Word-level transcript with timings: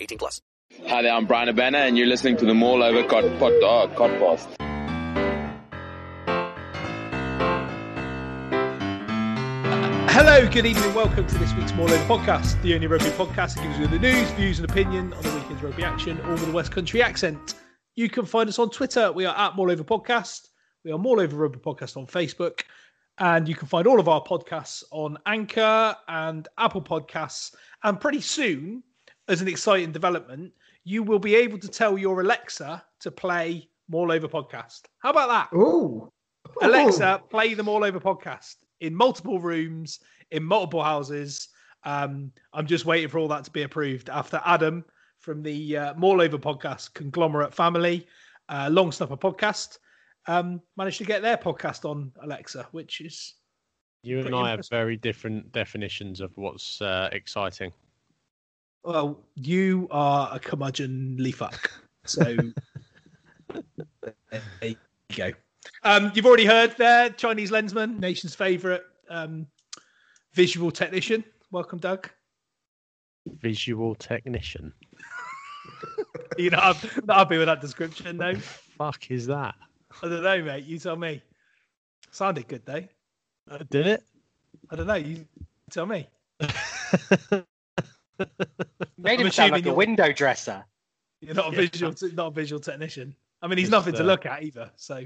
18 0.00 0.18
plus. 0.18 0.40
Hi 0.86 1.02
there, 1.02 1.12
I'm 1.12 1.26
Brian 1.26 1.48
Abena 1.48 1.86
and 1.86 1.96
you're 1.96 2.06
listening 2.06 2.36
to 2.38 2.44
the 2.44 2.54
Mall 2.54 2.82
Over 2.82 3.02
Cod, 3.08 3.24
pod, 3.38 3.52
uh, 3.62 3.94
Podcast. 3.94 4.54
Hello, 10.10 10.48
good 10.48 10.66
evening, 10.66 10.94
welcome 10.94 11.26
to 11.26 11.38
this 11.38 11.54
week's 11.54 11.72
More 11.74 11.88
Over 11.88 12.04
Podcast, 12.04 12.60
the 12.62 12.74
only 12.74 12.86
rugby 12.86 13.10
podcast 13.10 13.54
that 13.54 13.62
gives 13.62 13.78
you 13.78 13.86
the 13.86 13.98
news, 13.98 14.30
views, 14.32 14.58
and 14.58 14.68
opinion 14.68 15.12
on 15.12 15.22
the 15.22 15.34
weekend's 15.34 15.62
rugby 15.62 15.84
action, 15.84 16.20
all 16.22 16.32
with 16.32 16.48
a 16.48 16.52
West 16.52 16.72
Country 16.72 17.02
accent. 17.02 17.54
You 17.94 18.08
can 18.08 18.26
find 18.26 18.48
us 18.48 18.58
on 18.58 18.70
Twitter. 18.70 19.10
We 19.12 19.24
are 19.26 19.36
at 19.36 19.56
More 19.56 19.70
Over 19.70 19.84
Podcast. 19.84 20.48
We 20.84 20.92
are 20.92 20.98
More 20.98 21.20
Over 21.20 21.36
Rugby 21.36 21.58
Podcast 21.58 21.96
on 21.96 22.06
Facebook. 22.06 22.62
And 23.18 23.48
you 23.48 23.54
can 23.54 23.68
find 23.68 23.86
all 23.86 23.98
of 23.98 24.08
our 24.08 24.22
podcasts 24.22 24.84
on 24.92 25.18
Anchor 25.26 25.96
and 26.06 26.46
Apple 26.58 26.82
Podcasts. 26.82 27.54
And 27.82 28.00
pretty 28.00 28.20
soon, 28.20 28.82
as 29.28 29.42
an 29.42 29.48
exciting 29.48 29.92
development, 29.92 30.52
you 30.84 31.02
will 31.02 31.18
be 31.18 31.34
able 31.34 31.58
to 31.58 31.68
tell 31.68 31.98
your 31.98 32.20
Alexa 32.20 32.82
to 33.00 33.10
play 33.10 33.68
More 33.88 34.10
Over 34.10 34.26
Podcast. 34.26 34.82
How 35.00 35.10
about 35.10 35.28
that? 35.28 35.56
Ooh. 35.56 36.10
Alexa, 36.62 37.22
play 37.28 37.54
the 37.54 37.64
All 37.64 37.84
Over 37.84 38.00
podcast 38.00 38.56
in 38.80 38.94
multiple 38.94 39.38
rooms, 39.38 40.00
in 40.30 40.42
multiple 40.42 40.82
houses. 40.82 41.48
Um, 41.84 42.32
I'm 42.52 42.66
just 42.66 42.86
waiting 42.86 43.08
for 43.08 43.18
all 43.18 43.28
that 43.28 43.44
to 43.44 43.50
be 43.50 43.62
approved 43.62 44.08
after 44.08 44.40
Adam 44.44 44.84
from 45.20 45.42
the 45.42 45.76
uh, 45.76 45.94
More 45.94 46.20
Over 46.20 46.38
podcast 46.38 46.94
conglomerate 46.94 47.54
family, 47.54 48.06
uh, 48.48 48.68
Long 48.72 48.92
Snapper 48.92 49.16
podcast, 49.16 49.78
um, 50.26 50.60
managed 50.76 50.98
to 50.98 51.04
get 51.04 51.22
their 51.22 51.36
podcast 51.36 51.88
on 51.88 52.12
Alexa, 52.22 52.66
which 52.72 53.00
is. 53.00 53.34
You 54.02 54.20
and 54.20 54.34
I 54.34 54.50
have 54.50 54.66
very 54.70 54.96
different 54.96 55.52
definitions 55.52 56.20
of 56.20 56.30
what's 56.36 56.80
uh, 56.80 57.08
exciting. 57.12 57.72
Well, 58.88 59.20
you 59.34 59.86
are 59.90 60.30
a 60.32 60.40
curmudgeonly 60.40 61.34
fuck. 61.34 61.70
So 62.06 62.24
there 63.50 64.42
you 64.62 64.76
go. 65.14 65.30
Um, 65.82 66.10
you've 66.14 66.24
already 66.24 66.46
heard 66.46 66.74
there, 66.78 67.10
Chinese 67.10 67.50
lensman, 67.50 67.98
nation's 67.98 68.34
favourite 68.34 68.80
um, 69.10 69.46
visual 70.32 70.70
technician. 70.70 71.22
Welcome, 71.50 71.80
Doug. 71.80 72.08
Visual 73.26 73.94
technician. 73.94 74.72
you 76.38 76.48
know, 76.48 76.58
I'm 76.58 76.76
not 77.04 77.18
happy 77.18 77.36
with 77.36 77.48
that 77.48 77.60
description, 77.60 78.16
no. 78.16 78.36
Fuck 78.36 79.10
is 79.10 79.26
that? 79.26 79.54
I 80.02 80.08
don't 80.08 80.22
know, 80.22 80.42
mate. 80.42 80.64
You 80.64 80.78
tell 80.78 80.96
me. 80.96 81.22
Sounded 82.10 82.48
good, 82.48 82.64
though. 82.64 82.84
Uh, 83.50 83.58
did 83.68 83.86
it? 83.86 84.02
I 84.70 84.76
don't 84.76 84.86
know. 84.86 84.94
You 84.94 85.26
tell 85.70 85.84
me. 85.84 86.08
Made 88.98 89.20
him 89.20 89.30
sound 89.30 89.52
like 89.52 89.66
a 89.66 89.74
window 89.74 90.12
dresser. 90.12 90.64
You're 91.20 91.34
not 91.34 91.52
a 91.52 91.56
visual, 91.56 91.94
not 92.14 92.28
a 92.28 92.30
visual 92.30 92.60
technician. 92.60 93.14
I 93.42 93.46
mean, 93.46 93.58
he's 93.58 93.68
Just, 93.68 93.72
nothing 93.72 93.94
to 93.94 94.02
uh, 94.02 94.06
look 94.06 94.26
at 94.26 94.42
either. 94.42 94.70
So. 94.76 95.04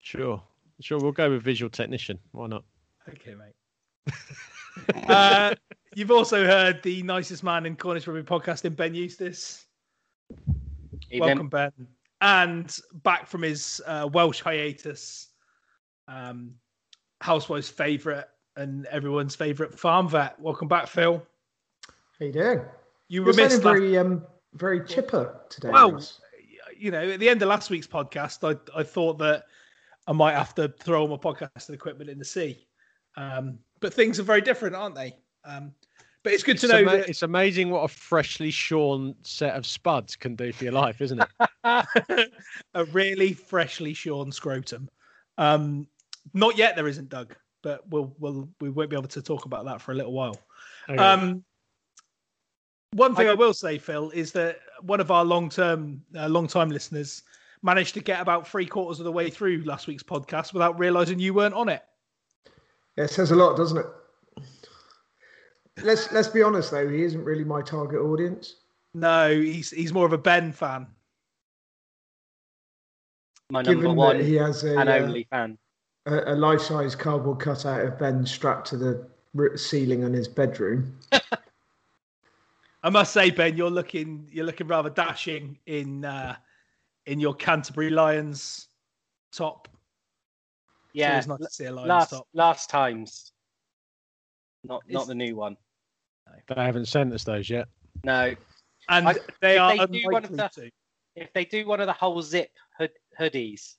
Sure, 0.00 0.42
sure. 0.80 0.98
We'll 0.98 1.12
go 1.12 1.30
with 1.30 1.42
visual 1.42 1.70
technician. 1.70 2.18
Why 2.32 2.46
not? 2.46 2.64
Okay, 3.08 3.34
mate. 3.34 5.04
uh, 5.08 5.54
you've 5.94 6.10
also 6.10 6.44
heard 6.44 6.82
the 6.82 7.02
nicest 7.02 7.42
man 7.42 7.66
in 7.66 7.76
Cornish 7.76 8.06
Rugby 8.06 8.22
podcasting, 8.22 8.76
Ben 8.76 8.94
Eustace. 8.94 9.66
Evening. 11.10 11.20
Welcome, 11.20 11.48
Ben. 11.48 11.72
And 12.20 12.76
back 13.02 13.26
from 13.26 13.42
his 13.42 13.80
uh, 13.86 14.08
Welsh 14.12 14.40
hiatus, 14.40 15.28
um, 16.08 16.54
Housewife's 17.20 17.68
favourite 17.68 18.24
and 18.56 18.86
everyone's 18.86 19.36
favourite 19.36 19.78
farm 19.78 20.08
vet. 20.08 20.38
Welcome 20.40 20.68
back, 20.68 20.86
Phil. 20.88 21.22
How 22.18 22.26
you 22.26 22.32
doing? 22.32 22.62
You 23.08 23.22
were 23.22 23.34
missed 23.34 23.62
very, 23.62 23.98
um, 23.98 24.24
very 24.54 24.84
chipper 24.84 25.38
today. 25.50 25.68
Well, 25.68 26.02
you 26.76 26.90
know, 26.90 27.10
at 27.10 27.20
the 27.20 27.28
end 27.28 27.42
of 27.42 27.48
last 27.48 27.68
week's 27.68 27.86
podcast, 27.86 28.42
I, 28.42 28.78
I 28.78 28.82
thought 28.82 29.18
that 29.18 29.44
I 30.06 30.12
might 30.12 30.32
have 30.32 30.54
to 30.54 30.68
throw 30.80 31.02
all 31.02 31.08
my 31.08 31.16
podcasting 31.16 31.74
equipment 31.74 32.08
in 32.08 32.18
the 32.18 32.24
sea. 32.24 32.66
Um, 33.16 33.58
but 33.80 33.92
things 33.92 34.18
are 34.18 34.22
very 34.22 34.40
different, 34.40 34.74
aren't 34.74 34.94
they? 34.94 35.16
Um, 35.44 35.72
but 36.22 36.32
it's 36.32 36.42
good 36.42 36.58
to 36.58 36.66
it's 36.66 36.72
know. 36.72 36.78
Ama- 36.78 36.90
that... 36.98 37.08
It's 37.08 37.22
amazing 37.22 37.70
what 37.70 37.84
a 37.84 37.88
freshly 37.88 38.50
shorn 38.50 39.14
set 39.22 39.54
of 39.54 39.66
spuds 39.66 40.16
can 40.16 40.36
do 40.36 40.52
for 40.52 40.64
your 40.64 40.72
life, 40.72 41.00
isn't 41.02 41.20
it? 41.20 42.30
a 42.74 42.84
really 42.86 43.34
freshly 43.34 43.92
shorn 43.92 44.32
scrotum. 44.32 44.88
Um, 45.36 45.86
not 46.32 46.56
yet, 46.56 46.76
there 46.76 46.88
isn't, 46.88 47.10
Doug. 47.10 47.36
But 47.62 47.86
we'll 47.88 48.14
we'll 48.18 48.48
we 48.60 48.70
won't 48.70 48.90
be 48.90 48.96
able 48.96 49.08
to 49.08 49.22
talk 49.22 49.44
about 49.44 49.66
that 49.66 49.80
for 49.80 49.92
a 49.92 49.94
little 49.94 50.12
while. 50.12 50.38
Okay. 50.88 50.98
Um, 50.98 51.44
one 52.92 53.14
thing 53.14 53.28
I, 53.28 53.32
I, 53.32 53.34
will 53.34 53.54
say, 53.54 53.78
Phil, 53.78 54.10
is 54.10 54.32
that 54.32 54.60
one 54.80 55.00
of 55.00 55.10
our 55.10 55.24
long-term, 55.24 56.02
uh, 56.16 56.28
long-time 56.28 56.70
listeners 56.70 57.22
managed 57.62 57.94
to 57.94 58.00
get 58.00 58.20
about 58.20 58.46
three 58.46 58.66
quarters 58.66 59.00
of 59.00 59.04
the 59.04 59.12
way 59.12 59.30
through 59.30 59.62
last 59.64 59.86
week's 59.86 60.02
podcast 60.02 60.52
without 60.52 60.78
realizing 60.78 61.18
you 61.18 61.34
weren't 61.34 61.54
on 61.54 61.68
it. 61.68 61.82
Yeah, 62.96 63.04
it 63.04 63.10
says 63.10 63.30
a 63.30 63.36
lot, 63.36 63.56
doesn't 63.56 63.78
it? 63.78 63.86
Let's 65.82 66.10
let's 66.10 66.28
be 66.28 66.42
honest 66.42 66.70
though, 66.70 66.88
he 66.88 67.02
isn't 67.02 67.22
really 67.22 67.44
my 67.44 67.60
target 67.60 68.00
audience. 68.00 68.56
No, 68.94 69.30
he's 69.30 69.70
he's 69.70 69.92
more 69.92 70.06
of 70.06 70.14
a 70.14 70.18
Ben 70.18 70.50
fan. 70.50 70.86
My 73.50 73.62
Given 73.62 73.84
number 73.84 73.98
one 73.98 74.20
he 74.20 74.36
has 74.36 74.64
a, 74.64 74.78
and 74.78 74.88
only 74.88 75.28
uh, 75.30 75.36
fan. 75.36 75.58
A, 76.06 76.32
a 76.32 76.34
life-size 76.34 76.96
cardboard 76.96 77.40
cutout 77.40 77.84
of 77.84 77.98
Ben 77.98 78.24
strapped 78.24 78.68
to 78.68 78.76
the 78.78 79.06
ceiling 79.56 80.02
in 80.02 80.14
his 80.14 80.28
bedroom. 80.28 80.98
I 82.86 82.88
must 82.88 83.12
say, 83.12 83.32
Ben, 83.32 83.56
you're 83.56 83.68
looking 83.68 84.28
you're 84.30 84.46
looking 84.46 84.68
rather 84.68 84.90
dashing 84.90 85.58
in 85.66 86.04
uh, 86.04 86.36
in 87.06 87.18
your 87.18 87.34
Canterbury 87.34 87.90
Lions 87.90 88.68
top. 89.32 89.66
Yeah, 90.92 91.20
nice 91.26 91.38
to 91.40 91.50
see 91.50 91.64
a 91.64 91.72
Lions 91.72 91.88
last 91.88 92.10
top. 92.10 92.28
last 92.32 92.70
times, 92.70 93.32
not 94.62 94.84
it's... 94.86 94.94
not 94.94 95.08
the 95.08 95.16
new 95.16 95.34
one. 95.34 95.56
They 96.46 96.54
haven't 96.54 96.86
sent 96.86 97.12
us 97.12 97.24
those 97.24 97.50
yet. 97.50 97.66
No, 98.04 98.36
and 98.88 99.08
I, 99.08 99.16
they 99.40 99.58
are 99.58 99.76
they 99.76 99.86
do 99.86 100.04
one 100.04 100.24
of 100.24 100.30
the, 100.30 100.48
to. 100.54 100.70
If 101.16 101.32
they 101.32 101.44
do 101.44 101.66
one 101.66 101.80
of 101.80 101.88
the 101.88 101.92
whole 101.92 102.22
zip 102.22 102.50
hood, 102.78 102.92
hoodies, 103.18 103.74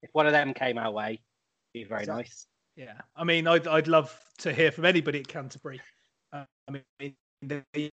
if 0.00 0.10
one 0.12 0.26
of 0.26 0.32
them 0.32 0.54
came 0.54 0.78
our 0.78 0.92
way, 0.92 1.22
be 1.74 1.82
very 1.82 2.02
exactly. 2.02 2.22
nice. 2.22 2.46
Yeah, 2.76 3.00
I 3.16 3.24
mean, 3.24 3.48
I'd 3.48 3.66
I'd 3.66 3.88
love 3.88 4.16
to 4.38 4.52
hear 4.52 4.70
from 4.70 4.84
anybody 4.84 5.18
at 5.18 5.26
Canterbury. 5.26 5.80
Uh, 6.32 6.44
I 6.68 6.82
mean, 7.00 7.16
they 7.42 7.90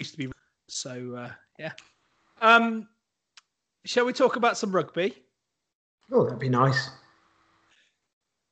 used 0.00 0.12
to 0.12 0.18
be 0.18 0.32
so. 0.68 1.14
Uh, 1.16 1.30
yeah, 1.58 1.72
Um, 2.40 2.88
shall 3.84 4.04
we 4.04 4.12
talk 4.12 4.36
about 4.36 4.56
some 4.56 4.72
rugby? 4.72 5.14
Oh, 6.12 6.24
that'd 6.24 6.38
be 6.38 6.48
nice. 6.48 6.90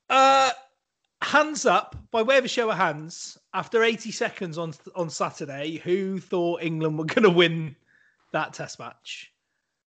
Uh, 0.09 0.51
hands 1.23 1.67
up, 1.67 1.97
by 2.11 2.23
way 2.23 2.39
of 2.39 2.45
a 2.45 2.49
show 2.49 2.71
of 2.71 2.77
hands, 2.77 3.39
after 3.55 3.83
80 3.83 4.11
seconds 4.13 4.59
on 4.59 4.73
on 4.95 5.11
Saturday, 5.11 5.77
who 5.79 6.19
thought 6.21 6.63
England 6.63 6.99
were 6.99 7.05
going 7.05 7.25
to 7.25 7.31
win 7.31 7.75
that 8.33 8.53
test 8.53 8.79
match? 8.79 9.33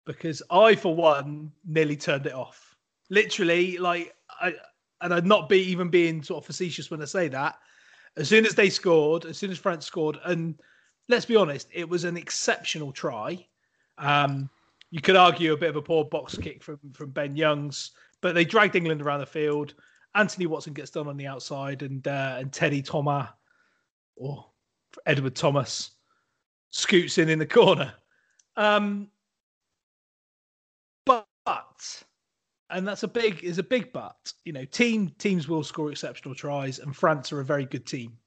Because 0.06 0.42
I, 0.50 0.75
for 0.75 0.95
one, 0.95 1.52
nearly 1.68 1.95
turned 1.95 2.25
it 2.25 2.34
off. 2.34 2.75
Literally, 3.12 3.78
like, 3.78 4.16
I, 4.42 4.54
and 5.02 5.13
I'd 5.13 5.25
not 5.25 5.50
be 5.50 5.60
even 5.60 5.90
being 5.90 6.24
sort 6.24 6.42
of 6.42 6.45
facetious 6.48 6.90
when 6.90 7.02
I 7.02 7.06
say 7.06 7.28
that. 7.28 7.60
As 8.19 8.27
soon 8.27 8.45
as 8.45 8.54
they 8.54 8.69
scored, 8.69 9.25
as 9.25 9.38
soon 9.38 9.50
as 9.50 9.57
France 9.57 9.86
scored, 9.86 10.18
and 10.25 10.60
let's 11.07 11.25
be 11.25 11.38
honest, 11.38 11.69
it 11.74 11.88
was 11.88 12.04
an 12.04 12.18
exceptional 12.18 12.92
try. 12.92 13.48
Um, 13.98 14.50
you 14.92 15.01
could 15.01 15.16
argue 15.16 15.54
a 15.54 15.57
bit 15.57 15.69
of 15.69 15.77
a 15.77 15.81
poor 15.81 16.04
box 16.04 16.38
kick 16.38 16.62
from 16.62 16.80
from 16.94 17.12
Ben 17.12 17.36
Youngs, 17.36 17.92
but 18.21 18.36
they 18.36 18.44
dragged 18.44 18.75
England 18.75 19.01
around 19.01 19.21
the 19.21 19.25
field. 19.25 19.74
Anthony 20.16 20.48
Watson 20.48 20.74
gets 20.74 20.92
done 20.92 21.07
on 21.07 21.16
the 21.16 21.27
outside, 21.27 21.81
and 21.81 22.06
uh, 22.07 22.36
and 22.39 22.51
Teddy 22.51 22.81
Thomas 22.81 23.30
or 24.18 24.45
Edward 25.06 25.36
Thomas 25.36 25.92
scoots 26.71 27.18
in 27.18 27.30
in 27.30 27.39
the 27.39 27.45
corner. 27.45 27.94
Um, 28.57 29.10
but, 31.06 32.04
and 32.69 32.88
that's 32.88 33.04
a 33.04 33.07
big 33.07 33.44
is 33.44 33.57
a 33.57 33.63
big 33.63 33.92
but. 33.92 34.33
You 34.45 34.54
know, 34.54 34.66
team 34.66 35.12
teams 35.18 35.48
will 35.48 35.63
score 35.63 35.92
exceptional 35.92 36.36
tries, 36.36 36.80
and 36.80 36.95
France 36.95 37.31
are 37.31 37.39
a 37.39 37.45
very 37.45 37.66
good 37.66 37.86
team. 37.86 38.18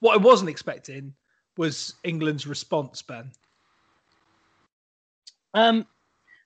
What 0.00 0.14
I 0.14 0.18
wasn't 0.18 0.50
expecting 0.50 1.14
was 1.56 1.94
England's 2.04 2.46
response, 2.46 3.02
Ben. 3.02 3.30
Um, 5.54 5.86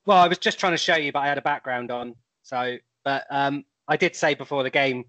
well, 0.06 0.18
I 0.18 0.28
was 0.28 0.38
just 0.38 0.58
trying 0.58 0.72
to 0.72 0.78
show 0.78 0.96
you, 0.96 1.12
but 1.12 1.20
I 1.20 1.26
had 1.26 1.38
a 1.38 1.42
background 1.42 1.90
on. 1.90 2.14
So, 2.42 2.76
but 3.04 3.26
um, 3.30 3.64
I 3.88 3.96
did 3.96 4.16
say 4.16 4.34
before 4.34 4.62
the 4.62 4.70
game, 4.70 5.04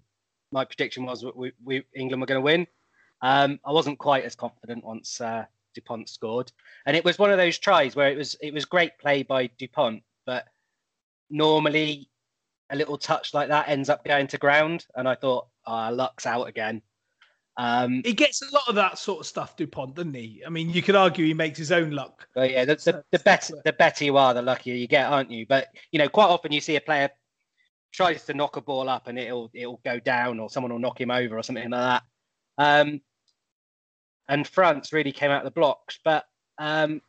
my 0.52 0.64
prediction 0.64 1.04
was 1.04 1.24
we, 1.34 1.52
we 1.64 1.84
England 1.94 2.20
were 2.20 2.26
going 2.26 2.40
to 2.40 2.44
win. 2.44 2.66
Um, 3.22 3.58
I 3.64 3.72
wasn't 3.72 3.98
quite 3.98 4.24
as 4.24 4.34
confident 4.34 4.84
once 4.84 5.20
uh, 5.20 5.44
Dupont 5.74 6.08
scored, 6.08 6.52
and 6.86 6.96
it 6.96 7.04
was 7.04 7.18
one 7.18 7.30
of 7.30 7.38
those 7.38 7.58
tries 7.58 7.96
where 7.96 8.10
it 8.10 8.16
was 8.16 8.36
it 8.40 8.52
was 8.52 8.64
great 8.64 8.98
play 8.98 9.22
by 9.22 9.46
Dupont, 9.58 10.02
but 10.26 10.46
normally 11.30 12.08
a 12.70 12.76
little 12.76 12.98
touch 12.98 13.34
like 13.34 13.48
that 13.48 13.68
ends 13.68 13.88
up 13.88 14.04
going 14.04 14.26
to 14.28 14.38
ground, 14.38 14.86
and 14.96 15.08
I 15.08 15.14
thought, 15.14 15.46
ah, 15.66 15.88
oh, 15.88 15.94
luck's 15.94 16.26
out 16.26 16.48
again. 16.48 16.82
Um, 17.56 18.02
he 18.04 18.12
gets 18.12 18.42
a 18.42 18.52
lot 18.52 18.64
of 18.68 18.74
that 18.74 18.98
sort 18.98 19.20
of 19.20 19.26
stuff, 19.26 19.56
Dupont, 19.56 19.94
doesn't 19.94 20.14
he? 20.14 20.42
I 20.44 20.50
mean, 20.50 20.70
you 20.70 20.82
could 20.82 20.96
argue 20.96 21.24
he 21.24 21.34
makes 21.34 21.58
his 21.58 21.70
own 21.70 21.90
luck. 21.92 22.26
But 22.34 22.50
yeah, 22.50 22.64
the, 22.64 22.74
the, 22.76 23.04
the 23.12 23.18
better 23.20 23.54
the 23.64 23.72
better 23.72 24.04
you 24.04 24.16
are, 24.16 24.34
the 24.34 24.42
luckier 24.42 24.74
you 24.74 24.88
get, 24.88 25.06
aren't 25.06 25.30
you? 25.30 25.46
But 25.46 25.68
you 25.92 25.98
know, 25.98 26.08
quite 26.08 26.26
often 26.26 26.52
you 26.52 26.60
see 26.60 26.76
a 26.76 26.80
player 26.80 27.10
tries 27.92 28.24
to 28.24 28.34
knock 28.34 28.56
a 28.56 28.60
ball 28.60 28.88
up 28.88 29.06
and 29.06 29.18
it'll 29.18 29.50
it'll 29.54 29.80
go 29.84 30.00
down, 30.00 30.40
or 30.40 30.50
someone 30.50 30.72
will 30.72 30.80
knock 30.80 31.00
him 31.00 31.12
over, 31.12 31.38
or 31.38 31.42
something 31.42 31.70
like 31.70 31.80
that. 31.80 32.02
Um, 32.58 33.00
and 34.28 34.48
France 34.48 34.92
really 34.92 35.12
came 35.12 35.30
out 35.30 35.44
of 35.44 35.44
the 35.44 35.60
blocks, 35.60 36.00
but 36.04 36.24
um, 36.58 37.02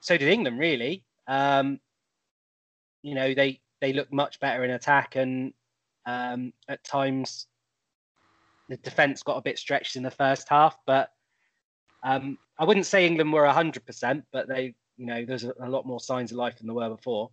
so 0.00 0.16
did 0.16 0.28
England. 0.28 0.60
Really, 0.60 1.04
um, 1.26 1.80
you 3.02 3.14
know, 3.14 3.34
they 3.34 3.60
they 3.80 3.92
look 3.92 4.12
much 4.12 4.40
better 4.40 4.64
in 4.64 4.70
attack, 4.70 5.16
and 5.16 5.52
um, 6.06 6.52
at 6.68 6.82
times 6.84 7.46
the 8.68 8.76
defence 8.78 9.22
got 9.22 9.36
a 9.36 9.42
bit 9.42 9.58
stretched 9.58 9.96
in 9.96 10.02
the 10.02 10.10
first 10.10 10.48
half, 10.48 10.76
but 10.86 11.10
um, 12.02 12.38
I 12.58 12.64
wouldn't 12.64 12.86
say 12.86 13.06
England 13.06 13.32
were 13.32 13.46
hundred 13.46 13.84
percent, 13.84 14.24
but 14.32 14.48
they, 14.48 14.74
you 14.96 15.06
know, 15.06 15.24
there's 15.24 15.44
a, 15.44 15.52
a, 15.60 15.68
lot 15.68 15.86
more 15.86 16.00
signs 16.00 16.30
of 16.30 16.38
life 16.38 16.56
than 16.56 16.66
there 16.66 16.74
were 16.74 16.90
before. 16.90 17.30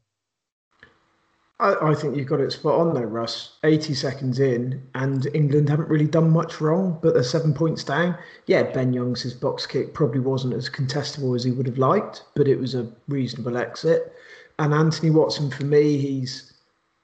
I, 1.60 1.76
I, 1.90 1.96
think 1.96 2.16
you've 2.16 2.28
got 2.28 2.40
it 2.40 2.52
spot 2.52 2.80
on 2.80 2.94
there, 2.94 3.08
Russ. 3.08 3.58
80 3.64 3.96
seconds 3.96 4.40
in, 4.40 4.88
and 4.94 5.28
England 5.34 5.70
haven't 5.70 5.90
really 5.90 6.08
done 6.08 6.30
much 6.30 6.62
wrong, 6.62 7.00
but 7.02 7.14
they're 7.14 7.24
seven 7.24 7.54
points 7.54 7.84
down. 7.84 8.18
Yeah, 8.46 8.64
Ben 8.64 8.94
Youngs' 8.94 9.34
box 9.34 9.66
kick 9.66 9.94
probably 9.94 10.20
wasn't 10.20 10.54
as 10.54 10.70
contestable 10.70 11.36
as 11.36 11.44
he 11.44 11.52
would 11.52 11.66
have 11.66 11.80
liked, 11.80 12.26
but 12.36 12.48
it 12.48 12.60
was 12.60 12.76
a 12.76 12.92
reasonable 13.08 13.58
exit. 13.58 14.14
And 14.60 14.74
Anthony 14.74 15.12
Watson, 15.12 15.52
for 15.52 15.66
me, 15.66 15.98
he's 15.98 16.54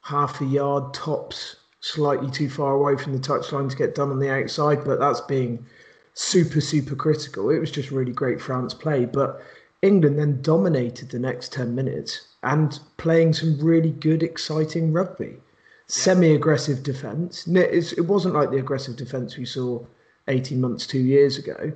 half 0.01 0.41
a 0.41 0.45
yard 0.45 0.93
tops 0.93 1.55
slightly 1.81 2.31
too 2.31 2.49
far 2.49 2.73
away 2.73 2.97
from 2.97 3.13
the 3.13 3.19
touchline 3.19 3.69
to 3.69 3.75
get 3.75 3.95
done 3.95 4.09
on 4.09 4.19
the 4.19 4.29
outside, 4.29 4.83
but 4.85 4.99
that's 4.99 5.21
being 5.21 5.65
super, 6.13 6.61
super 6.61 6.95
critical. 6.95 7.49
It 7.49 7.59
was 7.59 7.71
just 7.71 7.91
really 7.91 8.13
great 8.13 8.41
France 8.41 8.73
play. 8.73 9.05
But 9.05 9.41
England 9.81 10.17
then 10.17 10.41
dominated 10.41 11.09
the 11.09 11.19
next 11.19 11.51
10 11.53 11.75
minutes 11.75 12.27
and 12.43 12.79
playing 12.97 13.33
some 13.33 13.59
really 13.59 13.91
good, 13.91 14.23
exciting 14.23 14.93
rugby. 14.93 15.25
Yeah. 15.25 15.39
Semi 15.87 16.33
aggressive 16.33 16.83
defence. 16.83 17.45
It 17.47 18.05
wasn't 18.07 18.35
like 18.35 18.49
the 18.49 18.57
aggressive 18.57 18.95
defence 18.95 19.37
we 19.37 19.45
saw 19.45 19.85
18 20.27 20.59
months, 20.59 20.87
two 20.87 21.01
years 21.01 21.37
ago, 21.37 21.73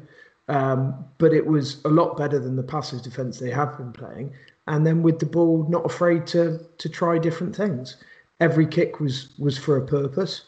um, 0.48 1.06
but 1.18 1.34
it 1.34 1.46
was 1.46 1.84
a 1.84 1.90
lot 1.90 2.18
better 2.18 2.40
than 2.40 2.56
the 2.56 2.64
passive 2.64 3.02
defence 3.02 3.40
they 3.40 3.52
have 3.52 3.78
been 3.78 3.92
playing. 3.92 4.34
And 4.68 4.86
then 4.86 5.02
with 5.02 5.20
the 5.20 5.26
ball, 5.26 5.66
not 5.70 5.86
afraid 5.86 6.28
to 6.28 6.60
to 6.78 6.90
try 6.90 7.18
different 7.18 7.56
things 7.56 7.98
every 8.40 8.68
kick 8.68 9.00
was 9.00 9.30
was 9.38 9.58
for 9.58 9.78
a 9.78 9.86
purpose. 9.86 10.44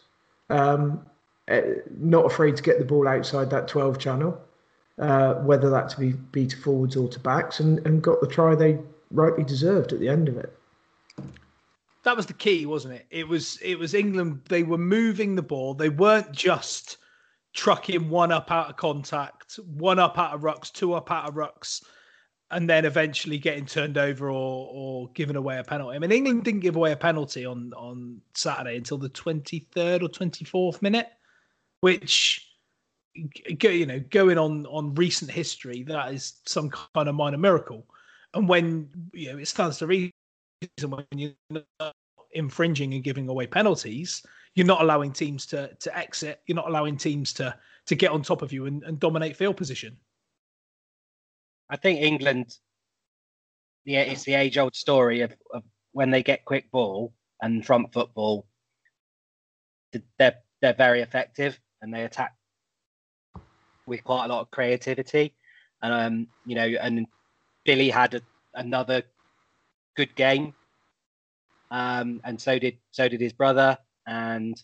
Um, 0.50 1.06
uh, 1.50 1.62
not 2.00 2.25
afraid 2.25 2.56
to 2.57 2.63
get 2.63 2.77
the 2.77 2.86
ball 2.86 3.07
outside 3.07 3.50
that 3.50 3.68
12 3.68 3.98
channel, 3.98 4.39
uh, 5.00 5.36
whether 5.36 5.69
that 5.69 5.89
to 5.89 6.00
be, 6.00 6.12
be 6.12 6.45
to 6.45 6.56
forwards 6.56 6.95
or 6.95 7.10
to 7.10 7.19
backs, 7.19 7.60
and, 7.60 7.83
and 7.88 8.04
got 8.04 8.21
the 8.21 8.27
try 8.27 8.54
they 8.54 8.77
rightly 9.10 9.44
deserved 9.44 9.92
at 9.92 10.00
the 10.00 10.10
end 10.10 10.30
of 10.30 10.38
it. 10.38 10.56
That 12.04 12.16
was 12.16 12.27
the 12.27 12.33
key, 12.33 12.68
wasn't 12.68 12.95
it? 12.95 13.07
It 13.10 13.27
was 13.27 13.57
it 13.63 13.75
was 13.77 13.94
England. 13.94 14.42
They 14.48 14.63
were 14.63 14.77
moving 14.77 15.36
the 15.36 15.42
ball. 15.42 15.74
They 15.74 15.89
weren't 15.89 16.31
just 16.31 16.98
trucking 17.54 18.10
one 18.10 18.31
up 18.31 18.51
out 18.51 18.69
of 18.69 18.77
contact, 18.77 19.60
one 19.74 19.98
up 20.00 20.18
out 20.19 20.33
of 20.33 20.42
rucks, 20.42 20.71
two 20.71 20.94
up 20.94 21.12
out 21.12 21.27
of 21.27 21.36
rucks 21.36 21.83
and 22.51 22.69
then 22.69 22.86
eventually 22.86 23.38
getting 23.38 23.66
turned 23.66 23.98
over 23.98 24.30
or 24.30 24.69
or 24.72 25.10
given 25.10 25.36
away 25.36 25.57
a 25.60 25.63
penalty. 25.63 25.96
I 25.96 26.00
mean, 26.00 26.12
England 26.12 26.44
didn't 26.44 26.62
give 26.62 26.75
away 26.75 26.92
a 26.92 26.98
penalty 26.98 27.46
on 27.46 27.74
on 27.74 28.22
Saturday 28.34 28.78
until 28.78 28.98
the 28.98 29.10
23rd 29.10 30.04
or 30.04 30.10
24th 30.10 30.81
minute, 30.81 31.10
which 31.81 32.46
you 33.13 33.86
know, 33.86 34.00
going 34.10 34.38
on 34.38 34.66
on 34.68 34.96
recent 34.96 35.30
history, 35.31 35.84
that 35.84 36.13
is 36.13 36.42
some 36.46 36.69
kind 36.69 37.10
of 37.10 37.16
minor 37.16 37.38
miracle. 37.38 37.86
And 38.34 38.48
when 38.48 38.90
you 39.14 39.33
know 39.33 39.40
it 39.40 39.47
stands 39.47 39.78
to 39.80 39.88
reason 39.88 40.12
when 40.88 41.06
you're 41.16 41.33
infringing 42.31 42.94
and 42.94 43.04
giving 43.04 43.28
away 43.28 43.47
penalties, 43.47 44.23
you're 44.56 44.68
not 44.68 44.81
allowing 44.81 45.12
teams 45.12 45.45
to 45.47 45.73
to 45.76 45.97
exit. 45.97 46.42
You're 46.45 46.56
not 46.56 46.68
allowing 46.68 46.97
teams 46.97 47.33
to 47.33 47.56
to 47.85 47.95
get 47.95 48.12
on 48.12 48.21
top 48.21 48.42
of 48.42 48.54
you 48.54 48.66
and, 48.66 48.83
and 48.83 49.00
dominate 49.00 49.35
field 49.35 49.57
position. 49.57 49.97
I 51.69 51.78
think 51.78 52.02
England, 52.02 52.56
yeah, 53.85 54.02
it's 54.02 54.23
the 54.23 54.33
age 54.33 54.57
old 54.57 54.76
story 54.76 55.21
of, 55.21 55.33
of 55.54 55.64
when 55.92 56.09
they 56.09 56.23
get 56.23 56.45
quick 56.45 56.69
ball 56.71 57.14
and 57.42 57.66
front 57.66 57.94
football, 57.94 58.47
they're 60.18 60.35
they're 60.61 60.73
very 60.73 61.02
effective 61.02 61.59
and 61.81 61.94
they 61.94 62.04
attack 62.04 62.35
with 63.85 64.04
quite 64.04 64.26
a 64.26 64.28
lot 64.28 64.42
of 64.42 64.52
creativity. 64.52 65.33
And 65.81 65.94
um, 65.94 66.28
you 66.45 66.56
know, 66.56 66.66
and 66.81 67.07
Billy 67.66 67.90
had 67.90 68.16
a, 68.16 68.21
another 68.54 69.04
good 69.95 70.16
game, 70.16 70.54
um, 71.71 72.19
and 72.23 72.40
so 72.40 72.59
did 72.59 72.78
so 72.92 73.07
did 73.07 73.21
his 73.21 73.33
brother. 73.33 73.78
And 74.07 74.61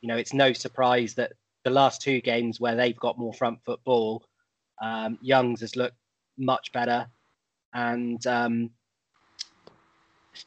you 0.00 0.08
know, 0.08 0.16
it's 0.16 0.34
no 0.34 0.52
surprise 0.52 1.14
that 1.14 1.32
the 1.64 1.70
last 1.70 2.02
two 2.02 2.20
games 2.20 2.60
where 2.60 2.76
they've 2.76 2.98
got 2.98 3.18
more 3.18 3.32
front 3.32 3.60
football, 3.64 4.24
um, 4.82 5.18
Youngs 5.22 5.60
has 5.60 5.76
looked 5.76 5.96
much 6.38 6.72
better. 6.72 7.08
And, 7.74 8.24
um, 8.26 8.70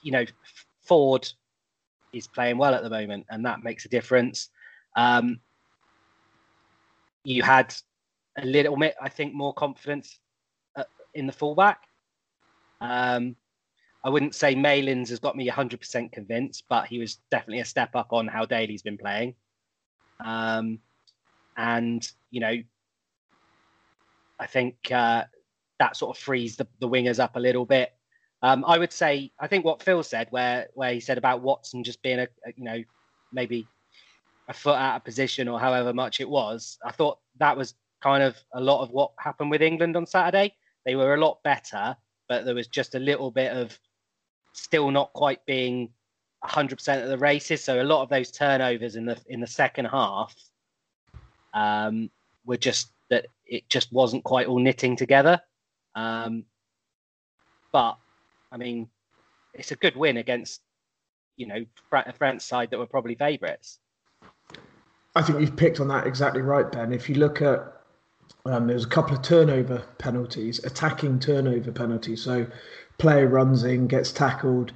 you 0.02 0.12
know, 0.12 0.26
Ford 0.84 1.28
is 2.14 2.28
playing 2.28 2.58
well 2.58 2.74
at 2.74 2.84
the 2.84 2.90
moment, 2.90 3.26
and 3.30 3.46
that 3.46 3.64
makes 3.64 3.86
a 3.86 3.90
difference. 3.90 4.50
Um, 4.96 5.40
you 7.24 7.44
had 7.44 7.74
a 8.38 8.46
little 8.46 8.76
bit, 8.78 8.96
I 9.02 9.10
think, 9.10 9.34
more 9.34 9.54
confidence 9.54 10.20
uh, 10.76 10.84
in 11.14 11.28
the 11.28 11.34
fullback. 11.34 11.84
Um, 12.80 13.36
I 14.04 14.10
wouldn't 14.10 14.34
say 14.34 14.56
Malins 14.56 15.10
has 15.10 15.20
got 15.20 15.36
me 15.36 15.48
100% 15.48 16.12
convinced, 16.12 16.64
but 16.68 16.88
he 16.88 16.98
was 16.98 17.20
definitely 17.30 17.60
a 17.60 17.66
step 17.66 17.96
up 17.96 18.14
on 18.14 18.28
how 18.28 18.46
Daly's 18.46 18.82
been 18.82 18.98
playing. 18.98 19.36
Um, 20.26 20.80
and, 21.56 22.08
you 22.32 22.40
know, 22.40 22.56
I 24.40 24.48
think 24.48 24.92
uh, 24.92 25.26
that 25.82 25.98
sort 25.98 26.16
of 26.16 26.22
frees 26.22 26.56
the, 26.56 26.68
the 26.80 26.88
wingers 26.88 27.20
up 27.20 27.36
a 27.36 27.40
little 27.40 27.66
bit. 27.66 27.92
Um, 28.44 28.64
I 28.68 28.78
would 28.78 28.94
say 28.94 29.32
I 29.40 29.48
think 29.48 29.66
what 29.66 29.82
Phil 29.82 30.04
said, 30.04 30.28
where 30.30 30.68
where 30.76 30.94
he 30.94 31.00
said 31.00 31.18
about 31.18 31.42
Watson 31.42 31.84
just 31.84 32.04
being 32.04 32.20
a, 32.20 32.28
a, 32.46 32.54
you 32.56 32.64
know 32.64 32.84
maybe 33.34 33.68
a 34.48 34.54
foot 34.54 34.76
out 34.76 34.98
of 34.98 35.04
position 35.04 35.48
or 35.48 35.60
however 35.60 35.92
much 35.92 36.20
it 36.20 36.30
was. 36.30 36.78
I 36.86 36.92
thought 36.92 37.18
that 37.40 37.58
was 37.58 37.74
kind 38.00 38.22
of 38.22 38.38
a 38.54 38.62
lot 38.62 38.84
of 38.84 38.92
what 38.92 39.12
happened 39.18 39.50
with 39.50 39.64
England 39.64 39.98
on 39.98 40.06
Saturday. 40.06 40.54
They 40.86 40.96
were 40.96 41.16
a 41.16 41.20
lot 41.20 41.42
better, 41.44 41.96
but 42.30 42.46
there 42.46 42.56
was 42.56 42.68
just 42.68 42.94
a 42.94 43.00
little 43.00 43.32
bit 43.32 43.52
of 43.52 43.78
still 44.54 44.92
not 44.92 45.14
quite 45.14 45.44
being 45.48 45.90
100% 46.44 47.04
of 47.04 47.10
the 47.10 47.18
races. 47.18 47.64
So 47.64 47.82
a 47.82 47.84
lot 47.84 48.04
of 48.04 48.10
those 48.10 48.32
turnovers 48.32 48.96
in 48.96 49.06
the 49.06 49.18
in 49.28 49.40
the 49.40 49.48
second 49.48 49.86
half 49.86 50.36
um, 51.56 52.12
were 52.46 52.58
just 52.58 52.92
that 53.10 53.26
it 53.46 53.68
just 53.68 53.92
wasn't 53.92 54.24
quite 54.24 54.48
all 54.48 54.60
knitting 54.60 54.96
together. 54.96 55.42
Um, 55.96 56.46
but 57.72 57.98
I 58.52 58.58
mean, 58.58 58.90
it's 59.54 59.72
a 59.72 59.76
good 59.76 59.96
win 59.96 60.18
against 60.18 60.62
you 61.38 61.48
know 61.48 61.66
a 61.92 62.14
France 62.14 62.46
side 62.46 62.70
that 62.72 62.80
were 62.80 62.86
probably 62.88 63.16
favourites. 63.16 63.80
I 65.16 65.22
think 65.22 65.42
you've 65.42 65.58
picked 65.58 65.80
on 65.80 65.90
that 65.90 66.08
exactly 66.08 66.42
right, 66.42 66.72
Ben. 66.72 66.94
If 66.94 67.10
you 67.10 67.16
look 67.16 67.42
at 67.42 67.82
um, 68.46 68.68
there's 68.68 68.86
a 68.86 68.90
couple 68.90 69.16
of 69.16 69.22
turnover 69.22 69.84
penalties, 69.98 70.64
attacking 70.64 71.20
turnover 71.20 71.72
penalties. 71.72 72.24
So 72.24 72.48
player 72.98 73.28
runs 73.28 73.64
in, 73.64 73.88
gets 73.88 74.12
tackled, 74.12 74.74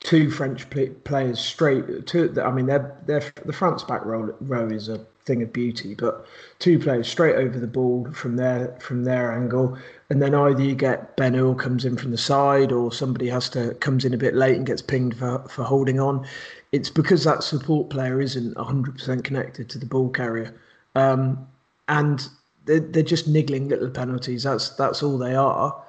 two 0.00 0.30
French 0.30 0.66
players 1.04 1.40
straight. 1.40 2.06
Two, 2.06 2.34
I 2.42 2.50
mean, 2.50 2.66
they're, 2.66 2.96
they're, 3.06 3.32
the 3.44 3.52
France 3.52 3.82
back 3.82 4.04
row, 4.04 4.34
row 4.40 4.68
is 4.68 4.88
a 4.88 5.04
thing 5.24 5.42
of 5.42 5.52
beauty, 5.52 5.94
but 5.94 6.26
two 6.58 6.78
players 6.78 7.08
straight 7.08 7.36
over 7.36 7.58
the 7.58 7.66
ball 7.66 8.10
from 8.12 8.36
their 8.36 8.76
from 8.80 9.04
their 9.04 9.32
angle, 9.32 9.78
and 10.10 10.20
then 10.20 10.34
either 10.34 10.62
you 10.62 10.74
get 10.74 11.16
Ben 11.16 11.36
Earl 11.36 11.54
comes 11.54 11.84
in 11.84 11.96
from 11.96 12.10
the 12.10 12.18
side, 12.18 12.72
or 12.72 12.92
somebody 12.92 13.28
has 13.28 13.48
to 13.50 13.74
comes 13.74 14.04
in 14.04 14.14
a 14.14 14.18
bit 14.18 14.34
late 14.34 14.56
and 14.56 14.66
gets 14.66 14.82
pinged 14.82 15.16
for 15.16 15.38
for 15.48 15.64
holding 15.64 16.00
on. 16.00 16.26
It's 16.72 16.90
because 16.90 17.24
that 17.24 17.42
support 17.42 17.90
player 17.90 18.20
isn't 18.20 18.54
100% 18.54 19.24
connected 19.24 19.68
to 19.70 19.78
the 19.78 19.86
ball 19.86 20.08
carrier, 20.08 20.54
um, 20.94 21.46
and 21.88 22.26
they're, 22.64 22.80
they're 22.80 23.02
just 23.02 23.28
niggling 23.28 23.68
little 23.68 23.90
penalties. 23.90 24.42
That's 24.42 24.70
that's 24.70 25.02
all 25.02 25.18
they 25.18 25.34
are, 25.34 25.82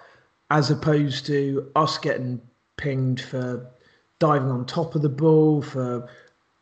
as 0.52 0.70
opposed 0.70 1.26
to 1.28 1.72
us 1.76 1.98
getting 1.98 2.42
pinged 2.78 3.22
for 3.22 3.66
diving 4.20 4.50
on 4.50 4.66
top 4.66 4.96
of 4.96 5.02
the 5.02 5.10
ball, 5.10 5.62
for 5.62 6.08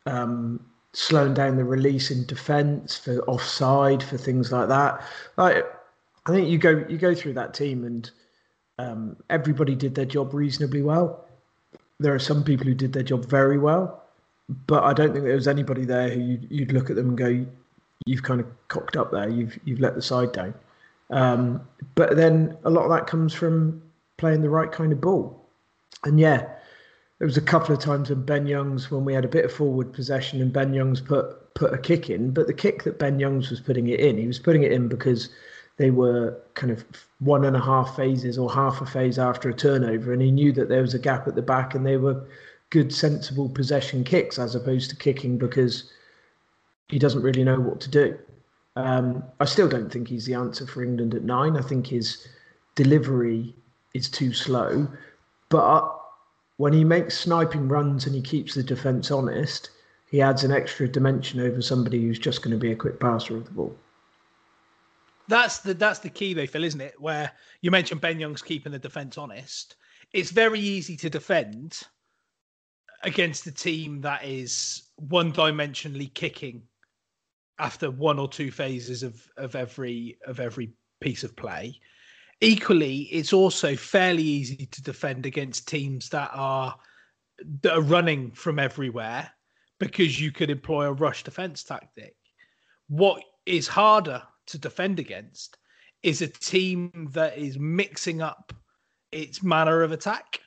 um, 0.06 0.64
slowing 0.92 1.34
down 1.34 1.56
the 1.56 1.64
release 1.64 2.10
in 2.10 2.26
defence, 2.26 2.96
for 2.96 3.18
offside, 3.22 4.02
for 4.02 4.16
things 4.18 4.52
like 4.52 4.68
that. 4.68 5.02
Like, 5.36 5.64
I 6.26 6.30
think 6.30 6.48
you 6.48 6.58
go 6.58 6.84
you 6.88 6.98
go 6.98 7.14
through 7.14 7.34
that 7.34 7.54
team 7.54 7.84
and 7.84 8.10
um, 8.78 9.16
everybody 9.30 9.74
did 9.74 9.94
their 9.94 10.04
job 10.04 10.34
reasonably 10.34 10.82
well. 10.82 11.26
There 11.98 12.14
are 12.14 12.18
some 12.18 12.44
people 12.44 12.66
who 12.66 12.74
did 12.74 12.92
their 12.92 13.02
job 13.02 13.24
very 13.24 13.58
well, 13.58 14.02
but 14.66 14.84
I 14.84 14.92
don't 14.92 15.12
think 15.12 15.24
there 15.24 15.34
was 15.34 15.48
anybody 15.48 15.84
there 15.84 16.10
who 16.10 16.20
you'd, 16.20 16.46
you'd 16.50 16.72
look 16.72 16.90
at 16.90 16.96
them 16.96 17.10
and 17.10 17.18
go, 17.18 17.46
"You've 18.06 18.22
kind 18.22 18.40
of 18.40 18.46
cocked 18.68 18.96
up 18.96 19.10
there. 19.10 19.28
You've 19.28 19.58
you've 19.64 19.80
let 19.80 19.94
the 19.94 20.02
side 20.02 20.32
down." 20.32 20.54
Um, 21.10 21.60
but 21.94 22.16
then 22.16 22.56
a 22.64 22.70
lot 22.70 22.84
of 22.84 22.90
that 22.90 23.06
comes 23.06 23.34
from 23.34 23.82
playing 24.16 24.42
the 24.42 24.50
right 24.50 24.72
kind 24.72 24.92
of 24.92 25.00
ball. 25.00 25.46
And 26.04 26.18
yeah, 26.18 26.48
there 27.22 27.28
was 27.28 27.36
a 27.36 27.40
couple 27.40 27.72
of 27.72 27.80
times 27.80 28.10
when 28.10 28.24
Ben 28.24 28.48
Youngs, 28.48 28.90
when 28.90 29.04
we 29.04 29.14
had 29.14 29.24
a 29.24 29.28
bit 29.28 29.44
of 29.44 29.52
forward 29.52 29.92
possession, 29.92 30.42
and 30.42 30.52
Ben 30.52 30.74
Youngs 30.74 31.00
put 31.00 31.54
put 31.54 31.72
a 31.72 31.78
kick 31.78 32.10
in. 32.10 32.32
But 32.32 32.48
the 32.48 32.52
kick 32.52 32.82
that 32.82 32.98
Ben 32.98 33.20
Youngs 33.20 33.48
was 33.48 33.60
putting 33.60 33.86
it 33.86 34.00
in, 34.00 34.18
he 34.18 34.26
was 34.26 34.40
putting 34.40 34.64
it 34.64 34.72
in 34.72 34.88
because 34.88 35.28
they 35.76 35.92
were 35.92 36.36
kind 36.54 36.72
of 36.72 36.84
one 37.20 37.44
and 37.44 37.54
a 37.54 37.60
half 37.60 37.94
phases 37.94 38.38
or 38.38 38.52
half 38.52 38.80
a 38.80 38.86
phase 38.86 39.20
after 39.20 39.48
a 39.48 39.54
turnover, 39.54 40.12
and 40.12 40.20
he 40.20 40.32
knew 40.32 40.50
that 40.50 40.68
there 40.68 40.82
was 40.82 40.94
a 40.94 40.98
gap 40.98 41.28
at 41.28 41.36
the 41.36 41.42
back, 41.42 41.76
and 41.76 41.86
they 41.86 41.96
were 41.96 42.26
good, 42.70 42.92
sensible 42.92 43.48
possession 43.48 44.02
kicks 44.02 44.36
as 44.36 44.56
opposed 44.56 44.90
to 44.90 44.96
kicking 44.96 45.38
because 45.38 45.92
he 46.88 46.98
doesn't 46.98 47.22
really 47.22 47.44
know 47.44 47.60
what 47.60 47.80
to 47.82 47.88
do. 47.88 48.18
Um, 48.74 49.22
I 49.38 49.44
still 49.44 49.68
don't 49.68 49.92
think 49.92 50.08
he's 50.08 50.26
the 50.26 50.34
answer 50.34 50.66
for 50.66 50.82
England 50.82 51.14
at 51.14 51.22
nine. 51.22 51.56
I 51.56 51.62
think 51.62 51.86
his 51.86 52.26
delivery 52.74 53.54
is 53.94 54.08
too 54.08 54.32
slow, 54.32 54.88
but 55.48 56.00
when 56.62 56.72
he 56.72 56.84
makes 56.84 57.18
sniping 57.18 57.66
runs 57.66 58.06
and 58.06 58.14
he 58.14 58.22
keeps 58.22 58.54
the 58.54 58.62
defence 58.62 59.10
honest, 59.10 59.70
he 60.08 60.22
adds 60.22 60.44
an 60.44 60.52
extra 60.52 60.86
dimension 60.86 61.40
over 61.40 61.60
somebody 61.60 62.00
who's 62.00 62.20
just 62.20 62.40
going 62.40 62.52
to 62.52 62.56
be 62.56 62.70
a 62.70 62.76
quick 62.76 63.00
passer 63.00 63.36
of 63.36 63.44
the 63.46 63.50
ball. 63.50 63.76
That's 65.26 65.58
the 65.58 65.74
that's 65.74 65.98
the 65.98 66.08
key 66.08 66.34
though, 66.34 66.46
Phil, 66.46 66.62
isn't 66.62 66.80
it? 66.80 66.94
Where 67.00 67.32
you 67.62 67.72
mentioned 67.72 68.00
Ben 68.00 68.20
Youngs 68.20 68.42
keeping 68.42 68.70
the 68.70 68.78
defence 68.78 69.18
honest. 69.18 69.74
It's 70.12 70.30
very 70.30 70.60
easy 70.60 70.96
to 70.98 71.10
defend 71.10 71.80
against 73.02 73.44
a 73.48 73.52
team 73.52 74.00
that 74.02 74.24
is 74.24 74.84
one 74.94 75.32
dimensionally 75.32 76.14
kicking 76.14 76.62
after 77.58 77.90
one 77.90 78.20
or 78.20 78.28
two 78.28 78.52
phases 78.52 79.02
of, 79.02 79.20
of 79.36 79.56
every 79.56 80.16
of 80.28 80.38
every 80.38 80.74
piece 81.00 81.24
of 81.24 81.34
play 81.34 81.80
equally, 82.42 83.02
it's 83.04 83.32
also 83.32 83.74
fairly 83.76 84.22
easy 84.22 84.66
to 84.66 84.82
defend 84.82 85.24
against 85.24 85.68
teams 85.68 86.10
that 86.10 86.30
are 86.34 86.76
that 87.62 87.72
are 87.72 87.80
running 87.80 88.30
from 88.32 88.58
everywhere 88.58 89.30
because 89.80 90.20
you 90.20 90.30
could 90.30 90.50
employ 90.50 90.86
a 90.86 90.92
rush 90.92 91.24
defense 91.24 91.64
tactic. 91.64 92.14
What 92.88 93.22
is 93.46 93.66
harder 93.66 94.22
to 94.48 94.58
defend 94.58 94.98
against 94.98 95.56
is 96.02 96.20
a 96.20 96.28
team 96.28 97.08
that 97.12 97.38
is 97.38 97.58
mixing 97.58 98.20
up 98.20 98.52
its 99.12 99.42
manner 99.42 99.82
of 99.82 99.92
attack. 99.92 100.40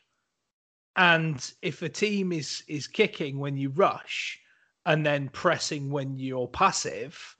And 0.98 1.52
if 1.62 1.82
a 1.82 1.90
team 1.90 2.32
is 2.32 2.64
is 2.68 2.88
kicking 2.88 3.40
when 3.40 3.58
you 3.58 3.70
rush 3.70 4.40
and 4.86 5.06
then 5.06 5.30
pressing 5.30 5.90
when 5.90 6.18
you're 6.20 6.48
passive, 6.48 7.38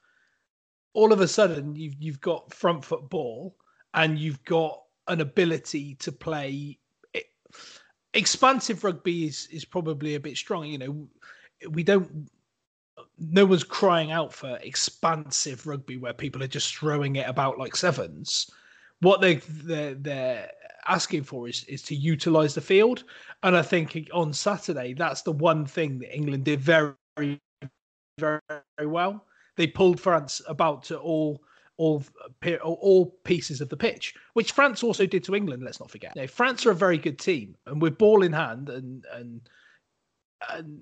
all 0.94 1.12
of 1.12 1.20
a 1.20 1.28
sudden 1.28 1.76
you've 1.76 1.96
you've 2.00 2.22
got 2.22 2.54
front 2.54 2.84
foot 2.84 3.10
ball 3.10 3.56
and 3.96 4.20
you've 4.20 4.44
got 4.46 4.82
an 5.08 5.22
ability 5.22 5.96
to 5.96 6.12
play 6.12 6.78
expansive 8.14 8.84
rugby 8.84 9.26
is 9.26 9.48
is 9.52 9.66
probably 9.66 10.16
a 10.16 10.20
bit 10.20 10.38
strong 10.38 10.66
you 10.66 10.78
know 10.78 11.08
we 11.70 11.84
don't 11.84 12.30
no 13.20 13.46
one's 13.46 13.64
crying 13.64 14.12
out 14.12 14.34
for 14.34 14.58
expansive 14.62 15.66
rugby 15.66 15.98
where 15.98 16.14
people 16.14 16.44
are 16.44 16.48
just 16.48 16.76
throwing 16.76 17.16
it 17.16 17.28
about 17.28 17.58
like 17.58 17.76
sevens. 17.76 18.50
What 19.02 19.22
they 19.22 19.36
they're, 19.36 19.96
they're 19.96 20.52
asking 20.88 21.24
for 21.24 21.48
is 21.48 21.64
is 21.66 21.82
to 21.84 21.96
utilize 21.96 22.54
the 22.56 22.62
field. 22.62 23.04
And 23.44 23.56
i 23.56 23.62
think 23.62 24.10
on 24.14 24.34
saturday 24.34 24.94
that's 24.94 25.22
the 25.22 25.32
one 25.32 25.66
thing 25.66 26.00
that 26.00 26.16
england 26.16 26.46
did 26.46 26.60
very 26.60 26.94
very 28.20 28.40
very 28.50 28.88
well. 28.88 29.26
They 29.56 29.68
pulled 29.68 30.00
france 30.00 30.42
about 30.48 30.84
to 30.86 30.98
all 30.98 31.42
all 31.78 32.04
all 32.64 33.06
pieces 33.24 33.62
of 33.62 33.70
the 33.70 33.78
pitch, 33.78 34.14
which 34.34 34.52
France 34.52 34.84
also 34.84 35.06
did 35.06 35.24
to 35.26 35.36
England. 35.36 35.64
Let's 35.64 35.80
not 35.80 35.92
forget. 35.92 36.14
You 36.16 36.24
know, 36.24 36.28
France 36.28 36.66
are 36.66 36.72
a 36.72 36.76
very 36.76 36.98
good 36.98 37.20
team, 37.20 37.56
and 37.66 37.82
with 37.82 37.98
ball 37.98 38.24
in 38.24 38.34
hand, 38.34 38.70
and 38.70 39.06
and 39.14 39.42
and 40.50 40.82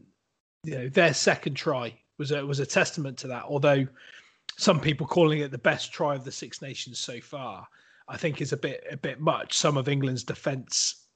you 0.63 0.75
know 0.75 0.89
their 0.89 1.13
second 1.13 1.55
try 1.55 1.93
was 2.17 2.31
a 2.31 2.45
was 2.45 2.59
a 2.59 2.65
testament 2.65 3.17
to 3.19 3.27
that. 3.27 3.43
Although 3.43 3.87
some 4.57 4.79
people 4.79 5.07
calling 5.07 5.39
it 5.39 5.51
the 5.51 5.57
best 5.57 5.91
try 5.91 6.15
of 6.15 6.23
the 6.23 6.31
Six 6.31 6.61
Nations 6.61 6.99
so 6.99 7.19
far, 7.19 7.67
I 8.07 8.17
think 8.17 8.41
is 8.41 8.53
a 8.53 8.57
bit 8.57 8.85
a 8.91 8.97
bit 8.97 9.19
much. 9.19 9.57
Some 9.57 9.77
of 9.77 9.89
England's 9.89 10.23
defence 10.23 11.07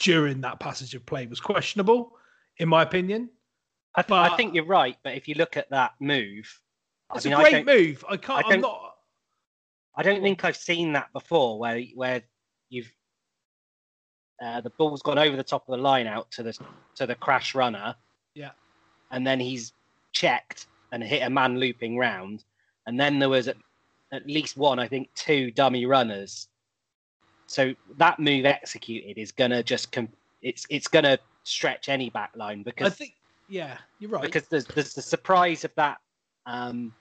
during 0.00 0.40
that 0.40 0.58
passage 0.58 0.94
of 0.94 1.06
play 1.06 1.26
was 1.26 1.40
questionable, 1.40 2.16
in 2.58 2.68
my 2.68 2.82
opinion. 2.82 3.30
I, 3.96 4.02
th- 4.02 4.08
but, 4.08 4.32
I 4.32 4.36
think 4.36 4.54
you're 4.54 4.64
right, 4.64 4.96
but 5.04 5.14
if 5.14 5.28
you 5.28 5.36
look 5.36 5.56
at 5.56 5.70
that 5.70 5.92
move, 6.00 6.60
it's 7.14 7.26
I 7.26 7.28
mean, 7.28 7.38
a 7.38 7.42
great 7.42 7.54
I 7.54 7.62
move. 7.62 8.04
I 8.08 8.16
can't. 8.16 8.46
I 8.46 8.54
am 8.54 8.60
not. 8.60 8.83
I 9.96 10.02
don't 10.02 10.22
think 10.22 10.44
I've 10.44 10.56
seen 10.56 10.92
that 10.92 11.12
before, 11.12 11.58
where 11.58 11.80
where 11.94 12.22
you've 12.68 12.92
uh, 14.42 14.60
the 14.60 14.70
ball's 14.70 15.02
gone 15.02 15.18
over 15.18 15.36
the 15.36 15.44
top 15.44 15.68
of 15.68 15.76
the 15.76 15.82
line 15.82 16.06
out 16.06 16.30
to 16.32 16.42
the 16.42 16.58
to 16.96 17.06
the 17.06 17.14
crash 17.14 17.54
runner. 17.54 17.94
Yeah. 18.34 18.50
And 19.10 19.26
then 19.26 19.38
he's 19.38 19.72
checked 20.12 20.66
and 20.92 21.02
hit 21.02 21.22
a 21.22 21.30
man 21.30 21.58
looping 21.58 21.96
round, 21.96 22.44
and 22.86 22.98
then 22.98 23.18
there 23.18 23.28
was 23.28 23.48
at, 23.48 23.56
at 24.12 24.26
least 24.26 24.56
one, 24.56 24.78
I 24.78 24.88
think, 24.88 25.08
two 25.14 25.50
dummy 25.50 25.86
runners. 25.86 26.48
So 27.46 27.74
that 27.98 28.18
move 28.18 28.46
executed 28.46 29.18
is 29.20 29.30
gonna 29.30 29.62
just 29.62 29.96
it's 30.42 30.66
it's 30.70 30.88
gonna 30.88 31.18
stretch 31.44 31.88
any 31.88 32.10
back 32.10 32.32
line 32.34 32.62
because 32.62 32.92
I 32.92 32.94
think 32.94 33.14
yeah, 33.48 33.78
you're 33.98 34.10
right. 34.10 34.22
Because 34.22 34.48
there's 34.48 34.64
there's 34.66 34.94
the 34.94 35.02
surprise 35.02 35.64
of 35.64 35.74
that 35.76 35.98
um 36.46 36.92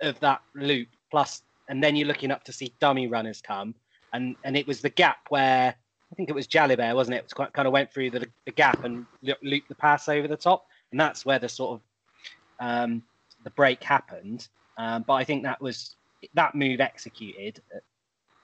of 0.00 0.18
that 0.20 0.40
loop 0.54 0.88
plus 1.10 1.42
and 1.68 1.82
then 1.82 1.96
you're 1.96 2.08
looking 2.08 2.30
up 2.30 2.44
to 2.44 2.52
see 2.52 2.74
dummy 2.80 3.06
runners 3.06 3.40
come, 3.40 3.74
and 4.12 4.36
and 4.44 4.56
it 4.56 4.66
was 4.66 4.80
the 4.80 4.90
gap 4.90 5.18
where 5.28 5.74
I 6.12 6.14
think 6.14 6.28
it 6.28 6.34
was 6.34 6.46
Jalibert, 6.46 6.94
wasn't 6.94 7.16
it? 7.16 7.24
It 7.24 7.34
quite, 7.34 7.52
kind 7.52 7.66
of 7.66 7.72
went 7.72 7.92
through 7.92 8.10
the, 8.10 8.26
the 8.44 8.52
gap 8.52 8.84
and 8.84 9.06
looped 9.42 9.68
the 9.68 9.74
pass 9.74 10.08
over 10.08 10.28
the 10.28 10.36
top, 10.36 10.66
and 10.90 11.00
that's 11.00 11.26
where 11.26 11.38
the 11.38 11.48
sort 11.48 11.80
of 11.80 12.66
um, 12.66 13.02
the 13.44 13.50
break 13.50 13.82
happened. 13.82 14.48
Um, 14.78 15.04
but 15.06 15.14
I 15.14 15.24
think 15.24 15.42
that 15.42 15.60
was 15.60 15.96
that 16.34 16.54
move 16.54 16.80
executed. 16.80 17.60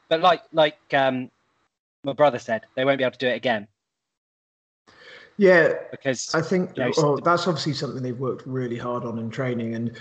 But 0.09 0.21
like 0.21 0.43
like 0.53 0.79
um, 0.93 1.31
my 2.05 2.13
brother 2.13 2.39
said, 2.39 2.63
they 2.75 2.85
won't 2.85 2.99
be 2.99 3.05
able 3.05 3.13
to 3.13 3.19
do 3.19 3.29
it 3.29 3.37
again. 3.37 3.69
Yeah, 5.39 5.75
because 5.91 6.35
I 6.35 6.43
think 6.43 6.77
you 6.77 6.93
know, 6.97 7.17
that's 7.25 7.47
obviously 7.47 7.73
something 7.73 8.03
they've 8.03 8.19
worked 8.19 8.47
really 8.47 8.77
hard 8.77 9.05
on 9.05 9.19
in 9.19 9.31
training. 9.31 9.75
And 9.75 9.97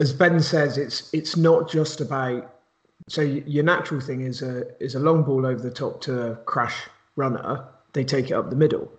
as 0.00 0.12
Ben 0.12 0.40
says, 0.40 0.78
it's 0.78 1.12
it's 1.12 1.36
not 1.36 1.70
just 1.70 2.00
about 2.00 2.59
so 3.08 3.22
your 3.22 3.64
natural 3.64 4.00
thing 4.00 4.22
is 4.22 4.42
a 4.42 4.64
is 4.82 4.94
a 4.94 5.00
long 5.00 5.22
ball 5.22 5.46
over 5.46 5.60
the 5.60 5.70
top 5.70 6.00
to 6.02 6.32
a 6.32 6.36
crash 6.36 6.88
runner. 7.16 7.64
They 7.92 8.04
take 8.04 8.30
it 8.30 8.34
up 8.34 8.50
the 8.50 8.56
middle, 8.56 8.90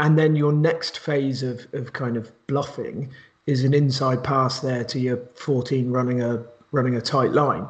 and 0.00 0.18
then 0.18 0.36
your 0.36 0.52
next 0.52 0.98
phase 0.98 1.42
of 1.42 1.66
of 1.72 1.92
kind 1.92 2.16
of 2.16 2.30
bluffing 2.46 3.10
is 3.46 3.64
an 3.64 3.74
inside 3.74 4.24
pass 4.24 4.60
there 4.60 4.84
to 4.84 4.98
your 4.98 5.18
14 5.34 5.90
running 5.90 6.22
a 6.22 6.44
running 6.72 6.96
a 6.96 7.00
tight 7.00 7.32
line, 7.32 7.66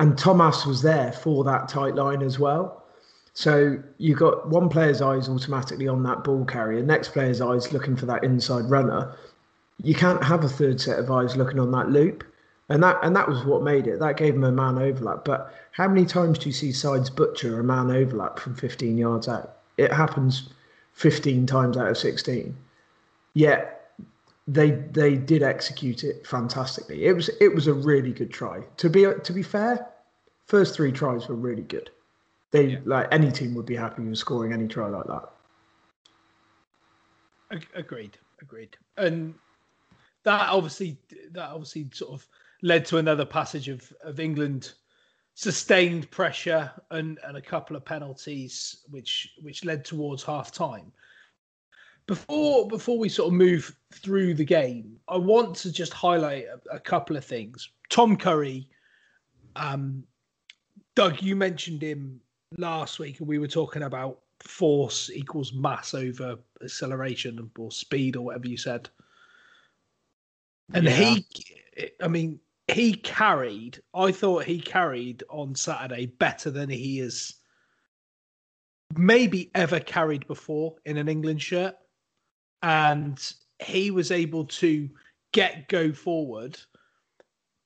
and 0.00 0.18
Thomas 0.18 0.66
was 0.66 0.82
there 0.82 1.12
for 1.12 1.44
that 1.44 1.68
tight 1.68 1.94
line 1.94 2.22
as 2.22 2.38
well. 2.38 2.84
So 3.34 3.82
you've 3.98 4.18
got 4.18 4.48
one 4.48 4.68
player's 4.68 5.02
eyes 5.02 5.28
automatically 5.28 5.88
on 5.88 6.04
that 6.04 6.22
ball 6.22 6.44
carrier, 6.44 6.82
next 6.82 7.08
player's 7.08 7.40
eyes 7.40 7.72
looking 7.72 7.96
for 7.96 8.06
that 8.06 8.22
inside 8.22 8.70
runner. 8.70 9.16
You 9.82 9.94
can't 9.94 10.22
have 10.22 10.44
a 10.44 10.48
third 10.48 10.80
set 10.80 11.00
of 11.00 11.10
eyes 11.10 11.36
looking 11.36 11.58
on 11.58 11.72
that 11.72 11.90
loop. 11.90 12.22
And 12.68 12.82
that 12.82 12.98
and 13.02 13.14
that 13.14 13.28
was 13.28 13.44
what 13.44 13.62
made 13.62 13.86
it. 13.86 14.00
That 14.00 14.16
gave 14.16 14.34
him 14.34 14.44
a 14.44 14.52
man 14.52 14.78
overlap. 14.78 15.24
But 15.24 15.52
how 15.72 15.86
many 15.86 16.06
times 16.06 16.38
do 16.38 16.48
you 16.48 16.52
see 16.52 16.72
sides 16.72 17.10
butcher 17.10 17.60
a 17.60 17.64
man 17.64 17.90
overlap 17.90 18.38
from 18.38 18.54
15 18.54 18.96
yards 18.96 19.28
out? 19.28 19.58
It 19.76 19.92
happens 19.92 20.48
15 20.94 21.46
times 21.46 21.76
out 21.76 21.88
of 21.88 21.98
16. 21.98 22.56
Yet 23.34 23.92
they 24.46 24.70
they 24.70 25.16
did 25.16 25.42
execute 25.42 26.04
it 26.04 26.26
fantastically. 26.26 27.04
It 27.04 27.12
was 27.12 27.28
it 27.40 27.54
was 27.54 27.66
a 27.66 27.74
really 27.74 28.12
good 28.12 28.32
try. 28.32 28.62
To 28.78 28.88
be 28.88 29.06
to 29.22 29.32
be 29.32 29.42
fair, 29.42 29.86
first 30.46 30.74
three 30.74 30.92
tries 30.92 31.28
were 31.28 31.34
really 31.34 31.62
good. 31.62 31.90
They 32.50 32.66
yeah. 32.66 32.78
like 32.84 33.08
any 33.10 33.30
team 33.30 33.54
would 33.54 33.66
be 33.66 33.76
happy 33.76 34.02
with 34.02 34.16
scoring 34.16 34.52
any 34.52 34.68
try 34.68 34.88
like 34.88 35.06
that. 35.06 35.28
Agreed, 37.74 38.16
agreed. 38.40 38.76
And 38.96 39.34
that 40.22 40.48
obviously 40.48 40.96
that 41.32 41.50
obviously 41.50 41.88
sort 41.92 42.12
of 42.12 42.26
led 42.64 42.86
to 42.86 42.96
another 42.96 43.26
passage 43.26 43.68
of 43.68 43.92
of 44.02 44.18
England 44.18 44.72
sustained 45.34 46.10
pressure 46.10 46.70
and, 46.92 47.18
and 47.24 47.36
a 47.36 47.42
couple 47.42 47.76
of 47.76 47.84
penalties 47.84 48.84
which 48.88 49.34
which 49.42 49.64
led 49.64 49.84
towards 49.84 50.22
half 50.22 50.50
time. 50.50 50.90
Before 52.06 52.66
before 52.66 52.98
we 52.98 53.08
sort 53.08 53.28
of 53.28 53.34
move 53.34 53.76
through 53.92 54.34
the 54.34 54.44
game, 54.44 54.96
I 55.08 55.18
want 55.18 55.54
to 55.56 55.70
just 55.72 55.92
highlight 55.92 56.46
a, 56.46 56.76
a 56.76 56.80
couple 56.80 57.16
of 57.16 57.24
things. 57.24 57.68
Tom 57.90 58.16
Curry, 58.16 58.68
um, 59.56 60.04
Doug, 60.94 61.22
you 61.22 61.36
mentioned 61.36 61.82
him 61.82 62.20
last 62.56 62.98
week, 62.98 63.20
and 63.20 63.28
we 63.28 63.38
were 63.38 63.48
talking 63.48 63.82
about 63.82 64.20
force 64.40 65.10
equals 65.10 65.52
mass 65.52 65.94
over 65.94 66.36
acceleration 66.62 67.50
or 67.58 67.70
speed 67.70 68.16
or 68.16 68.22
whatever 68.22 68.48
you 68.48 68.56
said. 68.56 68.88
And 70.72 70.84
yeah. 70.84 70.92
he, 70.92 71.26
I 72.00 72.08
mean, 72.08 72.40
he 72.68 72.94
carried. 72.94 73.80
I 73.94 74.12
thought 74.12 74.44
he 74.44 74.60
carried 74.60 75.22
on 75.28 75.54
Saturday 75.54 76.06
better 76.06 76.50
than 76.50 76.70
he 76.70 76.98
has 76.98 77.34
maybe 78.96 79.50
ever 79.54 79.80
carried 79.80 80.26
before 80.26 80.76
in 80.84 80.96
an 80.96 81.08
England 81.08 81.42
shirt, 81.42 81.74
and 82.62 83.20
he 83.60 83.90
was 83.90 84.10
able 84.10 84.44
to 84.46 84.88
get 85.32 85.68
go 85.68 85.92
forward 85.92 86.58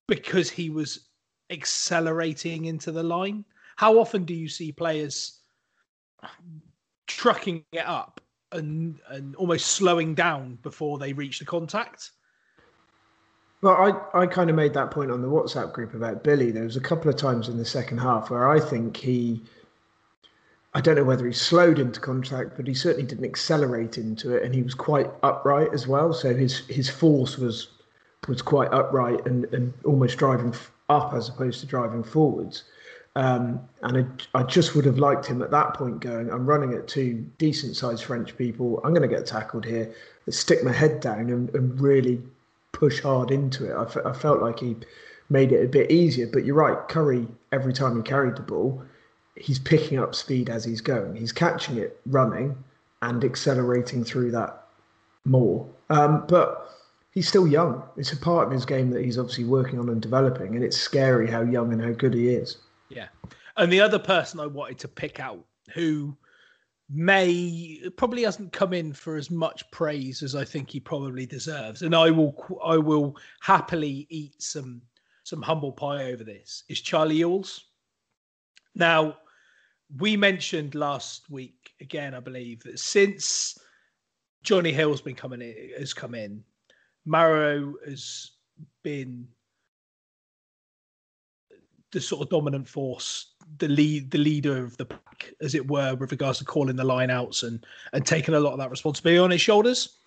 because 0.07 0.51
he 0.51 0.71
was 0.71 1.09
accelerating 1.51 2.65
into 2.65 2.91
the 2.93 3.03
line. 3.03 3.45
How 3.77 3.99
often 3.99 4.25
do 4.25 4.35
you 4.35 4.49
see 4.49 4.73
players 4.73 5.41
trucking 7.07 7.65
it 7.73 7.87
up 7.87 8.21
and 8.53 8.99
and 9.09 9.37
almost 9.37 9.67
slowing 9.69 10.15
down 10.15 10.59
before 10.63 10.99
they 10.99 11.13
reach 11.13 11.39
the 11.39 11.45
contact? 11.45 12.11
Well, 13.61 13.75
I, 14.15 14.21
I 14.23 14.27
kind 14.27 14.51
of 14.51 14.57
made 14.57 14.75
that 14.75 14.93
point 14.93 15.11
on 15.11 15.21
the 15.21 15.29
WhatsApp 15.29 15.73
group 15.73 15.95
about 15.95 16.23
Billy. 16.23 16.53
There 16.53 16.65
was 16.65 16.77
a 16.77 16.81
couple 16.81 17.11
of 17.11 17.17
times 17.17 17.49
in 17.49 17.57
the 17.57 17.65
second 17.65 17.99
half 17.99 18.31
where 18.31 18.49
I 18.49 18.61
think 18.61 18.97
he, 18.97 19.43
I 20.75 20.81
don't 20.81 20.95
know 20.95 21.05
whether 21.05 21.27
he 21.27 21.33
slowed 21.33 21.81
into 21.81 21.99
contact, 21.99 22.57
but 22.57 22.69
he 22.69 22.75
certainly 22.75 23.07
didn't 23.07 23.25
accelerate 23.25 23.99
into 23.99 24.37
it, 24.37 24.45
and 24.45 24.55
he 24.55 24.63
was 24.63 24.75
quite 24.75 25.11
upright 25.25 25.75
as 25.75 25.89
well. 25.89 26.13
So 26.13 26.35
his 26.35 26.59
his 26.67 26.89
force 26.89 27.37
was 27.37 27.69
was 28.29 28.43
quite 28.43 28.73
upright 28.73 29.27
and, 29.27 29.47
and 29.47 29.73
almost 29.85 30.19
driving 30.19 30.55
up 30.89 31.13
as 31.15 31.29
opposed 31.29 31.61
to 31.61 31.67
driving 31.67 32.05
forwards. 32.05 32.65
Um, 33.17 33.61
and 33.83 34.19
I, 34.35 34.41
I, 34.41 34.43
just 34.45 34.77
would 34.77 34.85
have 34.85 34.99
liked 34.99 35.27
him 35.27 35.43
at 35.43 35.51
that 35.51 35.75
point 35.75 35.99
going, 35.99 36.31
I'm 36.31 36.47
running 36.47 36.75
at 36.75 36.87
two 36.87 37.27
decent 37.39 37.75
sized 37.75 38.05
French 38.05 38.37
people. 38.37 38.81
I'm 38.85 38.95
going 38.95 39.09
to 39.09 39.13
get 39.13 39.27
tackled 39.27 39.65
here. 39.65 39.93
Let's 40.27 40.39
stick 40.39 40.63
my 40.63 40.73
head 40.73 41.01
down 41.01 41.31
and, 41.31 41.53
and 41.55 41.81
really 41.81 42.23
push 42.79 43.03
hard 43.03 43.33
into 43.33 43.69
it. 43.69 43.75
I, 43.75 43.83
f- 43.83 44.07
I 44.07 44.13
felt 44.13 44.41
like 44.41 44.61
he 44.61 44.77
made 45.29 45.51
it 45.51 45.65
a 45.65 45.69
bit 45.69 45.91
easier. 45.91 46.29
But 46.33 46.45
you're 46.45 46.55
right, 46.55 46.87
Curry, 46.89 47.27
every 47.51 47.73
time 47.73 47.97
he 47.97 48.03
carried 48.03 48.37
the 48.37 48.43
ball, 48.43 48.83
he's 49.37 49.59
picking 49.59 49.99
up 49.99 50.15
speed 50.15 50.49
as 50.49 50.65
he's 50.65 50.81
going. 50.81 51.17
He's 51.17 51.33
catching 51.33 51.77
it 51.77 52.01
running 52.07 52.57
and 53.03 53.25
accelerating 53.25 54.05
through 54.05 54.31
that 54.31 54.65
more. 55.25 55.69
Um, 55.91 56.25
but 56.29 56.71
he's 57.11 57.27
still 57.27 57.49
young. 57.49 57.83
It's 57.97 58.13
a 58.13 58.17
part 58.17 58.47
of 58.47 58.53
his 58.53 58.65
game 58.65 58.91
that 58.91 59.05
he's 59.05 59.19
obviously 59.19 59.45
working 59.45 59.81
on 59.81 59.89
and 59.89 60.01
developing. 60.01 60.55
And 60.55 60.65
it's 60.65 60.77
scary 60.77 61.29
how 61.29 61.43
young 61.43 61.73
and 61.73 61.83
how 61.83 61.93
good 61.93 62.15
he 62.15 62.29
is. 62.29 62.59
Yeah. 62.91 63.09
And 63.57 63.73
the 63.73 63.81
other 63.81 63.99
person 63.99 64.39
I 64.39 64.47
wanted 64.47 64.79
to 64.79 64.89
pick 64.89 65.19
out 65.19 65.45
who 65.75 66.17
may 66.91 67.81
probably 67.97 68.23
hasn't 68.23 68.53
come 68.53 68.73
in 68.73 68.93
for 68.93 69.17
as 69.17 69.31
much 69.31 69.71
praise 69.71 70.23
as 70.23 70.35
I 70.35 70.45
think 70.45 70.71
he 70.71 70.81
probably 70.81 71.27
deserves, 71.27 71.83
and 71.83 71.95
I 71.95 72.11
will 72.11 72.35
I 72.65 72.77
will 72.79 73.17
happily 73.41 74.07
eat 74.11 74.43
some 74.43 74.81
some 75.25 75.43
humble 75.43 75.73
pie 75.73 76.05
over 76.05 76.25
this. 76.25 76.65
Is 76.69 76.81
Charlie 76.81 77.17
Ewels? 77.17 77.61
Now, 78.75 79.19
we 79.99 80.17
mentioned 80.17 80.75
last 80.75 81.29
week 81.31 81.73
again, 81.81 82.15
I 82.15 82.21
believe 82.21 82.63
that 82.63 82.79
since 82.79 83.59
Johnny 84.43 84.73
Hill's 84.73 85.03
been 85.03 85.15
coming 85.15 85.43
in, 85.43 85.71
has 85.79 85.93
come 85.93 86.15
in, 86.15 86.43
Maro 87.05 87.75
has 87.87 88.31
been 88.83 89.29
the 91.93 92.01
sort 92.01 92.23
of 92.23 92.31
dominant 92.31 92.69
force, 92.69 93.35
the 93.59 93.69
lead, 93.69 94.11
the 94.11 94.19
leader 94.19 94.63
of 94.63 94.77
the 94.77 94.85
pack, 94.85 95.33
as 95.41 95.55
it 95.55 95.69
were, 95.71 95.95
with 95.95 96.11
regards 96.11 96.39
to 96.39 96.45
calling 96.45 96.77
the 96.77 96.85
lineouts 96.85 97.43
and 97.43 97.65
and 97.93 98.07
taking 98.07 98.35
a 98.35 98.41
lot 98.41 98.53
of 98.53 98.59
that 98.59 98.71
responsibility 98.71 99.19
on 99.19 99.31
his 99.31 99.41
shoulders. 99.41 99.99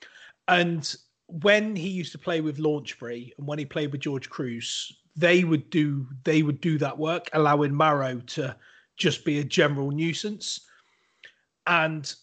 And 0.47 0.93
when 1.27 1.75
he 1.75 1.89
used 1.89 2.11
to 2.11 2.17
play 2.17 2.41
with 2.41 2.59
Launchbury 2.59 3.31
and 3.37 3.47
when 3.47 3.59
he 3.59 3.65
played 3.65 3.91
with 3.91 4.01
George 4.01 4.29
Kruis, 4.29 4.91
they 5.15 5.43
would 5.43 5.69
do 5.69 6.07
they 6.23 6.43
would 6.43 6.61
do 6.61 6.77
that 6.77 6.97
work, 6.97 7.29
allowing 7.33 7.73
Maro 7.73 8.19
to 8.19 8.55
just 8.97 9.25
be 9.25 9.39
a 9.39 9.43
general 9.43 9.91
nuisance. 9.91 10.61
And 11.67 12.13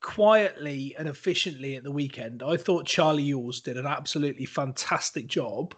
quietly 0.00 0.94
and 0.98 1.08
efficiently 1.08 1.76
at 1.76 1.84
the 1.84 1.90
weekend, 1.90 2.42
I 2.42 2.56
thought 2.56 2.86
Charlie 2.86 3.24
Ewels 3.24 3.62
did 3.62 3.76
an 3.76 3.86
absolutely 3.86 4.44
fantastic 4.44 5.26
job, 5.26 5.74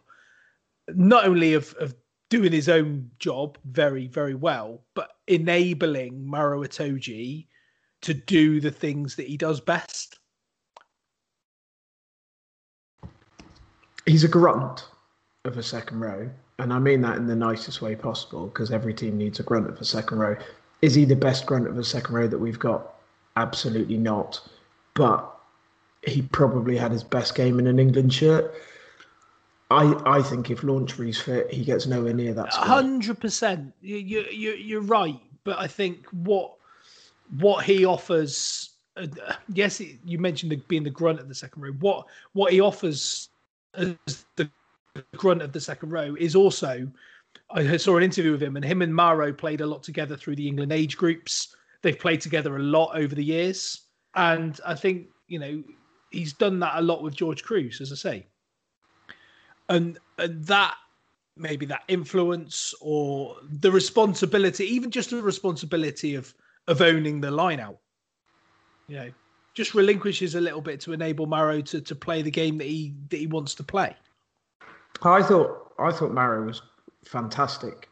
not 0.89 1.27
only 1.27 1.55
of, 1.55 1.75
of 1.75 1.95
doing 2.35 2.51
his 2.51 2.69
own 2.69 3.09
job 3.21 3.57
very, 3.65 4.09
very 4.09 4.35
well, 4.35 4.83
but 4.95 5.19
enabling 5.29 6.27
Maro 6.27 6.65
Itoje 6.65 7.47
to 8.01 8.13
do 8.13 8.61
the 8.61 8.73
things 8.73 9.15
that 9.15 9.29
he 9.29 9.37
does 9.37 9.61
best. 9.61 10.19
He's 14.05 14.25
a 14.25 14.29
grunt 14.29 14.85
of 15.45 15.57
a 15.57 15.63
second 15.63 16.01
row, 16.01 16.29
and 16.59 16.73
I 16.73 16.81
mean 16.81 17.03
that 17.03 17.19
in 17.19 17.29
the 17.29 17.37
nicest 17.37 17.81
way 17.81 17.95
possible 17.95 18.49
because 18.49 18.73
every 18.73 18.95
team 18.95 19.17
needs 19.17 19.39
a 19.39 19.45
grunt 19.45 19.69
of 19.69 19.81
a 19.81 19.85
second 19.85 20.19
row. 20.19 20.37
Is 20.83 20.97
he 20.97 21.05
the 21.05 21.15
best 21.15 21.47
grunt 21.47 21.69
of 21.69 21.79
a 21.79 21.85
second 21.85 22.17
row 22.17 22.27
that 22.27 22.39
we've 22.39 22.59
got? 22.59 22.95
Absolutely 23.37 23.97
not. 23.97 24.41
But 24.95 25.25
he 26.05 26.23
probably 26.23 26.77
had 26.77 26.91
his 26.91 27.05
best 27.05 27.37
game 27.37 27.61
in 27.61 27.69
an 27.69 27.79
England 27.79 28.13
shirt 28.13 28.53
I, 29.75 30.19
I 30.19 30.23
think 30.23 30.51
if 30.51 30.63
Launchbury's 30.63 31.21
fit, 31.21 31.53
he 31.53 31.65
gets 31.65 31.87
nowhere 31.87 32.15
near 32.15 32.33
that. 32.35 32.53
Hundred 32.53 33.19
percent. 33.19 33.73
You 33.81 33.97
you 34.31 34.53
you're 34.53 34.83
right, 34.83 35.21
but 35.43 35.59
I 35.59 35.67
think 35.67 36.07
what 36.11 36.55
what 37.39 37.65
he 37.65 37.85
offers. 37.85 38.71
Uh, 38.97 39.09
yes, 39.53 39.81
you 39.81 40.19
mentioned 40.21 40.53
the, 40.53 40.57
being 40.69 40.85
the 40.85 40.91
grunt 40.91 41.19
of 41.19 41.29
the 41.29 41.35
second 41.35 41.63
row. 41.63 41.73
What 41.81 42.07
what 42.35 42.53
he 42.53 42.61
offers 42.61 43.31
as 43.75 43.97
the 44.37 44.49
grunt 45.17 45.43
of 45.43 45.53
the 45.53 45.61
second 45.61 45.91
row 45.91 46.15
is 46.19 46.37
also. 46.37 46.89
I 47.51 47.77
saw 47.77 47.97
an 47.97 48.05
interview 48.05 48.33
with 48.33 48.43
him, 48.43 48.57
and 48.57 48.65
him 48.65 48.81
and 48.81 48.95
Maro 48.95 49.33
played 49.33 49.61
a 49.61 49.67
lot 49.67 49.83
together 49.83 50.17
through 50.17 50.37
the 50.37 50.47
England 50.47 50.73
age 50.73 50.97
groups. 50.97 51.57
They've 51.83 51.99
played 51.99 52.21
together 52.21 52.57
a 52.57 52.63
lot 52.63 52.97
over 52.97 53.15
the 53.15 53.25
years, 53.25 53.83
and 54.15 54.59
I 54.65 54.77
think 54.77 55.09
you 55.27 55.41
know 55.41 55.65
he's 56.11 56.33
done 56.33 56.61
that 56.61 56.77
a 56.77 56.81
lot 56.81 57.03
with 57.03 57.17
George 57.17 57.43
Kruis, 57.43 57.81
as 57.81 57.91
I 57.91 57.97
say 57.97 58.27
and 59.69 59.99
and 60.19 60.45
that 60.47 60.77
maybe 61.37 61.67
that 61.67 61.83
influence 61.89 62.75
or 62.81 63.37
the 63.43 63.71
responsibility, 63.71 64.65
even 64.65 64.91
just 64.91 65.11
the 65.11 65.23
responsibility 65.23 66.15
of 66.15 66.35
of 66.69 66.81
owning 66.81 67.21
the 67.21 67.31
line 67.31 67.61
out. 67.61 67.79
You 68.89 68.97
know, 68.97 69.11
just 69.55 69.75
relinquishes 69.75 70.35
a 70.35 70.41
little 70.41 70.61
bit 70.61 70.81
to 70.81 70.93
enable 70.93 71.27
Maro 71.27 71.61
to, 71.63 71.81
to 71.81 71.95
play 71.95 72.23
the 72.23 72.31
game 72.31 72.59
that 72.59 72.67
he 72.67 72.95
that 73.09 73.17
he 73.17 73.27
wants 73.27 73.55
to 73.57 73.63
play. 73.63 73.97
I 75.03 75.23
thought 75.23 75.73
I 75.79 75.91
thought 75.91 76.13
Maro 76.13 76.47
was 76.47 76.63
fantastic, 77.05 77.89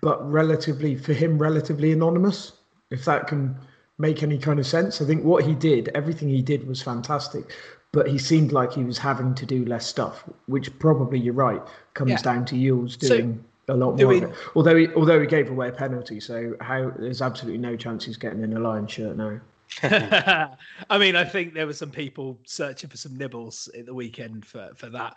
but 0.00 0.24
relatively 0.30 0.96
for 0.96 1.12
him, 1.12 1.38
relatively 1.38 1.92
anonymous. 1.92 2.52
If 2.90 3.04
that 3.06 3.26
can 3.26 3.58
make 3.98 4.22
any 4.22 4.38
kind 4.38 4.58
of 4.60 4.66
sense, 4.66 5.00
I 5.00 5.06
think 5.06 5.24
what 5.24 5.44
he 5.44 5.54
did, 5.54 5.88
everything 5.94 6.28
he 6.28 6.42
did 6.42 6.66
was 6.68 6.82
fantastic, 6.82 7.52
but 7.96 8.06
he 8.06 8.18
seemed 8.18 8.52
like 8.52 8.72
he 8.74 8.84
was 8.84 8.98
having 8.98 9.34
to 9.34 9.46
do 9.46 9.64
less 9.64 9.86
stuff, 9.86 10.22
which 10.46 10.68
probably 10.78 11.18
you're 11.18 11.32
right 11.48 11.62
comes 11.94 12.10
Yeah. 12.10 12.22
down 12.22 12.44
to 12.46 12.54
Ewels 12.54 12.98
So, 13.00 13.16
doing 13.16 13.44
a 13.68 13.74
lot 13.74 13.92
more 13.92 13.96
doing- 13.96 14.24
of 14.24 14.30
it. 14.30 14.36
Although 14.54 14.76
he, 14.76 14.88
although 14.94 15.18
he 15.20 15.26
gave 15.26 15.48
away 15.50 15.68
a 15.70 15.72
penalty, 15.72 16.20
so 16.20 16.54
how 16.60 16.90
there's 16.98 17.22
absolutely 17.22 17.58
no 17.58 17.74
chance 17.74 18.04
he's 18.04 18.18
getting 18.18 18.42
in 18.44 18.54
a 18.54 18.60
Lion 18.60 18.86
shirt 18.86 19.16
now. 19.16 19.40
I 20.90 20.98
mean, 20.98 21.16
I 21.16 21.24
think 21.24 21.54
there 21.54 21.66
were 21.66 21.72
some 21.72 21.90
people 21.90 22.38
searching 22.44 22.90
for 22.90 22.98
some 22.98 23.16
nibbles 23.16 23.68
at 23.78 23.86
the 23.86 23.94
weekend 23.94 24.44
for 24.46 24.70
for 24.76 24.90
that. 24.90 25.16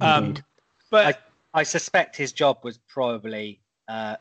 Um, 0.00 0.24
Indeed. 0.24 0.44
but 0.90 1.22
I 1.54 1.62
suspect 1.62 2.16
his 2.16 2.32
job 2.32 2.58
was 2.64 2.78
probably 2.88 3.60
uh, 3.88 4.16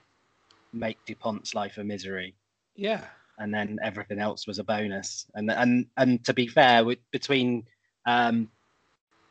make 0.73 0.97
Dupont's 1.07 1.53
life 1.55 1.77
a 1.77 1.83
misery, 1.83 2.35
yeah, 2.75 3.01
and 3.39 3.53
then 3.53 3.77
everything 3.83 4.19
else 4.19 4.47
was 4.47 4.59
a 4.59 4.63
bonus. 4.63 5.25
And 5.35 5.51
and 5.51 5.87
and 5.97 6.23
to 6.25 6.33
be 6.33 6.47
fair, 6.47 6.85
with, 6.85 6.99
between 7.11 7.65
um, 8.05 8.49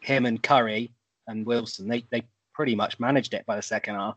him 0.01 0.27
and 0.27 0.43
Curry 0.43 0.93
and 1.27 1.47
Wilson, 1.47 1.89
they 1.89 2.05
they 2.11 2.23
pretty 2.53 2.75
much 2.75 3.01
managed 3.01 3.35
it 3.35 3.45
by 3.47 3.57
the 3.57 3.63
second 3.63 3.97
half. 3.97 4.17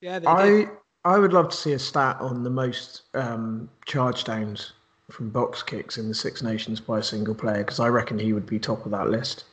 yeah, 0.00 0.18
they 0.18 0.26
I 0.26 0.46
did. 0.46 0.68
I 1.04 1.18
would 1.18 1.32
love 1.32 1.48
to 1.50 1.56
see 1.56 1.72
a 1.72 1.78
stat 1.78 2.16
on 2.20 2.42
the 2.42 2.50
most 2.50 3.02
um, 3.14 3.70
charge 3.86 4.24
downs 4.24 4.72
from 5.10 5.30
box 5.30 5.62
kicks 5.62 5.96
in 5.96 6.08
the 6.08 6.14
Six 6.14 6.42
Nations 6.42 6.80
by 6.80 6.98
a 6.98 7.02
single 7.02 7.34
player 7.34 7.58
because 7.58 7.80
I 7.80 7.88
reckon 7.88 8.18
he 8.18 8.32
would 8.32 8.46
be 8.46 8.58
top 8.58 8.84
of 8.84 8.90
that 8.90 9.08
list. 9.08 9.44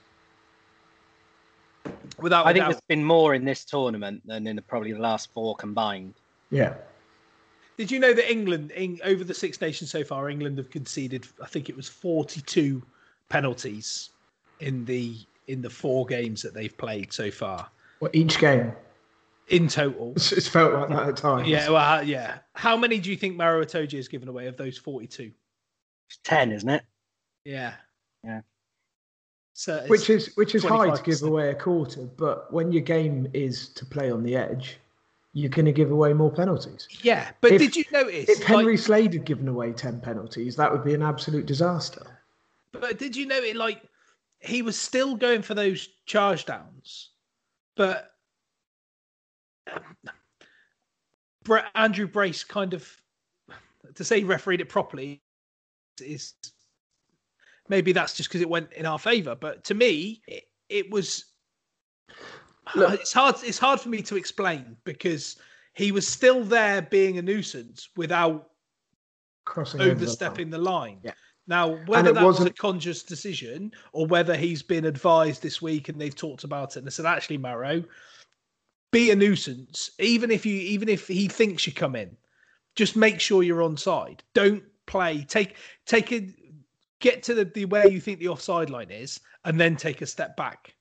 Without, 2.20 2.46
I 2.46 2.52
think 2.52 2.63
without- 2.63 2.72
there's 2.72 2.82
been 2.89 3.04
more 3.04 3.36
in 3.36 3.46
this 3.46 3.63
tournament 3.63 4.22
than 4.26 4.48
in 4.48 4.56
the, 4.56 4.62
probably 4.62 4.91
the 4.91 5.00
last 5.00 5.32
four 5.34 5.56
combined. 5.56 6.15
Yeah. 6.50 6.74
Did 7.78 7.91
you 7.91 8.00
know 8.00 8.13
that 8.13 8.30
England, 8.30 8.72
in, 8.72 9.00
over 9.04 9.24
the 9.24 9.34
Six 9.34 9.60
Nations 9.62 9.91
so 9.91 10.04
far, 10.04 10.30
England 10.30 10.58
have 10.58 10.70
conceded, 10.70 11.28
I 11.41 11.48
think 11.48 11.70
it 11.70 11.76
was 11.76 11.88
42 11.88 12.82
penalties 13.30 14.10
in 14.60 14.86
the 14.86 15.15
in 15.48 15.62
the 15.62 15.70
four 15.70 16.06
games 16.06 16.41
that 16.41 16.54
they've 16.54 16.76
played 16.78 17.13
so 17.13 17.30
far 17.30 17.70
Well, 18.00 18.10
each 18.13 18.39
game, 18.39 18.72
in 19.50 19.68
total. 19.68 20.13
it's, 20.15 20.32
it's 20.32 20.48
felt 20.48 20.74
like 20.74 20.89
that 20.89 21.10
at 21.10 21.18
times. 21.18 21.48
Yeah, 21.48 21.70
well, 21.70 22.00
uh, 22.00 22.02
yeah. 22.02 22.39
How 22.54 22.76
many 22.76 22.98
do 23.00 23.12
you 23.12 23.15
think 23.15 23.36
Maro 23.36 23.63
Itoje 23.63 23.94
has 23.94 24.08
given 24.08 24.28
away 24.28 24.48
of 24.48 24.58
those 24.58 24.78
42? 24.78 25.32
It's 26.10 26.18
ten, 26.24 26.52
isn't 26.52 26.70
it? 26.70 26.84
Yeah. 27.44 27.74
Yeah. 28.24 28.41
So 29.54 29.86
which 29.88 30.10
is 30.10 30.36
which 30.36 30.54
is 30.56 30.63
high 30.63 30.94
to 30.96 31.02
give 31.04 31.22
away 31.24 31.50
a 31.50 31.56
quarter, 31.56 32.02
but 32.18 32.52
when 32.52 32.72
your 32.72 32.82
game 32.82 33.28
is 33.34 33.70
to 33.70 33.86
play 33.86 34.12
on 34.12 34.22
the 34.24 34.36
edge, 34.36 34.78
you're 35.34 35.50
going 35.50 35.65
to 35.65 35.72
give 35.72 35.91
away 35.91 36.12
more 36.13 36.32
penalties. 36.32 36.88
Yeah, 37.02 37.30
but 37.39 37.52
If- 37.54 37.62
did 37.62 37.76
you 37.76 37.86
notice? 37.91 38.30
If 38.30 38.44
Henry 38.44 38.74
like- 38.74 38.80
Slade 38.80 39.13
had 39.13 39.26
given 39.26 39.48
away 39.48 39.72
ten 39.72 40.02
penalties, 40.02 40.56
that 40.58 40.72
would 40.72 40.84
be 40.84 40.94
an 40.94 41.02
absolute 41.02 41.46
disaster. 41.46 42.06
But 42.74 43.00
did 43.00 43.15
you 43.15 43.26
know 43.28 43.38
it? 43.38 43.56
Like 43.56 43.82
he 44.45 44.62
was 44.62 44.79
still 44.79 45.15
going 45.15 45.41
for 45.41 45.53
those 45.53 45.89
charge 46.05 46.45
downs, 46.45 47.10
but 47.75 48.12
um, 49.71 49.95
Andrew 51.75 52.08
Brace 52.08 52.43
kind 52.43 52.73
of 52.73 52.89
to 53.95 54.03
say 54.03 54.19
he 54.19 54.23
refereed 54.23 54.62
it 54.62 54.69
properly 54.69 55.21
is 56.01 56.34
maybe 57.69 57.91
that's 57.91 58.13
just 58.15 58.29
because 58.29 58.41
it 58.41 58.49
went 58.49 58.71
in 58.73 58.86
our 58.86 58.99
favour. 58.99 59.36
But 59.36 59.63
to 59.65 59.73
me, 59.73 60.21
it, 60.27 60.43
it 60.69 60.89
was. 60.91 61.25
Look- 62.75 62.99
it's 62.99 63.13
hard. 63.13 63.36
It's 63.43 63.60
hard 63.60 63.79
for 63.79 63.89
me 63.89 64.01
to 64.03 64.15
explain 64.17 64.75
because 64.86 65.38
he 65.73 65.91
was 65.91 66.08
still 66.08 66.43
there 66.43 66.81
being 66.81 67.17
a 67.17 67.21
nuisance 67.21 67.89
without 67.95 68.49
Crossing 69.45 69.81
over 69.81 69.89
the 69.89 69.93
line. 69.95 70.01
overstepping 70.03 70.49
the 70.49 70.58
line. 70.58 70.99
Yeah. 71.03 71.12
Now, 71.47 71.75
whether 71.86 72.12
that 72.12 72.25
was 72.25 72.41
a 72.41 72.49
conscious 72.49 73.03
decision 73.03 73.71
or 73.91 74.08
whether 74.08 74.36
he's 74.36 74.63
been 74.63 74.86
advised 74.86 75.41
this 75.43 75.62
week 75.62 75.89
and 75.89 75.99
they've 76.01 76.15
talked 76.15 76.43
about 76.43 76.75
it 76.75 76.79
and 76.79 76.88
they 76.88 76.91
said, 76.91 77.05
actually, 77.05 77.38
Maro, 77.38 77.84
be 78.91 79.12
a 79.12 79.15
nuisance. 79.15 79.91
Even 79.99 80.31
if 80.31 80.45
you, 80.45 80.55
even 80.55 80.89
if 80.89 81.08
he 81.08 81.27
thinks 81.27 81.67
you 81.67 81.73
come 81.73 81.95
in, 81.95 82.17
just 82.75 82.95
make 82.95 83.19
sure 83.19 83.43
you're 83.43 83.62
on 83.62 83.77
side. 83.77 84.23
Don't 84.34 84.63
play. 84.88 85.23
Take, 85.29 85.55
take 85.86 86.12
a, 86.12 86.27
get 86.99 87.21
to 87.23 87.36
the, 87.36 87.45
the 87.45 87.65
where 87.65 87.88
you 87.88 88.01
think 88.01 88.19
the 88.19 88.29
offside 88.29 88.69
line 88.71 88.89
is, 88.89 89.19
and 89.43 89.60
then 89.60 89.75
take 89.75 90.01
a 90.01 90.08
step 90.08 90.36
back, 90.36 90.73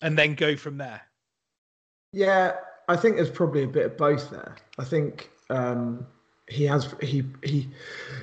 and 0.00 0.16
then 0.16 0.34
go 0.34 0.56
from 0.56 0.78
there. 0.78 1.02
Yeah, 2.12 2.56
I 2.88 2.96
think 2.96 3.16
there's 3.16 3.30
probably 3.30 3.64
a 3.64 3.68
bit 3.68 3.84
of 3.84 3.96
both 3.98 4.30
there. 4.30 4.56
I 4.78 4.84
think 4.84 5.28
um, 5.50 6.06
he 6.48 6.64
has 6.64 6.94
he 7.02 7.24
he 7.42 7.68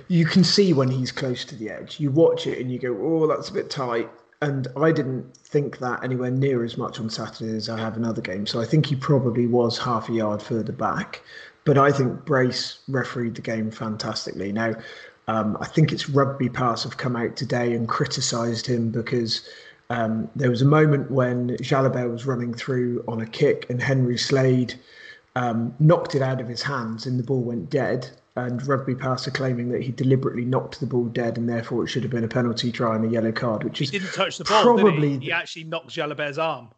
you 0.08 0.26
can 0.26 0.44
see 0.44 0.74
when 0.74 0.90
he's 0.90 1.12
close 1.12 1.44
to 1.46 1.56
the 1.56 1.70
edge. 1.70 2.00
You 2.00 2.12
watch 2.12 2.48
it 2.48 2.60
and 2.60 2.72
you 2.72 2.80
go, 2.80 2.98
"Oh, 3.02 3.28
that's 3.28 3.50
a 3.50 3.54
bit 3.54 3.70
tight." 3.70 4.10
And 4.42 4.68
I 4.76 4.92
didn't 4.92 5.36
think 5.38 5.78
that 5.80 6.04
anywhere 6.04 6.32
near 6.32 6.64
as 6.64 6.78
much 6.78 7.00
on 7.00 7.10
Saturday 7.10 7.56
as 7.56 7.70
I 7.70 7.80
have 7.80 7.96
in 7.96 8.04
other 8.04 8.22
games. 8.22 8.52
So 8.52 8.60
I 8.60 8.66
think 8.66 8.86
he 8.86 8.96
probably 8.96 9.48
was 9.48 9.78
half 9.78 10.10
a 10.10 10.14
yard 10.14 10.42
further 10.42 10.74
back. 10.74 11.22
But 11.64 11.78
I 11.78 11.92
think 11.94 12.26
Brace 12.26 12.80
refereed 12.90 13.36
the 13.36 13.42
game 13.42 13.72
fantastically. 13.72 14.52
Now, 14.52 14.74
um, 15.30 15.58
I 15.62 15.66
think 15.66 15.94
it's 15.94 16.10
Rugby 16.10 16.50
Pass 16.50 16.84
have 16.84 16.98
come 16.98 17.16
out 17.16 17.38
today 17.38 17.74
and 17.74 17.88
criticised 17.88 18.68
him 18.68 18.90
because 18.90 19.48
um, 19.90 20.30
there 20.36 20.50
was 20.50 20.62
a 20.62 20.66
moment 20.66 21.10
when 21.10 21.52
Jalibert 21.58 22.12
was 22.12 22.26
running 22.26 22.54
through 22.54 23.04
on 23.08 23.22
a 23.22 23.26
kick 23.26 23.70
and 23.70 23.82
Henry 23.82 24.18
Slade 24.18 24.76
um, 25.36 25.74
knocked 25.80 26.16
it 26.16 26.22
out 26.22 26.40
of 26.42 26.48
his 26.48 26.62
hands 26.62 27.06
and 27.06 27.20
the 27.20 27.24
ball 27.24 27.42
went 27.42 27.70
dead. 27.70 28.10
And 28.36 28.66
Rugby 28.68 28.96
Pass 28.96 29.28
are 29.28 29.32
claiming 29.32 29.70
that 29.70 29.84
he 29.84 29.92
deliberately 29.92 30.44
knocked 30.46 30.80
the 30.80 30.88
ball 30.88 31.06
dead 31.06 31.38
and 31.38 31.48
therefore 31.48 31.84
it 31.84 31.88
should 31.88 32.04
have 32.04 32.12
been 32.12 32.24
a 32.24 32.28
penalty 32.28 32.72
try 32.72 32.96
and 32.96 33.06
a 33.06 33.08
yellow 33.10 33.32
card, 33.32 33.64
which 33.64 33.78
He 33.78 33.86
is 33.86 33.92
didn't 33.92 34.14
touch 34.14 34.38
the 34.38 34.44
ball. 34.46 34.64
probably 34.64 35.20
he? 35.20 35.26
he 35.26 35.32
actually 35.32 35.66
knocked 35.66 35.90
Jalibert's 35.90 36.38
arm. 36.40 36.70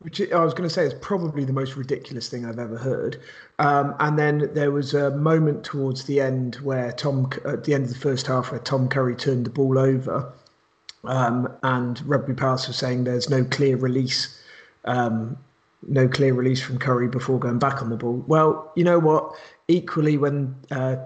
which 0.00 0.20
I 0.30 0.44
was 0.44 0.52
going 0.54 0.68
to 0.68 0.72
say 0.74 0.84
is 0.84 0.94
probably 1.00 1.44
the 1.44 1.52
most 1.52 1.76
ridiculous 1.76 2.28
thing 2.28 2.44
I've 2.44 2.58
ever 2.58 2.76
heard. 2.76 3.20
Um, 3.58 3.94
and 4.00 4.18
then 4.18 4.50
there 4.54 4.70
was 4.70 4.94
a 4.94 5.10
moment 5.16 5.64
towards 5.64 6.04
the 6.04 6.20
end 6.20 6.56
where 6.56 6.92
Tom, 6.92 7.30
at 7.44 7.64
the 7.64 7.74
end 7.74 7.84
of 7.84 7.90
the 7.92 7.98
first 7.98 8.26
half, 8.26 8.50
where 8.50 8.60
Tom 8.60 8.88
Curry 8.88 9.16
turned 9.16 9.46
the 9.46 9.50
ball 9.50 9.78
over, 9.78 10.32
um, 11.04 11.48
and 11.62 12.00
Rugby 12.06 12.34
Pass 12.34 12.68
was 12.68 12.76
saying 12.76 13.04
there's 13.04 13.30
no 13.30 13.44
clear 13.44 13.76
release, 13.76 14.40
um, 14.84 15.36
no 15.86 16.08
clear 16.08 16.34
release 16.34 16.60
from 16.60 16.78
Curry 16.78 17.08
before 17.08 17.38
going 17.38 17.58
back 17.58 17.82
on 17.82 17.90
the 17.90 17.96
ball. 17.96 18.24
Well, 18.26 18.72
you 18.76 18.84
know 18.84 18.98
what? 18.98 19.32
Equally, 19.68 20.16
when 20.16 20.54
uh, 20.70 20.96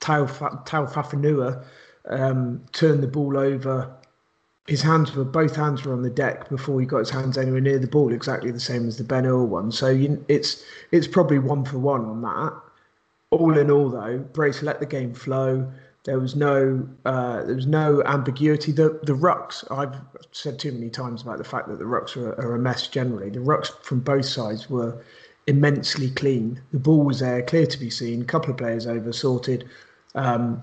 Tau 0.00 0.26
Fa- 0.26 0.62
Taofifénua 0.64 1.64
um, 2.08 2.64
turned 2.72 3.02
the 3.02 3.08
ball 3.08 3.36
over 3.36 3.94
his 4.66 4.82
hands 4.82 5.14
were 5.14 5.24
both 5.24 5.56
hands 5.56 5.84
were 5.84 5.92
on 5.92 6.02
the 6.02 6.10
deck 6.10 6.48
before 6.48 6.80
he 6.80 6.86
got 6.86 6.98
his 6.98 7.10
hands 7.10 7.36
anywhere 7.36 7.60
near 7.60 7.78
the 7.78 7.86
ball, 7.86 8.12
exactly 8.12 8.50
the 8.50 8.60
same 8.60 8.86
as 8.86 8.96
the 8.96 9.04
Ben 9.04 9.26
Earl 9.26 9.46
one. 9.46 9.72
So 9.72 9.90
you, 9.90 10.24
it's 10.28 10.64
it's 10.92 11.06
probably 11.06 11.38
one 11.38 11.64
for 11.64 11.78
one 11.78 12.04
on 12.04 12.22
that. 12.22 12.54
All 13.30 13.56
in 13.58 13.70
all, 13.70 13.88
though, 13.88 14.18
Brace 14.18 14.62
let 14.62 14.78
the 14.78 14.86
game 14.86 15.14
flow. 15.14 15.70
There 16.04 16.18
was 16.18 16.34
no 16.34 16.88
uh, 17.04 17.44
there 17.44 17.54
was 17.54 17.66
no 17.66 18.02
ambiguity. 18.04 18.72
The 18.72 18.98
the 19.04 19.14
rucks 19.14 19.64
I've 19.70 19.94
said 20.32 20.58
too 20.58 20.72
many 20.72 20.90
times 20.90 21.22
about 21.22 21.38
the 21.38 21.44
fact 21.44 21.68
that 21.68 21.78
the 21.78 21.84
rucks 21.84 22.16
are, 22.16 22.32
are 22.40 22.54
a 22.54 22.58
mess 22.58 22.88
generally. 22.88 23.30
The 23.30 23.38
rucks 23.38 23.68
from 23.82 24.00
both 24.00 24.24
sides 24.24 24.68
were 24.68 25.00
immensely 25.46 26.10
clean. 26.10 26.60
The 26.72 26.78
ball 26.78 27.04
was 27.04 27.20
there, 27.20 27.42
clear 27.42 27.66
to 27.66 27.78
be 27.78 27.90
seen. 27.90 28.22
A 28.22 28.24
couple 28.24 28.50
of 28.50 28.56
players 28.56 28.86
over, 28.86 29.12
sorted. 29.12 29.68
Um, 30.14 30.62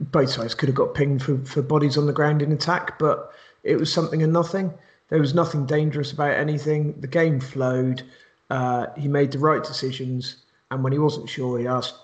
both 0.00 0.30
sides 0.30 0.54
could 0.54 0.68
have 0.68 0.76
got 0.76 0.94
pinged 0.94 1.22
for, 1.22 1.38
for 1.38 1.60
bodies 1.62 1.98
on 1.98 2.06
the 2.06 2.12
ground 2.12 2.40
in 2.40 2.52
attack, 2.52 2.98
but 2.98 3.32
it 3.64 3.76
was 3.76 3.92
something 3.92 4.22
and 4.22 4.32
nothing. 4.32 4.72
There 5.08 5.20
was 5.20 5.34
nothing 5.34 5.66
dangerous 5.66 6.12
about 6.12 6.32
anything. 6.32 7.00
The 7.00 7.08
game 7.08 7.40
flowed. 7.40 8.02
Uh, 8.48 8.86
he 8.96 9.08
made 9.08 9.32
the 9.32 9.38
right 9.38 9.62
decisions, 9.62 10.36
and 10.70 10.84
when 10.84 10.92
he 10.92 10.98
wasn't 10.98 11.28
sure, 11.28 11.58
he 11.58 11.66
asked 11.66 11.94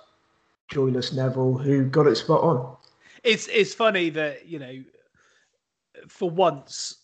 Joyless 0.69 1.13
Neville, 1.13 1.59
who 1.59 1.85
got 1.85 2.07
it 2.07 2.17
spot 2.17 2.43
on. 2.43 2.77
it's 3.25 3.49
it's 3.49 3.75
funny 3.75 4.11
that 4.11 4.47
you 4.47 4.59
know 4.59 4.83
for 6.07 6.31
once 6.31 7.03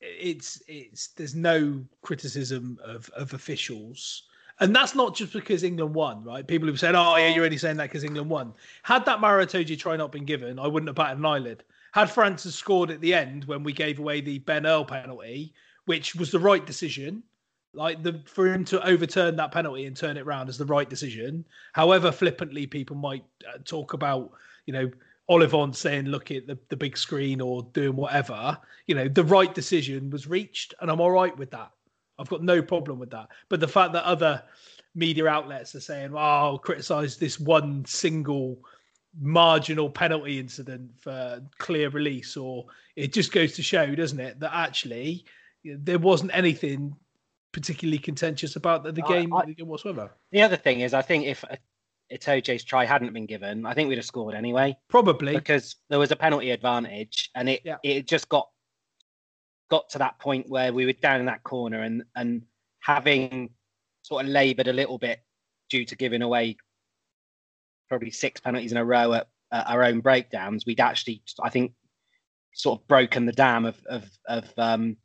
it's 0.00 0.62
it's 0.68 1.08
there's 1.08 1.34
no 1.34 1.84
criticism 2.02 2.78
of 2.84 3.10
of 3.10 3.34
officials 3.34 4.24
and 4.60 4.76
that's 4.76 4.94
not 4.94 5.16
just 5.16 5.32
because 5.32 5.62
England 5.62 5.94
won, 5.94 6.22
right? 6.22 6.46
People 6.46 6.68
have 6.68 6.78
said, 6.78 6.94
"Oh, 6.94 7.16
yeah, 7.16 7.28
you're 7.28 7.46
only 7.46 7.56
saying 7.56 7.78
that 7.78 7.88
because 7.88 8.04
England 8.04 8.28
won." 8.28 8.52
Had 8.82 9.06
that 9.06 9.20
Maro 9.20 9.44
Itoje 9.44 9.78
try 9.78 9.96
not 9.96 10.12
been 10.12 10.26
given, 10.26 10.58
I 10.58 10.66
wouldn't 10.66 10.88
have 10.88 10.96
batted 10.96 11.18
an 11.18 11.24
eyelid. 11.24 11.64
Had 11.92 12.10
Francis 12.10 12.54
scored 12.54 12.90
at 12.90 13.00
the 13.00 13.14
end 13.14 13.44
when 13.46 13.62
we 13.62 13.72
gave 13.72 13.98
away 13.98 14.20
the 14.20 14.38
Ben 14.40 14.66
Earl 14.66 14.84
penalty, 14.84 15.54
which 15.86 16.14
was 16.14 16.30
the 16.30 16.38
right 16.38 16.64
decision, 16.64 17.22
like 17.72 18.02
the 18.02 18.20
for 18.24 18.52
him 18.52 18.64
to 18.66 18.84
overturn 18.86 19.36
that 19.36 19.52
penalty 19.52 19.86
and 19.86 19.96
turn 19.96 20.16
it 20.16 20.26
round 20.26 20.48
is 20.48 20.58
the 20.58 20.64
right 20.64 20.88
decision. 20.88 21.44
However 21.72 22.10
flippantly 22.10 22.66
people 22.66 22.96
might 22.96 23.24
uh, 23.48 23.58
talk 23.64 23.92
about, 23.92 24.32
you 24.66 24.72
know, 24.72 24.90
Ollivon 25.28 25.74
saying 25.74 26.06
look 26.06 26.30
at 26.30 26.46
the, 26.46 26.58
the 26.68 26.76
big 26.76 26.96
screen 26.96 27.40
or 27.40 27.62
doing 27.72 27.94
whatever, 27.94 28.58
you 28.86 28.94
know, 28.94 29.06
the 29.06 29.24
right 29.24 29.54
decision 29.54 30.10
was 30.10 30.26
reached 30.26 30.74
and 30.80 30.90
I'm 30.90 31.00
all 31.00 31.12
right 31.12 31.36
with 31.36 31.50
that. 31.52 31.70
I've 32.18 32.28
got 32.28 32.42
no 32.42 32.60
problem 32.60 32.98
with 32.98 33.10
that. 33.10 33.28
But 33.48 33.60
the 33.60 33.68
fact 33.68 33.92
that 33.92 34.04
other 34.04 34.42
media 34.94 35.26
outlets 35.28 35.74
are 35.74 35.80
saying, 35.80 36.12
"Well, 36.12 36.24
I'll 36.24 36.58
criticise 36.58 37.16
this 37.16 37.38
one 37.38 37.84
single 37.84 38.58
marginal 39.20 39.88
penalty 39.88 40.38
incident 40.38 40.90
for 40.98 41.40
clear 41.58 41.88
release," 41.88 42.36
or 42.36 42.66
it 42.96 43.12
just 43.12 43.32
goes 43.32 43.54
to 43.54 43.62
show, 43.62 43.94
doesn't 43.94 44.20
it, 44.20 44.40
that 44.40 44.54
actually 44.54 45.24
there 45.64 45.98
wasn't 45.98 46.34
anything 46.34 46.94
particularly 47.52 47.98
contentious 47.98 48.56
about 48.56 48.84
the, 48.84 48.92
the 48.92 49.02
game, 49.02 49.34
I, 49.34 49.46
the 49.46 49.54
game 49.54 49.66
whatsoever. 49.66 50.10
The 50.32 50.42
other 50.42 50.56
thing 50.56 50.80
is, 50.80 50.94
I 50.94 51.02
think 51.02 51.26
if 51.26 51.44
Itoje's 52.12 52.64
try 52.64 52.84
hadn't 52.84 53.12
been 53.12 53.26
given, 53.26 53.66
I 53.66 53.74
think 53.74 53.88
we'd 53.88 53.98
have 53.98 54.04
scored 54.04 54.34
anyway. 54.34 54.76
Probably 54.88 55.34
because 55.34 55.76
there 55.88 55.98
was 55.98 56.10
a 56.10 56.16
penalty 56.16 56.50
advantage, 56.50 57.30
and 57.34 57.48
it 57.48 57.62
Yeah. 57.64 57.76
it 57.82 58.06
just 58.06 58.28
got 58.28 58.48
got 59.70 59.88
to 59.90 59.98
that 59.98 60.18
point 60.18 60.48
where 60.48 60.72
we 60.72 60.86
were 60.86 60.92
down 60.92 61.20
in 61.20 61.26
that 61.26 61.42
corner, 61.42 61.82
and 61.82 62.04
and 62.16 62.42
having 62.80 63.50
sort 64.02 64.24
of 64.24 64.30
laboured 64.30 64.68
a 64.68 64.72
little 64.72 64.98
bit 64.98 65.20
due 65.68 65.84
to 65.84 65.94
giving 65.96 66.22
away 66.22 66.56
probably 67.88 68.10
six 68.10 68.40
penalties 68.40 68.72
in 68.72 68.78
a 68.78 68.84
row 68.84 69.12
at, 69.12 69.28
at 69.52 69.68
our 69.68 69.84
own 69.84 70.00
breakdowns, 70.00 70.64
we'd 70.64 70.80
actually, 70.80 71.22
I 71.42 71.50
think, 71.50 71.72
sort 72.54 72.80
of 72.80 72.88
broken 72.88 73.26
the 73.26 73.32
dam 73.32 73.64
of 73.64 73.80
of 73.86 74.10
of 74.26 74.52
um 74.58 74.96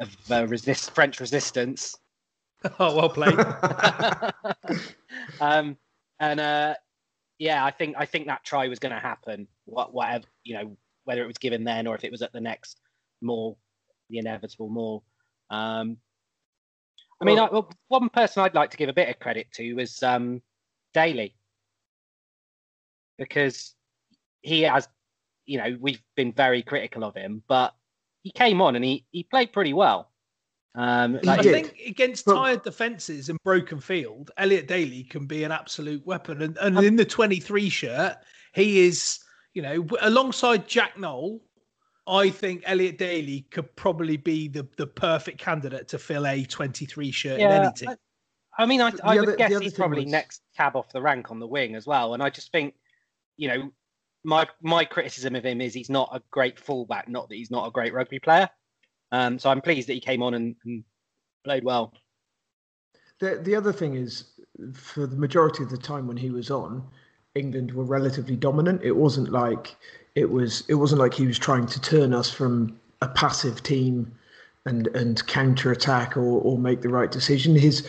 of 0.00 0.16
uh, 0.30 0.46
resist 0.46 0.92
French 0.94 1.20
resistance. 1.20 1.96
oh, 2.80 2.96
well 2.96 3.08
played. 3.08 3.38
um, 5.40 5.76
and 6.20 6.40
uh, 6.40 6.74
yeah, 7.38 7.64
I 7.64 7.70
think 7.70 7.96
I 7.98 8.06
think 8.06 8.26
that 8.26 8.44
try 8.44 8.68
was 8.68 8.78
going 8.78 8.94
to 8.94 9.00
happen. 9.00 9.46
What 9.64 9.92
whatever 9.92 10.24
you 10.42 10.54
know, 10.54 10.76
whether 11.04 11.22
it 11.22 11.26
was 11.26 11.38
given 11.38 11.64
then 11.64 11.86
or 11.86 11.94
if 11.94 12.04
it 12.04 12.12
was 12.12 12.22
at 12.22 12.32
the 12.32 12.40
next 12.40 12.80
more 13.20 13.56
the 14.10 14.18
inevitable 14.18 14.68
more. 14.68 15.02
Um, 15.50 15.98
I 17.20 17.24
mean, 17.24 17.38
I, 17.38 17.48
well, 17.50 17.70
one 17.88 18.08
person 18.08 18.42
I'd 18.42 18.54
like 18.54 18.70
to 18.70 18.76
give 18.76 18.88
a 18.88 18.94
bit 18.94 19.08
of 19.08 19.18
credit 19.18 19.50
to 19.54 19.74
was 19.74 20.02
um, 20.02 20.42
Daly 20.92 21.34
because 23.18 23.74
he 24.42 24.62
has, 24.62 24.88
you 25.46 25.58
know, 25.58 25.76
we've 25.80 26.02
been 26.16 26.32
very 26.32 26.62
critical 26.62 27.04
of 27.04 27.14
him, 27.14 27.42
but 27.48 27.74
he 28.24 28.32
came 28.32 28.60
on 28.60 28.74
and 28.74 28.84
he 28.84 29.04
he 29.12 29.22
played 29.22 29.52
pretty 29.52 29.72
well. 29.72 30.10
Um, 30.74 31.20
I 31.28 31.40
think 31.40 31.76
against 31.86 32.24
tired 32.24 32.64
defences 32.64 33.28
and 33.28 33.38
broken 33.44 33.78
field, 33.78 34.32
Elliot 34.38 34.66
Daly 34.66 35.04
can 35.04 35.24
be 35.24 35.44
an 35.44 35.52
absolute 35.52 36.04
weapon. 36.04 36.42
And, 36.42 36.58
and 36.58 36.76
in 36.80 36.96
the 36.96 37.04
23 37.04 37.68
shirt, 37.68 38.16
he 38.54 38.84
is, 38.84 39.20
you 39.52 39.62
know, 39.62 39.86
alongside 40.00 40.66
Jack 40.66 40.98
Nowell, 40.98 41.40
I 42.08 42.28
think 42.28 42.64
Elliot 42.66 42.98
Daly 42.98 43.42
could 43.52 43.76
probably 43.76 44.16
be 44.16 44.48
the, 44.48 44.66
the 44.76 44.88
perfect 44.88 45.38
candidate 45.38 45.86
to 45.88 45.98
fill 45.98 46.26
a 46.26 46.42
23 46.44 47.12
shirt 47.12 47.38
in 47.38 47.46
any 47.52 47.72
team. 47.72 47.90
I, 48.58 48.62
I 48.64 48.66
mean, 48.66 48.80
I, 48.80 48.90
The 48.90 49.06
I 49.06 49.18
other- 49.18 49.26
would 49.28 49.38
guess 49.38 49.56
he's 49.60 49.74
probably 49.74 50.02
was- 50.06 50.10
next 50.12 50.42
cab 50.56 50.74
off 50.74 50.88
the 50.88 51.00
rank 51.00 51.30
on 51.30 51.38
the 51.38 51.46
wing 51.46 51.76
as 51.76 51.86
well. 51.86 52.14
And 52.14 52.22
I 52.22 52.30
just 52.30 52.50
think, 52.50 52.74
you 53.36 53.46
know, 53.46 53.70
my 54.24 54.48
my 54.62 54.84
criticism 54.84 55.36
of 55.36 55.44
him 55.44 55.60
is 55.60 55.74
he's 55.74 55.90
not 55.90 56.08
a 56.12 56.22
great 56.30 56.58
fullback, 56.58 57.08
not 57.08 57.28
that 57.28 57.36
he's 57.36 57.50
not 57.50 57.68
a 57.68 57.70
great 57.70 57.92
rugby 57.92 58.18
player. 58.18 58.48
Um, 59.12 59.38
so 59.38 59.50
I'm 59.50 59.60
pleased 59.60 59.88
that 59.88 59.92
he 59.92 60.00
came 60.00 60.22
on 60.22 60.34
and, 60.34 60.56
and 60.64 60.82
played 61.44 61.62
well. 61.62 61.92
The 63.20 63.38
the 63.42 63.54
other 63.54 63.72
thing 63.72 63.94
is, 63.94 64.32
for 64.72 65.06
the 65.06 65.16
majority 65.16 65.62
of 65.62 65.70
the 65.70 65.78
time 65.78 66.08
when 66.08 66.16
he 66.16 66.30
was 66.30 66.50
on, 66.50 66.82
England 67.34 67.72
were 67.72 67.84
relatively 67.84 68.36
dominant. 68.36 68.82
It 68.82 68.96
wasn't 68.96 69.30
like 69.30 69.76
it 70.14 70.30
was. 70.30 70.64
It 70.68 70.74
wasn't 70.74 71.00
like 71.00 71.14
he 71.14 71.26
was 71.26 71.38
trying 71.38 71.66
to 71.66 71.80
turn 71.80 72.12
us 72.12 72.30
from 72.30 72.78
a 73.02 73.08
passive 73.08 73.62
team 73.62 74.10
and 74.66 74.86
and 74.88 75.24
counter 75.26 75.70
attack 75.70 76.16
or 76.16 76.40
or 76.40 76.58
make 76.58 76.80
the 76.80 76.88
right 76.88 77.10
decision. 77.10 77.54
His 77.54 77.86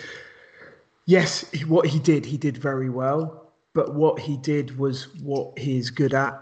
yes, 1.06 1.46
what 1.66 1.88
he 1.88 2.00
did, 2.00 2.26
he 2.26 2.38
did 2.38 2.58
very 2.58 2.90
well. 2.90 3.45
But 3.76 3.94
what 3.94 4.18
he 4.18 4.38
did 4.38 4.80
was 4.80 5.14
what 5.18 5.60
he's 5.60 5.92
good 5.92 6.16
at. 6.16 6.42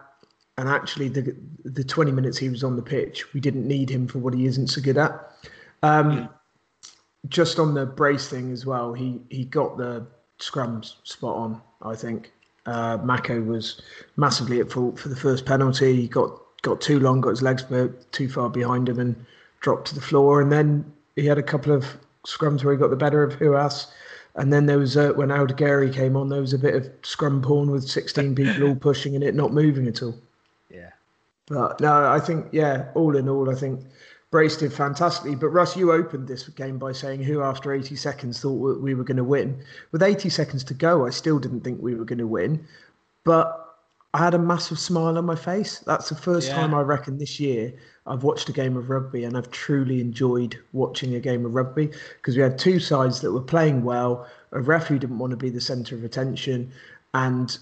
And 0.58 0.70
actually, 0.70 1.10
the 1.10 1.36
the 1.66 1.84
20 1.84 2.12
minutes 2.12 2.38
he 2.38 2.48
was 2.48 2.64
on 2.64 2.76
the 2.78 2.82
pitch, 2.82 3.34
we 3.34 3.42
didn't 3.42 3.68
need 3.68 3.90
him 3.90 4.08
for 4.08 4.20
what 4.20 4.36
he 4.36 4.46
isn't 4.46 4.68
so 4.68 4.82
good 4.82 4.98
at. 4.98 5.32
Um, 5.82 6.30
just 7.28 7.58
on 7.58 7.74
the 7.74 7.88
brace 7.88 8.28
thing 8.28 8.52
as 8.52 8.66
well, 8.66 8.94
he 8.94 9.20
he 9.30 9.46
got 9.46 9.78
the 9.78 10.06
scrums 10.40 10.96
spot 11.04 11.36
on. 11.36 11.62
I 11.82 11.96
think 11.96 12.32
uh, 12.68 13.00
Mako 13.04 13.42
was 13.42 13.82
massively 14.16 14.60
at 14.60 14.72
fault 14.72 15.00
for 15.00 15.10
the 15.10 15.16
first 15.16 15.46
penalty. 15.46 15.96
He 15.96 16.08
got 16.08 16.40
got 16.62 16.82
too 16.82 17.00
long, 17.00 17.20
got 17.20 17.32
his 17.32 17.42
legs 17.42 17.66
too 18.12 18.30
far 18.30 18.50
behind 18.50 18.88
him, 18.88 19.00
and 19.00 19.26
dropped 19.60 19.88
to 19.88 19.96
the 19.96 20.02
floor. 20.02 20.40
And 20.40 20.52
then 20.52 20.86
he 21.16 21.26
had 21.26 21.40
a 21.40 21.44
couple 21.44 21.74
of 21.74 21.98
scrums 22.28 22.64
where 22.64 22.74
he 22.74 22.80
got 22.80 22.92
the 22.92 22.96
better 22.96 23.24
of 23.24 23.40
Haouas. 23.40 23.88
And 24.36 24.52
then 24.52 24.66
there 24.66 24.80
was 24.80 24.98
uh, 24.98 25.12
when 25.14 25.30
Aldegheri 25.30 25.94
came 25.94 26.16
on, 26.16 26.30
there 26.30 26.42
was 26.42 26.54
a 26.54 26.60
bit 26.60 26.76
of 26.76 26.90
scrum 27.04 27.42
porn 27.42 27.70
with 27.70 27.88
16 27.88 28.36
people 28.36 28.68
all 28.68 28.76
pushing 28.76 29.16
and 29.16 29.24
it 29.24 29.36
not 29.36 29.54
moving 29.54 29.88
at 29.88 30.02
all. 30.02 30.16
Yeah. 30.70 30.90
But 31.48 31.80
no, 31.80 32.08
I 32.08 32.20
think 32.20 32.48
yeah, 32.52 32.90
all 32.96 33.16
in 33.16 33.30
all, 33.30 33.50
I 33.50 33.56
think 33.56 33.82
Brace 34.32 34.58
did 34.58 34.74
fantastically. 34.74 35.36
But 35.36 35.50
Russ, 35.50 35.78
you 35.78 35.92
opened 35.92 36.28
this 36.28 36.50
game 36.50 36.80
by 36.80 36.92
saying 36.94 37.22
who 37.22 37.44
after 37.44 37.72
80 37.72 37.96
seconds 37.96 38.40
thought 38.40 38.82
we 38.82 38.96
were 38.96 39.04
going 39.04 39.18
to 39.18 39.24
win. 39.24 39.64
With 39.92 40.02
80 40.02 40.30
seconds 40.30 40.64
to 40.66 40.74
go, 40.74 41.06
I 41.06 41.12
still 41.12 41.38
didn't 41.38 41.62
think 41.62 41.82
we 41.82 41.94
were 41.94 42.06
going 42.06 42.18
to 42.18 42.28
win, 42.28 42.66
but 43.24 43.63
I 44.14 44.20
had 44.20 44.34
a 44.36 44.40
massive 44.40 44.78
smile 44.78 45.18
on 45.18 45.26
my 45.26 45.36
face. 45.36 45.80
That's 45.80 46.10
the 46.10 46.16
first 46.16 46.50
Yeah. 46.50 46.56
time 46.56 46.74
I 46.74 46.82
reckon 46.82 47.18
this 47.18 47.40
year 47.40 47.74
I've 48.06 48.24
watched 48.24 48.48
a 48.50 48.54
game 48.54 48.78
of 48.78 48.90
rugby 48.90 49.24
and 49.24 49.36
I've 49.36 49.50
truly 49.50 50.00
enjoyed 50.02 50.58
watching 50.72 51.16
a 51.16 51.20
game 51.20 51.46
of 51.46 51.56
rugby 51.56 51.90
because 52.18 52.36
we 52.36 52.44
had 52.44 52.60
two 52.60 52.80
sides 52.80 53.22
that 53.22 53.32
were 53.32 53.42
playing 53.42 53.84
well, 53.84 54.28
a 54.52 54.62
ref 54.62 54.88
who 54.88 55.00
didn't 55.00 55.18
want 55.18 55.32
to 55.32 55.38
be 55.38 55.50
the 55.50 55.62
centre 55.62 55.96
of 55.96 56.04
attention, 56.04 56.72
and 57.14 57.58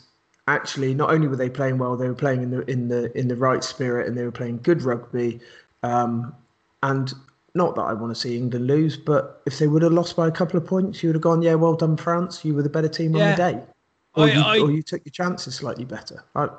actually 0.47 0.93
not 0.93 1.11
only 1.11 1.27
were 1.27 1.35
they 1.37 1.49
playing 1.49 1.77
well, 1.77 1.95
they 1.95 2.07
were 2.07 2.15
playing 2.15 2.41
in 2.43 2.49
the 2.51 2.69
in 2.69 2.87
the 2.89 3.15
in 3.17 3.27
the 3.27 3.35
right 3.35 3.63
spirit 3.63 4.07
and 4.07 4.17
they 4.17 4.23
were 4.23 4.31
playing 4.31 4.59
good 4.63 4.81
rugby. 4.81 5.39
Um, 5.83 6.33
and 6.83 7.13
not 7.53 7.75
that 7.75 7.83
I 7.83 7.93
want 7.93 8.13
to 8.13 8.19
see 8.19 8.37
England 8.37 8.67
lose, 8.67 8.97
but 8.97 9.41
if 9.45 9.59
they 9.59 9.67
would 9.67 9.83
have 9.83 9.93
lost 9.93 10.15
by 10.15 10.27
a 10.27 10.31
couple 10.31 10.57
of 10.57 10.65
points, 10.65 11.03
you 11.03 11.09
would 11.09 11.15
have 11.15 11.21
gone, 11.21 11.41
yeah, 11.41 11.55
well 11.55 11.75
done, 11.75 11.95
France. 11.97 12.43
You 12.43 12.55
were 12.55 12.63
the 12.63 12.69
better 12.69 12.87
team 12.89 13.15
on 13.15 13.25
the 13.25 13.33
day, 13.33 13.61
or, 14.15 14.25
I- 14.25 14.31
you, 14.31 14.41
I- 14.41 14.59
or 14.59 14.71
you 14.71 14.83
took 14.83 15.05
your 15.05 15.11
chances 15.11 15.55
slightly 15.55 15.85
better. 15.85 16.23
I, 16.35 16.49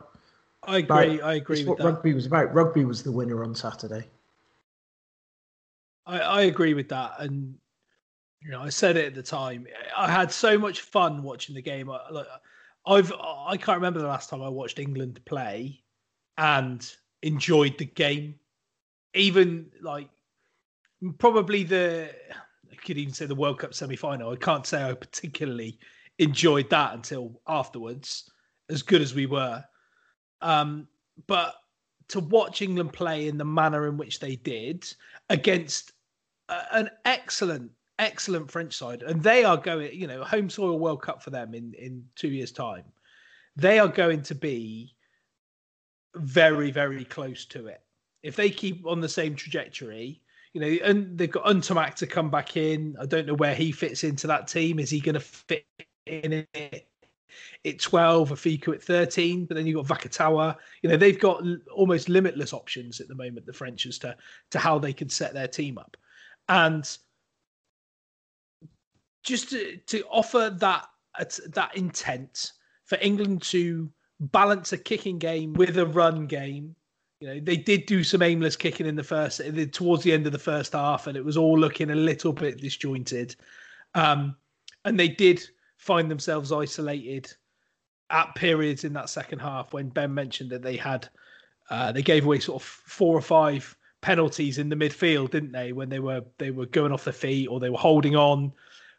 I 0.65 0.79
agree. 0.79 1.21
I 1.21 1.35
agree 1.35 1.61
it's 1.61 1.69
what 1.69 1.79
that. 1.79 1.85
rugby 1.85 2.15
was 2.15 2.27
about. 2.27 2.55
Rugby 2.55 2.85
was 2.85 3.03
the 3.03 3.12
winner 3.12 3.43
on 3.45 3.55
Saturday. 3.55 4.05
I, 6.07 6.21
I 6.21 6.41
agree 6.43 6.75
with 6.75 6.88
that, 6.88 7.15
and 7.19 7.55
you 8.41 8.51
know, 8.51 8.61
I 8.61 8.71
said 8.71 8.97
it 8.97 9.07
at 9.07 9.15
the 9.15 9.23
time. 9.23 9.67
I 9.97 10.11
had 10.11 10.33
so 10.33 10.59
much 10.59 10.81
fun 10.81 11.23
watching 11.23 11.55
the 11.55 11.62
game. 11.62 11.91
I, 11.91 12.01
like, 12.11 12.27
I've 12.87 13.12
I 13.12 13.57
can't 13.57 13.77
remember 13.79 14.01
the 14.01 14.09
last 14.09 14.31
time 14.31 14.43
I 14.43 14.49
watched 14.49 14.79
England 14.79 15.21
play 15.25 15.83
and 16.38 16.88
enjoyed 17.23 17.79
the 17.79 17.85
game. 17.85 18.37
Even 19.15 19.71
like 19.81 20.09
probably 21.19 21.62
the 21.65 22.11
I 22.71 22.75
could 22.77 22.99
even 22.99 23.15
say 23.15 23.27
the 23.27 23.35
World 23.35 23.59
Cup 23.59 23.75
semi 23.75 23.97
final. 23.97 24.33
I 24.33 24.37
can't 24.37 24.67
say 24.67 24.83
I 24.83 24.95
particularly 24.95 25.79
enjoyed 26.18 26.70
that 26.70 26.94
until 26.94 27.40
afterwards, 27.46 28.31
as 28.68 28.83
good 28.83 29.03
as 29.03 29.14
we 29.14 29.27
were. 29.27 29.64
Um, 30.40 30.88
but 31.27 31.55
to 32.09 32.20
watch 32.20 32.62
England 32.62 32.92
play 32.92 33.29
in 33.29 33.38
the 33.38 33.44
manner 33.44 33.87
in 33.88 33.96
which 33.96 34.20
they 34.20 34.37
did 34.37 34.85
against 35.29 35.92
a- 36.48 36.75
an 36.75 36.90
excellent, 37.05 37.70
excellent 37.98 38.51
French 38.51 38.75
side, 38.75 39.03
and 39.03 39.22
they 39.22 39.44
are 39.44 39.57
going, 39.57 39.98
you 39.98 40.07
know, 40.07 40.25
home 40.25 40.51
soil 40.51 40.79
World 40.79 41.03
Cup 41.03 41.22
for 41.22 41.31
them 41.31 41.55
in 41.55 41.75
in 41.75 42.09
two 42.16 42.29
years' 42.29 42.53
time. 42.53 42.85
They 43.57 43.79
are 43.79 43.88
going 43.88 44.22
to 44.22 44.35
be 44.35 44.94
very, 46.14 46.70
very 46.70 47.05
close 47.05 47.46
to 47.46 47.66
it 47.68 47.81
if 48.22 48.37
they 48.37 48.51
keep 48.51 48.87
on 48.87 49.01
the 49.01 49.09
same 49.09 49.35
trajectory. 49.35 50.20
You 50.53 50.61
know, 50.61 50.85
and 50.85 51.16
they've 51.16 51.31
got 51.31 51.46
Ntamack 51.46 51.94
to 51.96 52.07
come 52.07 52.31
back 52.31 52.59
in. 52.59 52.94
I 53.01 53.07
don't 53.07 53.27
know 53.27 53.35
where 53.35 53.55
he 53.55 53.72
fits 53.72 54.05
into 54.05 54.27
that 54.27 54.48
team. 54.48 54.79
Is 54.79 54.90
he 54.90 55.01
going 55.01 55.14
to 55.14 55.20
fit 55.20 55.64
in 56.07 56.47
it 56.55 56.88
at 57.65 57.79
12, 57.81 58.31
Afiku 58.31 58.75
at 58.75 58.83
13? 58.83 59.47
But 59.47 59.57
then 59.57 59.67
you've 59.67 59.87
got 59.87 59.99
Vakatawa. 59.99 60.57
You 60.83 60.91
know, 60.91 60.97
they've 60.97 61.21
got 61.21 61.43
almost 61.75 62.09
limitless 62.09 62.53
options 62.53 63.01
at 63.01 63.09
the 63.09 63.15
moment, 63.15 63.47
the 63.47 63.53
French, 63.53 63.87
as 63.87 63.99
to, 64.01 64.17
to 64.51 64.59
how 64.59 64.79
they 64.79 64.93
can 64.93 65.09
set 65.09 65.35
their 65.35 65.49
team 65.49 65.79
up. 65.79 65.97
And 66.49 66.88
just 69.23 69.51
to, 69.51 69.77
to 69.87 70.03
offer 70.11 70.51
that 70.51 70.87
that 71.55 71.77
intent 71.77 72.53
for 72.85 72.99
England 73.01 73.43
to 73.43 73.91
balance 74.21 74.73
a 74.73 74.79
kicking 74.79 75.19
game 75.19 75.53
with 75.55 75.79
a 75.79 75.87
run 75.87 76.27
game. 76.27 76.75
You 77.21 77.29
know, 77.29 77.41
they 77.41 77.57
did 77.57 77.87
do 77.87 78.03
some 78.03 78.23
aimless 78.23 78.57
kicking 78.57 78.87
in 78.87 78.97
the 78.97 79.05
first 79.05 79.41
towards 79.73 80.03
the 80.03 80.12
end 80.12 80.27
of 80.27 80.33
the 80.33 80.38
first 80.38 80.73
half, 80.73 81.07
and 81.07 81.17
it 81.17 81.25
was 81.25 81.37
all 81.37 81.59
looking 81.59 81.91
a 81.91 81.95
little 81.95 82.33
bit 82.33 82.61
disjointed. 82.61 83.37
Um, 83.95 84.37
and 84.85 84.99
they 84.99 85.09
did 85.09 85.49
find 85.83 86.09
themselves 86.09 86.53
isolated 86.53 87.33
at 88.09 88.33
periods 88.37 88.85
in 88.85 88.92
that 88.92 89.11
second 89.11 89.40
half 89.40 89.73
when 89.73 89.88
Ben 89.88 90.14
mentioned 90.14 90.51
that 90.51 90.62
they 90.62 90.77
had 90.77 91.09
uh, 91.71 91.90
they 91.90 92.03
gave 92.03 92.25
away 92.25 92.38
sort 92.38 92.62
of 92.62 92.66
four 92.66 93.16
or 93.16 93.21
five 93.21 93.77
penalties 94.01 94.59
in 94.59 94.68
the 94.68 94.77
midfield, 94.77 95.31
didn't 95.31 95.51
they? 95.51 95.73
When 95.73 95.88
they 95.88 95.99
were 95.99 96.23
they 96.38 96.53
were 96.53 96.66
going 96.66 96.92
off 96.92 97.05
their 97.05 97.12
feet 97.12 97.49
or 97.49 97.59
they 97.59 97.71
were 97.71 97.79
holding 97.79 98.14
on. 98.14 98.53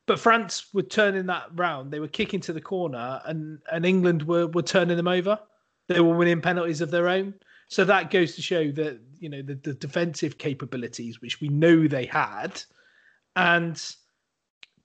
But 0.07 0.19
France 0.19 0.73
were 0.73 0.81
turning 0.81 1.25
that 1.27 1.45
round. 1.53 1.89
They 1.89 2.01
were 2.01 2.09
kicking 2.09 2.41
to 2.41 2.53
the 2.53 2.59
corner, 2.59 3.21
and 3.23 3.59
and 3.71 3.85
England 3.85 4.23
were 4.23 4.47
were 4.47 4.61
turning 4.61 4.97
them 4.97 5.07
over. 5.07 5.39
They 5.87 6.01
were 6.01 6.15
winning 6.17 6.41
penalties 6.41 6.81
of 6.81 6.91
their 6.91 7.07
own. 7.07 7.33
So 7.69 7.85
that 7.85 8.11
goes 8.11 8.35
to 8.35 8.41
show 8.41 8.71
that 8.71 8.99
you 9.19 9.29
know 9.29 9.41
the, 9.41 9.55
the 9.55 9.73
defensive 9.73 10.37
capabilities, 10.37 11.21
which 11.21 11.39
we 11.39 11.47
know 11.47 11.87
they 11.87 12.07
had, 12.07 12.61
and 13.37 13.81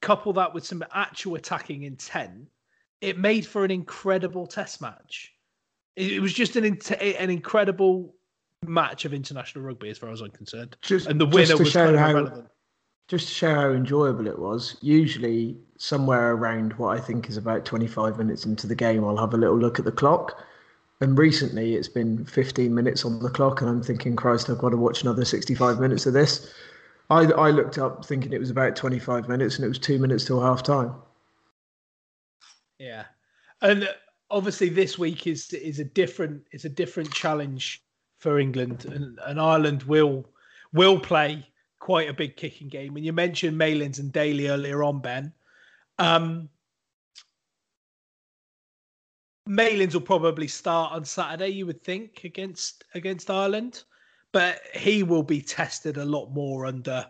couple 0.00 0.32
that 0.34 0.54
with 0.54 0.64
some 0.64 0.84
actual 0.92 1.34
attacking 1.34 1.82
intent, 1.82 2.48
it 3.00 3.18
made 3.18 3.46
for 3.46 3.64
an 3.64 3.70
incredible 3.70 4.46
test 4.46 4.80
match. 4.80 5.32
It, 5.96 6.12
it 6.12 6.20
was 6.20 6.32
just 6.32 6.56
an 6.56 6.64
an 6.64 7.30
incredible 7.30 8.14
match 8.66 9.04
of 9.04 9.14
international 9.14 9.64
rugby, 9.64 9.90
as 9.90 9.98
far 9.98 10.10
as 10.10 10.20
I'm 10.20 10.30
concerned. 10.30 10.76
Just, 10.82 11.06
and 11.06 11.20
the 11.20 11.26
winner 11.26 11.56
was 11.56 11.72
kind 11.72 11.94
of 11.94 12.00
how, 12.00 12.10
irrelevant. 12.10 12.48
Just 13.08 13.28
to 13.28 13.34
show 13.34 13.54
how 13.54 13.70
enjoyable 13.70 14.26
it 14.26 14.38
was, 14.38 14.76
usually 14.82 15.56
somewhere 15.78 16.32
around 16.32 16.74
what 16.74 16.98
I 16.98 17.00
think 17.00 17.28
is 17.28 17.36
about 17.36 17.64
25 17.64 18.18
minutes 18.18 18.44
into 18.44 18.66
the 18.66 18.74
game, 18.74 19.04
I'll 19.04 19.16
have 19.16 19.32
a 19.32 19.38
little 19.38 19.58
look 19.58 19.78
at 19.78 19.84
the 19.84 19.92
clock. 19.92 20.44
And 21.00 21.16
recently 21.16 21.76
it's 21.76 21.88
been 21.88 22.26
15 22.26 22.74
minutes 22.74 23.04
on 23.04 23.20
the 23.20 23.30
clock, 23.30 23.60
and 23.60 23.70
I'm 23.70 23.82
thinking, 23.82 24.16
Christ, 24.16 24.50
I've 24.50 24.58
got 24.58 24.70
to 24.70 24.76
watch 24.76 25.02
another 25.02 25.24
65 25.24 25.78
minutes 25.78 26.06
of 26.06 26.12
this. 26.12 26.52
I, 27.10 27.22
I 27.22 27.50
looked 27.50 27.78
up 27.78 28.04
thinking 28.04 28.32
it 28.32 28.40
was 28.40 28.50
about 28.50 28.76
25 28.76 29.28
minutes, 29.28 29.56
and 29.56 29.64
it 29.64 29.68
was 29.68 29.78
two 29.78 29.98
minutes 29.98 30.24
till 30.24 30.40
half 30.40 30.62
time. 30.62 30.94
Yeah. 32.78 33.04
And 33.62 33.88
obviously 34.30 34.68
this 34.68 34.98
week 34.98 35.26
is 35.26 35.52
is 35.52 35.78
a 35.78 35.84
different 35.84 36.42
it's 36.52 36.64
a 36.64 36.68
different 36.68 37.12
challenge 37.12 37.82
for 38.18 38.38
England 38.38 38.84
and, 38.84 39.18
and 39.26 39.40
Ireland 39.40 39.84
will 39.84 40.26
will 40.72 40.98
play 40.98 41.46
quite 41.78 42.08
a 42.08 42.14
big 42.14 42.36
kicking 42.36 42.68
game. 42.68 42.96
And 42.96 43.04
you 43.04 43.12
mentioned 43.12 43.56
Malins 43.56 43.98
and 43.98 44.12
Daly 44.12 44.48
earlier 44.48 44.82
on, 44.82 45.00
Ben. 45.00 45.32
Um, 45.98 46.48
Malins 49.46 49.94
will 49.94 50.02
probably 50.02 50.48
start 50.48 50.92
on 50.92 51.04
Saturday, 51.04 51.48
you 51.48 51.64
would 51.66 51.82
think, 51.82 52.24
against 52.24 52.84
against 52.94 53.30
Ireland, 53.30 53.84
but 54.32 54.60
he 54.74 55.02
will 55.02 55.22
be 55.22 55.40
tested 55.40 55.96
a 55.96 56.04
lot 56.04 56.30
more 56.30 56.66
under 56.66 57.06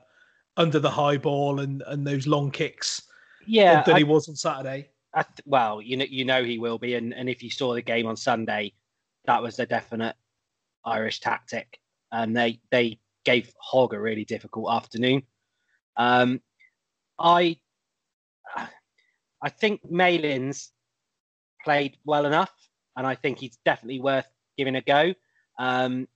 under 0.56 0.78
the 0.78 0.90
high 0.90 1.16
ball 1.16 1.60
and 1.60 1.82
and 1.86 2.06
those 2.06 2.26
long 2.26 2.50
kicks. 2.50 3.02
Yeah, 3.46 3.82
than 3.82 3.94
I, 3.94 3.98
he 3.98 4.04
was 4.04 4.28
on 4.28 4.36
Saturday. 4.36 4.90
I, 5.14 5.24
well, 5.46 5.80
you 5.80 5.96
know, 5.96 6.06
you 6.08 6.24
know 6.24 6.44
he 6.44 6.58
will 6.58 6.78
be, 6.78 6.94
and 6.94 7.14
and 7.14 7.28
if 7.28 7.42
you 7.42 7.50
saw 7.50 7.74
the 7.74 7.82
game 7.82 8.06
on 8.06 8.16
Sunday, 8.16 8.72
that 9.26 9.42
was 9.42 9.58
a 9.58 9.66
definite 9.66 10.16
Irish 10.84 11.20
tactic, 11.20 11.78
and 12.12 12.36
they 12.36 12.60
they 12.70 12.98
gave 13.24 13.52
Hogg 13.60 13.94
a 13.94 14.00
really 14.00 14.24
difficult 14.24 14.72
afternoon. 14.72 15.22
Um, 15.96 16.40
I 17.18 17.58
I 19.42 19.48
think 19.48 19.80
Malins 19.90 20.72
played 21.64 21.96
well 22.04 22.26
enough, 22.26 22.52
and 22.96 23.06
I 23.06 23.14
think 23.14 23.38
he's 23.38 23.58
definitely 23.64 24.00
worth 24.00 24.28
giving 24.56 24.76
a 24.76 24.82
go. 24.82 25.14
Um, 25.58 26.06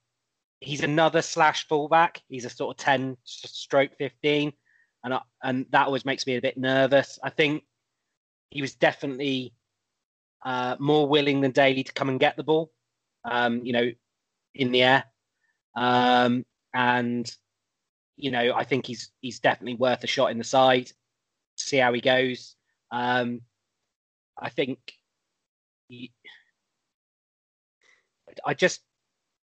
he's 0.62 0.82
another 0.82 1.22
slash 1.22 1.66
fullback. 1.68 2.22
He's 2.28 2.44
a 2.44 2.50
sort 2.50 2.78
of 2.78 2.84
ten 2.84 3.16
stroke 3.24 3.96
fifteen, 3.98 4.52
and 5.04 5.14
I, 5.14 5.20
and 5.42 5.66
that 5.70 5.86
always 5.86 6.04
makes 6.04 6.26
me 6.26 6.36
a 6.36 6.42
bit 6.42 6.56
nervous. 6.56 7.18
I 7.22 7.30
think 7.30 7.64
he 8.50 8.62
was 8.62 8.74
definitely 8.74 9.54
uh, 10.44 10.76
more 10.78 11.08
willing 11.08 11.40
than 11.40 11.50
Daly 11.50 11.84
to 11.84 11.92
come 11.92 12.08
and 12.08 12.20
get 12.20 12.36
the 12.36 12.44
ball. 12.44 12.70
Um, 13.24 13.64
you 13.64 13.72
know, 13.72 13.90
in 14.54 14.72
the 14.72 14.82
air. 14.82 15.04
Um, 15.74 16.44
and 16.74 17.30
you 18.16 18.30
know, 18.30 18.52
I 18.54 18.64
think 18.64 18.86
he's 18.86 19.10
he's 19.20 19.40
definitely 19.40 19.74
worth 19.74 20.04
a 20.04 20.06
shot 20.06 20.30
in 20.30 20.38
the 20.38 20.44
side. 20.44 20.90
See 21.56 21.78
how 21.78 21.92
he 21.92 22.00
goes. 22.00 22.56
Um, 22.90 23.42
I 24.38 24.48
think 24.50 24.78
he, 25.88 26.12
I 28.44 28.54
just 28.54 28.80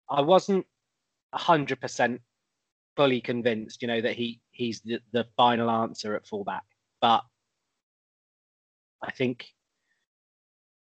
I 0.09 0.21
wasn't 0.21 0.67
hundred 1.40 1.81
percent 1.81 2.20
fully 2.97 3.20
convinced, 3.20 3.83
you 3.83 3.88
know, 3.88 4.01
that 4.01 4.14
he 4.14 4.40
he's 4.51 4.81
the, 4.81 5.01
the 5.12 5.27
final 5.37 5.70
answer 5.70 6.14
at 6.14 6.27
fullback. 6.27 6.62
But 7.01 7.23
I 9.03 9.11
think 9.11 9.47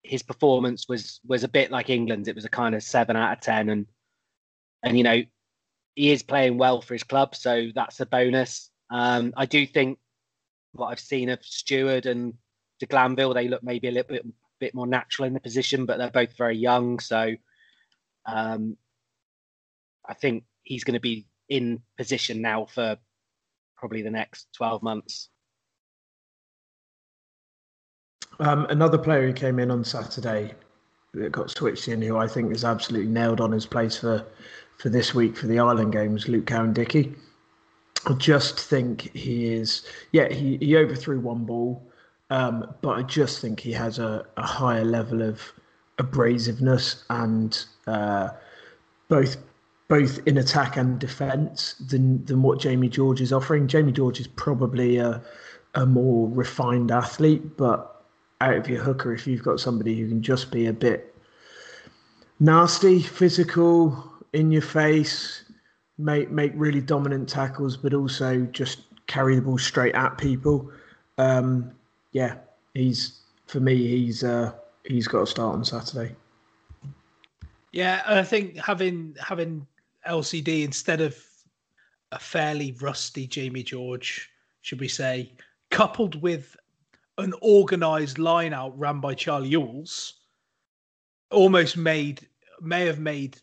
his 0.04 0.24
performance 0.24 0.88
was 0.88 1.20
was 1.26 1.44
a 1.44 1.48
bit 1.48 1.72
like 1.72 1.90
England's. 1.90 2.28
It 2.28 2.36
was 2.36 2.46
a 2.46 2.50
kind 2.50 2.76
of 2.76 2.84
seven 2.84 3.16
out 3.16 3.34
of 3.34 3.42
ten, 3.42 3.70
and 3.70 3.86
and 4.84 4.98
you 4.98 5.04
know 5.04 5.22
he 5.96 6.12
is 6.12 6.24
playing 6.24 6.58
well 6.58 6.82
for 6.82 6.94
his 6.94 7.04
club, 7.04 7.36
so 7.36 7.68
that's 7.74 8.00
a 8.00 8.06
bonus. 8.06 8.70
Um, 8.90 9.34
I 9.38 9.46
do 9.46 9.66
think 9.66 10.00
what 10.74 10.88
I've 10.88 11.00
seen 11.00 11.30
of 11.30 11.44
Stewart 11.44 12.06
and 12.06 12.34
de 12.80 12.86
Glanville, 12.86 13.34
they 13.34 13.48
look 13.48 13.64
maybe 13.64 13.88
a 13.88 13.92
little 13.92 14.10
bit 14.10 14.26
bit 14.60 14.76
more 14.76 14.88
natural 14.88 15.28
in 15.28 15.34
the 15.34 15.40
position, 15.40 15.86
but 15.86 15.98
they're 15.98 16.12
both 16.12 16.38
very 16.38 16.58
young, 16.58 17.00
so 17.00 17.36
um, 18.26 18.78
I 20.08 20.14
think 20.14 20.44
he's 20.64 20.84
going 20.84 20.96
to 20.96 21.00
be 21.00 21.28
in 21.50 21.82
position 21.98 22.42
now 22.42 22.66
for 22.66 22.98
probably 23.78 24.02
the 24.02 24.12
next 24.12 24.48
twelve 24.56 24.82
months. 24.84 25.30
Um, 28.40 28.66
another 28.70 28.98
player 28.98 29.28
who 29.28 29.34
came 29.34 29.60
in 29.60 29.70
on 29.70 29.84
Saturday 29.84 30.54
that 31.14 31.32
got 31.32 31.52
switched 31.52 31.88
in, 31.88 32.02
who 32.02 32.18
I 32.18 32.28
think 32.28 32.52
is 32.56 32.64
absolutely 32.64 33.12
nailed 33.12 33.42
on 33.42 33.52
his 33.52 33.66
place 33.66 33.98
for 33.98 34.26
for 34.78 34.90
this 34.90 35.14
week 35.14 35.38
for 35.38 35.48
the 35.48 35.60
Ireland 35.60 35.92
games, 35.92 36.28
Luke 36.28 36.48
Cowan-Dickie. 36.48 37.14
I 38.08 38.14
just 38.14 38.60
think 38.60 39.16
he 39.16 39.54
is, 39.54 39.86
yeah, 40.12 40.28
he, 40.28 40.58
he 40.58 40.76
overthrew 40.76 41.20
one 41.20 41.46
ball, 41.46 41.88
um, 42.32 42.74
but 42.82 42.98
I 42.98 43.04
just 43.04 43.42
think 43.42 43.60
he 43.60 43.72
has 43.74 44.00
a, 44.00 44.26
a 44.38 44.42
higher 44.42 44.84
level 44.84 45.22
of 45.22 45.40
abrasiveness 46.00 47.04
and 47.12 47.64
uh, 47.86 48.30
both 49.08 49.38
both 49.92 50.26
in 50.26 50.38
attack 50.38 50.78
and 50.78 51.00
defence 51.00 51.74
than 51.90 52.24
than 52.24 52.42
what 52.42 52.62
Jamie 52.62 52.88
George 52.88 53.20
is 53.20 53.34
offering. 53.34 53.68
Jamie 53.68 53.92
George 53.92 54.22
is 54.22 54.28
probably 54.28 54.96
a 54.96 55.22
a 55.76 55.86
more 55.86 56.30
refined 56.30 56.92
athlete, 56.92 57.58
but 57.58 58.06
out 58.40 58.56
of 58.56 58.70
your 58.70 58.82
hooker 58.82 59.14
if 59.14 59.28
you've 59.28 59.44
got 59.44 59.60
somebody 59.60 60.00
who 60.00 60.08
can 60.08 60.22
just 60.22 60.50
be 60.50 60.68
a 60.68 60.72
bit 60.72 61.14
nasty, 62.40 63.02
physical, 63.02 64.02
in 64.32 64.50
your 64.50 64.62
face, 64.62 65.44
make 65.98 66.32
make 66.32 66.54
really 66.56 66.80
dominant 66.80 67.28
tackles, 67.28 67.76
but 67.76 67.94
also 67.94 68.46
just 68.54 68.84
carry 69.08 69.36
the 69.36 69.42
ball 69.42 69.58
straight 69.58 69.94
at 69.94 70.18
people. 70.18 70.72
Um, 71.18 71.70
yeah, 72.14 72.36
he's 72.74 73.20
for 73.46 73.60
me. 73.60 73.76
He's 73.76 74.24
uh, 74.24 74.54
he's 74.86 75.10
got 75.10 75.20
to 75.20 75.28
start 75.28 75.54
on 75.54 75.66
Saturday. 75.66 76.16
Yeah, 77.74 78.04
I 78.06 78.24
think 78.24 78.56
having 78.58 79.18
having 79.20 79.68
LCD 80.08 80.64
instead 80.64 81.02
of 81.02 81.18
a 82.12 82.20
fairly 82.20 82.74
rusty 82.82 83.28
Jamie 83.28 83.64
George, 83.64 84.30
should 84.62 84.80
we 84.80 84.88
say, 84.88 85.34
coupled 85.70 86.22
with 86.22 86.56
an 87.18 87.34
organised 87.42 88.18
line 88.18 88.54
out 88.54 88.78
ran 88.78 89.00
by 89.00 89.14
Charlie 89.14 89.52
Ewels 89.52 90.14
almost 91.30 91.78
made 91.78 92.28
may 92.62 92.86
have 92.86 93.00
made 93.00 93.38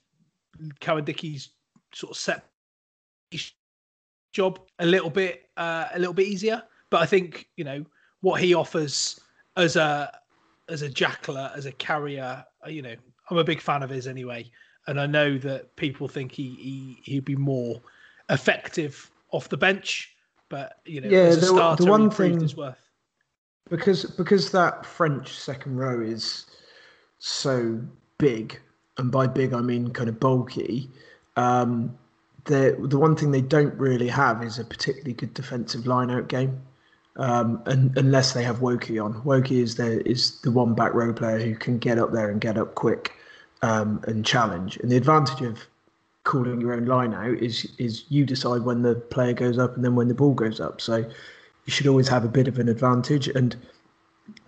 Cowan-Dickie's 0.80 1.50
sort 1.94 2.12
of 2.12 2.16
set 2.16 2.44
job 4.32 4.60
a 4.78 4.86
little 4.86 5.10
bit 5.10 5.48
uh, 5.56 5.88
a 5.94 5.98
little 5.98 6.14
bit 6.14 6.28
easier. 6.28 6.62
But 6.90 7.02
I 7.02 7.06
think 7.06 7.48
you 7.56 7.64
know 7.64 7.84
what 8.20 8.40
he 8.40 8.54
offers 8.54 9.18
as 9.56 9.76
a 9.76 10.12
as 10.68 10.82
a 10.82 10.88
jackler, 10.88 11.50
as 11.56 11.66
a 11.66 11.72
carrier. 11.72 12.44
You 12.66 12.82
know, 12.82 12.94
I'm 13.30 13.38
a 13.38 13.44
big 13.44 13.60
fan 13.60 13.82
of 13.82 13.90
his 13.90 14.06
anyway, 14.06 14.50
and 14.88 14.98
I 14.98 15.06
know 15.06 15.36
that 15.38 15.76
people 15.76 16.08
think 16.08 16.32
he, 16.32 16.54
he 16.54 17.12
he'd 17.12 17.24
be 17.24 17.36
more 17.36 17.80
effective 18.30 19.10
off 19.30 19.48
the 19.48 19.56
bench. 19.56 20.14
But 20.48 20.80
you 20.86 21.02
know, 21.02 21.08
yeah, 21.08 21.18
as 21.18 21.36
a 21.36 21.40
the, 21.40 21.46
starter, 21.46 21.84
the 21.84 21.90
one 21.90 22.10
thing 22.10 22.40
his 22.40 22.56
worth 22.56 22.78
because 23.68 24.04
because 24.04 24.50
that 24.52 24.84
French 24.84 25.38
second 25.38 25.76
row 25.76 26.00
is 26.00 26.46
so 27.18 27.80
big, 28.16 28.58
and 28.96 29.12
by 29.12 29.26
big 29.26 29.52
I 29.52 29.60
mean 29.60 29.90
kind 29.90 30.08
of 30.08 30.18
bulky. 30.18 30.90
Um, 31.36 31.96
the 32.46 32.76
the 32.88 32.98
one 32.98 33.14
thing 33.14 33.30
they 33.30 33.42
don't 33.42 33.74
really 33.74 34.08
have 34.08 34.42
is 34.42 34.58
a 34.58 34.64
particularly 34.64 35.12
good 35.12 35.34
defensive 35.34 35.86
line 35.86 36.10
out 36.10 36.28
game, 36.28 36.62
um, 37.16 37.62
and, 37.66 37.96
unless 37.98 38.32
they 38.32 38.42
have 38.42 38.60
Woki 38.60 39.04
on. 39.04 39.20
Woki 39.22 39.62
is 39.62 39.76
the 39.76 40.08
is 40.08 40.40
the 40.40 40.50
one 40.50 40.72
back 40.72 40.94
row 40.94 41.12
player 41.12 41.38
who 41.40 41.54
can 41.54 41.76
get 41.78 41.98
up 41.98 42.10
there 42.10 42.30
and 42.30 42.40
get 42.40 42.56
up 42.56 42.74
quick 42.74 43.12
um, 43.62 44.02
and 44.06 44.24
challenge. 44.24 44.76
And 44.78 44.90
the 44.90 44.96
advantage 44.96 45.42
of 45.42 45.66
calling 46.24 46.60
your 46.60 46.74
own 46.74 46.84
line 46.84 47.14
out 47.14 47.38
is 47.38 47.66
is 47.78 48.04
you 48.08 48.26
decide 48.26 48.62
when 48.62 48.82
the 48.82 48.94
player 48.94 49.32
goes 49.32 49.58
up 49.58 49.74
and 49.76 49.84
then 49.84 49.94
when 49.94 50.08
the 50.08 50.14
ball 50.14 50.34
goes 50.34 50.60
up. 50.60 50.80
So 50.80 50.96
you 50.96 51.72
should 51.72 51.86
always 51.86 52.08
have 52.08 52.24
a 52.24 52.28
bit 52.28 52.48
of 52.48 52.58
an 52.58 52.68
advantage. 52.68 53.28
And 53.28 53.56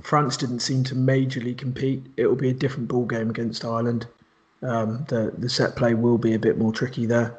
France 0.02 0.36
didn't 0.36 0.61
seem 0.61 0.84
to 0.84 0.94
majorly 0.94 1.56
compete. 1.56 2.04
It 2.16 2.26
will 2.26 2.36
be 2.36 2.50
a 2.50 2.54
different 2.54 2.88
ball 2.88 3.06
game 3.06 3.30
against 3.30 3.64
Ireland. 3.64 4.06
Um, 4.62 5.04
the 5.08 5.32
the 5.38 5.48
set 5.48 5.76
play 5.76 5.94
will 5.94 6.18
be 6.18 6.34
a 6.34 6.38
bit 6.38 6.58
more 6.58 6.72
tricky 6.72 7.06
there. 7.06 7.38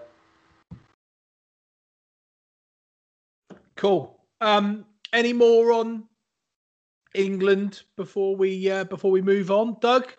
Cool. 3.75 4.19
Um, 4.41 4.85
any 5.13 5.33
more 5.33 5.71
on 5.71 6.03
England 7.13 7.83
before 7.95 8.35
we 8.35 8.69
uh, 8.69 8.85
before 8.85 9.11
we 9.11 9.21
move 9.21 9.51
on? 9.51 9.77
Doug, 9.81 10.11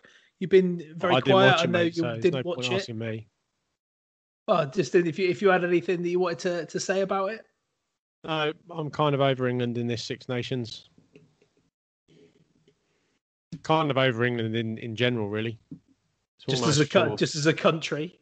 you've 0.43 0.51
been 0.51 0.83
very 0.97 1.23
quiet. 1.23 1.61
I 1.61 1.67
know 1.67 1.71
mate, 1.71 1.97
you 1.97 2.03
so 2.03 2.17
didn't 2.17 2.45
no 2.45 2.51
watch 2.51 2.69
it. 2.69 2.97
me. 2.97 3.29
Oh, 4.49 4.65
just 4.65 4.93
if 4.97 5.17
you 5.17 5.29
if 5.29 5.41
you 5.41 5.51
had 5.51 5.63
anything 5.65 6.03
that 6.03 6.09
you 6.09 6.19
wanted 6.19 6.41
to, 6.41 6.67
to 6.67 6.81
say 6.81 7.03
about 7.03 7.31
it. 7.31 7.47
No, 8.25 8.53
I'm 8.71 8.91
kind 8.91 9.15
of 9.15 9.21
over 9.21 9.47
England 9.47 9.79
in 9.79 9.87
this 9.87 10.03
Six 10.03 10.29
Nations. 10.29 10.91
Kind 13.63 13.93
of 13.93 13.99
over 13.99 14.25
England 14.25 14.57
in, 14.57 14.79
in 14.79 14.97
general, 14.97 15.29
really. 15.29 15.61
It's 15.71 16.61
Just 16.61 16.67
as 16.67 16.81
a 16.81 17.17
just 17.17 17.37
as 17.37 17.47
a 17.47 17.55
country. 17.55 18.19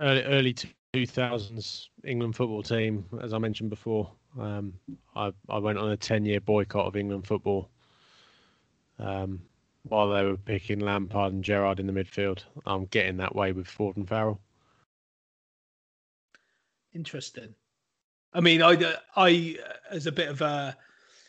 early, 0.00 0.22
early 0.22 0.54
2000s 0.94 1.88
England 2.04 2.36
football 2.36 2.62
team, 2.62 3.04
as 3.20 3.32
I 3.32 3.38
mentioned 3.38 3.70
before. 3.70 4.12
Um, 4.38 4.74
I, 5.16 5.32
I 5.48 5.58
went 5.58 5.78
on 5.78 5.90
a 5.90 5.96
10 5.96 6.24
year 6.24 6.40
boycott 6.40 6.86
of 6.86 6.94
England 6.94 7.26
football 7.26 7.70
um, 9.00 9.40
while 9.88 10.10
they 10.10 10.24
were 10.24 10.36
picking 10.36 10.80
Lampard 10.80 11.32
and 11.32 11.44
Gerrard 11.44 11.80
in 11.80 11.86
the 11.86 11.92
midfield. 11.92 12.40
I'm 12.66 12.86
getting 12.86 13.16
that 13.18 13.34
way 13.34 13.52
with 13.52 13.66
Ford 13.66 13.96
and 13.96 14.08
Farrell. 14.08 14.40
Interesting. 16.94 17.54
I 18.32 18.40
mean, 18.40 18.62
I 18.62 18.94
I 19.16 19.56
as 19.90 20.06
a 20.06 20.12
bit 20.12 20.28
of 20.28 20.40
a 20.42 20.76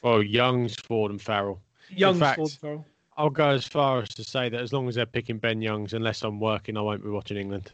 Well, 0.04 0.24
Young's 0.24 0.76
Ford 0.76 1.12
and 1.12 1.22
Farrell. 1.22 1.62
young 1.90 2.16
in 2.16 2.20
fact, 2.20 2.38
Ford 2.38 2.52
Farrell. 2.52 2.86
I'll 3.18 3.30
go 3.30 3.50
as 3.50 3.68
far 3.68 4.02
as 4.02 4.10
to 4.10 4.24
say 4.24 4.48
that 4.50 4.62
as 4.62 4.72
long 4.72 4.88
as 4.88 4.96
they're 4.96 5.06
picking 5.06 5.38
Ben 5.40 5.62
Youngs, 5.62 5.94
unless 5.94 6.24
I'm 6.24 6.40
working, 6.40 6.78
I 6.78 6.82
won't 6.82 7.04
be 7.04 7.10
watching 7.10 7.38
England. 7.38 7.72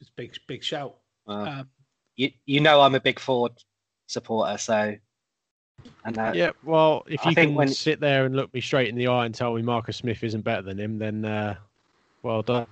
It's 0.00 0.10
big 0.10 0.36
big 0.46 0.62
shout. 0.62 0.96
Well, 1.26 1.46
Um, 1.48 1.70
you 2.16 2.30
you 2.46 2.60
know 2.60 2.80
I'm 2.80 2.94
a 2.94 3.00
big 3.00 3.18
Ford 3.18 3.52
supporter, 4.06 4.58
so 4.58 4.96
and 6.04 6.18
uh, 6.18 6.32
Yeah, 6.34 6.50
well, 6.62 7.04
if 7.06 7.24
you 7.24 7.34
think 7.34 7.50
can 7.50 7.54
when- 7.54 7.68
sit 7.68 8.00
there 8.00 8.24
and 8.24 8.34
look 8.36 8.52
me 8.54 8.60
straight 8.60 8.88
in 8.88 8.94
the 8.96 9.08
eye 9.08 9.26
and 9.26 9.34
tell 9.34 9.54
me 9.54 9.62
Marcus 9.62 9.96
Smith 9.96 10.22
isn't 10.22 10.42
better 10.42 10.62
than 10.62 10.78
him, 10.78 10.98
then 10.98 11.24
uh, 11.24 11.56
well 12.22 12.42
done. 12.42 12.66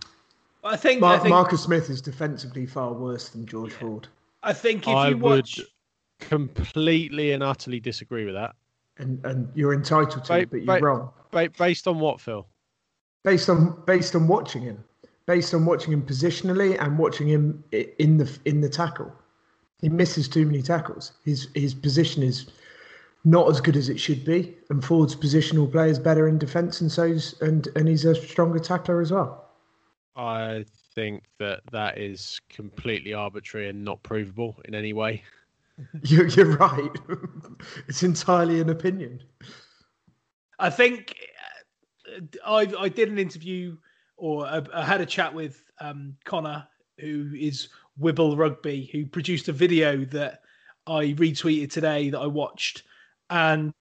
I 0.64 0.76
think 0.76 1.00
Mar- 1.00 1.16
I 1.16 1.18
think 1.18 1.30
Marcus 1.30 1.62
Smith 1.62 1.90
is 1.90 2.00
defensively 2.00 2.66
far 2.66 2.92
worse 2.92 3.30
than 3.30 3.46
George 3.46 3.72
Ford. 3.72 4.06
I 4.44 4.52
think 4.52 4.82
if 4.86 4.94
I 4.94 5.08
you 5.08 5.16
would 5.16 5.22
watch 5.38 5.60
completely 6.20 7.32
and 7.32 7.42
utterly 7.42 7.80
disagree 7.80 8.24
with 8.24 8.34
that. 8.34 8.54
And 8.98 9.24
and 9.24 9.48
you're 9.54 9.74
entitled 9.74 10.24
to, 10.24 10.32
Ba- 10.32 10.46
but 10.46 10.56
you're 10.62 10.78
ba- 10.78 10.84
wrong. 10.84 11.10
ba- 11.30 11.50
based 11.58 11.88
on 11.88 11.98
what, 11.98 12.20
Phil? 12.20 12.46
Based 13.24 13.48
on 13.48 13.82
based 13.86 14.14
on 14.14 14.28
watching 14.28 14.62
him, 14.62 14.84
based 15.26 15.54
on 15.54 15.64
watching 15.64 15.92
him 15.92 16.02
positionally 16.02 16.80
and 16.80 16.98
watching 16.98 17.26
him 17.26 17.64
in 17.98 18.18
the 18.18 18.38
in 18.44 18.60
the 18.60 18.68
tackle, 18.68 19.12
he 19.80 19.88
misses 19.88 20.28
too 20.28 20.44
many 20.46 20.62
tackles. 20.62 21.12
His 21.24 21.48
his 21.54 21.74
position 21.74 22.22
is 22.22 22.46
not 23.24 23.48
as 23.48 23.60
good 23.60 23.76
as 23.76 23.88
it 23.88 23.98
should 23.98 24.24
be, 24.24 24.56
and 24.70 24.84
Ford's 24.84 25.14
positional 25.14 25.70
play 25.70 25.90
is 25.90 25.98
better 25.98 26.28
in 26.28 26.38
defence, 26.38 26.80
and 26.80 26.90
so's 26.90 27.40
and 27.40 27.68
and 27.76 27.88
he's 27.88 28.04
a 28.04 28.14
stronger 28.14 28.58
tackler 28.58 29.00
as 29.00 29.12
well. 29.12 29.50
I 30.16 30.64
think 30.94 31.24
that 31.38 31.60
that 31.70 31.98
is 31.98 32.40
completely 32.48 33.14
arbitrary 33.14 33.68
and 33.68 33.84
not 33.84 34.02
provable 34.02 34.60
in 34.66 34.74
any 34.74 34.92
way. 34.92 35.22
You're, 36.04 36.28
you're 36.28 36.56
right. 36.58 36.90
it's 37.88 38.02
entirely 38.02 38.60
an 38.60 38.68
opinion. 38.68 39.22
I 40.58 40.68
think 40.68 41.16
uh, 42.14 42.20
I 42.46 42.72
I 42.78 42.88
did 42.90 43.08
an 43.08 43.18
interview 43.18 43.78
or 44.22 44.46
I, 44.46 44.62
I 44.72 44.84
had 44.84 45.00
a 45.00 45.06
chat 45.06 45.34
with 45.34 45.64
um, 45.80 46.14
Connor, 46.24 46.66
who 46.98 47.32
is 47.34 47.68
Wibble 48.00 48.38
Rugby, 48.38 48.88
who 48.92 49.06
produced 49.06 49.48
a 49.48 49.52
video 49.52 50.04
that 50.06 50.42
I 50.86 51.06
retweeted 51.18 51.70
today 51.70 52.10
that 52.10 52.20
I 52.20 52.26
watched, 52.26 52.84
and 53.30 53.72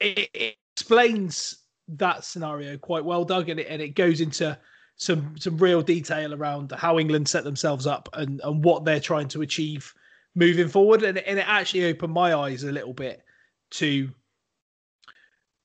it, 0.00 0.30
it 0.32 0.56
explains 0.76 1.58
that 1.88 2.24
scenario 2.24 2.76
quite 2.76 3.04
well, 3.04 3.24
Doug, 3.24 3.48
and 3.48 3.60
it, 3.60 3.66
and 3.68 3.80
it 3.80 3.94
goes 3.94 4.20
into 4.20 4.58
some 4.96 5.34
some 5.38 5.56
real 5.58 5.82
detail 5.82 6.34
around 6.34 6.72
how 6.72 6.98
England 6.98 7.28
set 7.28 7.44
themselves 7.44 7.86
up 7.86 8.08
and 8.14 8.40
and 8.44 8.64
what 8.64 8.84
they're 8.84 9.00
trying 9.00 9.28
to 9.28 9.42
achieve 9.42 9.92
moving 10.34 10.68
forward, 10.68 11.02
and, 11.02 11.18
and 11.18 11.38
it 11.38 11.48
actually 11.48 11.84
opened 11.86 12.12
my 12.12 12.34
eyes 12.34 12.64
a 12.64 12.72
little 12.72 12.94
bit 12.94 13.22
to 13.70 14.10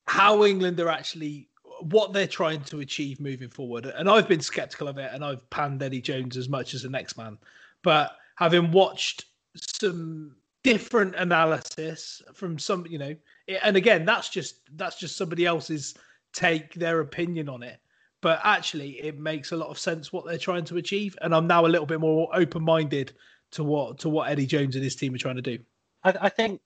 how 0.06 0.44
England 0.44 0.78
are 0.80 0.88
actually 0.88 1.48
what 1.82 2.12
they're 2.12 2.26
trying 2.26 2.62
to 2.62 2.80
achieve 2.80 3.20
moving 3.20 3.48
forward. 3.48 3.86
And 3.86 4.08
I've 4.08 4.28
been 4.28 4.40
skeptical 4.40 4.88
of 4.88 4.98
it, 4.98 5.10
and 5.12 5.24
I've 5.24 5.48
panned 5.50 5.82
Eddie 5.82 6.02
Jones 6.02 6.36
as 6.36 6.48
much 6.48 6.74
as 6.74 6.82
the 6.82 6.90
next 6.90 7.16
man. 7.16 7.38
But 7.82 8.16
having 8.36 8.70
watched 8.70 9.26
some 9.56 10.36
different 10.62 11.14
analysis 11.16 12.22
from 12.34 12.58
some, 12.58 12.86
you 12.86 12.98
know, 12.98 13.14
and 13.62 13.76
again, 13.76 14.04
that's 14.04 14.28
just 14.28 14.60
that's 14.76 14.98
just 14.98 15.16
somebody 15.16 15.46
else's 15.46 15.94
take, 16.32 16.74
their 16.74 17.00
opinion 17.00 17.48
on 17.48 17.62
it. 17.62 17.80
But 18.22 18.40
actually, 18.44 19.00
it 19.00 19.18
makes 19.18 19.52
a 19.52 19.56
lot 19.56 19.70
of 19.70 19.78
sense 19.78 20.12
what 20.12 20.26
they're 20.26 20.38
trying 20.38 20.64
to 20.66 20.76
achieve, 20.76 21.16
and 21.22 21.34
I'm 21.34 21.46
now 21.46 21.64
a 21.64 21.68
little 21.68 21.86
bit 21.86 22.00
more 22.00 22.28
open-minded 22.34 23.12
to 23.52 23.64
what 23.64 23.98
to 24.00 24.08
what 24.08 24.30
Eddie 24.30 24.46
Jones 24.46 24.74
and 24.76 24.84
his 24.84 24.94
team 24.94 25.14
are 25.14 25.18
trying 25.18 25.36
to 25.36 25.42
do. 25.42 25.58
I, 26.04 26.14
I 26.22 26.28
think 26.28 26.60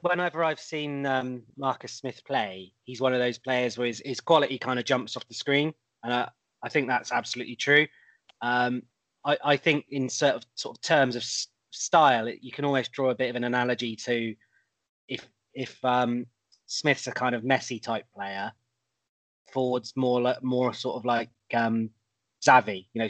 whenever 0.00 0.42
I've 0.42 0.60
seen 0.60 1.04
um, 1.04 1.42
Marcus 1.56 1.92
Smith 1.92 2.22
play, 2.24 2.72
he's 2.84 3.00
one 3.00 3.12
of 3.12 3.20
those 3.20 3.38
players 3.38 3.76
where 3.76 3.86
his, 3.86 4.02
his 4.04 4.20
quality 4.20 4.58
kind 4.58 4.78
of 4.78 4.84
jumps 4.84 5.16
off 5.16 5.28
the 5.28 5.34
screen, 5.34 5.74
and 6.02 6.12
I, 6.12 6.30
I 6.62 6.68
think 6.70 6.88
that's 6.88 7.12
absolutely 7.12 7.56
true. 7.56 7.86
Um, 8.40 8.82
I, 9.24 9.36
I 9.44 9.56
think 9.56 9.84
in 9.90 10.08
sort 10.08 10.34
of 10.36 10.46
sort 10.54 10.76
of 10.76 10.82
terms 10.82 11.14
of 11.16 11.24
style, 11.74 12.28
you 12.28 12.52
can 12.52 12.64
almost 12.64 12.92
draw 12.92 13.10
a 13.10 13.14
bit 13.14 13.30
of 13.30 13.36
an 13.36 13.44
analogy 13.44 13.96
to 13.96 14.34
if 15.08 15.28
if 15.54 15.84
um, 15.84 16.26
Smith's 16.66 17.06
a 17.06 17.12
kind 17.12 17.34
of 17.34 17.44
messy 17.44 17.78
type 17.78 18.04
player, 18.14 18.52
Ford's 19.52 19.92
more 19.96 20.20
like 20.20 20.42
more 20.42 20.72
sort 20.72 20.96
of 20.96 21.04
like 21.04 21.30
um, 21.52 21.90
Xavi, 22.44 22.86
you 22.92 23.02
know, 23.02 23.08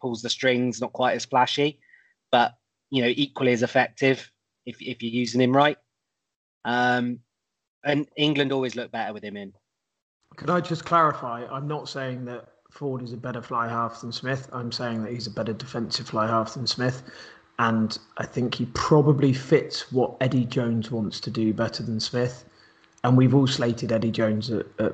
pulls 0.00 0.22
the 0.22 0.30
strings, 0.30 0.80
not 0.80 0.92
quite 0.92 1.14
as 1.14 1.24
flashy, 1.24 1.80
but 2.30 2.54
you 2.90 3.02
know, 3.02 3.12
equally 3.14 3.52
as 3.52 3.62
effective 3.62 4.30
if 4.66 4.80
if 4.80 5.02
you're 5.02 5.12
using 5.12 5.40
him 5.40 5.54
right. 5.54 5.78
Um, 6.64 7.20
and 7.84 8.08
England 8.16 8.52
always 8.52 8.76
look 8.76 8.90
better 8.90 9.12
with 9.12 9.22
him 9.22 9.36
in. 9.36 9.52
Could 10.36 10.50
I 10.50 10.60
just 10.60 10.84
clarify? 10.84 11.46
I'm 11.50 11.66
not 11.66 11.88
saying 11.88 12.24
that 12.26 12.48
Ford 12.70 13.02
is 13.02 13.12
a 13.12 13.16
better 13.16 13.40
fly 13.40 13.68
half 13.68 14.00
than 14.00 14.12
Smith. 14.12 14.48
I'm 14.52 14.70
saying 14.70 15.02
that 15.04 15.12
he's 15.12 15.26
a 15.26 15.30
better 15.30 15.52
defensive 15.52 16.08
fly 16.08 16.26
half 16.26 16.54
than 16.54 16.66
Smith. 16.66 17.02
And 17.60 17.98
I 18.18 18.24
think 18.26 18.54
he 18.54 18.66
probably 18.66 19.32
fits 19.32 19.90
what 19.90 20.16
Eddie 20.20 20.44
Jones 20.44 20.90
wants 20.90 21.18
to 21.20 21.30
do 21.30 21.52
better 21.52 21.82
than 21.82 21.98
Smith. 21.98 22.44
And 23.04 23.16
we've 23.16 23.34
all 23.34 23.46
slated 23.48 23.90
Eddie 23.92 24.10
Jones 24.12 24.50
at, 24.50 24.66
at 24.78 24.92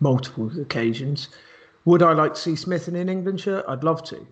multiple 0.00 0.50
occasions. 0.60 1.28
Would 1.84 2.02
I 2.02 2.12
like 2.12 2.34
to 2.34 2.40
see 2.40 2.56
Smith 2.56 2.86
in 2.88 2.96
an 2.96 3.08
England 3.08 3.40
shirt? 3.40 3.64
I'd 3.68 3.82
love 3.84 4.04
to. 4.04 4.24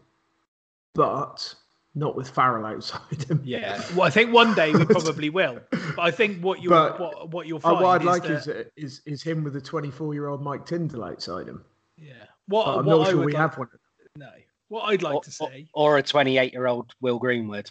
But 0.95 1.55
not 1.97 2.17
with 2.17 2.29
Farrell 2.29 2.67
outside 2.67 3.23
him. 3.29 3.41
Yeah, 3.45 3.83
well, 3.95 4.03
I 4.03 4.11
think 4.11 4.33
one 4.33 4.55
day 4.55 4.73
we 4.73 4.85
probably 4.85 5.31
will. 5.31 5.61
But 5.71 5.99
I 6.03 6.11
think 6.11 6.41
what 6.43 6.63
you 6.63 6.71
what 6.71 7.31
what 7.33 7.47
you'll 7.47 7.59
Uh, 7.59 7.61
find 7.61 7.81
what 7.81 7.91
I'd 7.91 8.01
is 8.03 8.07
like 8.07 8.23
that, 8.25 8.73
is, 8.77 9.01
is 9.01 9.03
is 9.07 9.23
him 9.23 9.43
with 9.45 9.57
a 9.57 9.61
24 9.61 10.15
year 10.15 10.27
old 10.29 10.43
Mike 10.43 10.67
Tindall 10.67 11.05
outside 11.05 11.49
him. 11.49 11.65
yeah. 11.99 12.13
What, 12.47 12.67
But 12.67 12.79
I'm 12.79 12.87
what 12.87 12.97
not 12.99 13.07
I 13.07 13.11
sure 13.11 13.25
we 13.25 13.33
like- 13.33 13.41
have 13.41 13.59
one. 13.59 13.69
No, 14.17 14.29
what 14.75 14.93
I'd 14.93 15.03
like 15.03 15.15
Or, 15.15 15.23
to 15.23 15.31
say, 15.31 15.67
or 15.73 15.99
a 15.99 16.03
28 16.03 16.53
year 16.53 16.67
old 16.67 16.93
Will 17.01 17.19
Greenwood. 17.21 17.71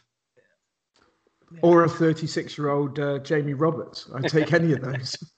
Or 1.62 1.84
a 1.84 1.90
36 1.90 2.58
year 2.58 2.70
old 2.70 2.98
uh, 2.98 3.20
Jamie 3.20 3.54
Roberts. 3.54 4.10
I'd 4.16 4.30
take 4.30 4.54
any 4.54 4.72
of 4.72 4.82
those. 4.82 5.16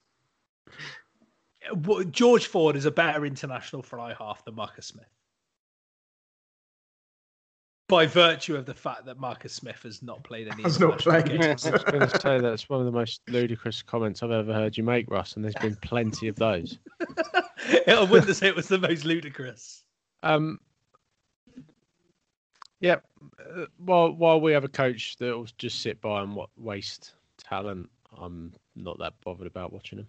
George 2.12 2.46
Ford 2.46 2.76
is 2.76 2.86
a 2.86 2.92
better 2.92 3.26
international 3.26 3.82
fly 3.82 4.14
half 4.18 4.46
than 4.46 4.56
Marcus 4.56 4.88
Smith. 4.88 5.08
By 7.88 8.06
virtue 8.06 8.56
of 8.56 8.66
the 8.66 8.74
fact 8.74 9.06
that 9.06 9.20
Marcus 9.20 9.54
Smith 9.54 9.82
has 9.84 10.04
not 10.04 10.24
played 10.24 10.48
any. 10.48 10.64
Has 10.64 10.80
not 10.80 11.02
international 11.02 11.38
played. 11.38 11.42
games. 11.42 11.66
I 11.66 11.72
was 11.72 11.84
going 11.84 12.08
to 12.08 12.20
say 12.20 12.40
that's 12.40 12.70
one 12.70 12.80
of 12.80 12.86
the 12.86 12.92
most 12.92 13.22
ludicrous 13.28 13.82
comments 13.82 14.22
I've 14.22 14.32
ever 14.32 14.54
heard 14.54 14.78
you 14.78 14.84
make, 14.84 15.10
Russ, 15.10 15.36
and 15.36 15.44
there's 15.44 15.56
been 15.56 15.76
plenty 15.78 16.28
of 16.28 16.36
those. 16.36 16.78
I 17.88 18.08
wouldn't 18.10 18.36
say 18.36 18.48
it 18.48 18.56
was 18.56 18.68
the 18.68 18.80
most 18.80 19.06
ludicrous. 19.06 19.84
Um, 20.24 20.60
yeah. 22.86 22.98
Uh, 23.40 23.66
while 23.78 24.12
while 24.12 24.40
we 24.40 24.52
have 24.52 24.64
a 24.64 24.70
coach 24.70 25.18
that 25.18 25.36
will 25.36 25.48
just 25.58 25.82
sit 25.82 26.00
by 26.02 26.22
and 26.22 26.36
what 26.36 26.50
waste 26.56 27.14
talent, 27.38 27.90
I'm 28.16 28.54
not 28.76 29.00
that 29.00 29.14
bothered 29.24 29.48
about 29.48 29.74
watching 29.74 30.00
him. 30.00 30.08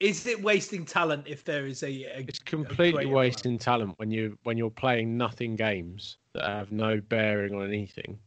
Is 0.00 0.26
it 0.26 0.42
wasting 0.42 0.84
talent 0.86 1.26
if 1.26 1.44
there 1.44 1.66
is 1.66 1.82
a? 1.82 1.88
a 1.88 2.24
It's 2.26 2.38
completely 2.38 3.04
greater 3.04 3.10
wasting 3.10 3.58
talent 3.58 3.98
when 3.98 4.10
you 4.10 4.38
when 4.44 4.56
you're 4.56 4.70
playing 4.70 5.16
nothing 5.16 5.56
games 5.56 6.16
that 6.32 6.44
have 6.44 6.72
no 6.72 6.98
bearing 7.00 7.54
on 7.54 7.66
anything, 7.66 8.18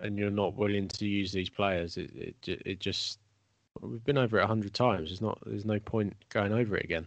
and 0.00 0.18
you're 0.18 0.30
not 0.30 0.54
willing 0.54 0.88
to 0.88 1.06
use 1.06 1.30
these 1.30 1.50
players. 1.50 1.98
It 1.98 2.36
it 2.46 2.62
it 2.64 2.80
just 2.80 3.18
we've 3.82 4.04
been 4.04 4.18
over 4.18 4.38
it 4.38 4.44
a 4.44 4.46
hundred 4.46 4.72
times. 4.72 5.10
There's 5.10 5.20
not 5.20 5.38
there's 5.44 5.66
no 5.66 5.78
point 5.78 6.14
going 6.30 6.52
over 6.52 6.76
it 6.78 6.84
again. 6.84 7.06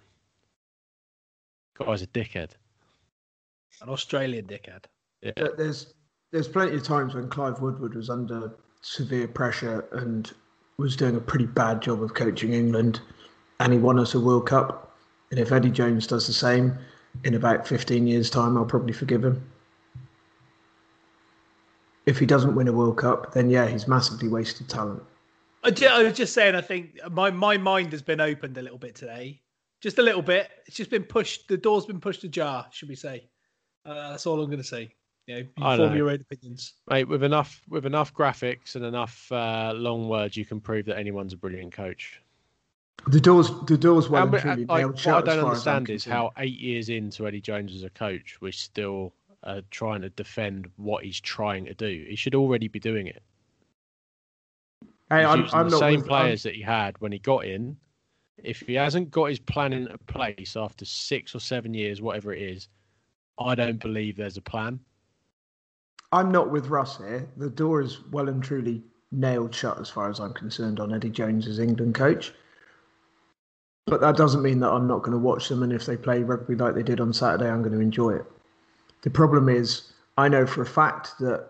Guy's 1.77 2.01
a 2.01 2.07
dickhead. 2.07 2.51
An 3.81 3.89
Australian 3.89 4.45
dickhead. 4.45 4.85
Yeah. 5.21 5.47
There's 5.57 5.93
there's 6.31 6.47
plenty 6.47 6.75
of 6.75 6.83
times 6.83 7.13
when 7.13 7.29
Clive 7.29 7.61
Woodward 7.61 7.95
was 7.95 8.09
under 8.09 8.53
severe 8.81 9.27
pressure 9.27 9.85
and 9.91 10.31
was 10.77 10.95
doing 10.95 11.15
a 11.15 11.21
pretty 11.21 11.45
bad 11.45 11.81
job 11.81 12.03
of 12.03 12.13
coaching 12.13 12.53
England, 12.53 12.99
and 13.59 13.73
he 13.73 13.79
won 13.79 13.99
us 13.99 14.13
a 14.13 14.19
World 14.19 14.47
Cup. 14.47 14.93
And 15.31 15.39
if 15.39 15.51
Eddie 15.51 15.71
Jones 15.71 16.07
does 16.07 16.27
the 16.27 16.33
same 16.33 16.77
in 17.23 17.33
about 17.33 17.67
15 17.67 18.05
years' 18.07 18.29
time, 18.29 18.57
I'll 18.57 18.65
probably 18.65 18.93
forgive 18.93 19.23
him. 19.23 19.49
If 22.05 22.19
he 22.19 22.25
doesn't 22.25 22.53
win 22.55 22.67
a 22.67 22.73
World 22.73 22.97
Cup, 22.97 23.33
then 23.33 23.49
yeah, 23.49 23.67
he's 23.67 23.87
massively 23.87 24.27
wasted 24.27 24.69
talent. 24.69 25.01
I 25.63 25.71
I 25.87 26.03
was 26.03 26.13
just 26.13 26.33
saying, 26.33 26.53
I 26.53 26.61
think 26.61 26.99
my, 27.11 27.31
my 27.31 27.57
mind 27.57 27.91
has 27.93 28.03
been 28.03 28.21
opened 28.21 28.57
a 28.57 28.61
little 28.61 28.77
bit 28.77 28.93
today. 28.93 29.41
Just 29.85 29.99
a 29.99 30.01
little 30.01 30.23
bit. 30.23 30.49
It's 30.65 30.75
just 30.75 30.89
been 30.89 31.03
pushed. 31.03 31.47
The 31.47 31.57
door's 31.57 31.85
been 31.85 31.99
pushed 31.99 32.23
ajar, 32.23 32.65
should 32.71 32.89
we 32.89 32.95
say? 32.95 33.29
Uh, 33.85 34.09
that's 34.09 34.25
all 34.25 34.41
I'm 34.41 34.47
going 34.47 34.57
to 34.57 34.63
say. 34.63 34.89
You 35.27 35.35
know, 35.35 35.39
you 35.41 35.47
I 35.63 35.77
form 35.77 35.91
know. 35.91 35.95
your 35.95 36.09
own 36.09 36.21
opinions. 36.21 36.73
Mate, 36.89 37.07
with 37.07 37.21
enough 37.23 37.61
with 37.69 37.85
enough 37.85 38.11
graphics 38.11 38.73
and 38.75 38.83
enough 38.83 39.31
uh, 39.31 39.73
long 39.75 40.09
words, 40.09 40.35
you 40.35 40.43
can 40.43 40.59
prove 40.59 40.85
that 40.87 40.97
anyone's 40.97 41.33
a 41.33 41.37
brilliant 41.37 41.71
coach. 41.71 42.19
The 43.09 43.21
doors, 43.21 43.51
the 43.67 43.77
doors 43.77 44.09
well 44.09 44.21
How 44.21 44.23
and 44.23 44.31
ma- 44.33 44.39
truly 44.39 44.65
like, 44.65 44.79
nailed 44.79 44.95
what 44.95 45.07
I 45.07 45.21
don't 45.21 45.23
far 45.23 45.29
as 45.29 45.37
I'm 45.37 45.45
understand 45.75 45.89
is 45.91 46.03
how 46.03 46.31
eight 46.39 46.59
years 46.59 46.89
into 46.89 47.27
Eddie 47.27 47.41
Jones 47.41 47.75
as 47.75 47.83
a 47.83 47.89
coach, 47.91 48.37
we're 48.41 48.51
still 48.53 49.13
uh, 49.43 49.61
trying 49.69 50.01
to 50.01 50.09
defend 50.09 50.67
what 50.77 51.03
he's 51.03 51.19
trying 51.21 51.65
to 51.65 51.75
do. 51.75 52.07
He 52.09 52.15
should 52.15 52.33
already 52.33 52.69
be 52.69 52.79
doing 52.79 53.05
it. 53.05 53.21
Hey, 55.11 55.17
He's 55.19 55.25
I'm, 55.27 55.41
using 55.41 55.59
I'm 55.59 55.65
the 55.69 55.71
not 55.73 55.79
same 55.79 56.01
with- 56.01 56.09
I'm- 56.09 56.21
players 56.23 56.41
that 56.41 56.55
he 56.55 56.63
had 56.63 56.99
when 57.01 57.11
he 57.11 57.19
got 57.19 57.45
in. 57.45 57.77
If 58.43 58.61
he 58.61 58.73
hasn't 58.73 59.11
got 59.11 59.25
his 59.25 59.39
plan 59.39 59.73
in 59.73 59.87
place 60.07 60.55
after 60.55 60.85
six 60.85 61.33
or 61.33 61.39
seven 61.39 61.73
years, 61.73 62.01
whatever 62.01 62.33
it 62.33 62.41
is, 62.41 62.67
I 63.39 63.55
don't 63.55 63.79
believe 63.79 64.15
there's 64.15 64.37
a 64.37 64.41
plan. 64.41 64.79
I'm 66.11 66.31
not 66.31 66.51
with 66.51 66.67
Russ 66.67 66.97
here. 66.97 67.27
The 67.37 67.49
door 67.49 67.81
is 67.81 68.01
well 68.11 68.29
and 68.29 68.43
truly 68.43 68.83
nailed 69.11 69.53
shut 69.53 69.79
as 69.79 69.89
far 69.89 70.09
as 70.09 70.19
I'm 70.19 70.33
concerned 70.33 70.79
on 70.79 70.93
Eddie 70.93 71.09
Jones 71.09 71.47
as 71.47 71.59
England 71.59 71.95
coach. 71.95 72.33
But 73.87 74.01
that 74.01 74.17
doesn't 74.17 74.41
mean 74.41 74.59
that 74.61 74.71
I'm 74.71 74.87
not 74.87 74.99
going 74.99 75.11
to 75.11 75.17
watch 75.17 75.49
them. 75.49 75.63
And 75.63 75.71
if 75.71 75.85
they 75.85 75.97
play 75.97 76.23
rugby 76.23 76.55
like 76.55 76.73
they 76.73 76.83
did 76.83 76.99
on 76.99 77.13
Saturday, 77.13 77.49
I'm 77.49 77.61
going 77.61 77.73
to 77.73 77.79
enjoy 77.79 78.11
it. 78.11 78.25
The 79.03 79.09
problem 79.09 79.49
is, 79.49 79.93
I 80.17 80.27
know 80.27 80.45
for 80.45 80.61
a 80.61 80.65
fact 80.65 81.19
that 81.19 81.49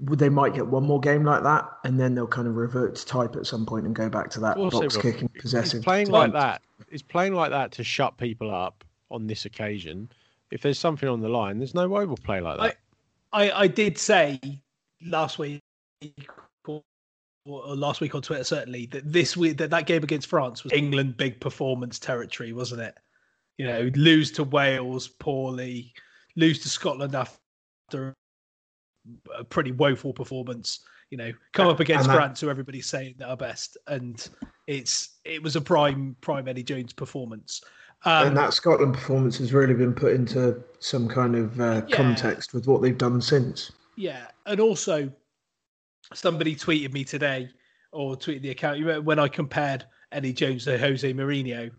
they 0.00 0.28
might 0.28 0.54
get 0.54 0.66
one 0.66 0.84
more 0.84 1.00
game 1.00 1.24
like 1.24 1.42
that, 1.42 1.64
and 1.84 1.98
then 1.98 2.14
they'll 2.14 2.26
kind 2.26 2.46
of 2.46 2.56
revert 2.56 2.94
to 2.96 3.06
type 3.06 3.36
at 3.36 3.46
some 3.46 3.64
point 3.64 3.86
and 3.86 3.94
go 3.94 4.08
back 4.08 4.30
to 4.30 4.40
that 4.40 4.56
Of 4.56 4.70
course 4.70 4.74
they 4.74 4.80
box 4.80 4.94
will. 4.96 5.02
kicking 5.02 5.30
He's 5.32 5.42
possessive. 5.42 5.82
playing 5.82 6.10
like 6.10 6.32
type. 6.32 6.60
that. 6.78 6.86
He's 6.90 7.02
playing 7.02 7.34
like 7.34 7.50
that 7.50 7.72
to 7.72 7.84
shut 7.84 8.16
people 8.18 8.54
up 8.54 8.84
on 9.10 9.26
this 9.26 9.44
occasion. 9.46 10.08
If 10.50 10.62
there's 10.62 10.78
something 10.78 11.08
on 11.08 11.20
the 11.20 11.28
line, 11.28 11.58
there's 11.58 11.74
no 11.74 11.88
way 11.88 12.04
we'll 12.04 12.16
play 12.16 12.40
like 12.40 12.58
that. 12.58 12.76
I, 13.32 13.50
I 13.50 13.66
did 13.66 13.98
say 13.98 14.40
last 15.06 15.38
week 15.38 15.60
or, 16.66 16.82
or 17.44 17.76
last 17.76 18.00
week 18.00 18.14
on 18.14 18.22
Twitter 18.22 18.44
certainly 18.44 18.86
that 18.86 19.10
this 19.10 19.36
week 19.36 19.58
that 19.58 19.70
that 19.70 19.86
game 19.86 20.02
against 20.02 20.28
France 20.28 20.64
was 20.64 20.72
England 20.72 21.16
big 21.16 21.40
performance 21.40 21.98
territory, 21.98 22.52
wasn't 22.52 22.80
it? 22.82 22.96
You 23.58 23.66
know, 23.66 23.90
lose 23.96 24.30
to 24.32 24.44
Wales 24.44 25.08
poorly, 25.08 25.92
lose 26.36 26.60
to 26.60 26.68
Scotland 26.68 27.14
after 27.14 28.14
a 29.38 29.44
pretty 29.44 29.72
woeful 29.72 30.12
performance. 30.12 30.80
You 31.10 31.16
know, 31.18 31.32
come 31.52 31.68
up 31.68 31.80
against 31.80 32.06
that- 32.06 32.14
France, 32.16 32.40
who 32.40 32.50
everybody's 32.50 32.86
saying 32.86 33.14
that 33.18 33.28
are 33.28 33.36
best, 33.36 33.78
and 33.86 34.28
it's 34.66 35.18
it 35.24 35.42
was 35.42 35.56
a 35.56 35.60
prime 35.60 36.16
prime 36.20 36.46
Eddie 36.48 36.62
Jones 36.62 36.92
performance. 36.92 37.62
Um, 38.04 38.28
and 38.28 38.36
that 38.36 38.52
Scotland 38.54 38.94
performance 38.94 39.38
has 39.38 39.52
really 39.52 39.74
been 39.74 39.92
put 39.94 40.12
into 40.12 40.62
some 40.78 41.08
kind 41.08 41.34
of 41.34 41.58
uh, 41.60 41.82
Yeah. 41.88 41.96
context 41.96 42.52
with 42.54 42.66
what 42.68 42.80
they've 42.80 42.96
done 42.96 43.20
since. 43.20 43.72
Yeah, 43.96 44.26
and 44.46 44.60
also 44.60 45.10
somebody 46.14 46.54
tweeted 46.54 46.92
me 46.92 47.04
today 47.04 47.48
or 47.92 48.16
tweeted 48.16 48.42
the 48.42 48.50
account 48.50 49.04
when 49.04 49.18
I 49.18 49.28
compared 49.28 49.84
Eddie 50.12 50.32
Jones 50.32 50.64
to 50.64 50.78
Jose 50.78 51.12
Mourinho, 51.12 51.70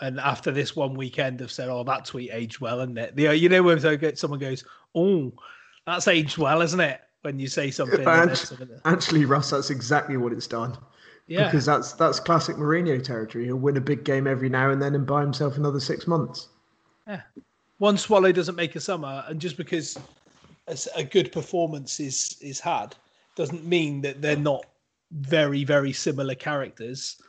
and 0.00 0.20
after 0.20 0.52
this 0.52 0.76
one 0.76 0.94
weekend 0.94 1.40
have 1.40 1.50
said, 1.50 1.68
"Oh, 1.68 1.82
that 1.84 2.04
tweet 2.04 2.30
aged 2.32 2.60
well, 2.60 2.80
isn't 2.80 2.98
it?" 2.98 3.16
The, 3.16 3.34
you 3.36 3.48
know 3.48 3.62
when 3.62 3.80
someone 4.16 4.38
goes, 4.38 4.64
"Oh, 4.94 5.32
that's 5.86 6.08
aged 6.08 6.38
well, 6.38 6.62
isn't 6.62 6.80
it?" 6.80 7.00
When 7.22 7.40
you 7.40 7.48
say 7.48 7.72
something, 7.72 8.06
And 8.06 8.30
it's 8.30 8.52
actually, 8.84 9.24
Russ, 9.24 9.50
that's 9.50 9.70
exactly 9.70 10.16
what 10.16 10.32
it's 10.32 10.46
done. 10.46 10.78
Yeah. 11.26 11.46
Because 11.46 11.66
that's 11.66 11.92
that's 11.94 12.20
classic 12.20 12.56
Mourinho 12.56 13.02
territory. 13.02 13.46
He'll 13.46 13.56
win 13.56 13.76
a 13.76 13.80
big 13.80 14.04
game 14.04 14.26
every 14.28 14.48
now 14.48 14.70
and 14.70 14.80
then 14.80 14.94
and 14.94 15.04
buy 15.04 15.22
himself 15.22 15.56
another 15.56 15.80
six 15.80 16.06
months. 16.06 16.48
Yeah. 17.06 17.22
One 17.78 17.98
swallow 17.98 18.32
doesn't 18.32 18.54
make 18.54 18.76
a 18.76 18.80
summer, 18.80 19.24
and 19.26 19.40
just 19.40 19.56
because 19.56 19.98
a 20.94 21.04
good 21.04 21.32
performance 21.32 22.00
is 22.00 22.36
is 22.40 22.60
had 22.60 22.94
doesn't 23.34 23.64
mean 23.64 24.00
that 24.02 24.22
they're 24.22 24.36
not 24.36 24.64
very 25.12 25.64
very 25.64 25.92
similar 25.92 26.34
characters 26.34 27.20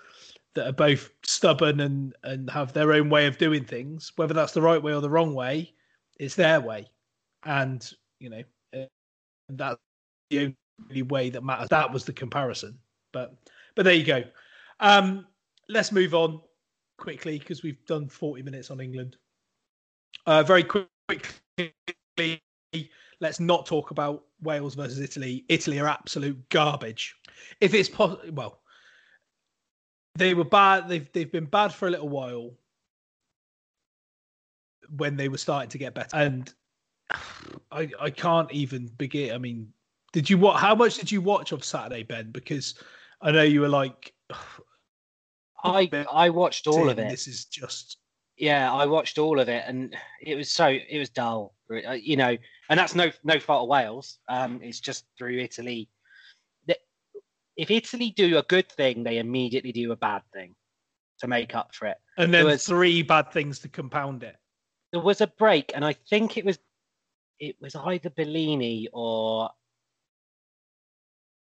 that 0.54 0.68
are 0.68 0.74
both 0.74 1.10
stubborn 1.24 1.80
and 1.80 2.16
and 2.24 2.50
have 2.50 2.74
their 2.74 2.94
own 2.94 3.10
way 3.10 3.26
of 3.26 3.38
doing 3.38 3.64
things. 3.64 4.12
Whether 4.16 4.34
that's 4.34 4.54
the 4.54 4.62
right 4.62 4.82
way 4.82 4.94
or 4.94 5.02
the 5.02 5.10
wrong 5.10 5.34
way, 5.34 5.74
it's 6.20 6.36
their 6.36 6.62
way, 6.62 6.88
and 7.44 7.92
you 8.20 8.30
know 8.30 8.44
that's 9.50 9.78
the 10.30 10.54
only 10.90 11.02
way 11.04 11.30
that 11.30 11.44
matters. 11.44 11.70
That 11.70 11.92
was 11.92 12.06
the 12.06 12.14
comparison, 12.14 12.78
but 13.14 13.36
but 13.76 13.84
there 13.84 13.94
you 13.94 14.04
go. 14.04 14.24
Um, 14.80 15.26
let's 15.70 15.92
move 15.92 16.14
on 16.14 16.42
quickly 16.98 17.40
because 17.40 17.64
we've 17.64 17.84
done 17.86 18.08
forty 18.08 18.42
minutes 18.42 18.72
on 18.72 18.82
England. 18.82 19.18
Uh, 20.26 20.44
very 20.44 20.64
quickly, 20.64 21.72
let's 23.22 23.40
not 23.40 23.66
talk 23.66 23.92
about 23.92 24.26
Wales 24.42 24.76
versus 24.76 25.00
Italy. 25.00 25.46
Italy 25.48 25.80
are 25.80 25.88
absolute 25.88 26.38
garbage. 26.50 27.16
If 27.62 27.74
it's 27.74 27.90
possible, 27.90 28.24
well, 28.34 28.60
they 30.16 30.34
were 30.34 30.44
bad. 30.44 30.90
They've 30.90 31.10
they've 31.14 31.32
been 31.32 31.46
bad 31.46 31.74
for 31.74 31.88
a 31.88 31.92
little 31.92 32.10
while 32.10 32.52
when 34.96 35.16
they 35.16 35.30
were 35.30 35.38
starting 35.38 35.70
to 35.70 35.78
get 35.78 35.94
better, 35.94 36.16
and 36.16 36.54
I 37.72 37.90
I 38.00 38.10
can't 38.10 38.52
even 38.52 38.88
begin. 38.98 39.34
I 39.34 39.38
mean, 39.38 39.72
did 40.14 40.30
you 40.30 40.38
what? 40.38 40.60
How 40.60 40.76
much 40.76 40.96
did 40.96 41.12
you 41.12 41.22
watch 41.22 41.52
of 41.52 41.64
Saturday, 41.64 42.04
Ben? 42.04 42.32
Because 42.32 42.76
I 43.22 43.32
know 43.32 43.44
you 43.44 43.62
were 43.62 43.70
like, 43.70 44.14
I 45.64 45.90
I 46.12 46.30
watched 46.30 46.68
all 46.68 46.90
of 46.90 47.00
it. 47.00 47.10
This 47.10 47.28
is 47.28 47.46
just 47.46 47.98
Yeah, 48.38 48.72
I 48.72 48.86
watched 48.86 49.18
all 49.18 49.40
of 49.40 49.50
it, 49.50 49.64
and 49.68 49.96
it 50.22 50.36
was 50.36 50.50
so 50.50 50.68
it 50.68 50.98
was 50.98 51.10
dull, 51.10 51.56
uh, 51.72 51.92
you 51.92 52.18
know. 52.18 52.38
And 52.70 52.80
that's 52.80 52.96
no 52.96 53.12
no 53.24 53.40
fault 53.40 53.64
of 53.64 53.70
Wales. 53.70 54.20
Um, 54.28 54.60
it's 54.62 54.80
just 54.80 55.06
through 55.18 55.40
Italy. 55.40 55.90
If 57.56 57.72
Italy 57.72 58.14
do 58.16 58.38
a 58.38 58.44
good 58.44 58.72
thing, 58.72 59.04
they 59.04 59.18
immediately 59.18 59.72
do 59.72 59.92
a 59.92 59.96
bad 59.96 60.22
thing 60.32 60.54
to 61.22 61.28
make 61.28 61.56
up 61.56 61.74
for 61.74 61.88
it. 61.88 61.98
and 62.20 62.32
then 62.32 62.46
was- 62.46 62.64
three 62.64 63.02
bad 63.02 63.32
things 63.32 63.58
to 63.60 63.68
compound 63.68 64.22
it. 64.22 64.36
there 64.92 65.02
was 65.02 65.22
a 65.22 65.28
break, 65.28 65.72
and 65.74 65.84
I 65.84 65.94
think 65.94 66.38
it 66.38 66.46
was 66.46 66.60
it 67.40 67.56
was 67.62 67.76
either 67.76 68.10
Bellini 68.10 68.88
or 68.92 69.50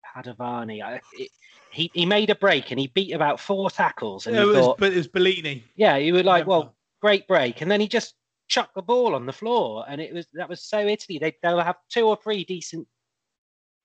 Padovani. 0.06 0.84
I, 0.84 1.02
it, 1.14 1.32
he 1.72 1.92
he 1.94 2.06
made 2.06 2.30
a 2.30 2.36
break 2.36 2.72
and 2.72 2.80
he 2.80 2.88
beat 2.88 3.14
about 3.14 3.40
four 3.40 3.70
tackles, 3.70 4.28
and 4.28 4.36
it 4.36 4.46
was, 4.46 4.58
thought, 4.58 4.78
but 4.78 4.94
it 4.94 4.98
was 4.98 5.08
Bellini. 5.08 5.64
yeah, 5.76 5.98
you 5.98 6.14
were 6.14 6.24
like, 6.24 6.48
well, 6.48 6.76
great 7.02 7.28
break, 7.28 7.62
and 7.62 7.70
then 7.70 7.80
he 7.80 7.88
just 7.88 8.16
chucked 8.48 8.74
the 8.76 8.82
ball 8.82 9.16
on 9.16 9.26
the 9.26 9.34
floor, 9.34 9.86
and 9.88 10.02
it 10.02 10.14
was 10.14 10.28
that 10.34 10.50
was 10.50 10.64
so 10.64 10.80
Italy. 10.80 11.20
They 11.20 11.36
they'll 11.44 11.60
have 11.60 11.78
two 11.90 12.08
or 12.08 12.18
three 12.18 12.44
decent 12.44 12.88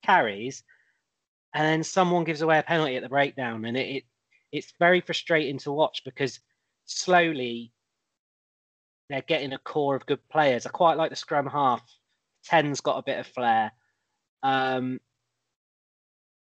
carries, 0.02 0.62
and 1.54 1.64
then 1.64 1.84
someone 1.84 2.24
gives 2.24 2.42
away 2.42 2.58
a 2.58 2.62
penalty 2.62 2.96
at 2.96 3.02
the 3.02 3.08
breakdown, 3.08 3.64
and 3.66 3.76
it, 3.76 3.96
it 3.96 4.04
it's 4.52 4.72
very 4.78 5.00
frustrating 5.00 5.58
to 5.58 5.72
watch 5.72 6.02
because 6.04 6.40
slowly 6.86 7.73
they're 9.08 9.22
getting 9.22 9.52
a 9.52 9.58
core 9.58 9.94
of 9.96 10.06
good 10.06 10.26
players. 10.28 10.66
I 10.66 10.70
quite 10.70 10.96
like 10.96 11.10
the 11.10 11.16
scrum 11.16 11.46
half. 11.46 11.82
Ten's 12.44 12.80
got 12.80 12.98
a 12.98 13.02
bit 13.02 13.18
of 13.18 13.26
flair. 13.26 13.72
Um, 14.42 15.00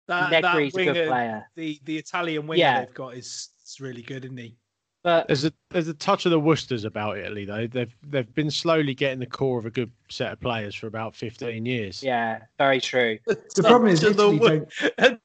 That, 0.08 0.30
that 0.30 0.44
Negri's 0.44 0.76
a 0.76 0.86
good 0.86 1.08
player. 1.08 1.46
The 1.56 1.80
the 1.84 1.98
Italian 1.98 2.48
winger 2.48 2.60
Yeah. 2.60 2.86
they've 2.86 2.94
got 2.94 3.16
is, 3.16 3.50
is 3.66 3.80
really 3.82 4.02
good, 4.04 4.26
isn't 4.26 4.38
he? 4.38 4.56
But 5.04 5.28
There's 5.28 5.46
a 5.46 5.54
there's 5.70 5.88
a 5.88 5.94
touch 5.94 6.26
of 6.26 6.32
the 6.32 6.40
Worcesters 6.40 6.84
about 6.84 7.18
Italy 7.18 7.46
though. 7.46 7.68
They've 7.68 7.96
they've 8.04 8.34
been 8.36 8.52
slowly 8.52 8.94
getting 8.94 9.20
the 9.20 9.26
core 9.26 9.58
of 9.60 9.66
a 9.66 9.70
good 9.72 9.92
set 10.10 10.34
of 10.34 10.40
players 10.40 10.76
for 10.76 10.88
about 10.88 11.16
15 11.16 11.66
years. 11.66 12.04
yeah, 12.04 12.42
very 12.58 12.82
true. 12.82 13.18
The 13.26 13.38
problem 13.64 13.92
is 13.92 14.00
To 14.02 14.10
the 14.12 14.38
don't. 15.00 15.20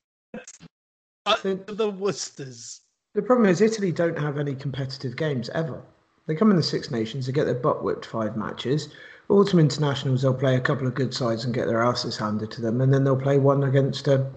to 1.66 1.74
the 1.74 1.90
Worcesters. 1.90 2.80
The 3.14 3.22
problem 3.22 3.48
is 3.48 3.60
Italy 3.60 3.92
don't 3.92 4.18
have 4.18 4.38
any 4.38 4.54
competitive 4.54 5.16
games 5.16 5.48
ever. 5.50 5.82
They 6.26 6.34
come 6.34 6.50
in 6.50 6.56
the 6.56 6.62
Six 6.62 6.90
Nations, 6.90 7.26
they 7.26 7.32
get 7.32 7.44
their 7.44 7.54
butt 7.54 7.82
whipped 7.82 8.06
five 8.06 8.36
matches. 8.36 8.88
Autumn 9.28 9.58
internationals, 9.58 10.22
they'll 10.22 10.34
play 10.34 10.56
a 10.56 10.60
couple 10.60 10.86
of 10.86 10.94
good 10.94 11.14
sides 11.14 11.44
and 11.44 11.54
get 11.54 11.66
their 11.66 11.82
asses 11.82 12.16
handed 12.16 12.50
to 12.52 12.60
them, 12.60 12.80
and 12.80 12.92
then 12.92 13.04
they'll 13.04 13.16
play 13.16 13.38
one 13.38 13.64
against 13.64 14.08
a, 14.08 14.30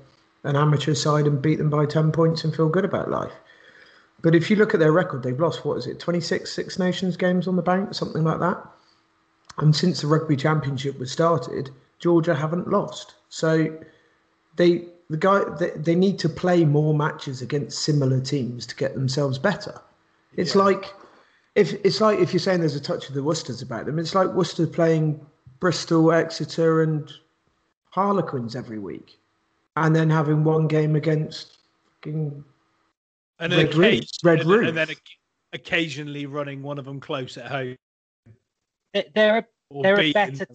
an 0.43 0.55
amateur 0.55 0.93
side 0.93 1.27
and 1.27 1.41
beat 1.41 1.57
them 1.57 1.69
by 1.69 1.85
ten 1.85 2.11
points 2.11 2.43
and 2.43 2.55
feel 2.55 2.69
good 2.69 2.85
about 2.85 3.09
life. 3.09 3.33
But 4.21 4.35
if 4.35 4.49
you 4.49 4.55
look 4.55 4.73
at 4.73 4.79
their 4.79 4.91
record, 4.91 5.21
they've 5.21 5.39
lost 5.39 5.65
what 5.65 5.77
is 5.77 5.85
it, 5.85 5.99
twenty 5.99 6.21
six 6.21 6.51
Six 6.51 6.79
Nations 6.79 7.17
games 7.17 7.47
on 7.47 7.55
the 7.55 7.61
bank, 7.61 7.93
something 7.93 8.23
like 8.23 8.39
that. 8.39 8.57
And 9.57 9.75
since 9.75 10.01
the 10.01 10.07
rugby 10.07 10.35
championship 10.35 10.97
was 10.97 11.11
started, 11.11 11.69
Georgia 11.99 12.35
haven't 12.35 12.69
lost. 12.69 13.15
So 13.29 13.77
they 14.55 14.85
the 15.09 15.17
guy 15.17 15.43
they, 15.59 15.71
they 15.71 15.95
need 15.95 16.17
to 16.19 16.29
play 16.29 16.65
more 16.65 16.93
matches 16.93 17.41
against 17.41 17.83
similar 17.83 18.19
teams 18.19 18.65
to 18.67 18.75
get 18.75 18.95
themselves 18.95 19.37
better. 19.37 19.79
It's 20.35 20.55
yeah. 20.55 20.63
like 20.63 20.93
if 21.55 21.73
it's 21.85 22.01
like 22.01 22.19
if 22.19 22.33
you're 22.33 22.39
saying 22.39 22.59
there's 22.59 22.75
a 22.75 22.81
touch 22.81 23.07
of 23.07 23.15
the 23.15 23.23
Worcesters 23.23 23.61
about 23.61 23.85
them, 23.85 23.97
it's 23.97 24.13
like 24.13 24.27
Worcester 24.29 24.67
playing 24.67 25.25
Bristol, 25.59 26.11
Exeter, 26.11 26.83
and 26.83 27.11
Harlequins 27.89 28.55
every 28.55 28.79
week, 28.79 29.17
and 29.77 29.95
then 29.95 30.09
having 30.09 30.43
one 30.43 30.67
game 30.67 30.95
against 30.95 31.57
and 32.05 32.43
then 33.39 33.51
Red, 33.67 33.75
Roof, 33.75 34.03
Red 34.23 34.45
Roof, 34.45 34.67
and 34.67 34.77
then 34.77 34.89
occasionally 35.53 36.25
running 36.25 36.61
one 36.61 36.77
of 36.77 36.85
them 36.85 36.99
close 36.99 37.37
at 37.37 37.47
home. 37.47 37.75
They're 38.93 39.39
a, 39.39 39.45
they're 39.81 39.99
a 39.99 40.13
better 40.13 40.45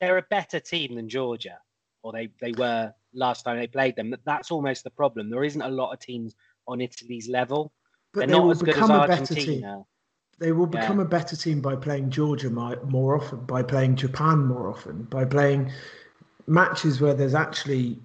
they're 0.00 0.18
a 0.18 0.26
better 0.30 0.58
team 0.58 0.96
than 0.96 1.08
Georgia, 1.08 1.58
or 2.02 2.12
they 2.12 2.30
they 2.40 2.52
were 2.52 2.92
last 3.12 3.42
time 3.42 3.58
they 3.58 3.66
played 3.66 3.94
them. 3.94 4.14
That's 4.24 4.50
almost 4.50 4.84
the 4.84 4.90
problem. 4.90 5.28
There 5.28 5.44
isn't 5.44 5.62
a 5.62 5.68
lot 5.68 5.92
of 5.92 6.00
teams 6.00 6.34
on 6.66 6.80
Italy's 6.80 7.28
level. 7.28 7.72
But 8.12 8.20
they're 8.20 8.26
they 8.28 8.32
not 8.32 8.44
will 8.44 8.50
as 8.50 8.58
good 8.62 8.74
become 8.74 8.90
as 8.90 8.96
a 8.96 9.06
better 9.06 9.20
Argentina. 9.20 9.84
They 10.40 10.52
will 10.52 10.66
become 10.66 10.96
yeah. 10.98 11.04
a 11.04 11.08
better 11.08 11.36
team 11.36 11.60
by 11.60 11.76
playing 11.76 12.08
Georgia 12.08 12.48
more 12.48 13.14
often, 13.14 13.44
by 13.44 13.62
playing 13.62 13.96
Japan 13.96 14.38
more 14.38 14.70
often, 14.70 15.02
by 15.04 15.26
playing 15.26 15.70
matches 16.46 16.98
where 16.98 17.12
there's 17.12 17.34
actually 17.34 17.98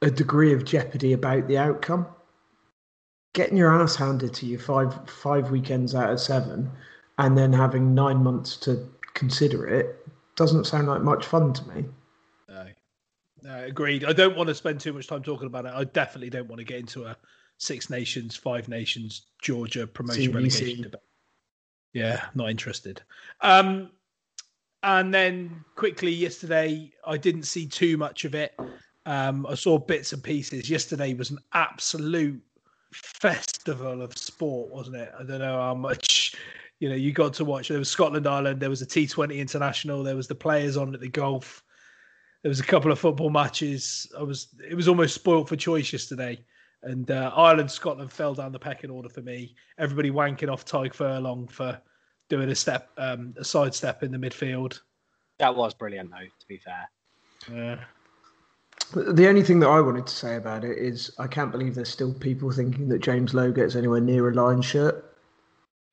a 0.00 0.10
degree 0.10 0.54
of 0.54 0.64
jeopardy 0.64 1.12
about 1.12 1.46
the 1.48 1.58
outcome. 1.58 2.06
Getting 3.34 3.58
your 3.58 3.70
ass 3.70 3.94
handed 3.94 4.32
to 4.34 4.46
you 4.46 4.58
five 4.58 4.98
five 5.08 5.50
weekends 5.50 5.94
out 5.94 6.10
of 6.10 6.18
seven, 6.18 6.70
and 7.18 7.36
then 7.36 7.52
having 7.52 7.94
nine 7.94 8.24
months 8.24 8.56
to 8.58 8.88
consider 9.12 9.68
it 9.68 10.08
doesn't 10.36 10.64
sound 10.64 10.88
like 10.88 11.02
much 11.02 11.26
fun 11.26 11.52
to 11.52 11.68
me. 11.68 11.84
No, 12.48 12.66
no, 13.42 13.64
agreed. 13.64 14.04
I 14.04 14.14
don't 14.14 14.34
want 14.34 14.48
to 14.48 14.54
spend 14.54 14.80
too 14.80 14.94
much 14.94 15.06
time 15.06 15.22
talking 15.22 15.46
about 15.46 15.66
it. 15.66 15.72
I 15.74 15.84
definitely 15.84 16.30
don't 16.30 16.48
want 16.48 16.58
to 16.60 16.64
get 16.64 16.78
into 16.78 17.04
a 17.04 17.16
Six 17.58 17.90
Nations, 17.90 18.34
Five 18.34 18.66
Nations, 18.68 19.26
Georgia 19.42 19.86
promotion 19.86 20.32
CBC. 20.32 20.34
relegation 20.34 20.82
debate. 20.82 21.00
Yeah, 21.92 22.24
not 22.34 22.50
interested. 22.50 23.02
Um, 23.40 23.90
and 24.82 25.12
then 25.12 25.64
quickly 25.76 26.12
yesterday, 26.12 26.92
I 27.06 27.16
didn't 27.16 27.42
see 27.42 27.66
too 27.66 27.96
much 27.96 28.24
of 28.24 28.34
it. 28.34 28.54
Um, 29.06 29.46
I 29.46 29.54
saw 29.54 29.78
bits 29.78 30.12
and 30.12 30.22
pieces. 30.22 30.70
Yesterday 30.70 31.14
was 31.14 31.30
an 31.30 31.38
absolute 31.52 32.40
festival 32.92 34.02
of 34.02 34.16
sport, 34.16 34.70
wasn't 34.70 34.96
it? 34.96 35.12
I 35.18 35.22
don't 35.22 35.38
know 35.40 35.58
how 35.58 35.74
much 35.74 36.34
you 36.78 36.88
know 36.88 36.94
you 36.94 37.12
got 37.12 37.34
to 37.34 37.44
watch. 37.44 37.68
There 37.68 37.78
was 37.78 37.90
Scotland 37.90 38.26
Ireland. 38.26 38.60
There 38.60 38.70
was 38.70 38.82
a 38.82 38.86
T20 38.86 39.36
international. 39.36 40.02
There 40.02 40.16
was 40.16 40.28
the 40.28 40.34
players 40.34 40.76
on 40.76 40.94
at 40.94 41.00
the 41.00 41.08
golf. 41.08 41.62
There 42.42 42.48
was 42.48 42.60
a 42.60 42.64
couple 42.64 42.90
of 42.90 42.98
football 42.98 43.30
matches. 43.30 44.10
I 44.18 44.22
was 44.22 44.48
it 44.68 44.74
was 44.74 44.88
almost 44.88 45.14
spoilt 45.14 45.48
for 45.48 45.56
choice 45.56 45.92
yesterday. 45.92 46.42
And 46.82 47.10
uh, 47.10 47.32
Ireland, 47.34 47.70
Scotland 47.70 48.10
fell 48.10 48.34
down 48.34 48.52
the 48.52 48.58
pecking 48.58 48.90
order 48.90 49.08
for 49.08 49.20
me. 49.20 49.54
Everybody 49.78 50.10
wanking 50.10 50.50
off 50.50 50.64
Tadhg 50.64 50.94
Furlong 50.94 51.46
for 51.48 51.78
doing 52.28 52.48
a 52.48 52.54
step, 52.54 52.88
um, 52.96 53.34
a 53.36 53.44
side 53.44 53.74
step 53.74 54.02
in 54.02 54.12
the 54.12 54.18
midfield. 54.18 54.80
That 55.38 55.54
was 55.54 55.74
brilliant, 55.74 56.10
though. 56.10 56.18
To 56.18 56.46
be 56.48 56.58
fair. 56.58 56.88
Yeah. 57.52 57.80
The 58.94 59.28
only 59.28 59.42
thing 59.42 59.60
that 59.60 59.68
I 59.68 59.80
wanted 59.80 60.06
to 60.06 60.12
say 60.12 60.36
about 60.36 60.64
it 60.64 60.76
is 60.76 61.12
I 61.18 61.26
can't 61.26 61.52
believe 61.52 61.74
there's 61.74 61.90
still 61.90 62.12
people 62.14 62.50
thinking 62.50 62.88
that 62.88 63.00
James 63.00 63.34
Lowe 63.34 63.52
gets 63.52 63.76
anywhere 63.76 64.00
near 64.00 64.28
a 64.28 64.34
line 64.34 64.62
shirt. 64.62 65.16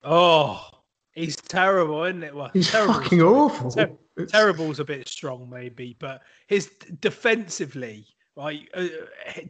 Oh, 0.04 0.68
he's 1.14 1.36
terrible, 1.36 2.04
isn't 2.06 2.24
it? 2.24 2.34
Well, 2.34 2.50
he's 2.54 2.70
fucking 2.70 3.22
awful. 3.22 3.72
Ter- 3.72 3.98
terrible's 4.28 4.80
a 4.80 4.86
bit 4.86 5.08
strong, 5.08 5.50
maybe, 5.50 5.96
but 6.00 6.22
his 6.48 6.72
defensively, 7.00 8.08
right? 8.38 8.70
Uh, 8.74 8.88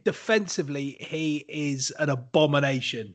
defensively, 0.02 0.96
he 0.98 1.44
is 1.48 1.92
an 1.98 2.08
abomination. 2.08 3.14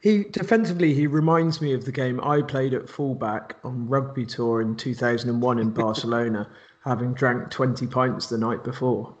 He 0.00 0.24
defensively, 0.24 0.94
he 0.94 1.06
reminds 1.06 1.60
me 1.60 1.74
of 1.74 1.84
the 1.84 1.92
game 1.92 2.20
I 2.22 2.40
played 2.40 2.72
at 2.72 2.88
fullback 2.88 3.56
on 3.62 3.86
rugby 3.86 4.24
tour 4.24 4.62
in 4.62 4.74
2001 4.74 5.58
in 5.58 5.70
Barcelona, 5.74 6.48
having 6.84 7.12
drank 7.12 7.50
20 7.50 7.86
pints 7.86 8.26
the 8.26 8.38
night 8.38 8.64
before. 8.64 9.14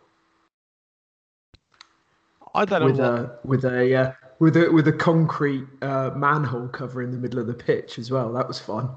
I 2.54 2.64
don't 2.64 2.80
know 2.80 2.86
with 2.86 2.98
what... 2.98 3.06
a 3.06 3.38
with 3.44 3.64
a 3.64 3.94
uh, 3.94 4.12
with 4.40 4.56
a 4.56 4.70
with 4.72 4.88
a 4.88 4.92
concrete 4.92 5.66
uh, 5.82 6.10
manhole 6.16 6.66
cover 6.68 7.02
in 7.02 7.12
the 7.12 7.18
middle 7.18 7.38
of 7.38 7.46
the 7.46 7.54
pitch 7.54 7.98
as 7.98 8.10
well. 8.10 8.32
That 8.32 8.48
was 8.48 8.58
fun. 8.58 8.90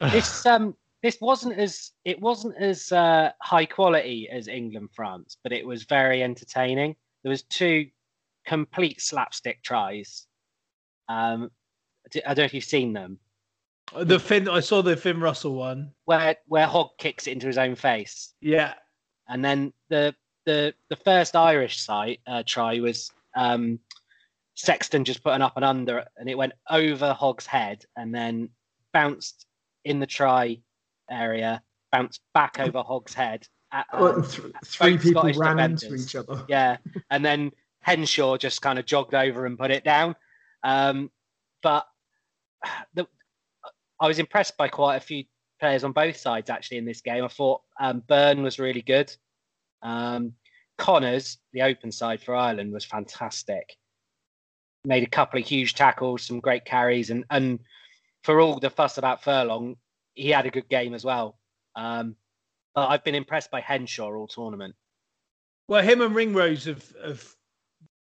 This 0.00 0.44
um 0.44 0.74
this 1.02 1.18
wasn't 1.20 1.58
as 1.58 1.92
it 2.04 2.20
wasn't 2.20 2.56
as 2.56 2.90
uh, 2.92 3.30
high 3.42 3.66
quality 3.66 4.28
as 4.30 4.48
England 4.48 4.90
France, 4.94 5.36
but 5.42 5.52
it 5.52 5.66
was 5.66 5.84
very 5.84 6.22
entertaining. 6.22 6.96
There 7.22 7.30
was 7.30 7.42
two 7.42 7.86
complete 8.46 9.00
slapstick 9.00 9.62
tries. 9.62 10.26
Um, 11.08 11.50
I 12.14 12.34
don't 12.34 12.38
know 12.38 12.44
if 12.44 12.54
you've 12.54 12.64
seen 12.64 12.92
them. 12.92 13.18
The 13.94 14.18
Finn, 14.18 14.48
I 14.48 14.60
saw 14.60 14.82
the 14.82 14.96
Finn 14.96 15.20
Russell 15.20 15.54
one 15.54 15.92
where 16.06 16.36
where 16.46 16.66
Hogg 16.66 16.90
kicks 16.98 17.26
it 17.26 17.32
into 17.32 17.46
his 17.46 17.58
own 17.58 17.74
face. 17.76 18.34
Yeah, 18.40 18.74
and 19.28 19.44
then 19.44 19.72
the 19.88 20.14
the 20.44 20.74
the 20.88 20.96
first 20.96 21.36
Irish 21.36 21.80
side 21.80 22.18
uh, 22.26 22.42
try 22.44 22.80
was 22.80 23.12
um, 23.36 23.78
Sexton 24.54 25.04
just 25.04 25.22
putting 25.22 25.42
up 25.42 25.56
and 25.56 25.64
under, 25.64 26.04
and 26.16 26.28
it 26.28 26.38
went 26.38 26.54
over 26.70 27.12
Hogg's 27.12 27.46
head 27.46 27.84
and 27.96 28.14
then 28.14 28.48
bounced 28.92 29.46
in 29.84 30.00
the 30.00 30.06
try 30.06 30.58
area, 31.10 31.62
bounced 31.92 32.20
back 32.34 32.58
over 32.58 32.82
Hogg's 32.82 33.14
head. 33.14 33.46
At, 33.72 33.86
um, 33.92 34.22
th- 34.22 34.52
three 34.64 34.96
people 34.98 35.22
Scottish 35.22 35.36
ran 35.36 35.56
defenders. 35.56 35.82
into 35.82 35.96
each 35.96 36.16
other. 36.16 36.44
Yeah, 36.48 36.76
and 37.10 37.24
then 37.24 37.52
Henshaw 37.80 38.36
just 38.36 38.62
kind 38.62 38.78
of 38.78 38.86
jogged 38.86 39.14
over 39.14 39.46
and 39.46 39.58
put 39.58 39.70
it 39.70 39.84
down. 39.84 40.16
Um, 40.62 41.10
but 41.62 41.86
the, 42.94 43.06
I 44.00 44.06
was 44.06 44.18
impressed 44.18 44.56
by 44.56 44.68
quite 44.68 44.96
a 44.96 45.00
few 45.00 45.24
players 45.60 45.84
on 45.84 45.92
both 45.92 46.16
sides 46.16 46.50
actually 46.50 46.78
in 46.78 46.84
this 46.84 47.00
game. 47.00 47.24
I 47.24 47.28
thought 47.28 47.62
um, 47.80 48.02
Beirne 48.08 48.42
was 48.42 48.58
really 48.58 48.82
good. 48.82 49.14
Um, 49.82 50.32
Connors, 50.78 51.38
the 51.52 51.62
open 51.62 51.90
side 51.90 52.20
for 52.20 52.34
Ireland, 52.34 52.72
was 52.72 52.84
fantastic. 52.84 53.76
Made 54.84 55.02
a 55.02 55.10
couple 55.10 55.40
of 55.40 55.46
huge 55.46 55.74
tackles, 55.74 56.22
some 56.22 56.40
great 56.40 56.64
carries, 56.64 57.10
and 57.10 57.24
and 57.30 57.60
for 58.22 58.40
all 58.40 58.58
the 58.58 58.70
fuss 58.70 58.98
about 58.98 59.22
Furlong, 59.22 59.76
he 60.16 60.30
had 60.30 60.46
a 60.46 60.50
good 60.50 60.68
game 60.68 60.94
as 60.94 61.04
well. 61.04 61.38
Um, 61.76 62.16
but 62.74 62.88
I've 62.88 63.04
been 63.04 63.14
impressed 63.14 63.50
by 63.50 63.60
Henshaw 63.60 64.12
all 64.12 64.26
tournament. 64.26 64.74
Well, 65.68 65.82
him 65.82 66.00
and 66.00 66.14
Ringrose 66.14 66.64
have 66.64 66.84
have 67.04 67.36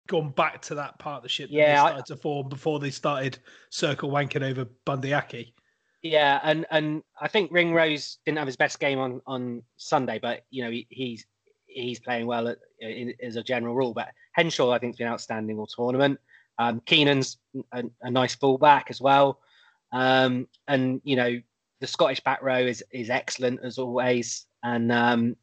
gone 0.08 0.30
back 0.30 0.60
to 0.62 0.74
that 0.74 0.98
partnership 0.98 1.50
that 1.50 1.54
yeah, 1.54 1.72
they 1.72 1.78
started 1.78 2.00
I, 2.00 2.14
to 2.14 2.16
form 2.16 2.48
before 2.48 2.80
they 2.80 2.90
started 2.90 3.38
circle 3.70 4.10
wanking 4.10 4.42
over 4.42 4.66
Bundee 4.84 5.12
Aki. 5.12 5.54
Yeah, 6.02 6.40
and 6.42 6.66
and 6.70 7.02
I 7.20 7.28
think 7.28 7.52
Ringrose 7.52 8.18
didn't 8.24 8.38
have 8.38 8.46
his 8.46 8.56
best 8.56 8.80
game 8.80 8.98
on 8.98 9.20
on 9.26 9.62
Sunday, 9.76 10.18
but 10.20 10.44
you 10.50 10.64
know 10.64 10.70
he, 10.70 10.86
he's 10.90 11.26
he's 11.66 12.00
playing 12.00 12.26
well 12.26 12.48
at, 12.48 12.58
in, 12.80 13.14
as 13.22 13.36
a 13.36 13.42
general 13.42 13.74
rule. 13.74 13.92
But 13.92 14.08
Henshaw, 14.32 14.70
I 14.70 14.78
think, 14.78 14.94
has 14.94 14.98
been 14.98 15.06
outstanding 15.06 15.58
all 15.58 15.66
tournament. 15.66 16.18
Um, 16.58 16.82
Keenan's 16.84 17.38
a, 17.72 17.84
a, 18.02 18.10
nice 18.10 18.34
fullback 18.34 18.90
as 18.90 19.00
well, 19.00 19.40
um, 19.92 20.46
and 20.68 21.00
you 21.04 21.16
know 21.16 21.40
the 21.80 21.86
Scottish 21.86 22.20
back 22.20 22.42
row 22.42 22.58
is 22.58 22.82
is 22.92 23.10
excellent 23.10 23.60
as 23.62 23.78
always. 23.78 24.46
And 24.62 24.92
um, 24.92 25.36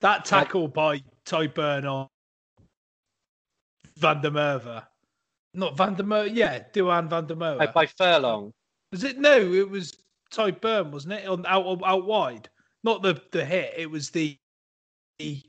that 0.00 0.24
tackle 0.24 0.68
by 0.68 1.02
Ty 1.24 1.46
on 1.56 2.08
Van 3.96 4.20
der 4.20 4.30
Merwe, 4.30 4.82
not 5.54 5.76
Van 5.76 5.94
der 5.94 6.04
Merwe, 6.04 6.34
yeah, 6.34 6.60
Duhan 6.72 7.08
Van 7.08 7.26
der 7.26 7.34
Merwe. 7.34 7.66
Oh, 7.68 7.72
by 7.72 7.86
Furlong. 7.86 8.52
Was 8.92 9.04
it 9.04 9.18
no? 9.18 9.52
It 9.52 9.68
was 9.68 9.94
Tadhg 10.32 10.60
Beirne, 10.60 10.90
wasn't 10.90 11.14
it? 11.14 11.26
On 11.26 11.44
out 11.46 11.80
out 11.84 12.06
wide, 12.06 12.48
not 12.84 13.02
the 13.02 13.20
the 13.32 13.44
hit. 13.44 13.74
It 13.76 13.90
was 13.90 14.10
the 14.10 14.38
the, 15.18 15.42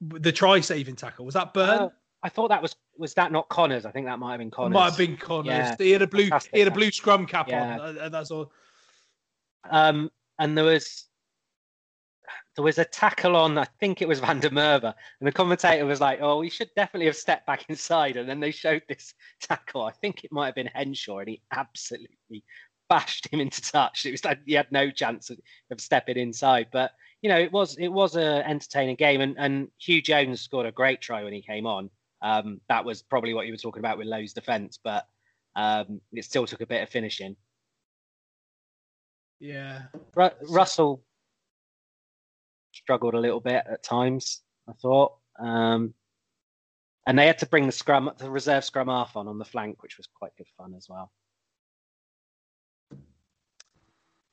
the 0.00 0.32
try 0.32 0.60
saving 0.60 0.96
tackle. 0.96 1.24
Was 1.24 1.34
that 1.34 1.54
Beirne? 1.54 1.80
Uh, 1.80 1.88
I 2.26 2.28
thought 2.28 2.48
that 2.48 2.60
was 2.60 2.74
was 2.98 3.14
that 3.14 3.30
not 3.30 3.48
Connors? 3.48 3.86
I 3.86 3.92
think 3.92 4.06
that 4.06 4.18
might 4.18 4.32
have 4.32 4.40
been 4.40 4.50
Connors. 4.50 4.72
It 4.72 4.74
might 4.74 4.86
have 4.86 4.98
been 4.98 5.16
Connors. 5.16 5.46
Yeah. 5.46 5.76
He 5.78 5.92
had 5.92 6.02
a 6.02 6.08
blue 6.08 6.24
Fantastic 6.24 6.52
he 6.52 6.58
had 6.58 6.68
a 6.68 6.72
blue 6.72 6.90
scrum 6.90 7.24
cap 7.24 7.48
yeah. 7.48 7.78
on, 7.78 7.98
and 7.98 8.12
that's 8.12 8.32
all. 8.32 8.50
Um, 9.70 10.10
and 10.40 10.58
there 10.58 10.64
was 10.64 11.04
there 12.56 12.64
was 12.64 12.78
a 12.78 12.84
tackle 12.84 13.36
on, 13.36 13.56
I 13.58 13.66
think 13.78 14.02
it 14.02 14.08
was 14.08 14.18
Van 14.18 14.40
der 14.40 14.48
Merwe, 14.48 14.92
and 15.20 15.26
the 15.28 15.30
commentator 15.30 15.86
was 15.86 16.00
like, 16.00 16.18
"Oh, 16.20 16.38
we 16.38 16.50
should 16.50 16.70
definitely 16.74 17.06
have 17.06 17.14
stepped 17.14 17.46
back 17.46 17.64
inside." 17.68 18.16
And 18.16 18.28
then 18.28 18.40
they 18.40 18.50
showed 18.50 18.82
this 18.88 19.14
tackle. 19.40 19.84
I 19.84 19.92
think 19.92 20.24
it 20.24 20.32
might 20.32 20.46
have 20.46 20.56
been 20.56 20.70
Henshaw, 20.74 21.18
and 21.18 21.28
he 21.28 21.42
absolutely 21.52 22.42
bashed 22.88 23.32
him 23.32 23.38
into 23.38 23.62
touch. 23.62 24.04
It 24.04 24.10
was 24.10 24.24
like 24.24 24.40
he 24.44 24.54
had 24.54 24.72
no 24.72 24.90
chance 24.90 25.30
of, 25.30 25.38
of 25.70 25.80
stepping 25.80 26.16
inside. 26.16 26.66
But 26.72 26.90
you 27.22 27.28
know, 27.28 27.38
it 27.38 27.52
was 27.52 27.76
it 27.76 27.88
was 27.88 28.16
an 28.16 28.42
entertaining 28.42 28.96
game, 28.96 29.20
and 29.20 29.36
and 29.38 29.68
Huw 29.80 30.02
Jones 30.02 30.40
scored 30.40 30.66
a 30.66 30.72
great 30.72 31.00
try 31.00 31.22
when 31.22 31.32
he 31.32 31.40
came 31.40 31.66
on. 31.66 31.88
Um, 32.22 32.60
that 32.68 32.84
was 32.84 33.02
probably 33.02 33.34
what 33.34 33.46
you 33.46 33.52
were 33.52 33.58
talking 33.58 33.80
about 33.80 33.98
with 33.98 34.06
Lowe's 34.06 34.32
defence, 34.32 34.78
but 34.82 35.06
um, 35.54 36.00
it 36.12 36.24
still 36.24 36.46
took 36.46 36.60
a 36.60 36.66
bit 36.66 36.82
of 36.82 36.88
finishing. 36.88 37.36
Yeah, 39.38 39.82
Ru- 40.14 40.30
Russell 40.48 41.02
struggled 42.72 43.14
a 43.14 43.20
little 43.20 43.40
bit 43.40 43.64
at 43.70 43.82
times. 43.82 44.42
I 44.68 44.72
thought, 44.72 45.12
um, 45.38 45.94
and 47.06 47.18
they 47.18 47.26
had 47.26 47.38
to 47.38 47.46
bring 47.46 47.66
the 47.66 47.72
scrum, 47.72 48.10
the 48.18 48.30
reserve 48.30 48.64
scrum 48.64 48.88
half 48.88 49.16
on 49.16 49.28
on 49.28 49.38
the 49.38 49.44
flank, 49.44 49.82
which 49.82 49.96
was 49.96 50.08
quite 50.12 50.32
good 50.36 50.48
fun 50.56 50.74
as 50.74 50.86
well. 50.88 51.12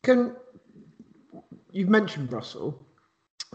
Can 0.04 0.36
you've 1.72 1.90
mentioned 1.90 2.32
Russell? 2.32 2.86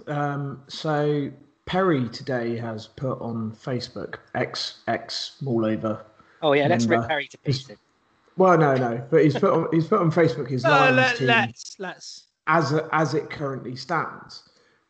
Um, 0.06 0.62
so 0.68 1.30
Perry 1.68 2.08
today 2.08 2.56
has 2.56 2.86
put 2.86 3.20
on 3.20 3.52
Facebook 3.52 4.16
X 4.34 4.78
X 4.88 5.32
all 5.44 5.66
over. 5.66 6.02
Oh 6.40 6.54
yeah, 6.54 6.66
let's 6.66 6.86
rip. 6.86 7.06
Perry 7.06 7.28
to 7.28 7.36
pieces. 7.38 7.76
Well, 8.38 8.56
no, 8.56 8.74
no, 8.74 9.06
but 9.10 9.22
he's 9.22 9.34
put 9.38 9.52
on 9.52 9.68
he's 9.70 9.86
put 9.86 10.00
on 10.00 10.10
Facebook 10.10 10.48
his 10.48 10.64
No, 10.64 10.70
Lions 10.70 10.96
let, 10.96 11.16
team 11.18 11.26
let's 11.26 11.76
let's. 11.78 12.24
as 12.46 12.72
as 12.92 13.12
it 13.12 13.28
currently 13.28 13.76
stands. 13.76 14.44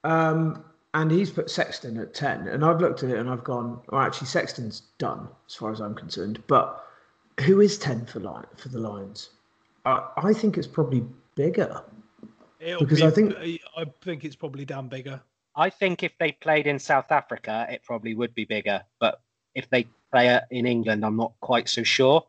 Um, 0.05 0.65
and 0.95 1.11
he's 1.11 1.31
put 1.31 1.51
Sexton 1.51 1.99
at 1.99 2.15
ten, 2.15 2.47
and 2.47 2.65
I've 2.65 2.81
looked 2.81 3.03
at 3.03 3.11
it 3.11 3.19
and 3.19 3.29
I've 3.29 3.43
gone, 3.43 3.81
well, 3.91 4.01
actually 4.01 4.29
Sexton's 4.29 4.83
done 4.99 5.27
as 5.49 5.57
far 5.57 5.73
as 5.73 5.81
I'm 5.81 5.97
concerned. 5.97 6.41
But 6.47 6.85
who 7.41 7.61
is 7.61 7.77
ten 7.77 8.07
for 8.07 8.21
Lion 8.21 8.47
for 8.57 8.69
the 8.69 8.79
Lions? 8.79 9.31
I, 9.85 10.07
I 10.17 10.33
think 10.33 10.57
it's 10.57 10.67
probably 10.69 11.05
Biggar. 11.37 11.83
It'll 12.61 12.79
Because 12.81 13.01
be- 13.01 13.07
I 13.07 13.11
think- 13.11 13.35
I 13.77 13.85
think 14.03 14.25
it's 14.25 14.37
probably 14.37 14.65
down 14.65 14.89
Biggar. 14.89 15.21
I 15.59 15.71
think 15.71 16.05
if 16.05 16.13
they 16.19 16.33
played 16.33 16.69
in 16.69 16.79
South 16.79 17.11
Africa, 17.11 17.67
it 17.69 17.83
probably 17.85 18.15
would 18.15 18.33
be 18.33 18.47
Biggar. 18.47 18.83
But 19.01 19.21
if 19.57 19.69
they 19.71 19.89
play 20.13 20.29
it 20.29 20.45
in 20.53 20.67
England, 20.67 21.05
I'm 21.05 21.17
not 21.17 21.33
quite 21.41 21.69
so 21.69 21.83
sure. 21.83 22.25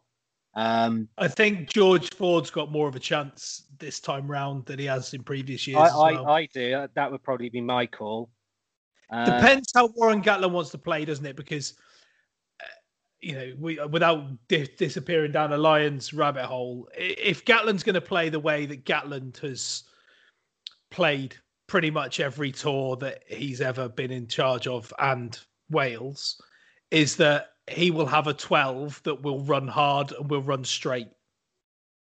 Um, 0.56 1.08
I 1.16 1.28
think 1.28 1.70
George 1.70 2.10
Ford's 2.16 2.50
got 2.50 2.72
more 2.72 2.88
of 2.88 2.96
a 2.96 3.00
chance 3.00 3.68
this 3.78 4.00
time 4.00 4.30
round 4.30 4.66
than 4.66 4.80
he 4.80 4.86
has 4.86 5.14
in 5.14 5.22
previous 5.22 5.68
years. 5.68 5.78
I, 5.78 6.14
well. 6.14 6.28
I, 6.28 6.40
I 6.40 6.46
do. 6.52 6.88
That 6.96 7.12
would 7.12 7.22
probably 7.22 7.50
be 7.50 7.62
my 7.62 7.86
call. 7.86 8.32
Uh, 9.12 9.26
Depends 9.26 9.72
how 9.76 9.88
Warren 9.96 10.24
Gatland 10.24 10.52
wants 10.52 10.72
to 10.72 10.80
play, 10.80 11.06
doesn't 11.06 11.26
it? 11.26 11.36
Because 11.36 11.74
uh, 12.62 12.66
you 13.22 13.34
know, 13.34 13.54
we 13.60 13.80
without 13.86 14.26
di- 14.48 14.70
disappearing 14.76 15.32
down 15.32 15.54
a 15.54 15.58
Lions 15.58 16.16
rabbit 16.16 16.46
hole, 16.46 16.90
if 16.98 17.46
Gatland's 17.46 17.84
going 17.84 17.94
to 17.94 18.02
play 18.02 18.30
the 18.30 18.40
way 18.40 18.66
that 18.66 18.86
Gatland 18.86 19.38
has 19.42 19.84
played 20.90 21.36
pretty 21.70 21.91
much 21.91 22.20
every 22.20 22.51
tour 22.51 22.97
that 22.97 23.24
he's 23.28 23.61
ever 23.61 23.88
been 23.88 24.11
in 24.11 24.28
charge 24.28 24.67
of 24.67 24.91
and 24.99 25.39
Wales, 25.70 26.41
is 26.91 27.15
that 27.17 27.51
he 27.70 27.91
will 27.91 28.07
have 28.07 28.26
a 28.28 28.34
12 28.34 29.01
that 29.03 29.22
will 29.22 29.43
run 29.43 29.67
hard 29.67 30.11
and 30.11 30.30
will 30.30 30.41
run 30.41 30.65
straight. 30.65 31.07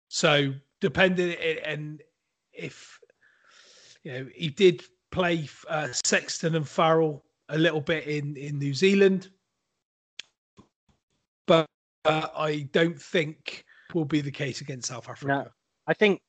So 0.08 0.54
depending 0.80 1.36
and 1.66 2.02
if 2.54 3.00
you 4.04 4.12
know 4.12 4.28
he 4.34 4.50
did 4.50 4.84
play 5.12 5.50
uh, 5.68 5.88
Sexton 6.06 6.56
and 6.56 6.68
Farrell 6.68 7.24
a 7.50 7.58
little 7.58 7.82
bit 7.82 8.06
in 8.06 8.38
in 8.38 8.60
New 8.60 8.74
Zealand, 8.74 9.32
but 11.48 11.66
uh, 12.06 12.28
I 12.38 12.70
don't 12.72 13.02
think 13.02 13.66
will 13.94 14.06
be 14.06 14.22
the 14.22 14.32
case 14.32 14.62
against 14.62 14.90
South 14.90 15.10
Africa. 15.10 15.28
No, 15.28 15.48
I 15.88 15.94
think 15.94 16.22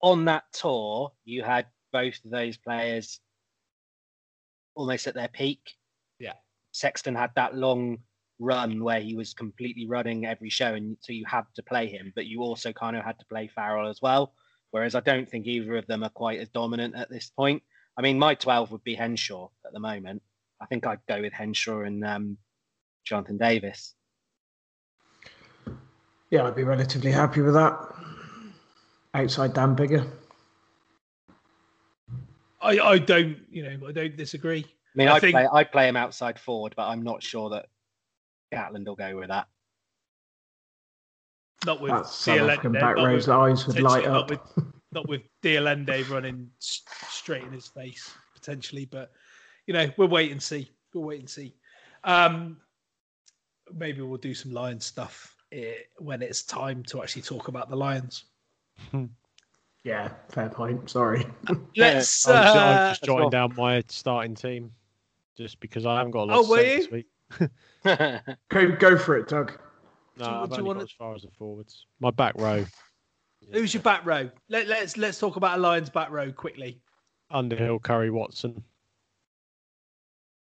on 0.00 0.24
that 0.24 0.44
tour 0.52 1.12
you 1.24 1.42
had 1.42 1.66
both 1.94 2.18
of 2.24 2.32
those 2.32 2.56
players 2.56 3.20
almost 4.74 5.06
at 5.06 5.14
their 5.14 5.28
peak. 5.28 5.60
Yeah. 6.18 6.32
Sexton 6.72 7.14
had 7.14 7.30
that 7.36 7.56
long 7.56 7.98
run 8.40 8.82
where 8.82 9.00
he 9.00 9.14
was 9.14 9.32
completely 9.32 9.86
running 9.86 10.26
every 10.26 10.50
show, 10.50 10.74
and 10.74 10.96
so 11.00 11.12
you 11.12 11.24
had 11.24 11.44
to 11.54 11.62
play 11.62 11.86
him, 11.86 12.12
but 12.16 12.26
you 12.26 12.42
also 12.42 12.72
kind 12.72 12.96
of 12.96 13.04
had 13.04 13.18
to 13.20 13.26
play 13.26 13.46
Farrell 13.46 13.88
as 13.88 14.02
well. 14.02 14.34
Whereas 14.72 14.96
I 14.96 15.00
don't 15.00 15.28
think 15.28 15.46
either 15.46 15.76
of 15.76 15.86
them 15.86 16.02
are 16.02 16.10
quite 16.10 16.40
as 16.40 16.48
dominant 16.48 16.96
at 16.96 17.08
this 17.08 17.30
point. 17.30 17.62
I 17.96 18.02
mean, 18.02 18.18
my 18.18 18.34
12 18.34 18.72
would 18.72 18.82
be 18.82 18.96
Henshaw 18.96 19.48
at 19.64 19.72
the 19.72 19.78
moment. 19.78 20.20
I 20.60 20.66
think 20.66 20.84
I'd 20.84 21.06
go 21.08 21.20
with 21.20 21.32
Henshaw 21.32 21.82
and 21.82 22.04
um, 22.04 22.38
Jonathan 23.04 23.38
Davis. 23.38 23.94
Yeah, 26.30 26.42
I'd 26.42 26.56
be 26.56 26.64
relatively 26.64 27.12
happy 27.12 27.40
with 27.40 27.54
that. 27.54 27.78
Outside 29.14 29.54
Dan 29.54 29.76
Biggar. 29.76 30.10
I, 32.64 32.78
I 32.92 32.98
don't, 32.98 33.36
you 33.50 33.62
know, 33.62 33.86
I 33.88 33.92
don't 33.92 34.16
disagree. 34.16 34.64
I 34.66 34.70
mean, 34.98 35.08
I 35.08 35.14
I 35.14 35.20
think- 35.20 35.32
play, 35.34 35.46
I'd 35.52 35.70
play 35.72 35.88
him 35.88 35.96
outside 35.96 36.38
forward, 36.38 36.74
but 36.76 36.86
I'm 36.88 37.02
not 37.02 37.22
sure 37.22 37.50
that 37.50 37.66
Gatland 38.52 38.86
will 38.86 38.96
go 38.96 39.16
with 39.16 39.28
that. 39.28 39.46
Not 41.66 41.80
with 41.80 41.92
That 41.92 42.06
South 42.06 42.40
African 42.40 42.72
de 42.72 42.78
Allende, 42.78 42.80
back 42.80 42.96
not 42.96 43.06
row's 43.06 43.26
with- 43.26 43.36
eyes 43.36 43.66
would 43.66 43.80
light 43.80 44.04
up. 44.06 44.30
Not 44.30 44.30
with, 44.30 44.64
not 44.92 45.08
with 45.08 45.22
de 45.42 45.56
Allende 45.56 46.02
running 46.04 46.50
straight 46.58 47.42
in 47.42 47.52
his 47.52 47.68
face 47.68 48.12
potentially, 48.34 48.84
but 48.84 49.12
you 49.66 49.72
know, 49.74 49.90
we'll 49.96 50.08
wait 50.08 50.30
and 50.30 50.42
see. 50.42 50.70
We'll 50.92 51.04
wait 51.04 51.20
and 51.20 51.28
see. 51.30 51.54
Um, 52.04 52.58
maybe 53.72 54.02
we'll 54.02 54.18
do 54.18 54.34
some 54.34 54.52
lion 54.52 54.78
stuff 54.78 55.34
eh, 55.52 55.72
when 55.98 56.20
it's 56.22 56.42
time 56.42 56.82
to 56.84 57.02
actually 57.02 57.22
talk 57.22 57.48
about 57.48 57.70
the 57.70 57.76
lions. 57.76 58.24
Yeah, 59.84 60.10
fair 60.30 60.48
point. 60.48 60.88
Sorry. 60.90 61.26
Let's. 61.76 62.26
I 62.26 62.32
was, 62.32 62.40
I 62.40 62.54
was 62.54 62.56
Uh, 62.56 62.88
just 62.90 63.04
jotting 63.04 63.30
down 63.30 63.54
my 63.56 63.84
starting 63.88 64.34
team, 64.34 64.72
just 65.36 65.60
because 65.60 65.84
I 65.86 65.98
haven't 65.98 66.12
got 66.12 66.22
a 66.22 66.24
lot 66.32 66.38
Oh, 66.38 66.42
to 66.44 66.48
were 66.50 66.56
say 66.56 66.72
you? 66.72 66.78
this 66.78 66.90
week. 66.90 67.06
go 68.48 68.70
go 68.76 68.96
for 68.98 69.16
it, 69.18 69.28
Doug. 69.28 69.58
No, 70.16 70.24
Do 70.24 70.30
I've 70.30 70.48
do 70.48 70.54
only 70.54 70.64
wanna- 70.64 70.78
got 70.80 70.84
as 70.84 70.92
far 70.92 71.14
as 71.14 71.22
the 71.22 71.30
forwards. 71.36 71.86
My 72.00 72.10
back 72.10 72.34
row: 72.36 72.64
who's 73.52 73.74
your 73.74 73.82
back 73.82 74.06
row? 74.06 74.30
Let, 74.48 74.68
let's 74.68 74.96
let's 74.96 75.18
talk 75.18 75.36
about 75.36 75.58
a 75.58 75.60
lions 75.60 75.90
back 75.90 76.10
row 76.10 76.32
quickly. 76.32 76.80
Underhill, 77.30 77.78
Curry, 77.78 78.10
Watson. 78.10 78.62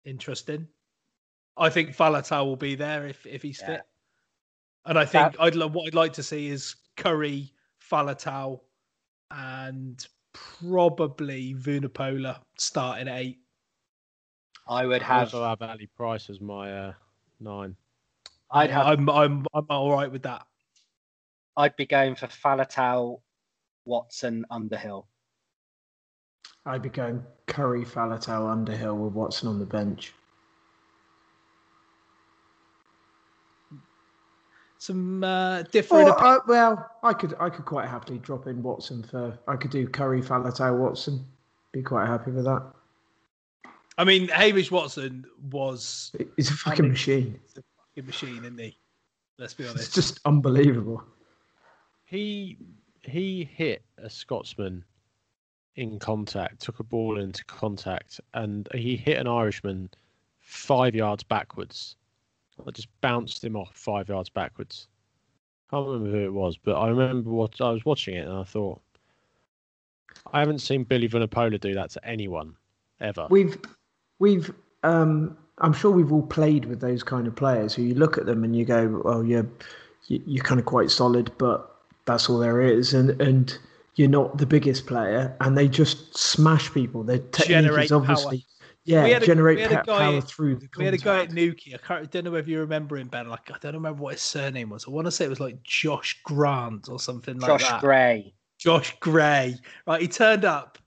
Interesting. 0.04 0.66
I 1.56 1.68
think 1.70 1.94
Faletau 1.96 2.44
will 2.44 2.56
be 2.56 2.74
there 2.74 3.06
if 3.06 3.24
if 3.26 3.42
he's 3.42 3.60
Yeah. 3.60 3.66
fit. 3.76 3.82
And 4.86 4.98
I 4.98 5.04
think 5.04 5.36
I'd 5.38 5.54
lo- 5.54 5.66
what 5.68 5.86
I'd 5.86 5.94
like 5.94 6.14
to 6.14 6.22
see 6.22 6.48
is 6.48 6.74
Curry, 6.96 7.52
Faletau, 7.90 8.60
and 9.30 10.06
probably 10.32 11.54
Vunipola 11.54 12.40
starting 12.58 13.08
at 13.08 13.18
eight. 13.18 13.38
I 14.68 14.86
would 14.86 15.02
I 15.02 15.06
have. 15.06 15.34
also 15.34 15.44
have 15.44 15.62
Ali 15.62 15.88
Price 15.96 16.30
as 16.30 16.40
my 16.40 16.72
uh, 16.72 16.92
nine. 17.40 17.76
I'd 18.50 18.70
have. 18.70 18.86
I'm 18.86 19.08
I'm 19.08 19.46
I'm 19.54 19.66
all 19.68 19.92
right 19.92 20.10
with 20.10 20.22
that. 20.22 20.46
I'd 21.56 21.76
be 21.76 21.86
going 21.86 22.14
for 22.14 22.26
Faletau, 22.26 23.20
Watson, 23.84 24.44
Underhill. 24.50 25.08
I'd 26.66 26.82
be 26.82 26.88
going 26.88 27.22
Curry, 27.46 27.84
Faletau, 27.84 28.50
Underhill 28.50 28.96
with 28.96 29.12
Watson 29.12 29.48
on 29.48 29.58
the 29.58 29.66
bench. 29.66 30.12
Some 34.80 35.22
uh, 35.22 35.62
different. 35.64 36.08
Or, 36.08 36.14
opi- 36.14 36.36
uh, 36.38 36.40
well, 36.48 36.90
I 37.02 37.12
could 37.12 37.34
I 37.38 37.50
could 37.50 37.66
quite 37.66 37.86
happily 37.86 38.16
drop 38.18 38.46
in 38.46 38.62
Watson 38.62 39.02
for. 39.02 39.38
I 39.46 39.54
could 39.56 39.70
do 39.70 39.86
Curry, 39.86 40.22
Faletau, 40.22 40.78
Watson. 40.78 41.22
Be 41.72 41.82
quite 41.82 42.06
happy 42.06 42.30
with 42.30 42.46
that. 42.46 42.62
I 43.98 44.04
mean, 44.04 44.28
Hamish 44.28 44.70
Watson 44.70 45.26
was 45.50 46.12
He's 46.36 46.48
a 46.50 46.54
fucking 46.54 46.84
mean- 46.84 46.92
machine. 46.92 47.38
a 47.58 47.62
fucking 47.90 48.06
machine, 48.06 48.38
isn't 48.38 48.58
he? 48.58 48.78
Let's 49.38 49.52
be 49.52 49.64
honest. 49.64 49.84
It's 49.88 49.94
just 49.94 50.20
unbelievable. 50.24 51.04
He 52.06 52.56
he 53.02 53.44
hit 53.54 53.82
a 53.98 54.08
Scotsman 54.08 54.82
in 55.76 55.98
contact, 55.98 56.60
took 56.62 56.80
a 56.80 56.84
ball 56.84 57.20
into 57.20 57.44
contact, 57.44 58.18
and 58.32 58.66
he 58.74 58.96
hit 58.96 59.18
an 59.18 59.26
Irishman 59.26 59.90
five 60.40 60.94
yards 60.94 61.22
backwards. 61.22 61.96
I 62.66 62.70
just 62.70 62.88
bounced 63.00 63.42
him 63.44 63.56
off 63.56 63.70
five 63.74 64.08
yards 64.08 64.28
backwards. 64.28 64.88
Can't 65.70 65.86
remember 65.86 66.10
who 66.10 66.24
it 66.24 66.32
was, 66.32 66.56
but 66.56 66.74
I 66.74 66.88
remember 66.88 67.30
what 67.30 67.60
I 67.60 67.70
was 67.70 67.84
watching 67.84 68.16
it 68.16 68.26
and 68.26 68.36
I 68.36 68.44
thought, 68.44 68.80
I 70.32 70.40
haven't 70.40 70.58
seen 70.58 70.84
Billy 70.84 71.08
Vunipola 71.08 71.60
do 71.60 71.74
that 71.74 71.90
to 71.90 72.04
anyone 72.04 72.54
ever. 73.00 73.26
We've 73.30 73.56
we've 74.18 74.52
um 74.82 75.36
I'm 75.58 75.72
sure 75.72 75.90
we've 75.90 76.12
all 76.12 76.22
played 76.26 76.64
with 76.64 76.80
those 76.80 77.02
kind 77.02 77.26
of 77.26 77.36
players 77.36 77.74
who 77.74 77.82
you 77.82 77.94
look 77.94 78.18
at 78.18 78.26
them 78.26 78.44
and 78.44 78.56
you 78.56 78.64
go, 78.64 79.00
well, 79.04 79.22
you're 79.24 79.46
you- 80.08 80.22
you're 80.26 80.44
kind 80.44 80.58
of 80.58 80.66
quite 80.66 80.90
solid, 80.90 81.30
but 81.38 81.76
that's 82.06 82.28
all 82.28 82.38
there 82.38 82.60
is, 82.60 82.92
and 82.94 83.10
and 83.22 83.56
you're 83.94 84.08
not 84.08 84.38
the 84.38 84.46
biggest 84.46 84.86
player, 84.86 85.36
and 85.40 85.56
they 85.56 85.68
just 85.68 86.16
smash 86.16 86.72
people. 86.72 87.02
Their 87.04 87.18
technique 87.18 87.48
Generate 87.48 87.84
is 87.84 87.92
obviously 87.92 88.38
power. 88.38 88.59
Yeah, 88.84 89.04
We 89.04 89.10
had 89.10 89.22
a- 89.22 89.26
generate 89.26 89.56
we 89.56 89.62
had 89.62 89.72
a 89.72 89.74
guy- 89.84 89.98
power 89.98 90.20
through 90.20 90.56
the 90.56 90.68
We 90.78 90.84
had 90.86 90.94
a 90.94 90.98
guy 90.98 91.16
at 91.16 91.28
contact. 91.28 91.32
Newquay. 91.34 91.74
I 91.74 91.78
can't, 91.78 92.02
I 92.02 92.06
don't 92.06 92.24
know 92.24 92.34
if 92.34 92.48
you 92.48 92.58
remember 92.60 92.96
him, 92.96 93.08
Ben. 93.08 93.28
Like 93.28 93.50
I 93.50 93.58
don't 93.60 93.74
remember 93.74 94.02
what 94.02 94.14
his 94.14 94.22
surname 94.22 94.70
was. 94.70 94.86
I 94.86 94.90
want 94.90 95.06
to 95.06 95.10
say 95.10 95.26
it 95.26 95.28
was 95.28 95.40
like 95.40 95.62
Josh 95.62 96.18
Grant 96.24 96.88
or 96.88 96.98
something 96.98 97.38
like 97.38 97.48
Josh 97.48 97.62
that. 97.62 97.70
Josh 97.72 97.80
Gray. 97.82 98.34
Josh 98.58 98.96
Gray. 99.00 99.56
Right, 99.86 100.00
he 100.00 100.08
turned 100.08 100.44
up 100.44 100.78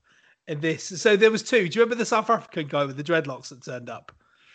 in 0.48 0.60
this. 0.60 0.84
So 1.00 1.16
there 1.16 1.30
was 1.30 1.42
two. 1.42 1.68
Do 1.68 1.78
you 1.78 1.82
remember 1.84 1.94
the 1.96 2.04
South 2.06 2.30
African 2.30 2.66
guy 2.66 2.84
with 2.84 2.96
the 2.96 3.04
dreadlocks 3.04 3.48
that 3.50 3.64
turned 3.64 3.88
up? 3.88 4.12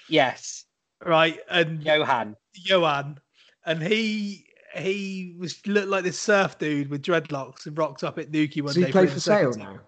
Yes. 0.09 0.65
Right, 1.05 1.39
and 1.49 1.81
Johan. 1.83 2.35
Johan, 2.53 3.19
and 3.65 3.81
he 3.81 4.45
he 4.75 5.35
was 5.39 5.65
looked 5.65 5.87
like 5.87 6.03
this 6.03 6.19
surf 6.19 6.59
dude 6.59 6.89
with 6.89 7.01
dreadlocks 7.03 7.65
and 7.65 7.77
rocked 7.77 8.03
up 8.03 8.19
at 8.19 8.29
Newquay 8.31 8.61
one 8.61 8.67
Does 8.67 8.75
he 8.75 8.83
day. 8.83 8.91
play 8.91 9.05
the 9.05 9.11
for 9.13 9.19
second 9.21 9.53
sale 9.53 9.63
now? 9.63 9.79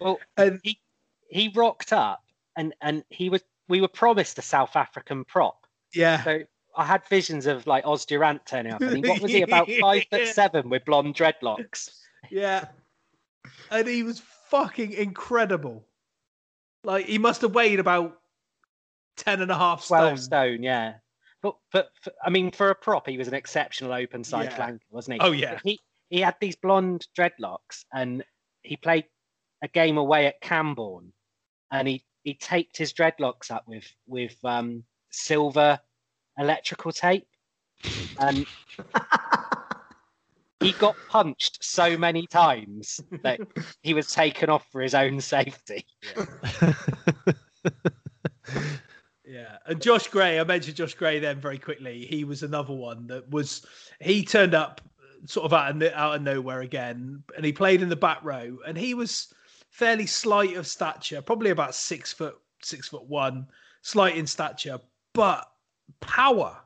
Well, 0.00 0.18
And 0.36 0.60
he 0.62 0.80
he 1.28 1.48
rocked 1.54 1.92
up 1.92 2.23
and 2.56 2.74
and 2.80 3.04
he 3.08 3.28
was 3.30 3.42
we 3.68 3.80
were 3.80 3.88
promised 3.88 4.38
a 4.38 4.42
South 4.42 4.76
African 4.76 5.24
prop. 5.24 5.66
Yeah. 5.94 6.22
So 6.22 6.40
I 6.76 6.84
had 6.84 7.06
visions 7.08 7.46
of 7.46 7.66
like 7.66 7.86
Os 7.86 8.04
du 8.04 8.18
Randt 8.18 8.44
turning 8.46 8.72
up. 8.72 8.80
And 8.80 9.04
he, 9.04 9.10
what 9.10 9.20
was 9.20 9.30
he 9.32 9.42
about 9.42 9.70
five 9.80 10.04
foot 10.10 10.28
seven 10.28 10.68
with 10.68 10.84
blonde 10.84 11.14
dreadlocks? 11.14 11.90
Yeah. 12.30 12.66
And 13.70 13.86
he 13.86 14.02
was 14.02 14.20
fucking 14.48 14.92
incredible. 14.92 15.84
Like 16.82 17.06
he 17.06 17.18
must 17.18 17.40
have 17.42 17.54
weighed 17.54 17.80
about 17.80 18.18
10 19.16 19.42
and 19.42 19.50
a 19.50 19.54
half 19.56 19.86
Twelve 19.86 20.18
stone. 20.18 20.56
stone, 20.58 20.62
yeah. 20.62 20.94
But 21.42 21.56
but 21.72 21.90
for, 22.02 22.12
I 22.24 22.30
mean, 22.30 22.50
for 22.50 22.70
a 22.70 22.74
prop, 22.74 23.06
he 23.08 23.16
was 23.18 23.28
an 23.28 23.34
exceptional 23.34 23.92
open 23.92 24.24
side 24.24 24.50
Yeah. 24.50 24.56
flanker, 24.56 24.80
wasn't 24.90 25.14
he? 25.14 25.20
Oh, 25.20 25.32
yeah. 25.32 25.58
He 25.62 25.80
he 26.10 26.20
had 26.20 26.36
these 26.40 26.56
blonde 26.56 27.06
dreadlocks, 27.16 27.84
and 27.92 28.24
he 28.62 28.76
played 28.76 29.04
a 29.62 29.68
game 29.68 29.96
away 29.98 30.26
at 30.26 30.40
Camborne, 30.40 31.12
and 31.70 31.86
he 31.88 32.04
he 32.24 32.34
taped 32.34 32.76
his 32.76 32.92
dreadlocks 32.92 33.50
up 33.50 33.64
with 33.66 33.86
with 34.06 34.36
um, 34.44 34.82
silver 35.10 35.78
electrical 36.38 36.90
tape, 36.90 37.28
and 38.18 38.46
he 40.60 40.72
got 40.72 40.96
punched 41.08 41.62
so 41.62 41.96
many 41.96 42.26
times 42.26 43.00
that 43.22 43.38
he 43.82 43.94
was 43.94 44.10
taken 44.10 44.50
off 44.50 44.66
for 44.72 44.80
his 44.80 44.94
own 44.94 45.20
safety. 45.20 45.86
Yeah, 49.26 49.56
and 49.66 49.80
Josh 49.80 50.06
Gray, 50.08 50.38
I 50.38 50.44
mentioned 50.44 50.76
Josh 50.76 50.94
Gray 50.94 51.18
then 51.18 51.40
very 51.40 51.58
quickly. 51.58 52.06
He 52.06 52.24
was 52.24 52.42
another 52.42 52.74
one 52.74 53.06
that 53.08 53.28
was 53.30 53.66
he 54.00 54.22
turned 54.22 54.54
up 54.54 54.80
sort 55.26 55.46
of 55.46 55.52
out 55.52 55.74
of, 55.74 55.82
out 55.94 56.16
of 56.16 56.22
nowhere 56.22 56.60
again, 56.60 57.22
and 57.34 57.44
he 57.44 57.52
played 57.52 57.82
in 57.82 57.88
the 57.88 57.96
back 57.96 58.22
row, 58.22 58.58
and 58.66 58.76
he 58.76 58.94
was 58.94 59.32
fairly 59.74 60.06
slight 60.06 60.56
of 60.56 60.68
stature, 60.68 61.20
probably 61.20 61.50
about 61.50 61.74
six 61.74 62.12
foot 62.12 62.36
six 62.62 62.88
foot 62.88 63.04
one, 63.04 63.48
slight 63.82 64.16
in 64.16 64.26
stature, 64.26 64.78
but 65.12 65.50
power. 66.00 66.56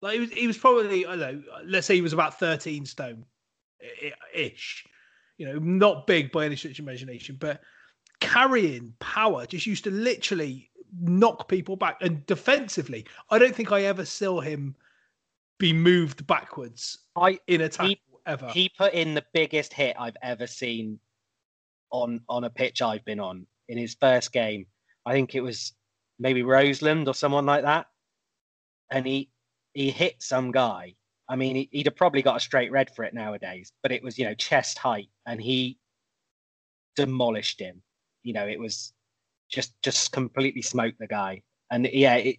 Like 0.00 0.14
he 0.14 0.20
was, 0.20 0.30
he 0.30 0.46
was 0.46 0.58
probably 0.58 1.04
I 1.04 1.16
don't 1.16 1.20
know, 1.20 1.42
let's 1.66 1.86
say 1.86 1.96
he 1.96 2.00
was 2.00 2.12
about 2.12 2.38
thirteen 2.38 2.86
stone 2.86 3.24
ish, 4.32 4.86
you 5.36 5.46
know, 5.46 5.58
not 5.58 6.06
big 6.06 6.30
by 6.30 6.46
any 6.46 6.56
stretch 6.56 6.78
of 6.78 6.84
imagination, 6.84 7.36
but 7.40 7.60
carrying 8.20 8.94
power 9.00 9.44
just 9.46 9.66
used 9.66 9.84
to 9.84 9.90
literally 9.90 10.70
knock 11.00 11.48
people 11.48 11.74
back. 11.74 11.96
And 12.00 12.24
defensively 12.26 13.04
i 13.30 13.38
don't 13.38 13.54
think 13.54 13.72
i 13.72 13.82
ever 13.82 14.04
saw 14.04 14.40
him 14.40 14.76
be 15.58 15.72
moved 15.72 16.26
backwards 16.26 16.98
I 17.16 17.40
in 17.48 17.62
a 17.62 17.68
tackle 17.68 17.88
he, 17.88 18.00
ever. 18.26 18.48
he 18.48 18.68
put 18.68 18.94
in 18.94 19.14
the 19.14 19.24
biggest 19.32 19.72
hit 19.72 19.96
I've 19.98 20.16
ever 20.22 20.46
seen 20.46 21.00
on 21.94 22.20
on 22.28 22.44
a 22.44 22.50
pitch 22.50 22.82
I've 22.82 23.04
been 23.04 23.20
on 23.20 23.46
in 23.68 23.78
his 23.78 23.96
first 24.00 24.32
game. 24.32 24.66
I 25.06 25.12
think 25.12 25.34
it 25.34 25.40
was 25.40 25.72
maybe 26.18 26.42
Roseland 26.42 27.06
or 27.08 27.14
someone 27.14 27.46
like 27.46 27.62
that, 27.62 27.86
and 28.90 29.06
he 29.06 29.30
he 29.72 29.90
hit 29.90 30.16
some 30.20 30.50
guy. 30.50 30.94
I 31.28 31.36
mean, 31.36 31.56
he, 31.56 31.68
he'd 31.72 31.86
have 31.86 31.96
probably 31.96 32.20
got 32.20 32.36
a 32.36 32.40
straight 32.40 32.70
red 32.72 32.94
for 32.94 33.04
it 33.04 33.14
nowadays, 33.14 33.72
but 33.82 33.92
it 33.92 34.02
was 34.02 34.18
you 34.18 34.24
know 34.24 34.34
chest 34.34 34.76
height, 34.78 35.08
and 35.26 35.40
he 35.40 35.78
demolished 36.96 37.60
him. 37.60 37.80
You 38.24 38.34
know, 38.34 38.46
it 38.46 38.58
was 38.58 38.92
just 39.48 39.80
just 39.82 40.10
completely 40.10 40.62
smoked 40.62 40.98
the 40.98 41.06
guy, 41.06 41.42
and 41.70 41.88
yeah, 41.92 42.16
it, 42.16 42.36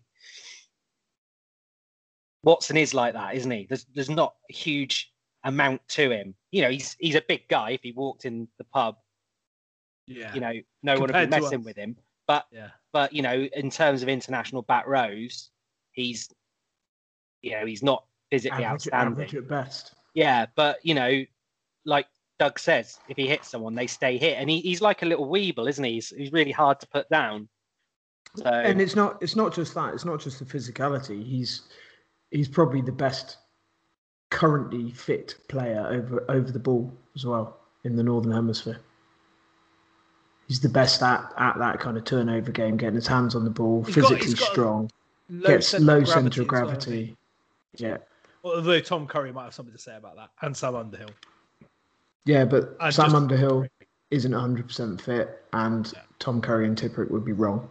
Watson 2.43 2.77
is 2.77 2.93
like 2.93 3.13
that, 3.13 3.35
isn't 3.35 3.51
he? 3.51 3.67
There's 3.69 3.85
there's 3.93 4.09
not 4.09 4.35
a 4.51 4.53
huge 4.53 5.11
amount 5.45 5.87
to 5.89 6.11
him. 6.11 6.35
You 6.51 6.63
know, 6.63 6.71
he's 6.71 6.97
he's 6.99 7.15
a 7.15 7.23
big 7.25 7.47
guy. 7.47 7.71
If 7.71 7.81
he 7.83 7.93
walked 7.93 8.25
in 8.25 8.49
the 8.57 8.65
pub, 8.65 8.97
yeah 10.07 10.33
you 10.33 10.41
know, 10.41 10.53
no 10.83 10.93
one 10.93 11.11
would 11.11 11.13
be 11.13 11.27
messing 11.27 11.63
with 11.63 11.75
him. 11.75 11.95
But 12.27 12.45
yeah 12.51 12.69
but 12.95 13.11
you 13.11 13.21
know, 13.21 13.45
in 13.53 13.69
terms 13.69 14.03
of 14.03 14.07
international 14.07 14.61
back 14.61 14.87
rows, 14.87 15.49
he's 15.91 16.29
you 17.41 17.51
know 17.51 17.65
he's 17.65 17.83
not 17.83 18.05
physically 18.31 18.63
Average, 18.63 18.87
outstanding. 18.87 19.11
average 19.11 19.35
at 19.35 19.49
best. 19.49 19.93
Yeah, 20.13 20.45
but 20.55 20.77
you 20.81 20.95
know, 20.95 21.25
like 21.83 22.07
Doug 22.39 22.57
says, 22.57 22.97
if 23.09 23.17
he 23.17 23.27
hits 23.27 23.49
someone, 23.49 23.75
they 23.75 23.87
stay 23.87 24.17
hit, 24.17 24.37
and 24.37 24.49
he, 24.49 24.61
he's 24.61 24.79
like 24.79 25.01
a 25.01 25.05
little 25.05 25.27
weeble, 25.27 25.67
isn't 25.67 25.83
he? 25.83 25.95
He's, 25.95 26.07
he's 26.07 26.31
really 26.31 26.53
hard 26.53 26.79
to 26.79 26.87
put 26.87 27.09
down. 27.09 27.49
So 28.37 28.45
and 28.45 28.79
it's 28.79 28.95
not 28.95 29.21
it's 29.21 29.35
not 29.35 29.53
just 29.53 29.73
that 29.73 29.93
it's 29.93 30.05
not 30.05 30.21
just 30.21 30.39
the 30.39 30.45
physicality 30.45 31.21
he's 31.21 31.63
he's 32.31 32.47
probably 32.47 32.79
the 32.79 32.93
best 32.93 33.39
currently 34.29 34.91
fit 34.91 35.35
player 35.49 35.85
over 35.89 36.23
over 36.31 36.49
the 36.49 36.59
ball 36.59 36.97
as 37.13 37.25
well 37.25 37.57
in 37.83 37.97
the 37.97 38.03
northern 38.03 38.31
hemisphere 38.31 38.79
he's 40.47 40.59
the 40.59 40.69
best 40.69 41.01
at 41.01 41.31
at 41.37 41.57
that 41.57 41.79
kind 41.79 41.97
of 41.97 42.03
turnover 42.05 42.51
game 42.51 42.77
getting 42.77 42.95
his 42.95 43.07
hands 43.07 43.35
on 43.35 43.43
the 43.43 43.49
ball 43.49 43.83
He's 43.83 43.95
got- 43.95 44.09
physically 44.09 44.33
got 44.35 44.51
strong 44.51 44.91
low 45.29 45.47
gets 45.47 45.67
centre 45.69 45.85
low 45.85 46.03
center 46.03 46.41
of 46.41 46.47
gravity 46.47 46.91
well, 46.91 47.05
gravity. 47.05 47.17
yeah. 47.77 47.97
Although 48.43 48.79
tom 48.79 49.07
curry 49.07 49.31
might 49.31 49.45
have 49.45 49.53
something 49.55 49.73
to 49.73 49.79
say 49.81 49.95
about 49.95 50.15
that 50.17 50.29
and 50.41 50.55
sam 50.55 50.75
underhill. 50.75 51.09
Yeah 52.25 52.45
but 52.45 52.75
I 52.79 52.89
sam 52.91 53.05
just- 53.05 53.15
underhill 53.15 53.65
isn't 54.11 54.31
100% 54.31 55.01
fit 55.01 55.43
and 55.53 55.91
tom 56.19 56.41
curry 56.41 56.67
and 56.67 56.77
Tipuric 56.77 57.09
would 57.09 57.25
be 57.25 57.31
wrong. 57.33 57.67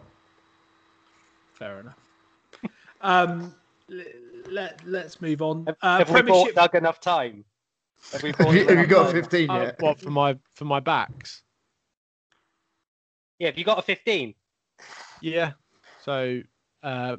Fair 1.53 1.81
enough. 1.81 1.99
Um 3.01 3.55
l- 3.91 4.01
let, 4.51 4.81
let's 4.87 5.23
move 5.23 5.41
on. 5.41 5.65
Have, 5.67 5.77
uh, 5.81 5.99
have 5.99 6.11
we 6.11 6.23
bought 6.23 6.55
Doug 6.55 6.75
enough 6.75 7.01
time? 7.01 7.45
Have 8.13 8.23
we 8.23 8.33
have 8.39 8.55
you, 8.55 8.67
have 8.67 8.79
you 8.79 8.87
got 8.87 9.05
time? 9.05 9.13
15 9.23 9.51
Uh, 9.51 9.55
yet 9.63 9.77
what 9.81 10.01
for 10.01 10.11
my 10.11 10.37
for 10.55 10.65
my 10.65 10.81
backs? 10.81 11.43
Yeah, 13.45 13.51
have 13.51 13.59
you 13.59 13.65
got 13.67 13.79
a 13.79 13.83
fifteen? 13.83 14.35
Yeah. 15.21 15.53
So 16.03 16.41
uh, 16.83 17.19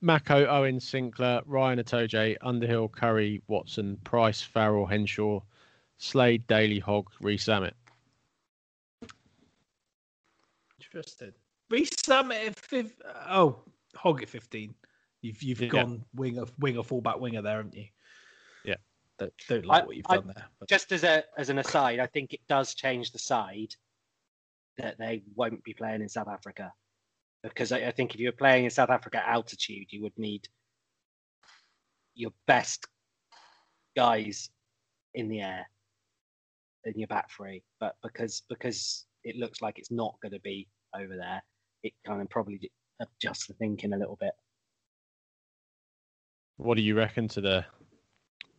Mako, 0.00 0.46
Owen, 0.46 0.78
Sinckler, 0.78 1.42
Ryan 1.44 1.80
Itoje, 1.80 2.36
Underhill, 2.40 2.88
Curry, 2.88 3.42
Watson, 3.48 3.98
Price, 4.04 4.40
Farrell, 4.40 4.86
Henshaw, 4.86 5.40
Slade, 5.98 6.46
Daly, 6.46 6.78
Hogg, 6.78 7.10
Rees-Zammit. 7.20 7.72
interesting 10.80 11.32
Reece 11.68 11.90
Summit 12.04 12.46
at 12.46 12.56
fif- 12.56 13.02
oh 13.28 13.58
Hogg 13.96 14.22
at 14.22 14.28
15 14.28 14.72
you've 15.22 15.42
you've 15.42 15.60
Yeah. 15.62 15.68
gone 15.68 16.04
winger 16.14 16.44
winger 16.60 16.84
fullback 16.84 17.18
winger 17.18 17.42
there 17.42 17.56
haven't 17.56 17.74
you 17.74 17.86
Yeah. 18.64 18.76
don't, 19.18 19.32
don't 19.48 19.66
like 19.66 19.82
I- 19.82 19.86
what 19.86 19.96
you've 19.96 20.06
I- 20.08 20.14
done 20.18 20.28
there 20.28 20.46
but 20.60 20.68
Just 20.68 20.92
as 20.92 21.02
a 21.02 21.24
as 21.36 21.48
an 21.48 21.58
aside, 21.58 21.98
I 21.98 22.06
think 22.06 22.32
it 22.34 22.46
does 22.48 22.72
change 22.72 23.10
the 23.10 23.18
side 23.18 23.74
that 24.78 24.98
they 24.98 25.22
won't 25.34 25.62
be 25.64 25.74
playing 25.74 26.02
in 26.02 26.08
South 26.08 26.28
Africa. 26.28 26.72
Because 27.42 27.72
I, 27.72 27.78
I 27.78 27.90
think 27.92 28.14
if 28.14 28.20
you 28.20 28.28
were 28.28 28.32
playing 28.32 28.64
in 28.64 28.70
South 28.70 28.90
Africa 28.90 29.22
altitude, 29.26 29.86
you 29.90 30.02
would 30.02 30.18
need 30.18 30.48
your 32.14 32.32
best 32.46 32.86
guys 33.94 34.50
in 35.14 35.28
the 35.28 35.40
air 35.40 35.66
in 36.84 36.98
your 36.98 37.08
back 37.08 37.30
three. 37.30 37.62
But 37.80 37.96
because 38.02 38.42
because 38.48 39.06
it 39.24 39.36
looks 39.36 39.60
like 39.60 39.78
it's 39.78 39.90
not 39.90 40.16
going 40.22 40.32
to 40.32 40.40
be 40.40 40.68
over 40.94 41.16
there, 41.16 41.42
it 41.82 41.92
kind 42.06 42.20
of 42.20 42.28
probably 42.30 42.70
adjusts 43.00 43.46
the 43.46 43.54
thinking 43.54 43.92
a 43.92 43.98
little 43.98 44.16
bit. 44.20 44.32
What 46.56 46.76
do 46.76 46.82
you 46.82 46.96
reckon 46.96 47.28
to 47.28 47.40
the 47.40 47.64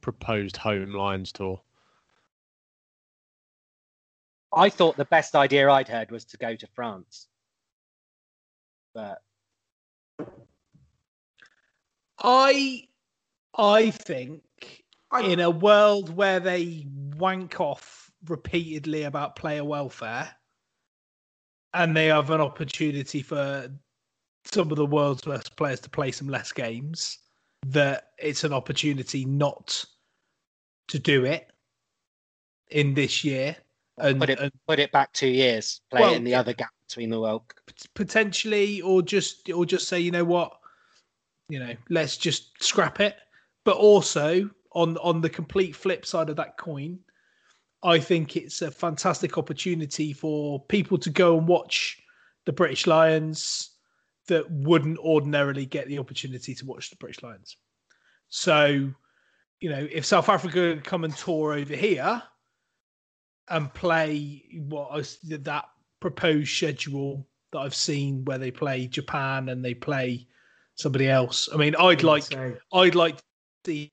proposed 0.01 0.57
home 0.57 0.93
Lions 0.93 1.31
tour? 1.31 1.59
I 4.57 4.69
thought 4.69 4.97
the 4.97 5.05
best 5.05 5.35
idea 5.35 5.69
I'd 5.69 5.87
heard 5.87 6.09
was 6.09 6.25
to 6.25 6.37
go 6.37 6.55
to 6.55 6.67
France. 6.73 7.27
But 8.95 9.21
I 12.19 12.87
I 13.55 13.91
think 13.91 14.41
in 15.23 15.39
a 15.39 15.51
world 15.51 16.15
where 16.15 16.39
they 16.39 16.87
wank 17.17 17.61
off 17.61 18.11
repeatedly 18.27 19.03
about 19.03 19.35
player 19.35 19.63
welfare 19.63 20.27
and 21.75 21.95
they 21.95 22.07
have 22.07 22.31
an 22.31 22.41
opportunity 22.41 23.21
for 23.21 23.71
some 24.45 24.71
of 24.71 24.77
the 24.77 24.85
world's 24.87 25.21
best 25.21 25.55
players 25.55 25.81
to 25.81 25.89
play 25.89 26.11
some 26.11 26.29
less 26.29 26.51
games, 26.51 27.19
that 27.67 28.13
it's 28.17 28.43
an 28.43 28.53
opportunity 28.53 29.23
not 29.23 29.85
to 30.87 30.97
do 30.97 31.25
it 31.25 31.51
in 32.71 32.95
this 32.95 33.23
year. 33.23 33.55
And, 33.99 34.19
put 34.19 34.29
it 34.29 34.39
and 34.39 34.51
put 34.67 34.79
it 34.79 34.91
back 34.91 35.11
two 35.13 35.27
years, 35.27 35.81
play 35.89 36.01
Well, 36.01 36.13
in 36.13 36.23
the 36.23 36.35
other 36.35 36.53
gap 36.53 36.71
between 36.87 37.09
the 37.09 37.19
World 37.19 37.41
potentially 37.95 38.81
or 38.81 39.01
just 39.01 39.49
or 39.49 39.65
just 39.65 39.87
say 39.87 39.99
you 39.99 40.11
know 40.11 40.23
what? 40.23 40.51
You 41.49 41.59
know 41.59 41.73
let's 41.89 42.17
just 42.17 42.63
scrap 42.63 42.99
it. 42.99 43.15
But 43.63 43.77
also 43.77 44.49
on 44.71 44.97
on 44.97 45.21
the 45.21 45.29
complete 45.29 45.75
flip 45.75 46.05
side 46.05 46.29
of 46.29 46.35
that 46.35 46.57
coin 46.57 46.99
i 47.83 47.97
think 47.99 48.35
it's 48.35 48.61
a 48.61 48.71
fantastic 48.71 49.37
opportunity 49.37 50.13
for 50.13 50.63
people 50.65 50.97
to 50.97 51.09
go 51.09 51.37
and 51.37 51.47
watch 51.47 52.01
the 52.45 52.53
british 52.53 52.87
lions 52.87 53.71
that 54.27 54.49
wouldn't 54.51 54.99
ordinarily 54.99 55.65
get 55.65 55.87
the 55.87 55.97
opportunity 55.97 56.53
to 56.53 56.65
watch 56.65 56.89
the 56.89 56.95
british 56.97 57.23
lions. 57.23 57.57
So 58.29 58.91
you 59.59 59.69
know 59.69 59.87
if 59.91 60.05
south 60.05 60.29
africa 60.29 60.79
come 60.83 61.03
and 61.03 61.15
tour 61.15 61.53
over 61.53 61.75
here 61.75 62.21
and 63.49 63.73
play 63.73 64.43
what 64.67 64.91
was 64.93 65.19
that 65.23 65.65
proposed 65.99 66.49
schedule 66.49 67.27
that 67.51 67.59
I've 67.59 67.75
seen 67.75 68.25
where 68.25 68.37
they 68.37 68.51
play 68.51 68.87
Japan 68.87 69.49
and 69.49 69.63
they 69.63 69.73
play 69.73 70.27
somebody 70.75 71.09
else. 71.09 71.49
I 71.53 71.57
mean, 71.57 71.75
I'd 71.75 72.03
like 72.03 72.25
I'd 72.73 72.95
like 72.95 73.17
to 73.17 73.23
see 73.71 73.91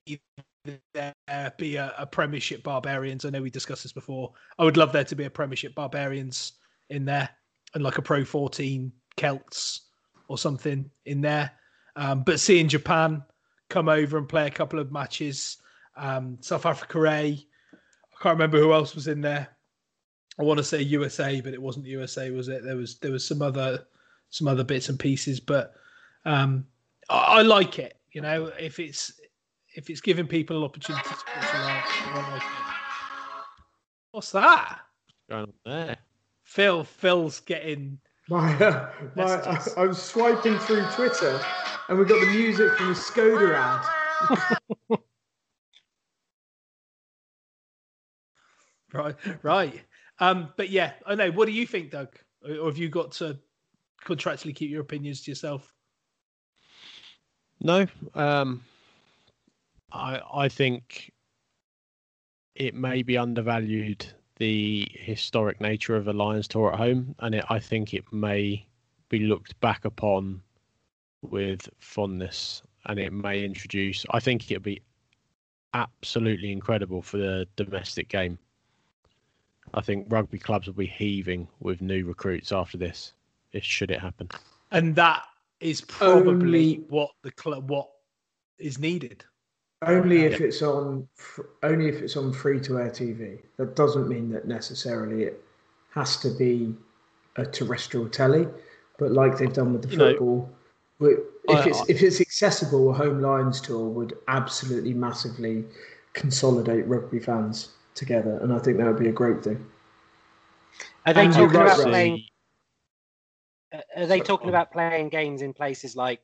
there 0.93 1.53
be 1.57 1.75
a, 1.75 1.93
a 1.97 2.05
Premiership 2.05 2.63
Barbarians. 2.63 3.25
I 3.25 3.29
know 3.29 3.41
we 3.41 3.49
discussed 3.49 3.83
this 3.83 3.93
before. 3.93 4.33
I 4.57 4.63
would 4.63 4.77
love 4.77 4.91
there 4.91 5.03
to 5.03 5.15
be 5.15 5.25
a 5.25 5.29
Premiership 5.29 5.75
Barbarians 5.75 6.53
in 6.89 7.05
there 7.05 7.29
and 7.73 7.83
like 7.83 7.97
a 7.97 8.01
Pro 8.01 8.23
14 8.23 8.91
Celts 9.17 9.81
or 10.27 10.37
something 10.37 10.89
in 11.05 11.21
there. 11.21 11.51
Um, 11.95 12.23
but 12.23 12.39
seeing 12.39 12.67
Japan 12.67 13.23
come 13.69 13.89
over 13.89 14.17
and 14.17 14.27
play 14.27 14.47
a 14.47 14.51
couple 14.51 14.79
of 14.79 14.91
matches, 14.91 15.57
um, 15.97 16.37
South 16.41 16.65
Africa 16.65 17.03
A, 17.05 17.47
I 18.17 18.23
can't 18.23 18.35
remember 18.35 18.59
who 18.59 18.73
else 18.73 18.95
was 18.95 19.07
in 19.07 19.21
there. 19.21 19.49
I 20.39 20.43
want 20.43 20.57
to 20.57 20.63
say 20.63 20.81
USA, 20.81 21.41
but 21.41 21.53
it 21.53 21.61
wasn't 21.61 21.85
USA, 21.85 22.29
was 22.31 22.47
it? 22.47 22.63
There 22.63 22.75
was 22.75 22.97
there 22.99 23.11
was 23.11 23.25
some 23.25 23.41
other 23.41 23.85
some 24.29 24.47
other 24.47 24.63
bits 24.63 24.89
and 24.89 24.99
pieces, 24.99 25.39
but 25.39 25.73
um, 26.25 26.65
I, 27.09 27.39
I 27.39 27.41
like 27.41 27.79
it. 27.79 27.97
You 28.11 28.21
know, 28.21 28.51
if 28.59 28.79
it's 28.79 29.19
if 29.75 29.89
it's 29.89 30.01
giving 30.01 30.27
people 30.27 30.57
an 30.57 30.63
opportunity 30.63 31.03
to 31.03 31.09
watch 31.09 31.53
around, 31.53 31.83
I 32.13 32.31
like 32.31 32.41
it. 32.41 32.47
What's 34.11 34.31
that? 34.31 34.79
Going 35.29 35.43
on 35.43 35.53
there? 35.65 35.97
Phil, 36.43 36.83
Phil's 36.83 37.41
getting. 37.41 37.99
My, 38.29 38.53
uh, 38.55 38.89
my 39.15 39.23
I, 39.23 39.59
I 39.77 39.85
was 39.85 40.01
swiping 40.01 40.57
through 40.59 40.85
Twitter, 40.91 41.39
and 41.89 41.99
we 41.99 42.05
got 42.05 42.19
the 42.19 42.27
music 42.27 42.71
from 42.77 42.87
the 42.87 42.93
Skoda 42.93 43.55
ad. 43.55 44.99
right, 48.95 49.15
right. 49.43 49.81
Um, 50.19 50.49
but 50.57 50.69
yeah, 50.69 50.93
I 51.05 51.15
know. 51.15 51.31
What 51.31 51.45
do 51.45 51.51
you 51.51 51.65
think, 51.67 51.91
Doug? 51.91 52.15
Or 52.43 52.65
have 52.65 52.77
you 52.77 52.89
got 52.89 53.11
to 53.13 53.37
contractually 54.05 54.55
keep 54.55 54.69
your 54.69 54.81
opinions 54.81 55.21
to 55.23 55.31
yourself? 55.31 55.73
No, 57.61 57.87
um, 58.13 58.63
I 59.91 60.21
I 60.33 60.49
think 60.49 61.11
it 62.55 62.75
may 62.75 63.03
be 63.03 63.17
undervalued 63.17 64.05
the 64.37 64.87
historic 64.93 65.61
nature 65.61 65.95
of 65.95 66.07
a 66.07 66.13
Lions 66.13 66.47
tour 66.47 66.71
at 66.73 66.77
home, 66.77 67.15
and 67.19 67.35
it, 67.35 67.45
I 67.49 67.59
think 67.59 67.93
it 67.93 68.11
may 68.11 68.65
be 69.09 69.19
looked 69.19 69.59
back 69.59 69.85
upon 69.85 70.41
with 71.21 71.69
fondness, 71.79 72.61
and 72.85 72.99
it 72.99 73.13
may 73.13 73.43
introduce. 73.43 74.05
I 74.11 74.19
think 74.19 74.49
it'll 74.51 74.61
be 74.61 74.81
absolutely 75.73 76.51
incredible 76.51 77.01
for 77.01 77.17
the 77.17 77.47
domestic 77.55 78.09
game. 78.09 78.37
I 79.75 79.81
think 79.81 80.07
rugby 80.09 80.39
clubs 80.39 80.67
will 80.67 80.73
be 80.73 80.87
heaving 80.87 81.47
with 81.59 81.81
new 81.81 82.05
recruits 82.05 82.51
after 82.51 82.77
this. 82.77 83.11
If 83.51 83.63
should 83.63 83.91
it 83.91 83.99
happen, 83.99 84.29
and 84.71 84.95
that 84.95 85.23
is 85.59 85.81
probably 85.81 86.75
Only... 86.75 86.85
what 86.89 87.11
the 87.21 87.31
club 87.31 87.69
what 87.69 87.89
is 88.57 88.79
needed. 88.79 89.23
Only 89.81 90.23
if 90.23 90.41
it's 90.41 90.61
on, 90.61 91.07
only 91.61 91.89
if 91.89 92.01
it's 92.01 92.17
on 92.17 92.33
free 92.33 92.59
to 92.61 92.79
air 92.79 92.89
TV. 92.89 93.39
That 93.57 93.75
doesn't 93.75 94.07
mean 94.07 94.29
that 94.31 94.47
necessarily 94.47 95.23
it 95.23 95.43
has 95.91 96.17
to 96.17 96.29
be 96.29 96.73
a 97.35 97.45
terrestrial 97.45 98.09
telly, 98.09 98.47
but 98.97 99.11
like 99.11 99.37
they've 99.37 99.53
done 99.53 99.73
with 99.73 99.83
the 99.83 99.89
you 99.89 99.97
football, 99.97 100.49
know, 100.99 101.17
if 101.49 101.67
it's 101.67 101.89
if 101.89 102.01
it's 102.01 102.21
accessible, 102.21 102.89
a 102.89 102.93
home 102.93 103.21
Lions 103.21 103.61
tour 103.61 103.87
would 103.87 104.17
absolutely 104.27 104.93
massively 104.93 105.65
consolidate 106.13 106.87
rugby 106.87 107.19
fans 107.19 107.74
together, 107.95 108.37
and 108.41 108.53
I 108.53 108.59
think 108.59 108.77
that 108.77 108.85
would 108.85 108.99
be 108.99 109.09
a 109.09 109.13
great 109.13 109.43
thing. 109.43 109.65
Are 111.05 111.13
they 111.13 111.25
and 111.25 111.33
talking 111.33 111.61
about 111.61 111.79
playing? 111.79 112.23
Uh, 113.73 113.79
are 113.97 114.05
they 114.05 114.19
talking 114.19 114.49
about 114.49 114.71
playing 114.71 115.09
games 115.09 115.41
in 115.41 115.53
places 115.53 115.95
like 115.95 116.21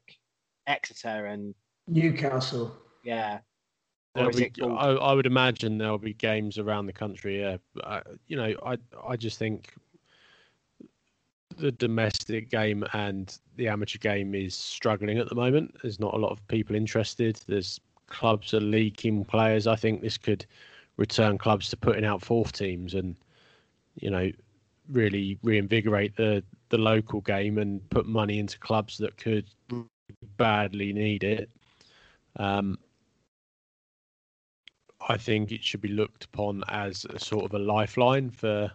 Exeter 0.68 1.26
and 1.26 1.56
Newcastle? 1.88 2.76
Yeah. 3.04 3.40
Be, 4.14 4.52
I, 4.62 4.66
I, 4.68 5.14
would 5.14 5.26
imagine 5.26 5.78
there'll 5.78 5.98
be 5.98 6.14
games 6.14 6.58
around 6.58 6.86
the 6.86 6.94
country. 6.94 7.40
Yeah, 7.40 7.58
I, 7.86 8.02
you 8.28 8.36
know, 8.36 8.54
I 8.66 8.78
I 9.08 9.16
just 9.16 9.40
think 9.40 9.74
the 11.58 11.72
domestic 11.72 12.50
game 12.50 12.84
and 12.92 13.38
the 13.56 13.70
amateur 13.70 14.00
game 14.00 14.36
is 14.36 14.54
struggling 14.54 15.18
at 15.18 15.30
the 15.30 15.36
moment. 15.36 15.78
There's 15.82 16.00
not 16.00 16.14
a 16.14 16.18
lot 16.18 16.32
of 16.32 16.46
people 16.50 16.76
interested. 16.76 17.40
There's 17.48 17.80
clubs 18.08 18.54
are 18.54 18.60
leaking 18.60 19.24
players. 19.24 19.66
I 19.66 19.78
think 19.78 20.02
this 20.02 20.18
could 20.18 20.46
return 21.02 21.36
clubs 21.36 21.68
to 21.72 21.76
putting 21.76 22.06
out 22.06 22.22
fourth 22.22 22.52
teams 22.52 22.94
and 22.94 23.16
you 23.96 24.12
know 24.12 24.32
really 24.90 25.40
reinvigorate 25.42 26.16
the 26.16 26.44
the 26.70 26.78
local 26.78 27.22
game 27.22 27.58
and 27.58 27.90
put 27.90 28.06
money 28.06 28.38
into 28.38 28.60
clubs 28.60 28.98
that 29.00 29.18
could 29.18 29.50
badly 30.38 30.94
need 30.94 31.24
it. 31.24 31.50
Um, 32.38 32.78
I 35.10 35.18
think 35.18 35.52
it 35.52 35.64
should 35.64 35.82
be 35.82 35.90
looked 35.90 36.26
upon 36.26 36.64
as 36.70 37.06
a 37.10 37.20
sort 37.20 37.46
of 37.46 37.54
a 37.56 37.60
lifeline 37.60 38.30
for 38.30 38.72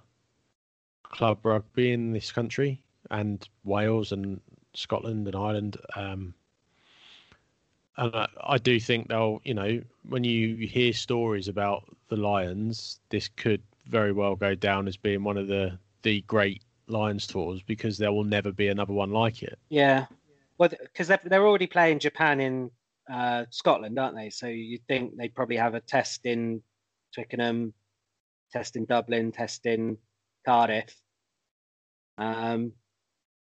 club 1.05 1.39
rugby 1.45 1.93
in 1.93 2.12
this 2.12 2.33
country 2.33 2.83
and 3.12 3.49
Wales 3.62 4.11
and 4.11 4.41
Scotland 4.74 5.29
and 5.29 5.37
Ireland. 5.37 5.77
Um, 5.95 6.35
and 7.97 8.15
I, 8.15 8.29
I, 8.41 8.59
do 8.59 8.79
think 8.79 9.09
they'll, 9.09 9.41
you 9.45 9.55
know, 9.55 9.83
when 10.09 10.25
you 10.25 10.67
hear 10.67 10.93
stories 10.93 11.49
about 11.49 11.85
the 12.09 12.17
Lions, 12.17 13.01
this 13.11 13.29
could 13.29 13.63
very 13.87 14.13
well 14.13 14.37
go 14.37 14.55
down 14.55 14.89
as 14.89 14.97
being 14.97 15.25
one 15.25 15.37
of 15.37 15.49
the 15.49 15.79
the 16.03 16.21
great 16.23 16.63
Lions 16.89 17.27
tours 17.27 17.63
because 17.63 17.99
there 17.99 18.13
will 18.13 18.25
never 18.25 18.53
be 18.53 18.69
another 18.69 18.93
one 18.93 19.11
like 19.11 19.43
it. 19.43 19.59
Yeah, 19.69 20.07
well, 20.59 20.69
because 20.69 21.09
they're, 21.09 21.21
they're 21.25 21.47
already 21.47 21.67
playing 21.67 21.99
Japan 21.99 22.41
in 22.41 22.71
uh, 23.11 23.45
Scotland, 23.51 23.99
aren't 23.99 24.17
they? 24.17 24.31
So 24.31 24.47
you'd 24.47 24.87
think 24.87 25.17
they'd 25.17 25.35
probably 25.35 25.57
have 25.57 25.75
a 25.75 25.81
test 25.81 26.27
in 26.27 26.63
Twickenham, 27.15 27.73
test 28.53 28.77
in 28.77 28.85
Dublin, 28.85 29.33
test 29.33 29.67
in 29.67 29.99
Cardiff. 30.45 30.95
Um, 32.19 32.73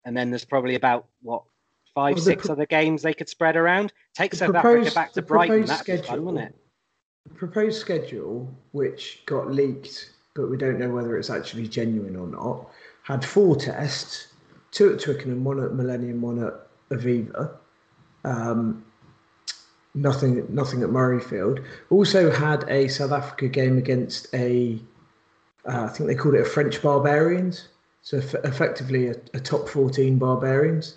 and 0.06 0.16
then 0.16 0.30
there's 0.30 0.46
probably 0.46 0.76
about 0.76 1.08
what 1.22 1.44
five, 1.94 2.16
well, 2.16 2.24
six 2.24 2.46
pro- 2.46 2.54
other 2.54 2.66
games 2.66 3.02
they 3.02 3.14
could 3.14 3.30
spread 3.30 3.56
around. 3.56 3.94
Take 4.16 4.34
South 4.34 4.52
proposed, 4.52 4.88
Africa 4.88 4.96
back 4.96 5.14
to 5.14 5.22
Brighton. 5.22 5.66
That's 5.66 6.08
fun, 6.08 6.26
wouldn't 6.26 6.50
it? 6.50 6.56
The 7.28 7.36
proposed 7.36 7.80
schedule, 7.80 8.54
which 8.72 9.26
got 9.26 9.52
leaked, 9.52 10.12
but 10.36 10.50
we 10.50 10.58
don't 10.58 10.80
know 10.80 10.90
whether 10.90 11.18
it's 11.18 11.30
actually 11.30 11.68
genuine 11.68 12.16
or 12.16 12.28
not, 12.28 12.70
had 13.04 13.24
four 13.24 13.56
tests: 13.56 14.34
two 14.72 14.94
at 14.94 15.00
Twickenham, 15.00 15.44
one 15.44 15.64
at 15.64 15.74
Millennium, 15.74 16.22
one 16.22 16.44
at 16.44 16.54
Aviva. 16.90 17.52
Um, 18.24 18.84
nothing 19.94 20.46
nothing 20.50 20.84
at 20.84 20.90
Murrayfield. 20.90 21.64
Also 21.90 22.32
had 22.32 22.68
a 22.70 22.88
South 22.88 23.12
Africa 23.12 23.48
game 23.48 23.78
against 23.78 24.34
a, 24.34 24.80
uh, 25.66 25.84
I 25.84 25.88
think 25.88 26.08
they 26.08 26.16
called 26.16 26.36
it 26.36 26.42
a 26.42 26.46
French 26.46 26.82
Barbarians. 26.82 27.70
So 28.02 28.18
f- 28.18 28.36
effectively 28.46 29.08
a, 29.08 29.16
a, 29.34 29.40
top 29.40 29.68
14 29.68 30.18
Barbarians, 30.18 30.96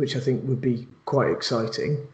which 0.00 0.16
I 0.16 0.20
think 0.20 0.42
would 0.48 0.62
be 0.62 0.88
quite 1.04 1.30
exciting. 1.30 2.08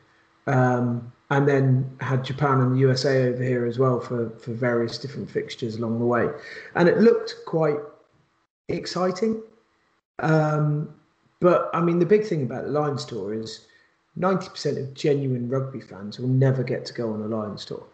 Um, 0.48 1.12
and 1.30 1.48
then 1.48 1.96
had 2.00 2.24
Japan 2.24 2.60
and 2.60 2.74
the 2.74 2.80
USA 2.80 3.28
over 3.28 3.42
here 3.42 3.64
as 3.64 3.78
well 3.78 4.00
for, 4.00 4.30
for 4.38 4.52
various 4.52 4.98
different 4.98 5.30
fixtures 5.30 5.76
along 5.76 5.98
the 5.98 6.04
way. 6.04 6.28
And 6.74 6.88
it 6.88 6.98
looked 6.98 7.36
quite 7.46 7.78
exciting. 8.68 9.40
Um, 10.18 10.94
but 11.40 11.70
I 11.72 11.80
mean, 11.80 11.98
the 11.98 12.06
big 12.06 12.24
thing 12.24 12.42
about 12.42 12.64
the 12.64 12.70
Lions 12.70 13.04
tour 13.04 13.34
is 13.34 13.66
90% 14.18 14.78
of 14.78 14.94
genuine 14.94 15.48
rugby 15.48 15.80
fans 15.80 16.18
will 16.18 16.28
never 16.28 16.62
get 16.62 16.84
to 16.86 16.92
go 16.92 17.12
on 17.12 17.22
a 17.22 17.26
Lions 17.26 17.64
tour. 17.64 17.84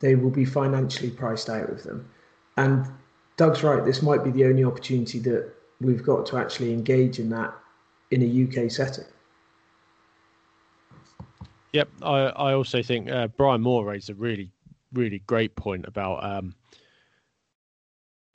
They 0.00 0.16
will 0.16 0.30
be 0.30 0.44
financially 0.44 1.10
priced 1.10 1.48
out 1.48 1.70
of 1.70 1.82
them. 1.82 2.08
And 2.56 2.86
Doug's 3.36 3.62
right, 3.62 3.84
this 3.84 4.02
might 4.02 4.22
be 4.22 4.30
the 4.30 4.44
only 4.44 4.64
opportunity 4.64 5.18
that 5.20 5.50
we've 5.80 6.02
got 6.02 6.26
to 6.26 6.38
actually 6.38 6.72
engage 6.72 7.18
in 7.18 7.30
that 7.30 7.54
in 8.10 8.22
a 8.22 8.64
UK 8.64 8.70
setting. 8.70 9.04
Yep, 11.74 11.88
I, 12.02 12.18
I 12.26 12.54
also 12.54 12.84
think 12.84 13.10
uh, 13.10 13.26
Brian 13.26 13.60
Moore 13.60 13.84
raised 13.84 14.08
a 14.08 14.14
really, 14.14 14.52
really 14.92 15.18
great 15.26 15.56
point 15.56 15.84
about 15.88 16.22
um, 16.22 16.54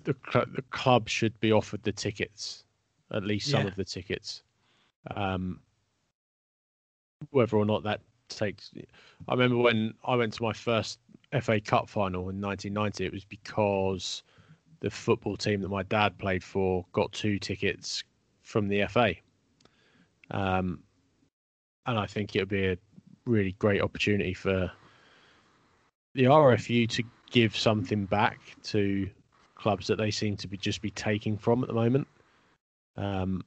the, 0.04 0.14
cl- 0.30 0.46
the 0.54 0.62
club 0.72 1.08
should 1.08 1.40
be 1.40 1.54
offered 1.54 1.82
the 1.84 1.94
tickets, 1.94 2.66
at 3.14 3.24
least 3.24 3.50
some 3.50 3.62
yeah. 3.62 3.68
of 3.68 3.78
the 3.78 3.86
tickets. 3.86 4.44
Um, 5.16 5.62
whether 7.30 7.56
or 7.56 7.66
not 7.66 7.82
that 7.84 8.02
takes. 8.28 8.72
I 9.30 9.32
remember 9.32 9.56
when 9.56 9.94
I 10.04 10.18
went 10.18 10.34
to 10.34 10.44
my 10.44 10.52
first 10.52 11.00
FA 11.42 11.62
Cup 11.62 11.88
final 11.88 12.28
in 12.28 12.42
1990, 12.42 13.06
it 13.06 13.14
was 13.14 13.24
because 13.24 14.22
the 14.82 14.90
football 14.90 15.38
team 15.38 15.62
that 15.62 15.70
my 15.70 15.84
dad 15.84 16.18
played 16.18 16.44
for 16.44 16.86
got 16.92 17.14
two 17.14 17.40
tickets 17.40 18.04
from 18.42 18.68
the 18.68 18.86
FA. 18.88 19.16
Um, 20.30 20.84
and 21.86 21.98
I 21.98 22.06
think 22.06 22.36
it 22.36 22.40
would 22.42 22.50
be 22.50 22.68
a 22.68 22.78
really 23.26 23.54
great 23.60 23.82
opportunity 23.82 24.34
for 24.34 24.72
the 26.14 26.24
RFU 26.24 26.88
to 26.90 27.04
give 27.32 27.56
something 27.56 28.06
back 28.06 28.40
to 28.64 29.10
clubs 29.56 29.88
that 29.88 29.98
they 29.98 30.12
seem 30.12 30.36
to 30.38 30.48
be 30.48 30.58
just 30.58 30.82
be 30.82 30.90
taking 30.92 31.38
from 31.38 31.62
at 31.64 31.68
the 31.68 31.74
moment. 31.74 32.08
Um, 32.98 33.44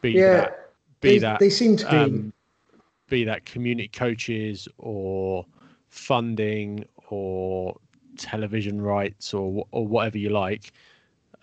Be 0.00 0.12
Yeah, 0.12 0.36
that, 0.42 0.70
be 1.00 1.08
they- 1.10 1.18
that 1.18 1.40
they 1.40 1.50
seem 1.50 1.76
to 1.76 1.84
be- 1.90 1.96
um, 1.96 2.32
be 3.08 3.24
that 3.24 3.44
community 3.44 3.88
coaches 3.88 4.68
or 4.78 5.44
funding 5.88 6.84
or 7.08 7.76
television 8.16 8.80
rights 8.80 9.32
or 9.34 9.66
or 9.72 9.86
whatever 9.86 10.18
you 10.18 10.28
like. 10.30 10.72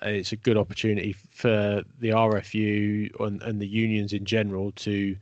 It's 0.02 0.32
a 0.34 0.36
good 0.36 0.58
opportunity 0.58 1.14
for 1.14 1.84
the 2.00 2.10
RFU 2.12 3.10
and, 3.22 3.42
and 3.44 3.60
the 3.62 3.68
unions 3.68 4.14
in 4.14 4.26
general 4.26 4.72
to 4.74 5.16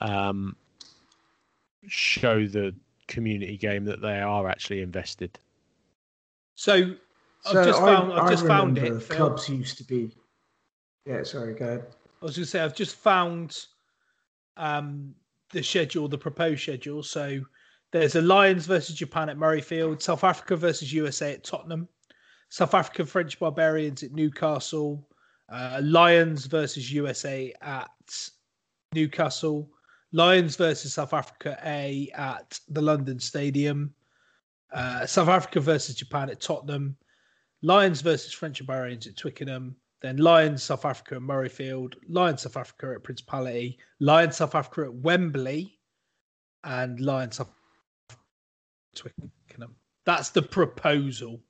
um, 0.00 0.56
show 1.88 2.46
the 2.46 2.74
community 3.08 3.56
game 3.56 3.84
that 3.84 4.00
they 4.00 4.20
are 4.20 4.48
actually 4.48 4.80
invested. 4.82 5.38
So 6.54 6.74
I've 6.74 7.52
So 7.52 7.64
just 7.64 7.80
I- 7.82 7.86
found 7.86 8.12
I've 8.12 8.24
I 8.26 8.30
just 8.30 8.46
found 8.46 8.76
remember 8.76 8.98
it. 8.98 9.02
Phil. 9.02 9.16
Clubs 9.16 9.48
used 9.48 9.78
to 9.78 9.84
be. 9.84 10.10
Yeah, 11.06 11.22
sorry, 11.24 11.54
go 11.54 11.64
ahead. 11.66 11.86
I 12.20 12.24
was 12.24 12.36
going 12.36 12.44
to 12.44 12.50
say 12.50 12.60
I've 12.60 12.76
just 12.76 12.94
found 12.94 13.66
um, 14.56 15.14
the 15.50 15.62
schedule, 15.62 16.06
the 16.06 16.18
proposed 16.18 16.62
schedule. 16.62 17.02
So 17.02 17.40
there's 17.90 18.14
a 18.14 18.22
Lions 18.22 18.66
versus 18.66 18.94
Japan 18.94 19.28
at 19.28 19.36
Murrayfield, 19.36 20.00
South 20.00 20.22
Africa 20.22 20.54
versus 20.56 20.92
USA 20.92 21.32
at 21.32 21.42
Tottenham, 21.42 21.88
South 22.50 22.74
African 22.74 23.06
French 23.06 23.40
Barbarians 23.40 24.04
at 24.04 24.12
Newcastle, 24.12 25.04
uh, 25.48 25.80
Lions 25.82 26.46
versus 26.46 26.92
USA 26.92 27.52
at 27.60 27.90
Newcastle, 28.94 29.68
Lions 30.12 30.56
versus 30.56 30.92
South 30.92 31.14
Africa 31.14 31.58
A 31.64 32.10
at 32.14 32.58
the 32.68 32.82
London 32.82 33.18
Stadium, 33.18 33.94
uh, 34.72 35.06
South 35.06 35.28
Africa 35.28 35.60
versus 35.60 35.94
Japan 35.94 36.28
at 36.30 36.40
Tottenham, 36.40 36.96
Lions 37.62 38.00
versus 38.02 38.32
French 38.32 38.64
Barbarians 38.66 39.06
at 39.06 39.16
Twickenham, 39.16 39.74
then 40.02 40.16
Lions 40.18 40.62
South 40.62 40.84
Africa 40.84 41.16
at 41.16 41.22
Murrayfield, 41.22 41.94
Lions 42.08 42.42
South 42.42 42.56
Africa 42.56 42.92
at 42.96 43.02
Principality, 43.04 43.78
Lions 44.00 44.36
South 44.36 44.54
Africa 44.54 44.82
at 44.86 44.94
Wembley, 44.94 45.78
and 46.64 47.00
Lions 47.00 47.36
South 47.36 47.50
Twickenham. 48.94 49.74
That's 50.04 50.30
the 50.30 50.42
proposal. 50.42 51.40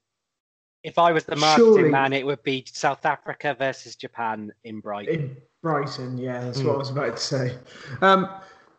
If 0.84 0.98
I 0.98 1.12
was 1.12 1.24
the 1.24 1.36
marketing 1.36 1.74
Surely- 1.74 1.90
man, 1.90 2.12
it 2.12 2.26
would 2.26 2.42
be 2.42 2.64
South 2.70 3.04
Africa 3.06 3.54
versus 3.58 3.96
Japan 3.96 4.52
in 4.64 4.80
Brighton. 4.80 5.14
In 5.14 5.36
Brighton, 5.62 6.18
yeah, 6.18 6.40
that's 6.44 6.60
Hmm. 6.60 6.66
what 6.68 6.74
I 6.74 6.78
was 6.78 6.90
about 6.90 7.16
to 7.16 7.22
say. 7.22 7.58
Um, 8.02 8.28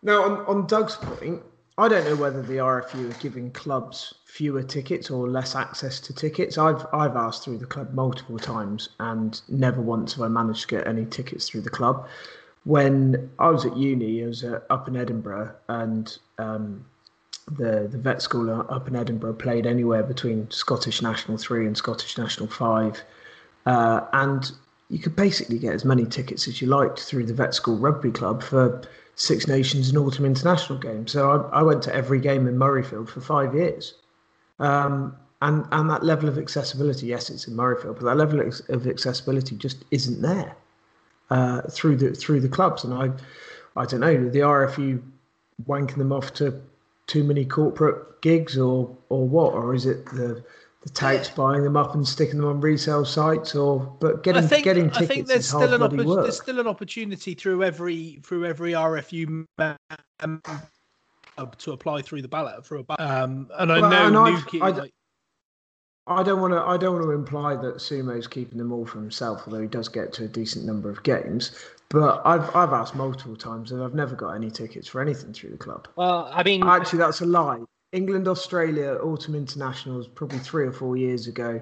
now, 0.04 0.24
on, 0.24 0.46
on 0.46 0.68
Doug's 0.68 0.96
point, 0.98 1.42
I 1.78 1.88
don't 1.88 2.06
know 2.06 2.16
whether 2.16 2.42
the 2.42 2.58
RFU 2.58 3.10
are 3.10 3.20
giving 3.22 3.50
clubs 3.52 4.14
fewer 4.26 4.62
tickets 4.62 5.10
or 5.10 5.28
less 5.28 5.56
access 5.56 6.00
to 6.02 6.14
tickets. 6.14 6.58
I've 6.58 6.86
I've 6.94 7.16
asked 7.16 7.44
through 7.44 7.58
the 7.58 7.66
club 7.66 7.94
multiple 7.94 8.38
times, 8.38 8.90
and 9.00 9.42
never 9.48 9.82
once 9.82 10.14
have 10.14 10.24
I 10.24 10.28
managed 10.28 10.62
to 10.62 10.76
get 10.76 10.88
any 10.88 11.06
tickets 11.06 11.50
through 11.50 11.62
the 11.62 11.72
club. 11.72 12.08
When 12.66 13.32
I 13.40 13.50
was 13.50 13.66
at 13.66 13.76
uni, 13.76 14.24
I 14.24 14.28
was 14.28 14.44
uh, 14.44 14.60
up 14.70 14.88
in 14.88 14.96
Edinburgh, 14.96 15.56
and 15.68 16.16
um, 16.38 16.86
the 17.48 17.88
the 17.92 17.98
vet 17.98 18.22
school 18.22 18.52
up 18.52 18.88
in 18.88 18.96
Edinburgh 18.96 19.34
played 19.34 19.66
anywhere 19.66 20.04
between 20.04 20.50
Scottish 20.52 21.02
National 21.02 21.38
Three 21.38 21.66
and 21.66 21.76
Scottish 21.76 22.20
National 22.20 22.48
Five, 22.48 23.02
uh, 23.66 24.02
and 24.14 24.52
you 24.90 25.00
could 25.00 25.16
basically 25.16 25.58
get 25.58 25.74
as 25.74 25.86
many 25.86 26.06
tickets 26.06 26.48
as 26.48 26.62
you 26.62 26.68
liked 26.68 27.00
through 27.00 27.26
the 27.26 27.34
vet 27.34 27.56
school 27.56 27.78
rugby 27.78 28.12
club 28.12 28.44
for 28.44 28.84
Six 29.16 29.48
Nations 29.48 29.90
and 29.90 29.98
Autumn 29.98 30.26
International 30.26 30.80
games. 30.80 31.12
So 31.12 31.50
I, 31.54 31.60
I 31.60 31.62
went 31.62 31.84
to 31.84 31.94
every 31.94 32.20
game 32.20 32.48
in 32.48 32.56
Murrayfield 32.56 33.10
for 33.10 33.22
five 33.22 33.54
years, 33.54 33.96
um, 34.60 35.16
and 35.42 35.66
and 35.72 35.90
that 35.90 36.04
level 36.04 36.30
of 36.30 36.38
accessibility, 36.38 37.08
yes, 37.08 37.30
it's 37.30 37.48
in 37.48 37.56
Murrayfield, 37.56 37.96
but 37.96 38.06
that 38.06 38.18
level 38.18 38.40
of 38.70 38.88
accessibility 38.88 39.56
just 39.56 39.86
isn't 39.92 40.22
there 40.22 40.56
uh, 41.30 41.62
through 41.70 41.98
the 41.98 42.14
through 42.14 42.42
the 42.42 42.50
clubs. 42.50 42.84
And 42.84 42.94
I, 42.94 43.12
I 43.80 43.86
don't 43.86 44.00
know, 44.00 44.30
the 44.30 44.40
RFU 44.40 45.02
wanking 45.68 45.98
them 45.98 46.12
off 46.12 46.34
to 46.36 46.62
too 47.08 47.24
many 47.24 47.46
corporate 47.46 48.22
gigs, 48.22 48.58
or 48.58 48.96
or 49.10 49.28
what, 49.28 49.54
or 49.54 49.76
is 49.76 49.86
it 49.86 50.06
the 50.08 50.44
the 50.84 50.90
touts 50.90 51.30
buying 51.30 51.64
them 51.64 51.78
up 51.78 51.96
and 51.96 52.06
sticking 52.08 52.38
them 52.40 52.48
on 52.50 52.60
resale 52.62 53.06
sites, 53.06 53.56
or 53.56 53.80
but 54.00 54.24
getting 54.24 54.44
I 54.44 54.48
think 54.48 54.64
getting 54.66 54.90
I 54.90 54.94
tickets 54.94 55.08
think 55.08 55.28
there's 55.28 55.46
is 55.46 55.52
hard 55.52 55.64
still 55.70 55.74
an 55.76 55.80
bloody 55.80 55.98
oppo- 55.98 56.06
work. 56.06 56.24
there's 56.24 56.42
still 56.42 56.60
an 56.60 56.68
opportunity 56.68 57.34
through 57.36 57.64
every 57.64 58.20
through 58.24 58.46
every 58.46 58.74
RFU 58.74 59.46
um, 60.20 60.42
club 61.36 61.58
to 61.60 61.72
apply 61.72 62.02
through 62.02 62.22
the 62.22 62.28
ballot 62.28 62.66
for 62.66 62.78
a 62.78 62.84
ballot. 62.84 63.00
Um, 63.02 63.50
and 63.58 63.72
I 63.72 63.80
Well, 63.80 63.90
know 63.90 64.06
and 64.08 64.18
I've- 64.38 64.62
I- 64.62 64.70
like, 64.70 64.94
I 66.06 66.22
don't 66.22 66.42
want 66.42 66.52
to. 66.54 66.60
I 66.62 66.76
don't 66.76 66.92
want 66.96 67.06
to 67.06 67.12
imply 67.12 67.56
that 67.56 67.80
Sumo's 67.80 68.28
keeping 68.28 68.58
them 68.58 68.74
all 68.74 68.86
for 68.86 69.00
himself, 69.00 69.44
although 69.48 69.62
he 69.62 69.68
does 69.68 69.88
get 69.88 70.12
to 70.14 70.26
a 70.26 70.28
decent 70.28 70.66
number 70.66 70.90
of 70.90 71.02
games. 71.04 71.58
But 71.88 72.22
I've 72.26 72.54
I've 72.54 72.74
asked 72.74 72.94
multiple 72.94 73.38
times, 73.38 73.72
and 73.72 73.82
I've 73.82 73.94
never 73.96 74.14
got 74.16 74.32
any 74.32 74.52
tickets 74.52 74.86
for 74.90 75.00
anything 75.02 75.32
through 75.32 75.52
the 75.52 75.58
club. 75.58 75.88
Well, 75.96 76.30
I 76.34 76.44
mean, 76.44 76.62
Actually, 76.68 77.00
that's 77.00 77.22
a 77.22 77.26
lie. 77.26 77.62
England 77.94 78.28
Australia 78.28 78.98
Autumn 79.04 79.36
Internationals 79.36 80.08
probably 80.08 80.40
three 80.40 80.66
or 80.66 80.72
four 80.72 80.98
years 80.98 81.28
ago, 81.28 81.62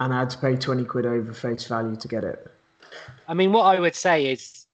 and 0.00 0.12
I 0.12 0.20
had 0.20 0.30
to 0.30 0.38
pay 0.38 0.56
twenty 0.56 0.84
quid 0.84 1.06
over 1.06 1.32
face 1.32 1.64
value 1.64 1.96
to 1.96 2.08
get 2.08 2.24
it. 2.24 2.50
I 3.28 3.34
mean, 3.34 3.52
what 3.52 3.64
I 3.64 3.78
would 3.78 3.94
say 3.94 4.32
is 4.32 4.66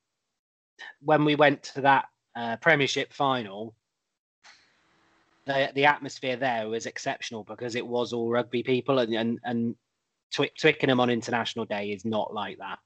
when 1.00 1.24
we 1.24 1.34
went 1.34 1.62
to 1.74 1.80
that 1.82 2.04
uh, 2.36 2.56
Premiership 2.56 3.12
final, 3.12 3.74
the 5.44 5.72
the 5.74 5.86
atmosphere 5.86 6.36
there 6.36 6.68
was 6.68 6.86
exceptional 6.86 7.42
because 7.44 7.74
it 7.74 7.86
was 7.86 8.12
all 8.12 8.30
rugby 8.30 8.62
people, 8.62 9.00
and 9.00 9.12
and, 9.14 9.40
and 9.44 9.74
Twi- 10.32 10.50
Twickenham 10.58 11.00
on 11.00 11.10
International 11.10 11.64
Day 11.64 11.90
is 11.90 12.04
not 12.04 12.32
like 12.32 12.58
that. 12.58 12.78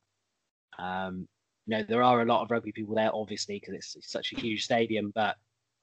Um, 0.83 1.29
you 1.67 1.77
know, 1.77 1.85
there 1.87 2.03
are 2.03 2.23
a 2.23 2.25
lot 2.25 2.43
of 2.43 2.51
rugby 2.51 2.73
people 2.73 2.95
there, 2.95 3.11
obviously, 3.13 3.59
because 3.59 3.75
it's, 3.75 3.97
it's 3.97 4.11
such 4.11 4.33
a 4.33 4.41
huge 4.41 4.65
stadium. 4.65 5.13
But 5.15 5.37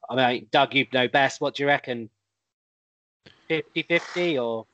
I 0.09 0.15
mean, 0.15 0.47
Doug, 0.51 0.73
you 0.73 0.87
know 0.93 1.07
best. 1.07 1.39
What 1.39 1.55
do 1.55 1.63
you 1.63 1.67
reckon? 1.67 2.09
50-50 3.75 4.43
or 4.43 4.65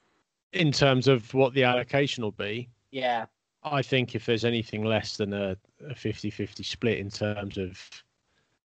In 0.53 0.71
terms 0.71 1.07
of 1.07 1.33
what 1.33 1.53
the 1.53 1.63
allocation 1.63 2.23
will 2.23 2.31
be, 2.31 2.69
yeah? 2.91 3.25
I 3.63 3.81
think 3.81 4.15
if 4.15 4.25
there's 4.25 4.45
anything 4.45 4.85
less 4.85 5.17
than 5.17 5.33
a, 5.33 5.57
a 5.89 5.93
50-50 5.93 6.63
split 6.63 6.97
in 6.97 7.09
terms 7.09 7.57
of, 7.57 7.77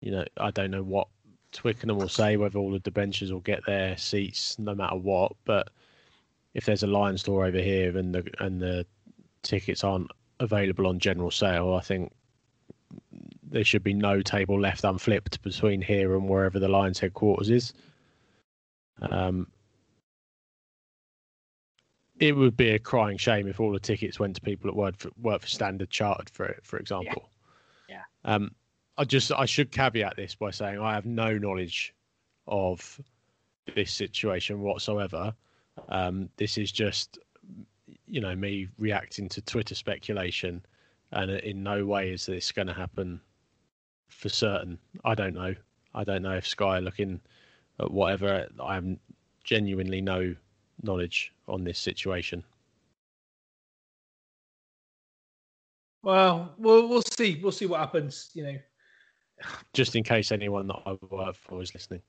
you 0.01 0.11
know, 0.11 0.25
I 0.39 0.51
don't 0.51 0.71
know 0.71 0.83
what 0.83 1.07
Twickenham 1.53 1.99
will 1.99 2.09
say, 2.09 2.37
whether 2.37 2.59
all 2.59 2.73
the 2.73 2.81
debentures 2.81 3.33
will 3.33 3.41
get 3.41 3.65
their 3.67 3.97
seats 3.97 4.59
no 4.59 4.75
matter 4.75 4.97
what. 4.97 5.33
But 5.45 5.71
if 6.55 6.65
there's 6.65 6.83
a 6.83 6.89
Lions 6.89 7.23
tour 7.23 7.45
over 7.45 7.61
here 7.61 7.97
and 7.97 8.15
the 8.15 8.29
and 8.41 8.61
the 8.61 8.87
tickets 9.43 9.85
aren't 9.85 10.11
available 10.41 10.87
on 10.87 10.99
general 10.99 11.31
sale, 11.31 11.75
I 11.75 11.81
think 11.81 12.13
there 13.43 13.65
should 13.65 13.83
be 13.83 13.95
no 13.95 14.23
table 14.23 14.61
left 14.61 14.85
unflipped 14.85 15.43
between 15.43 15.83
here 15.83 16.17
and 16.17 16.29
wherever 16.29 16.59
the 16.59 16.69
Lions 16.69 16.99
headquarters 16.99 17.51
is. 17.51 17.73
Um, 19.03 19.49
it 22.21 22.37
would 22.37 22.57
be 22.57 22.71
a 22.71 22.79
crying 22.79 23.17
shame 23.17 23.49
if 23.49 23.59
all 23.59 23.73
the 23.73 23.81
tickets 23.81 24.21
went 24.21 24.37
to 24.37 24.43
people 24.43 24.71
that 24.71 24.77
work 24.77 24.97
for, 24.99 25.11
work 25.21 25.41
for 25.41 25.49
Standard 25.49 25.91
Chartered, 25.91 26.31
for 26.31 26.57
for 26.63 26.79
example. 26.79 27.31
Yeah. 27.89 28.03
Um, 28.25 28.55
I 28.99 29.05
just 29.05 29.33
I 29.33 29.47
should 29.47 29.73
caveat 29.73 30.17
this 30.17 30.35
by 30.35 30.51
saying 30.51 30.79
I 30.79 30.95
have 30.95 31.07
no 31.07 31.39
knowledge 31.39 31.95
of 32.47 33.01
this 33.75 33.91
situation 33.93 34.61
whatsoever. 34.61 35.35
Um, 35.89 36.29
this 36.37 36.59
is 36.59 36.71
just 36.71 37.19
you 38.07 38.21
know 38.21 38.37
me 38.37 38.69
reacting 38.79 39.29
to 39.31 39.41
Twitter 39.41 39.75
speculation, 39.75 40.65
and 41.13 41.31
in 41.31 41.63
no 41.63 41.87
way 41.87 42.11
is 42.11 42.27
this 42.27 42.53
going 42.53 42.69
to 42.69 42.75
happen 42.75 43.21
for 44.09 44.29
certain. 44.29 44.79
I 45.05 45.15
don't 45.15 45.35
know. 45.35 45.55
I 45.95 46.05
don't 46.05 46.23
know 46.23 46.37
if 46.37 46.47
Sky 46.47 46.77
are 46.77 46.83
looking 46.83 47.23
at 47.79 47.91
whatever. 47.91 48.47
I 48.63 48.75
have 48.75 48.87
genuinely 49.43 50.03
no 50.03 50.37
knowledge 50.83 51.33
on 51.49 51.65
this 51.65 51.79
situation. 51.79 52.45
well, 56.03 56.55
we'll 56.59 56.89
we'll 56.89 57.03
see. 57.03 57.39
We'll 57.43 57.53
see 57.53 57.67
what 57.67 57.81
happens. 57.81 58.31
You 58.35 58.45
know, 58.45 58.59
Just 59.73 59.97
in 59.97 60.03
case 60.03 60.33
anyone 60.33 60.67
that 60.69 60.81
I 60.87 60.97
work 61.11 61.37
for 61.37 61.61
is 61.63 61.75
listening. 61.75 62.03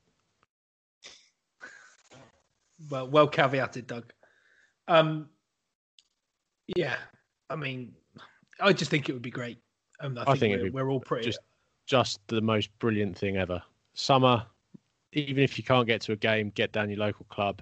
well, 2.90 3.08
well 3.08 3.28
caveated, 3.28 3.86
Doug. 3.86 4.12
Um, 4.88 5.28
yeah, 6.76 6.96
I 7.50 7.56
mean, 7.56 7.94
I 8.60 8.72
just 8.72 8.90
think 8.90 9.08
it 9.08 9.12
would 9.12 9.22
be 9.22 9.30
great. 9.30 9.58
Um, 10.00 10.16
I 10.18 10.22
I 10.22 10.24
think, 10.36 10.40
think 10.40 10.52
we're, 10.52 10.64
be 10.64 10.70
we're 10.70 10.90
all 10.90 11.00
pretty. 11.00 11.24
just 11.26 11.40
just 11.86 12.20
the 12.28 12.40
most 12.40 12.76
brilliant 12.78 13.16
thing 13.16 13.36
ever. 13.36 13.62
Summer, 13.94 14.46
even 15.12 15.42
if 15.42 15.58
you 15.58 15.64
can't 15.64 15.86
get 15.86 16.00
to 16.02 16.12
a 16.12 16.16
game, 16.16 16.50
get 16.54 16.72
down 16.72 16.88
your 16.88 16.98
local 16.98 17.26
club, 17.28 17.60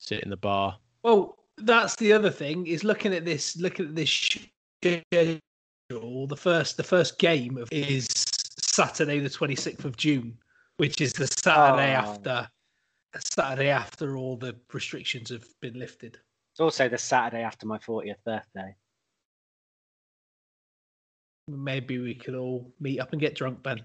sit 0.00 0.22
in 0.24 0.30
the 0.30 0.36
bar. 0.36 0.76
Well, 1.04 1.38
that's 1.58 1.94
the 1.96 2.12
other 2.12 2.30
thing 2.30 2.66
is 2.66 2.82
looking 2.82 3.14
at 3.14 3.24
this. 3.24 3.56
Looking 3.56 3.86
at 3.86 3.94
this 3.94 4.10
schedule. 4.82 5.38
The 6.26 6.36
first, 6.36 6.76
the 6.76 6.82
first 6.82 7.18
game 7.18 7.56
of, 7.58 7.68
is 7.72 8.08
Saturday, 8.60 9.20
the 9.20 9.30
twenty 9.30 9.54
sixth 9.56 9.84
of 9.84 9.96
June, 9.96 10.36
which 10.78 11.00
is 11.00 11.12
the 11.12 11.26
Saturday 11.26 11.94
Oh. 11.94 12.00
after 12.10 12.48
Saturday 13.18 13.68
after 13.68 14.16
all 14.16 14.36
the 14.36 14.56
restrictions 14.72 15.30
have 15.30 15.44
been 15.60 15.78
lifted. 15.78 16.18
It's 16.52 16.60
also 16.60 16.88
the 16.88 16.98
Saturday 16.98 17.42
after 17.42 17.66
my 17.66 17.78
40th 17.78 18.22
birthday. 18.24 18.74
maybe 21.48 21.98
we 21.98 22.14
could 22.14 22.36
all 22.36 22.72
meet 22.78 23.00
up 23.00 23.10
and 23.12 23.20
get 23.20 23.34
drunk, 23.34 23.60
Ben. 23.62 23.80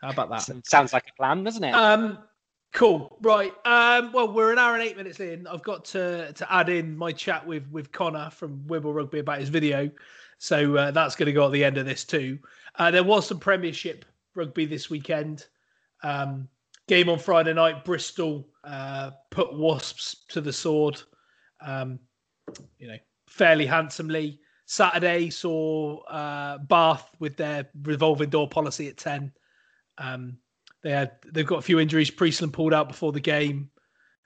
How 0.00 0.10
about 0.10 0.30
that? 0.30 0.64
Sounds 0.66 0.92
like 0.94 1.04
a 1.08 1.12
plan, 1.16 1.44
doesn't 1.44 1.62
it? 1.64 1.74
Um, 1.74 2.18
cool. 2.74 3.16
Right. 3.22 3.54
Um, 3.64 4.12
well, 4.12 4.30
we're 4.30 4.52
an 4.52 4.58
hour 4.58 4.74
and 4.74 4.82
eight 4.82 4.96
minutes 4.96 5.20
in. 5.20 5.46
I've 5.46 5.62
got 5.62 5.86
to 5.86 6.32
to 6.34 6.52
add 6.52 6.68
in 6.68 6.94
my 6.94 7.12
chat 7.12 7.46
with 7.46 7.66
with 7.70 7.90
Connor 7.92 8.28
from 8.30 8.58
Wibble 8.66 8.94
Rugby 8.94 9.20
about 9.20 9.40
his 9.40 9.48
video, 9.48 9.90
so 10.36 10.76
uh, 10.76 10.90
that's 10.90 11.16
going 11.16 11.26
to 11.26 11.32
go 11.32 11.46
at 11.46 11.52
the 11.52 11.64
end 11.64 11.78
of 11.78 11.86
this 11.86 12.04
too. 12.04 12.38
Uh, 12.78 12.90
there 12.90 13.04
was 13.04 13.26
some 13.26 13.38
Premiership 13.38 14.04
rugby 14.34 14.66
this 14.66 14.90
weekend. 14.90 15.46
Um, 16.02 16.48
game 16.86 17.08
on 17.08 17.18
Friday 17.18 17.54
night. 17.54 17.84
Bristol 17.84 18.46
uh, 18.64 19.12
put 19.30 19.56
Wasps 19.56 20.24
to 20.28 20.40
the 20.42 20.52
sword. 20.52 21.00
Um, 21.64 21.98
you 22.78 22.88
know, 22.88 22.98
fairly 23.26 23.64
handsomely. 23.64 24.40
Saturday 24.66 25.30
saw 25.30 26.00
uh, 26.04 26.58
Bath 26.58 27.08
with 27.20 27.36
their 27.36 27.68
revolving 27.82 28.30
door 28.30 28.48
policy 28.48 28.88
at 28.88 28.96
ten. 28.96 29.32
Um, 29.98 30.38
they 30.84 30.90
had 30.90 31.12
they've 31.32 31.46
got 31.46 31.58
a 31.58 31.62
few 31.62 31.80
injuries. 31.80 32.10
Priestland 32.10 32.52
pulled 32.52 32.74
out 32.74 32.88
before 32.88 33.10
the 33.10 33.18
game, 33.18 33.70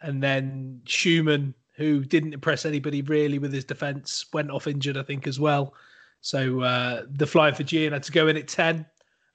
and 0.02 0.22
then 0.22 0.82
Schumann, 0.84 1.54
who 1.76 2.04
didn't 2.04 2.34
impress 2.34 2.66
anybody 2.66 3.00
really 3.00 3.38
with 3.38 3.52
his 3.52 3.64
defence, 3.64 4.26
went 4.32 4.50
off 4.50 4.66
injured, 4.66 4.98
I 4.98 5.04
think, 5.04 5.26
as 5.26 5.40
well. 5.40 5.72
So 6.20 6.60
uh, 6.60 7.04
the 7.10 7.26
Flying 7.26 7.54
Fijian 7.54 7.92
had 7.92 8.02
to 8.02 8.12
go 8.12 8.26
in 8.26 8.36
at 8.36 8.48
ten, 8.48 8.84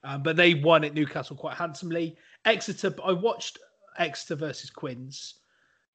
um, 0.04 0.22
but 0.22 0.36
they 0.36 0.54
won 0.54 0.84
at 0.84 0.92
Newcastle 0.92 1.34
quite 1.34 1.56
handsomely. 1.56 2.16
Exeter, 2.44 2.94
I 3.02 3.12
watched 3.12 3.58
Exeter 3.98 4.36
versus 4.36 4.68
Quins. 4.68 5.36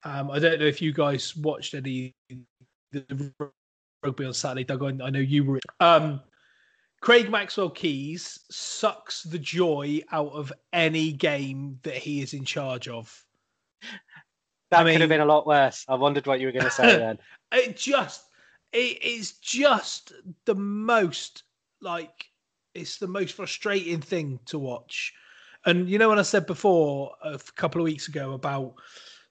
Um, 0.04 0.32
I 0.32 0.40
don't 0.40 0.60
know 0.60 0.66
if 0.66 0.82
you 0.82 0.92
guys 0.92 1.36
watched 1.38 1.76
any 1.76 2.16
the 2.92 3.32
rugby 4.04 4.26
on 4.26 4.34
Saturday, 4.34 4.64
Doug. 4.64 4.84
I 4.84 5.10
know 5.12 5.20
you 5.20 5.44
were. 5.44 5.60
Um, 5.80 6.22
Craig 7.02 7.30
Maxwell 7.30 7.70
Keys 7.70 8.40
sucks 8.52 9.24
the 9.24 9.40
joy 9.40 10.02
out 10.12 10.32
of 10.34 10.52
any 10.74 11.12
game 11.12 11.80
that 11.84 11.96
he 11.96 12.22
is 12.22 12.34
in 12.34 12.44
charge 12.44 12.88
of. 12.88 13.26
That 14.72 14.82
I 14.82 14.84
mean- 14.84 14.96
could 14.96 15.02
have 15.02 15.10
been 15.10 15.22
a 15.22 15.26
lot 15.26 15.48
worse. 15.48 15.86
I 15.88 15.96
wondered 15.96 16.28
what 16.28 16.40
you 16.40 16.48
were 16.48 16.52
going 16.52 16.66
to 16.66 16.72
say 16.72 16.98
then. 16.98 17.20
It 17.52 17.78
just 17.78 18.26
it 18.72 19.02
is 19.02 19.32
just 19.40 20.14
the 20.46 20.54
most 20.54 21.46
like 21.82 22.26
it's 22.76 22.98
the 22.98 23.08
most 23.08 23.34
frustrating 23.34 24.02
thing 24.02 24.40
to 24.46 24.60
watch. 24.60 25.12
And 25.66 25.90
you 25.90 25.98
know 25.98 26.10
when 26.10 26.20
I 26.20 26.24
said 26.24 26.46
before 26.46 27.16
a 27.24 27.40
couple 27.56 27.82
of 27.82 27.86
weeks 27.86 28.08
ago 28.08 28.34
about 28.34 28.76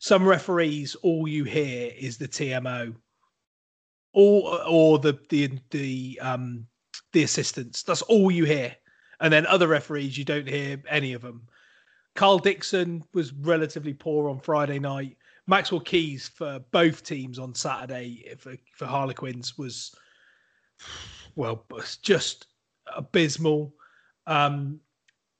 some 0.00 0.26
referees, 0.26 0.96
all 0.96 1.28
you 1.28 1.44
hear 1.44 1.92
is 1.96 2.18
the 2.18 2.26
TMO, 2.26 2.96
or 4.12 4.60
or 4.66 4.98
the 4.98 5.16
the 5.28 5.60
the 5.70 6.18
um 6.20 6.66
the 7.12 7.22
assistants. 7.22 7.82
That's 7.82 8.02
all 8.02 8.30
you 8.30 8.44
hear. 8.44 8.74
And 9.20 9.32
then 9.32 9.46
other 9.46 9.68
referees, 9.68 10.16
you 10.16 10.24
don't 10.24 10.48
hear 10.48 10.82
any 10.88 11.12
of 11.12 11.22
them. 11.22 11.42
Karl 12.14 12.38
Dickson 12.38 13.04
was 13.14 13.32
relatively 13.32 13.94
poor 13.94 14.28
on 14.28 14.40
Friday 14.40 14.78
night. 14.78 15.16
Maxwell 15.46 15.80
Keys 15.80 16.28
for 16.28 16.60
both 16.72 17.04
teams 17.04 17.38
on 17.38 17.54
Saturday 17.54 18.34
for, 18.38 18.54
for 18.74 18.86
Harlequins 18.86 19.56
was, 19.56 19.94
well, 21.36 21.64
just 22.02 22.46
abysmal. 22.94 23.74
Um, 24.26 24.80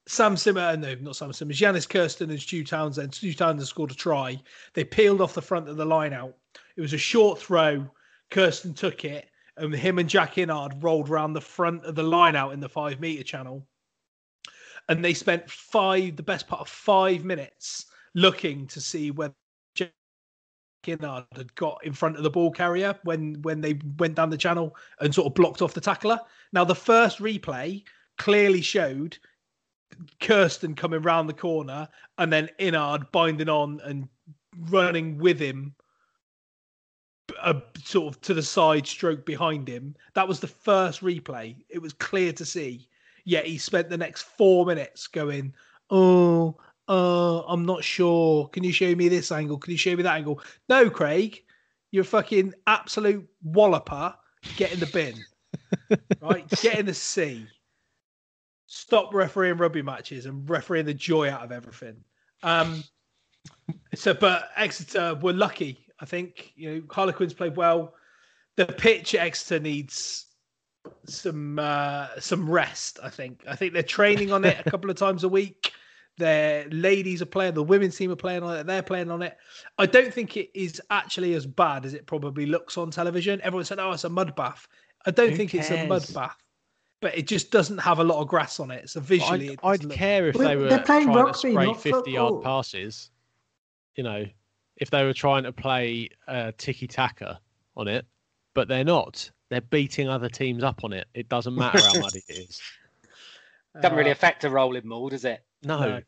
Sam 0.07 0.37
Simmer, 0.39 0.77
no, 0.77 0.95
not 1.03 1.17
Sam 1.17 1.33
Simmer, 1.33 1.53
Jannes 1.53 1.87
Kirsten 1.87 2.31
and 2.31 2.41
Stu 2.41 2.65
Townsend. 2.65 3.15
Stu 3.15 3.35
Townsend 3.35 3.69
scored 3.69 3.91
a 3.91 3.95
try. 3.95 4.41
They 4.73 4.85
peeled 4.85 5.21
off 5.21 5.35
the 5.35 5.43
front 5.43 5.69
of 5.69 5.77
the 5.77 5.85
line 5.85 6.15
out. 6.15 6.35
It 6.77 6.81
was 6.81 6.95
a 6.95 6.99
short 6.99 7.39
throw. 7.39 7.87
Kirsten 8.31 8.73
took 8.73 9.05
it, 9.05 9.29
and 9.59 9.75
him 9.75 9.99
and 9.99 10.09
Jack 10.09 10.35
Innard 10.35 10.83
rolled 10.83 11.11
around 11.11 11.33
the 11.33 11.41
front 11.41 11.85
of 11.85 11.95
the 11.95 12.03
line 12.03 12.37
out 12.37 12.53
in 12.53 12.61
the 12.61 12.69
five 12.69 13.01
meter 13.01 13.23
channel. 13.23 13.67
And 14.89 15.05
they 15.05 15.15
spent 15.15 15.51
five, 15.51 16.17
the 16.17 16.23
best 16.23 16.49
part 16.49 16.63
of 16.63 16.69
five 16.69 17.25
minutes, 17.25 17.87
looking 18.15 18.67
to 18.69 18.81
see 18.81 19.11
whether 19.11 19.35
Jack 19.75 19.93
Innard 20.87 21.27
had 21.37 21.55
got 21.55 21.85
in 21.85 21.93
front 21.93 22.17
of 22.17 22.23
the 22.23 22.31
ball 22.31 22.51
carrier 22.51 22.99
when 23.05 23.43
when 23.43 23.61
they 23.61 23.79
went 23.99 24.15
down 24.15 24.31
the 24.31 24.39
channel 24.39 24.75
and 25.01 25.15
sort 25.15 25.27
of 25.27 25.35
blocked 25.35 25.61
off 25.61 25.75
the 25.75 25.81
tackler. 25.81 26.19
Now 26.53 26.65
the 26.65 26.75
first 26.75 27.19
replay 27.19 27.85
clearly 28.17 28.63
showed 28.63 29.19
Kirsten 30.21 30.75
coming 30.75 31.03
round 31.03 31.29
the 31.29 31.35
corner 31.35 31.89
and 32.19 32.33
then 32.33 32.49
Innard 32.59 33.11
binding 33.13 33.49
on 33.49 33.81
and 33.85 34.09
running 34.71 35.19
with 35.19 35.39
him 35.39 35.75
a 37.43 37.63
sort 37.83 38.15
of 38.15 38.21
to 38.23 38.35
the 38.35 38.43
side 38.43 38.87
stroke 38.87 39.25
behind 39.25 39.69
him. 39.69 39.95
That 40.15 40.29
was 40.29 40.41
the 40.41 40.47
first 40.47 41.03
replay. 41.03 41.57
It 41.69 41.81
was 41.81 41.93
clear 41.93 42.33
to 42.33 42.45
see. 42.45 42.89
Yet 43.25 43.47
he 43.47 43.59
spent 43.59 43.91
the 43.91 43.97
next 43.97 44.23
four 44.23 44.65
minutes 44.67 45.07
going, 45.07 45.53
Oh, 45.91 46.57
uh, 46.89 47.41
I'm 47.41 47.65
not 47.65 47.85
sure. 47.85 48.49
Can 48.49 48.65
you 48.65 48.73
show 48.73 48.95
me 48.95 49.09
this 49.09 49.31
angle? 49.31 49.59
Can 49.59 49.73
you 49.73 49.79
show 49.79 49.95
me 49.95 50.03
that 50.03 50.17
angle? 50.17 50.41
No, 50.69 50.89
Craig, 50.89 51.43
you're 51.91 52.03
a 52.03 52.07
fucking 52.07 52.55
absolute 52.67 53.29
walloper. 53.43 54.15
Get 54.57 54.73
in 54.73 54.81
the 54.81 54.87
bin. 54.87 55.15
right? 56.23 56.49
Get 56.63 56.79
in 56.79 56.87
the 56.87 56.95
sea. 56.95 57.47
Stop 58.67 59.15
refereeing 59.15 59.57
rugby 59.57 59.83
matches 59.83 60.27
and 60.27 60.49
refereeing 60.49 60.87
the 60.87 60.95
joy 60.95 61.31
out 61.31 61.43
of 61.43 61.53
everything. 61.53 61.97
Um, 62.43 62.85
so, 63.95 64.15
but 64.15 64.51
Exeter 64.57 65.15
were 65.17 65.33
lucky. 65.33 65.88
I 66.01 66.05
think 66.05 66.53
you 66.57 66.71
know 66.71 66.83
Harlequins 66.91 67.35
played 67.35 67.57
well. 67.57 67.95
The 68.57 68.67
pitch 68.67 69.15
at 69.15 69.21
Exeter 69.21 69.61
needs 69.61 70.27
some 71.07 71.59
uh, 71.59 72.09
some 72.19 72.49
rest. 72.49 72.99
I 73.03 73.11
think. 73.11 73.43
I 73.49 73.57
think 73.57 73.73
they're 73.73 73.83
training 73.83 74.33
on 74.33 74.45
it 74.45 74.59
a 74.65 74.71
couple 74.71 74.91
of 74.91 74.97
times 75.05 75.25
a 75.25 75.29
week. 75.29 75.73
Their 76.19 76.69
ladies 76.71 77.23
are 77.23 77.27
playing. 77.27 77.55
The 77.55 77.63
women's 77.63 77.97
team 77.97 78.11
are 78.11 78.17
playing 78.17 78.43
on 78.43 78.57
it. 78.57 78.67
They're 78.67 78.83
playing 78.83 79.11
on 79.11 79.23
it. 79.23 79.37
I 79.79 79.87
don't 79.87 80.13
think 80.13 80.37
it 80.37 80.51
is 80.53 80.83
actually 80.91 81.35
as 81.35 81.47
bad 81.47 81.85
as 81.87 81.95
it 81.95 82.07
probably 82.07 82.45
looks 82.45 82.77
on 82.77 82.91
television. 82.91 83.41
Everyone 83.43 83.65
said, 83.65 83.79
"Oh, 83.79 83.93
it's 83.93 84.05
a 84.05 84.09
mud 84.09 84.35
bath." 84.35 84.67
I 85.07 85.13
don't 85.13 85.31
Who 85.31 85.37
think 85.37 85.55
it's 85.55 85.71
a 85.71 85.87
mud 85.87 86.05
bath, 86.13 86.37
but 87.01 87.17
it 87.17 87.29
just 87.29 87.53
doesn't 87.53 87.79
have 87.79 88.01
a 88.01 88.05
lot 88.05 88.21
of 88.21 88.27
grass 88.27 88.59
on 88.59 88.73
it. 88.73 88.91
So 88.91 89.01
visually, 89.01 89.51
I'd, 89.51 89.53
it 89.53 89.61
I'd 89.63 89.85
look- 89.85 89.97
care 89.97 90.29
if 90.29 90.37
they 90.37 90.57
were 90.57 90.69
they're 90.69 90.83
playing 90.83 91.13
trying 91.13 91.33
to 91.33 91.39
spray 91.39 91.73
50 91.73 92.11
yard 92.11 92.43
passes. 92.43 93.11
You 93.95 94.03
know, 94.05 94.25
if 94.79 94.91
they 94.91 95.05
were 95.05 95.13
trying 95.13 95.43
to 95.45 95.53
play 95.53 96.09
uh, 96.27 96.53
tiki 96.59 96.87
taka 96.87 97.39
on 97.77 97.89
it, 97.89 98.07
but 98.55 98.69
they're 98.69 98.85
not. 98.85 99.31
They're 99.51 99.61
beating 99.61 100.09
other 100.09 100.29
teams 100.29 100.63
up 100.63 100.85
on 100.85 100.93
it. 100.93 101.07
It 101.15 101.29
doesn't 101.29 101.55
matter 101.55 101.81
how 101.81 102.01
muddy 102.01 102.23
it 102.29 102.39
is. 102.39 102.61
Doesn't 103.81 103.97
really 103.97 104.11
Uh, 104.11 104.13
affect 104.13 104.43
a 104.45 104.51
rolling 104.51 104.89
maul, 104.89 105.09
does 105.11 105.25
it? 105.25 105.45
No. 105.63 105.79
No. 105.81 106.01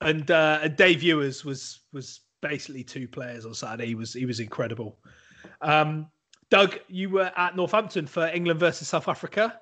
and 0.00 0.28
uh, 0.30 0.60
and 0.62 0.74
Dave 0.76 1.02
Ewers 1.02 1.44
was 1.44 1.80
was 1.92 2.20
basically 2.40 2.82
two 2.82 3.06
players 3.06 3.46
on 3.46 3.54
Saturday. 3.54 3.86
He 3.86 3.94
was 3.94 4.12
he 4.14 4.26
was 4.26 4.40
incredible. 4.40 4.98
Um, 5.60 6.08
Doug, 6.50 6.78
you 6.88 7.08
were 7.10 7.30
at 7.36 7.54
Northampton 7.54 8.06
for 8.06 8.26
England 8.26 8.58
versus 8.58 8.88
South 8.88 9.06
Africa. 9.06 9.60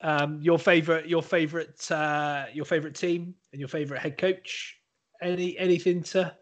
Um, 0.00 0.40
your 0.40 0.58
favorite, 0.58 1.06
your 1.06 1.22
favorite, 1.22 1.90
uh, 1.90 2.46
your 2.52 2.64
favorite 2.64 2.94
team 2.94 3.34
and 3.52 3.60
your 3.60 3.68
favorite 3.68 4.00
head 4.00 4.16
coach. 4.16 4.78
Any 5.20 5.58
anything 5.58 6.02
to 6.04 6.34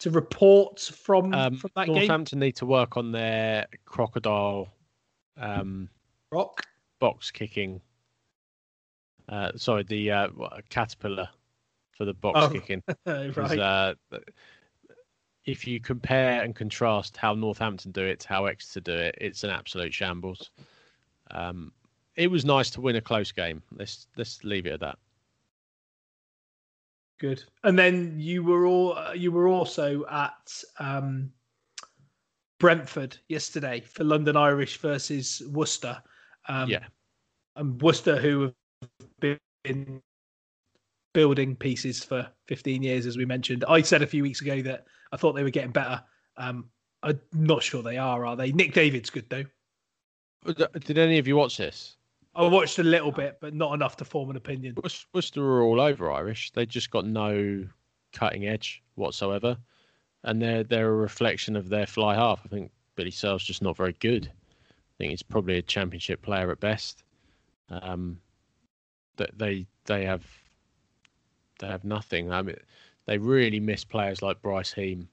to 0.00 0.10
report 0.10 0.80
from 0.80 1.32
Um, 1.34 1.56
from 1.56 1.70
that 1.76 1.86
game? 1.86 1.94
Northampton 1.96 2.38
need 2.40 2.56
to 2.56 2.66
work 2.66 2.96
on 2.96 3.12
their 3.12 3.66
crocodile 3.84 4.68
um, 5.36 5.88
Rock. 6.30 6.62
box 7.00 7.30
kicking. 7.30 7.80
Uh, 9.28 9.52
sorry, 9.56 9.82
the 9.84 10.10
uh, 10.10 10.28
caterpillar 10.68 11.28
for 11.96 12.04
the 12.04 12.14
box 12.14 12.38
Oh, 12.40 12.48
kicking. 12.52 12.82
right. 13.06 13.58
uh, 13.58 13.94
if 15.44 15.66
you 15.66 15.80
compare 15.80 16.42
and 16.42 16.54
contrast 16.54 17.16
how 17.16 17.34
Northampton 17.34 17.92
do 17.92 18.02
it 18.02 18.20
to 18.20 18.28
how 18.28 18.46
Exeter 18.46 18.80
do 18.80 18.92
it, 18.92 19.14
it's 19.20 19.44
an 19.44 19.50
absolute 19.50 19.92
shambles. 19.94 20.50
Um, 21.30 21.72
it 22.16 22.30
was 22.30 22.44
nice 22.44 22.70
to 22.70 22.80
win 22.80 22.96
a 22.96 23.00
close 23.00 23.32
game. 23.32 23.62
Let's 23.76 24.06
let's 24.16 24.42
leave 24.44 24.66
it 24.66 24.72
at 24.74 24.80
that. 24.80 24.98
Good. 27.20 27.44
And 27.62 27.78
then 27.78 28.14
you 28.18 28.42
were 28.42 28.66
all 28.66 28.98
you 29.14 29.30
were 29.32 29.48
also 29.48 30.04
at 30.10 30.62
um, 30.78 31.30
Brentford 32.58 33.16
yesterday 33.28 33.80
for 33.80 34.04
London 34.04 34.36
Irish 34.36 34.78
versus 34.78 35.42
Worcester. 35.50 36.02
Um, 36.48 36.68
yeah, 36.68 36.84
and 37.56 37.80
Worcester, 37.80 38.16
who 38.16 38.52
have 39.22 39.38
been 39.62 40.02
building 41.12 41.56
pieces 41.56 42.04
for 42.04 42.28
15 42.48 42.82
years, 42.82 43.06
as 43.06 43.16
we 43.16 43.24
mentioned. 43.24 43.64
I 43.68 43.80
said 43.82 44.02
a 44.02 44.06
few 44.06 44.22
weeks 44.22 44.40
ago 44.40 44.60
that 44.62 44.84
I 45.12 45.16
thought 45.16 45.32
they 45.34 45.44
were 45.44 45.50
getting 45.50 45.70
better. 45.70 46.02
Um, 46.36 46.68
I'm 47.02 47.20
not 47.32 47.62
sure 47.62 47.82
they 47.82 47.96
are, 47.96 48.26
are 48.26 48.36
they? 48.36 48.52
Nick 48.52 48.74
David's 48.74 49.10
good 49.10 49.30
though. 49.30 49.44
Did 50.84 50.98
any 50.98 51.18
of 51.18 51.26
you 51.26 51.36
watch 51.36 51.56
this? 51.56 51.96
I 52.36 52.46
watched 52.46 52.78
a 52.78 52.82
little 52.82 53.12
bit, 53.12 53.38
but 53.40 53.54
not 53.54 53.74
enough 53.74 53.96
to 53.98 54.04
form 54.04 54.30
an 54.30 54.36
opinion. 54.36 54.74
Worc- 54.82 55.06
Worcester 55.12 55.42
are 55.44 55.62
all 55.62 55.80
over 55.80 56.10
Irish. 56.10 56.50
They 56.52 56.66
just 56.66 56.90
got 56.90 57.06
no 57.06 57.66
cutting 58.12 58.46
edge 58.46 58.82
whatsoever, 58.96 59.56
and 60.24 60.40
they're 60.40 60.64
they're 60.64 60.90
a 60.90 60.96
reflection 60.96 61.56
of 61.56 61.68
their 61.68 61.86
fly 61.86 62.14
half. 62.14 62.40
I 62.44 62.48
think 62.48 62.72
Billy 62.96 63.10
Searle's 63.10 63.44
just 63.44 63.62
not 63.62 63.76
very 63.76 63.94
good. 64.00 64.26
I 64.26 64.94
think 64.98 65.10
he's 65.10 65.22
probably 65.22 65.58
a 65.58 65.62
championship 65.62 66.22
player 66.22 66.50
at 66.50 66.60
best. 66.60 67.04
Um, 67.70 68.20
that 69.16 69.36
they 69.38 69.66
they 69.84 70.04
have 70.04 70.24
they 71.60 71.68
have 71.68 71.84
nothing. 71.84 72.32
I 72.32 72.42
mean, 72.42 72.56
they 73.06 73.18
really 73.18 73.60
miss 73.60 73.84
players 73.84 74.22
like 74.22 74.42
Bryce 74.42 74.72
Heem, 74.72 75.08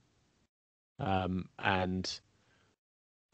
um, 0.99 1.47
and 1.59 2.19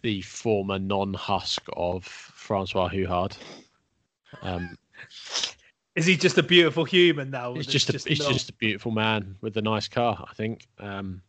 the 0.01 0.21
former 0.21 0.77
non-husk 0.77 1.61
of 1.73 2.05
Francois 2.05 2.89
Hougaard. 2.89 3.35
Um, 4.41 4.77
Is 5.95 6.05
he 6.05 6.15
just 6.15 6.37
a 6.37 6.43
beautiful 6.43 6.83
human 6.85 7.31
now? 7.31 7.53
He's 7.53 7.65
that's 7.65 7.85
just 7.85 8.05
a, 8.05 8.09
he's 8.09 8.19
not- 8.19 8.33
just 8.33 8.49
a 8.49 8.53
beautiful 8.53 8.91
man 8.91 9.35
with 9.41 9.57
a 9.57 9.61
nice 9.61 9.87
car. 9.87 10.25
I 10.29 10.33
think. 10.33 10.67
Um, 10.79 11.21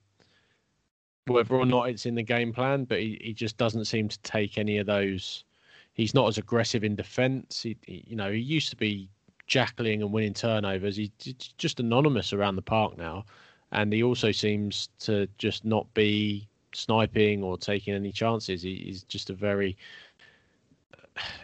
whether 1.27 1.55
or 1.57 1.67
not 1.67 1.91
it's 1.91 2.07
in 2.07 2.15
the 2.15 2.23
game 2.23 2.53
plan, 2.55 2.85
but 2.85 2.99
he, 3.01 3.19
he 3.23 3.35
just 3.35 3.59
doesn't 3.59 3.85
seem 3.85 4.09
to 4.09 4.19
take 4.23 4.57
any 4.57 4.79
of 4.79 4.87
those. 4.87 5.45
He's 5.93 6.15
not 6.15 6.27
as 6.29 6.39
aggressive 6.39 6.85
in 6.85 6.97
defence. 6.97 7.63
He, 7.63 7.77
he- 7.87 8.05
you 8.07 8.17
know, 8.17 8.33
he 8.33 8.39
used 8.39 8.71
to 8.71 8.77
be 8.77 9.11
jackling 9.47 10.01
and 10.01 10.13
winning 10.13 10.35
turnovers. 10.35 10.97
He's 10.97 11.11
just 11.59 11.81
anonymous 11.81 12.33
around 12.33 12.57
the 12.57 12.63
park 12.63 12.97
now, 12.97 13.25
and 13.73 13.93
he 13.93 14.03
also 14.03 14.33
seems 14.33 14.89
to 15.01 15.27
just 15.39 15.65
not 15.65 15.93
be 15.95 16.49
sniping 16.73 17.43
or 17.43 17.57
taking 17.59 17.95
any 17.95 18.13
chances. 18.13 18.63
He, 18.63 18.77
he's 18.87 19.03
just 19.05 19.31
a 19.31 19.35
very. 19.35 19.77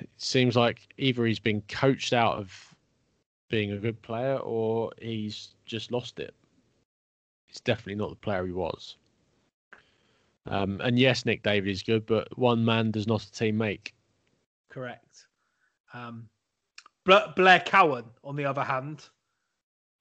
It 0.00 0.08
seems 0.16 0.56
like 0.56 0.80
either 0.98 1.24
he's 1.24 1.38
been 1.38 1.62
coached 1.62 2.12
out 2.12 2.36
of 2.36 2.74
being 3.48 3.72
a 3.72 3.78
good 3.78 4.00
player 4.02 4.36
or 4.36 4.90
he's 5.00 5.54
just 5.64 5.92
lost 5.92 6.18
it. 6.18 6.34
He's 7.46 7.60
definitely 7.60 7.96
not 7.96 8.10
the 8.10 8.16
player 8.16 8.46
he 8.46 8.52
was. 8.52 8.96
Um, 10.46 10.80
and 10.82 10.98
yes, 10.98 11.24
Nick 11.24 11.42
David 11.42 11.70
is 11.70 11.82
good, 11.82 12.04
but 12.06 12.36
one 12.38 12.64
man 12.64 12.90
does 12.90 13.06
not 13.06 13.22
a 13.22 13.32
team 13.32 13.56
make. 13.56 13.94
Correct. 14.68 15.26
Um, 15.92 16.28
Bla- 17.04 17.32
Blair 17.36 17.60
Cowan, 17.60 18.04
on 18.22 18.36
the 18.36 18.44
other 18.44 18.64
hand, 18.64 19.08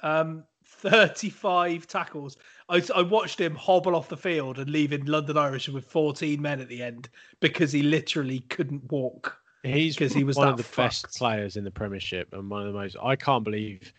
um, 0.01 0.43
35 0.65 1.87
tackles. 1.87 2.37
I, 2.69 2.81
I 2.95 3.01
watched 3.03 3.39
him 3.39 3.55
hobble 3.55 3.95
off 3.95 4.09
the 4.09 4.17
field 4.17 4.59
and 4.59 4.69
leaving 4.69 5.05
London 5.05 5.37
Irish 5.37 5.69
with 5.69 5.85
14 5.85 6.41
men 6.41 6.59
at 6.59 6.69
the 6.69 6.81
end 6.81 7.09
because 7.39 7.71
he 7.71 7.83
literally 7.83 8.41
couldn't 8.41 8.91
walk. 8.91 9.37
He's 9.63 9.95
because 9.95 10.13
he 10.13 10.23
was 10.23 10.35
one 10.35 10.49
of 10.49 10.57
the 10.57 10.63
fucked. 10.63 11.03
best 11.03 11.17
players 11.17 11.55
in 11.57 11.63
the 11.63 11.71
Premiership 11.71 12.33
and 12.33 12.49
one 12.49 12.61
of 12.67 12.73
the 12.73 12.77
most. 12.79 12.95
I 13.01 13.15
can't 13.15 13.43
believe 13.43 13.93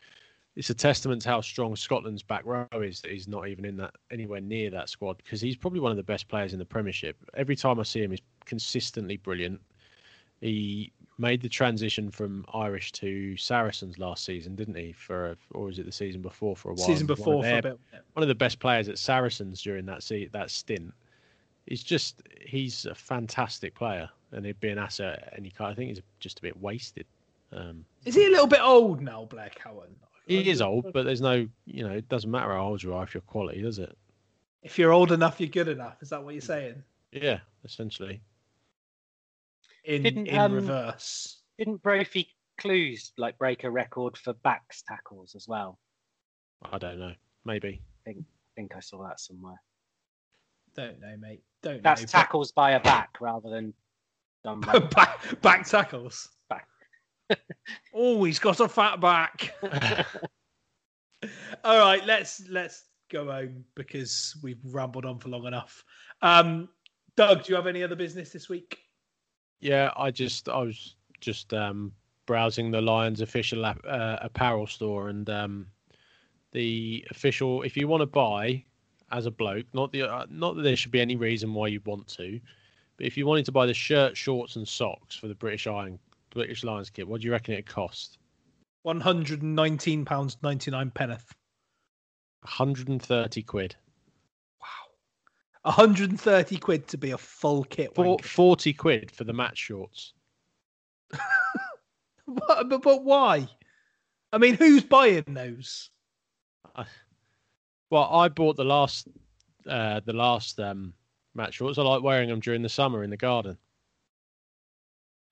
it's 0.57 0.71
a 0.71 0.75
testament 0.75 1.23
to 1.23 1.31
how 1.31 1.41
strong 1.41 1.75
Scotland's 1.75 2.23
back 2.23 2.45
row 2.45 2.67
is 2.75 3.01
that 3.01 3.11
he's 3.11 3.27
not 3.27 3.49
even 3.49 3.65
in 3.65 3.77
that 3.79 3.95
anywhere 4.13 4.41
near 4.41 4.71
that 4.71 4.89
squad 4.89 5.17
because 5.17 5.41
he's 5.41 5.57
probably 5.57 5.81
one 5.81 5.91
of 5.91 5.97
the 5.97 6.03
best 6.03 6.29
players 6.29 6.53
in 6.53 6.59
the 6.59 6.65
Premiership. 6.65 7.17
Every 7.35 7.57
time 7.57 7.81
I 7.81 7.83
see 7.83 8.03
him, 8.03 8.11
he's 8.11 8.21
consistently 8.45 9.17
brilliant. 9.17 9.61
He 10.41 10.93
made 11.17 11.41
the 11.41 11.49
transition 11.49 12.11
from 12.11 12.45
Irish 12.53 12.93
to 12.93 13.37
Saracens 13.37 13.99
last 13.99 14.25
season, 14.25 14.55
didn't 14.57 14.75
he? 14.75 14.93
For 14.93 15.37
or 15.53 15.65
was 15.67 15.79
it 15.79 15.87
the 15.87 15.93
season 15.93 16.21
before? 16.21 16.55
For 16.57 16.71
a 16.73 16.75
while, 16.75 16.87
Season 16.87 17.07
One 17.07 17.13
of 17.13 17.17
before 17.19 17.43
for 17.43 17.49
a 17.49 17.53
their- 17.53 17.63
bit. 17.63 17.79
one 18.13 18.23
of 18.23 18.29
the 18.29 18.35
best 18.35 18.59
players 18.59 18.89
at 18.89 18.99
Saracens 18.99 19.63
during 19.63 19.87
that 19.87 20.03
se- 20.03 20.29
that 20.33 20.51
stint. 20.51 20.93
He's 21.67 21.83
just 21.83 22.23
he's 22.43 22.85
a 22.85 22.95
fantastic 22.95 23.75
player, 23.75 24.11
and 24.35 24.45
he'd 24.45 24.61
be 24.61 24.69
an 24.69 24.79
asset 24.79 25.29
at 25.29 25.39
any 25.39 25.51
kind. 25.51 25.73
I 25.73 25.75
think 25.75 25.89
he's 25.91 26.03
just 26.21 26.39
a 26.39 26.43
bit 26.43 26.61
wasted. 26.61 27.07
Um, 27.53 27.85
Is 28.05 28.15
he 28.15 28.27
a 28.27 28.31
little 28.31 28.47
bit 28.47 28.61
old 28.61 29.01
now, 29.01 29.27
Blair 29.27 29.51
Cowan? 29.55 29.95
he 30.27 30.51
is 30.51 30.63
old, 30.63 30.93
but 30.93 31.05
there's 31.05 31.21
no 31.21 31.47
you 31.67 31.87
know 31.87 31.93
it 31.93 32.09
doesn't 32.09 32.31
matter 32.31 32.53
how 32.53 32.67
old 32.67 32.83
you 32.83 32.95
are 32.95 33.05
if 33.05 33.15
you're 33.15 33.21
quality, 33.23 33.63
does 33.63 33.79
it? 33.79 33.97
If 34.63 34.79
you're 34.79 34.93
old 34.93 35.13
enough, 35.13 35.39
you're 35.39 35.49
good 35.51 35.69
enough. 35.69 36.03
Is 36.03 36.09
that 36.11 36.25
what 36.25 36.35
you're 36.35 36.41
saying? 36.41 36.83
Yeah, 37.13 37.41
essentially. 37.65 38.21
In 39.85 40.03
Didn't, 40.03 40.27
in 40.27 40.39
um, 40.39 40.53
reverse. 40.55 41.39
Didn't 41.59 41.83
Brophy 41.83 42.29
Clues 42.59 43.13
like 43.19 43.37
break 43.37 43.65
a 43.65 43.71
record 43.71 44.17
for 44.17 44.33
backs 44.33 44.83
tackles 44.89 45.35
as 45.35 45.47
well? 45.47 45.79
I 46.73 46.79
don't 46.79 46.99
know. 46.99 47.13
Maybe. 47.45 47.83
I 48.07 48.11
think, 48.11 48.25
think 48.57 48.75
I 48.75 48.81
saw 48.81 49.07
that 49.07 49.21
somewhere. 49.21 49.61
Don't 50.75 50.99
know, 51.01 51.15
mate. 51.19 51.43
Don't 51.63 51.83
That's 51.83 52.03
know. 52.03 52.07
tackles 52.07 52.51
by 52.51 52.73
a 52.73 52.81
back 52.81 53.11
rather 53.21 53.51
than 53.51 53.75
done 54.45 54.61
by 54.61 54.79
back, 54.79 55.41
back 55.43 55.67
tackles. 55.67 56.29
Back. 56.49 56.69
oh, 57.95 58.23
he's 58.25 58.39
got 58.39 58.61
a 58.61 58.69
fat 58.69 59.01
back. 59.01 59.55
All 61.65 61.79
right, 61.79 62.05
let's 62.05 62.47
let's 62.51 62.85
go 63.11 63.31
home 63.31 63.65
because 63.75 64.37
we've 64.43 64.61
rambled 64.65 65.07
on 65.07 65.19
for 65.19 65.31
long 65.31 65.47
enough. 65.47 65.83
Um, 66.21 66.69
Doug, 67.17 67.45
do 67.45 67.53
you 67.53 67.57
have 67.57 67.67
any 67.67 67.83
other 67.83 67.97
business 67.97 68.31
this 68.31 68.49
week? 68.49 68.79
Yeah, 69.61 69.91
I 69.97 70.11
just 70.11 70.49
I 70.49 70.59
was 70.59 70.97
just 71.21 71.55
um, 71.55 71.93
browsing 72.27 72.71
the 72.71 72.83
Lions 72.83 73.23
official 73.23 73.65
uh, 73.65 73.75
apparel 74.21 74.67
store, 74.67 75.09
and 75.09 75.29
um, 75.31 75.67
the 76.53 77.07
official. 77.11 77.63
If 77.63 77.77
you 77.77 77.89
want 77.89 78.03
to 78.03 78.07
buy 78.07 78.63
as 79.11 79.25
a 79.25 79.31
bloke, 79.31 79.67
not 79.73 79.93
the 79.93 80.03
uh, 80.03 80.27
not 80.29 80.57
that 80.57 80.63
there 80.63 80.77
should 80.77 80.93
be 80.93 81.01
any 81.01 81.17
reason 81.17 81.55
why 81.55 81.69
you 81.69 81.81
want 81.87 82.07
to, 82.09 82.39
but 82.97 83.07
if 83.07 83.17
you 83.17 83.27
wanted 83.27 83.45
to 83.47 83.53
buy 83.53 83.67
the 83.67 83.75
shirt, 83.75 84.17
shorts, 84.17 84.57
and 84.57 84.67
socks 84.67 85.17
for 85.17 85.29
the 85.29 85.35
British 85.35 85.67
Iron 85.67 85.99
British 86.31 86.65
Lions 86.65 86.91
kit, 86.91 87.07
what 87.07 87.21
do 87.21 87.27
you 87.27 87.33
reckon 87.33 87.55
it 87.55 87.67
cost? 87.67 88.19
One 88.83 89.01
hundred 89.01 89.43
and 89.43 89.55
nineteen 89.55 90.05
pounds 90.05 90.37
ninety 90.43 90.71
nine 90.71 90.91
penneth. 90.91 91.35
130 92.43 93.43
quid. 93.43 93.75
Wow. 94.61 94.67
One 95.63 95.75
hundred 95.75 96.11
and 96.11 96.21
thirty 96.21 96.59
quid 96.59 96.87
to 96.89 96.99
be 96.99 97.13
a 97.13 97.19
full 97.19 97.65
kit. 97.65 97.95
For, 97.95 98.05
wanker. 98.05 98.25
40 98.25 98.73
quid 98.75 99.11
for 99.11 99.25
the 99.25 99.33
match 99.33 99.59
shorts. 99.59 100.13
What- 102.27 102.69
but, 102.71 102.83
but 102.83 103.05
why? 103.05 103.47
I 104.33 104.39
mean, 104.39 104.55
who's 104.55 104.83
buying 104.83 105.25
those? 105.29 105.91
Well, 107.91 108.09
I 108.11 108.29
bought 108.29 108.57
the 108.57 108.65
last 108.65 109.09
uh, 109.69 110.01
the 110.05 110.13
last 110.15 110.59
um, 110.59 110.95
match 111.35 111.55
shorts. 111.55 111.79
I 111.79 111.83
like 111.83 112.03
wearing 112.03 112.29
them 112.29 112.41
during 112.41 112.63
the 112.63 112.69
summer 112.69 113.03
in 113.05 113.11
the 113.11 113.17
garden. 113.17 113.57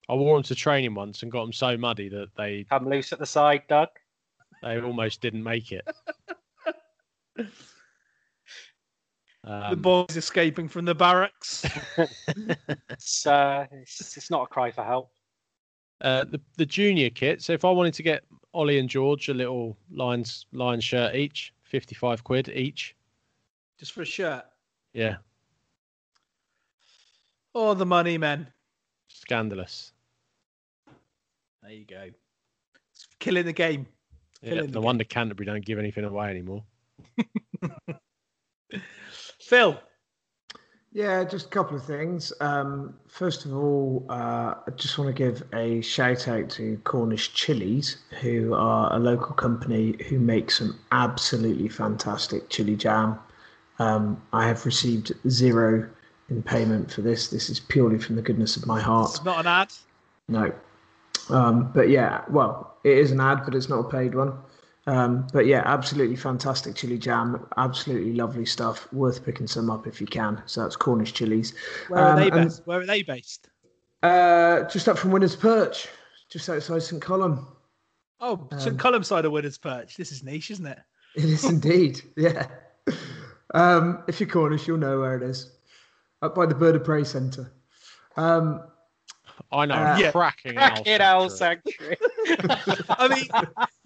I 0.09 0.15
wore 0.15 0.37
them 0.37 0.43
to 0.45 0.55
training 0.55 0.95
once 0.95 1.23
and 1.23 1.31
got 1.33 1.43
them 1.43 1.53
so 1.53 1.77
muddy 1.77 2.09
that 2.09 2.29
they 2.37 2.65
come 2.69 2.89
loose 2.89 3.13
at 3.13 3.19
the 3.19 3.27
side, 3.27 3.63
Doug. 3.69 3.89
they 4.63 4.81
almost 4.81 5.21
didn't 5.21 5.43
make 5.45 5.73
it. 5.73 5.87
the 7.37 7.47
Um, 9.45 9.81
boys 9.83 10.17
escaping 10.17 10.69
from 10.69 10.85
the 10.85 10.95
barracks. 10.95 11.65
It's, 12.91 13.27
uh, 13.27 13.67
it's 13.73 14.17
it's 14.17 14.31
not 14.31 14.43
a 14.45 14.47
cry 14.47 14.71
for 14.71 14.85
help. 14.85 15.11
uh, 16.01 16.25
the 16.25 16.41
the 16.57 16.67
junior 16.67 17.11
kit. 17.11 17.43
So 17.43 17.53
if 17.53 17.65
I 17.65 17.71
wanted 17.71 17.95
to 17.95 18.03
get 18.03 18.23
Ollie 18.55 18.79
and 18.79 18.89
George 18.89 19.29
a 19.29 19.35
little 19.35 19.77
Lions 19.91 20.47
Lions 20.53 20.85
shirt 20.85 21.15
each, 21.17 21.53
fifty 21.65 21.95
five 21.95 22.23
quid 22.23 22.49
each. 22.51 22.95
Just 23.79 23.93
for 23.93 24.03
a 24.03 24.07
shirt. 24.07 24.45
Yeah, 24.93 25.17
Oh, 27.55 27.75
the 27.75 27.87
money, 27.87 28.17
men. 28.19 28.47
scandalous. 29.09 29.93
There 31.63 31.73
you 31.73 31.85
go. 31.85 32.09
It's 32.93 33.07
killing 33.21 33.45
the 33.47 33.53
game. 33.53 33.87
Yeah, 34.43 34.51
Killing 34.55 34.67
the 34.67 34.73
no 34.73 34.81
game. 34.81 34.85
wonder 34.87 35.05
Canterbury 35.05 35.47
don't 35.47 35.65
give 35.65 35.79
anything 35.79 36.05
away 36.05 36.31
anymore. 36.31 36.65
Phil. 39.41 39.79
Yeah, 40.95 41.25
just 41.25 41.47
a 41.47 41.49
couple 41.49 41.77
of 41.77 41.85
things. 41.85 42.33
Um, 42.41 42.95
first 43.09 43.47
of 43.47 43.55
all, 43.55 44.05
uh, 44.11 44.55
I 44.67 44.71
just 44.77 44.99
want 44.99 45.09
to 45.09 45.15
give 45.15 45.43
a 45.55 45.81
shout 45.81 46.29
out 46.29 46.51
to 46.51 46.77
Cornish 46.85 47.33
Chilies, 47.33 47.97
who 48.21 48.53
are 48.55 48.93
a 48.95 48.99
local 48.99 49.35
company 49.35 49.97
who 50.09 50.19
make 50.19 50.51
some 50.51 50.79
absolutely 50.91 51.69
fantastic 51.71 52.51
chili 52.51 52.77
jam. 52.77 53.19
Um, 53.79 54.21
I 54.35 54.47
have 54.47 54.67
received 54.67 55.13
zero 55.31 55.89
in 56.33 56.43
payment 56.43 56.91
for 56.91 57.03
this. 57.03 57.29
This 57.29 57.49
is 57.51 57.61
purely 57.61 57.99
from 57.99 58.17
the 58.17 58.23
goodness 58.23 58.57
of 58.57 58.67
my 58.67 58.81
heart. 58.81 59.11
It's 59.11 59.25
not 59.25 59.41
an 59.41 59.47
ad. 59.47 59.73
No. 60.29 60.53
Um, 61.31 61.71
but 61.73 61.89
yeah, 61.89 62.23
well, 62.29 62.77
it 62.85 62.99
is 62.99 63.11
an 63.11 63.21
ad, 63.21 63.43
but 63.45 63.55
it's 63.55 63.69
not 63.69 63.81
a 63.81 63.89
paid 63.89 64.15
one. 64.15 64.39
Um, 64.89 65.29
but 65.33 65.47
yeah, 65.47 65.63
absolutely 65.65 66.17
fantastic 66.17 66.75
chili 66.75 66.99
jam. 66.99 67.47
Absolutely 67.57 68.15
lovely 68.15 68.45
stuff. 68.45 68.93
Worth 68.93 69.25
picking 69.25 69.47
some 69.47 69.71
up 69.71 69.87
if 69.87 70.01
you 70.01 70.07
can. 70.07 70.43
So 70.47 70.63
that's 70.63 70.75
Cornish 70.75 71.13
chilies. 71.13 71.55
Where 71.89 72.03
are 72.03 72.11
Um, 72.11 72.17
they 72.17 72.31
and, 72.31 72.49
based? 72.49 72.63
Where 72.67 72.81
are 72.81 72.87
they 72.87 73.03
based? 73.03 73.49
Uh, 74.03 74.63
just 74.65 74.89
up 74.89 74.99
from 74.99 75.13
Winnards 75.13 75.37
Perch, 75.37 75.87
just 76.29 76.49
outside 76.49 76.83
St. 76.83 77.01
Columb. 77.01 77.47
Oh, 78.21 78.49
St. 78.59 78.71
Um, 78.73 78.77
Columb 78.79 79.05
side 79.05 79.25
of 79.25 79.31
Winnards 79.31 79.59
Perch. 79.59 79.97
This 79.97 80.11
is 80.11 80.25
niche, 80.25 80.51
isn't 80.51 80.67
it? 80.67 80.79
It 81.15 81.25
is 81.25 81.45
indeed. 81.45 82.01
Yeah. 82.17 82.47
Um, 83.55 84.03
if 84.09 84.19
you're 84.19 84.29
Cornish, 84.29 84.67
you'll 84.67 84.79
know 84.79 84.99
where 85.01 85.15
it 85.15 85.23
is. 85.23 85.53
Up 86.23 86.35
by 86.37 86.47
the 86.47 86.55
Bird 86.55 86.77
of 86.77 86.85
Prey 86.85 87.03
Centre. 87.05 87.53
Um, 88.17 88.63
I 89.51 89.67
know, 89.67 89.75
Uh, 89.75 89.97
a 89.97 90.01
Yeah. 90.01 90.13
cracking 90.13 90.55
Cracking 90.55 91.01
owl 91.01 91.23
owl 91.25 91.31
sanctuary. 91.31 91.97
sanctuary. 91.99 92.87
I 92.99 93.09
mean, 93.09 93.29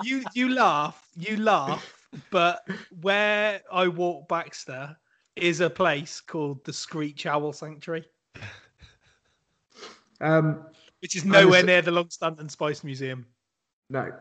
you 0.03 0.23
you 0.35 0.51
laugh, 0.51 1.09
you 1.17 1.39
laugh, 1.39 2.07
but 2.31 2.63
where 3.01 3.63
I 3.73 3.89
walk 3.89 4.29
Baxter 4.29 4.97
is 5.35 5.61
a 5.61 5.71
place 5.71 6.21
called 6.21 6.65
the 6.65 6.73
Screech 6.73 7.27
Owl 7.27 7.53
Sanctuary. 7.53 8.05
Um, 10.21 10.67
which 11.01 11.15
is 11.17 11.25
nowhere 11.25 11.59
And 11.61 11.67
near 11.67 11.83
the 11.83 11.91
Longstanton 11.91 12.51
Spice 12.51 12.83
Museum. 12.85 13.27
No. 13.91 14.13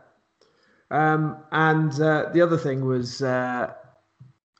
Um, 0.91 1.43
and 1.51 1.91
uh, 2.01 2.29
the 2.33 2.41
other 2.41 2.57
thing 2.57 2.85
was 2.85 3.21
uh, 3.21 3.73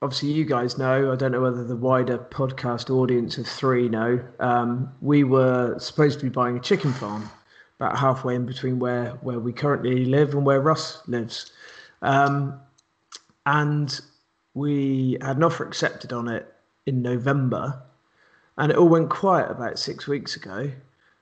obviously 0.02 0.32
you 0.32 0.46
guys 0.46 0.78
know. 0.78 1.12
I 1.12 1.16
don't 1.16 1.32
know 1.32 1.42
whether 1.42 1.64
the 1.64 1.76
wider 1.76 2.18
podcast 2.18 2.90
audience 2.90 3.38
of 3.38 3.48
three 3.48 3.90
know. 3.90 4.24
Um, 4.40 4.92
we 5.02 5.24
were 5.24 5.78
supposed 5.80 6.20
to 6.20 6.26
be 6.26 6.30
buying 6.30 6.58
a 6.58 6.62
chicken 6.62 6.94
farm 6.94 7.30
about 7.80 7.98
halfway 7.98 8.36
in 8.36 8.46
between 8.46 8.80
where 8.80 9.12
where 9.22 9.40
we 9.40 9.54
currently 9.54 10.06
live 10.06 10.34
and 10.34 10.46
where 10.46 10.62
Russ 10.62 11.02
lives, 11.08 11.52
um, 12.02 12.60
and 13.46 14.00
we 14.54 15.18
had 15.22 15.38
an 15.38 15.44
offer 15.44 15.66
accepted 15.66 16.14
on 16.14 16.28
it 16.28 16.52
in 16.86 17.02
November, 17.02 17.82
and 18.58 18.72
it 18.72 18.78
all 18.78 18.88
went 18.88 19.10
quiet 19.10 19.52
about 19.52 19.80
six 19.80 20.08
weeks 20.08 20.36
ago. 20.36 20.72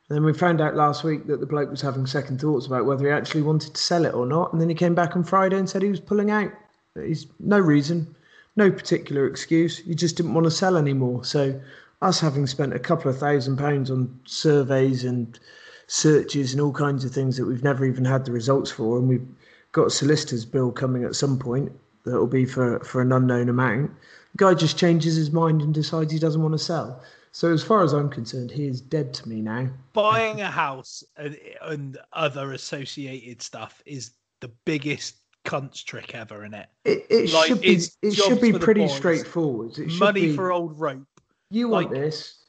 And 0.10 0.18
then 0.18 0.26
we 0.26 0.34
found 0.34 0.60
out 0.60 0.76
last 0.76 1.04
week 1.04 1.28
that 1.28 1.40
the 1.40 1.45
bloke 1.45 1.72
was 1.72 1.82
having 1.82 2.06
second 2.06 2.41
thoughts 2.41 2.66
about 2.68 2.86
whether 2.86 3.06
he 3.06 3.12
actually 3.12 3.41
wanted 3.41 3.74
to 3.74 3.82
sell 3.82 4.06
it 4.06 4.14
or 4.14 4.26
not. 4.26 4.52
And 4.52 4.62
then 4.62 4.68
he 4.68 4.76
came 4.76 4.94
back 4.94 5.16
on 5.16 5.24
Friday 5.24 5.58
and 5.58 5.68
said 5.68 5.82
he 5.82 5.90
was 5.90 6.02
pulling 6.02 6.30
out. 6.30 6.52
He's 6.95 7.26
no 7.40 7.58
reason, 7.58 8.14
no 8.55 8.71
particular 8.71 9.27
excuse. 9.27 9.81
You 9.85 9.95
just 9.95 10.17
didn't 10.17 10.34
want 10.34 10.45
to 10.45 10.51
sell 10.51 10.77
anymore. 10.77 11.23
So, 11.23 11.59
us 12.01 12.19
having 12.19 12.47
spent 12.47 12.73
a 12.73 12.80
couple 12.80 13.09
of 13.09 13.17
thousand 13.17 13.57
pounds 13.57 13.89
on 13.89 14.19
surveys 14.25 15.05
and 15.05 15.39
searches 15.88 16.51
and 16.51 16.61
all 16.61 16.73
kinds 16.73 17.05
of 17.05 17.11
things 17.11 17.38
that 17.38 17.45
we've 17.45 17.63
never 17.63 17.85
even 17.85 18.05
had 18.05 18.25
the 18.25 18.31
results 18.31 18.71
for, 18.71 18.97
and 18.97 19.07
we've 19.07 19.27
got 19.71 19.88
a 19.88 19.91
solicitor's 19.91 20.45
bill 20.45 20.71
coming 20.71 21.03
at 21.03 21.15
some 21.15 21.39
point 21.39 21.71
that 22.03 22.19
will 22.19 22.27
be 22.27 22.45
for, 22.45 22.80
for 22.81 23.01
an 23.01 23.11
unknown 23.11 23.49
amount. 23.49 23.91
The 24.34 24.38
guy 24.38 24.53
just 24.53 24.77
changes 24.77 25.15
his 25.15 25.31
mind 25.31 25.61
and 25.61 25.73
decides 25.73 26.11
he 26.11 26.19
doesn't 26.19 26.41
want 26.41 26.53
to 26.53 26.59
sell. 26.59 27.01
So, 27.31 27.51
as 27.51 27.63
far 27.63 27.84
as 27.84 27.93
I'm 27.93 28.09
concerned, 28.09 28.51
he 28.51 28.67
is 28.67 28.81
dead 28.81 29.13
to 29.15 29.30
me 29.30 29.41
now. 29.41 29.69
Buying 29.93 30.41
a 30.41 30.51
house 30.51 31.03
and, 31.17 31.38
and 31.61 31.97
other 32.11 32.51
associated 32.51 33.41
stuff 33.41 33.81
is 33.85 34.11
the 34.39 34.51
biggest 34.65 35.15
cunts 35.45 35.84
trick 35.84 36.15
ever 36.15 36.45
in 36.45 36.53
it. 36.53 36.68
It, 36.86 37.06
it 37.10 37.34
Like, 37.34 37.48
should 37.48 37.61
be 37.61 37.68
it's 37.76 37.98
it 38.02 38.14
should 38.14 38.41
be 38.41 38.53
pretty 38.53 38.88
straightforward. 38.88 39.78
It 39.78 39.91
Money 39.94 40.28
be, 40.28 40.36
for 40.36 40.52
old 40.52 40.80
rope. 40.80 41.06
you 41.49 41.68
want 41.70 41.91
this. 41.91 42.40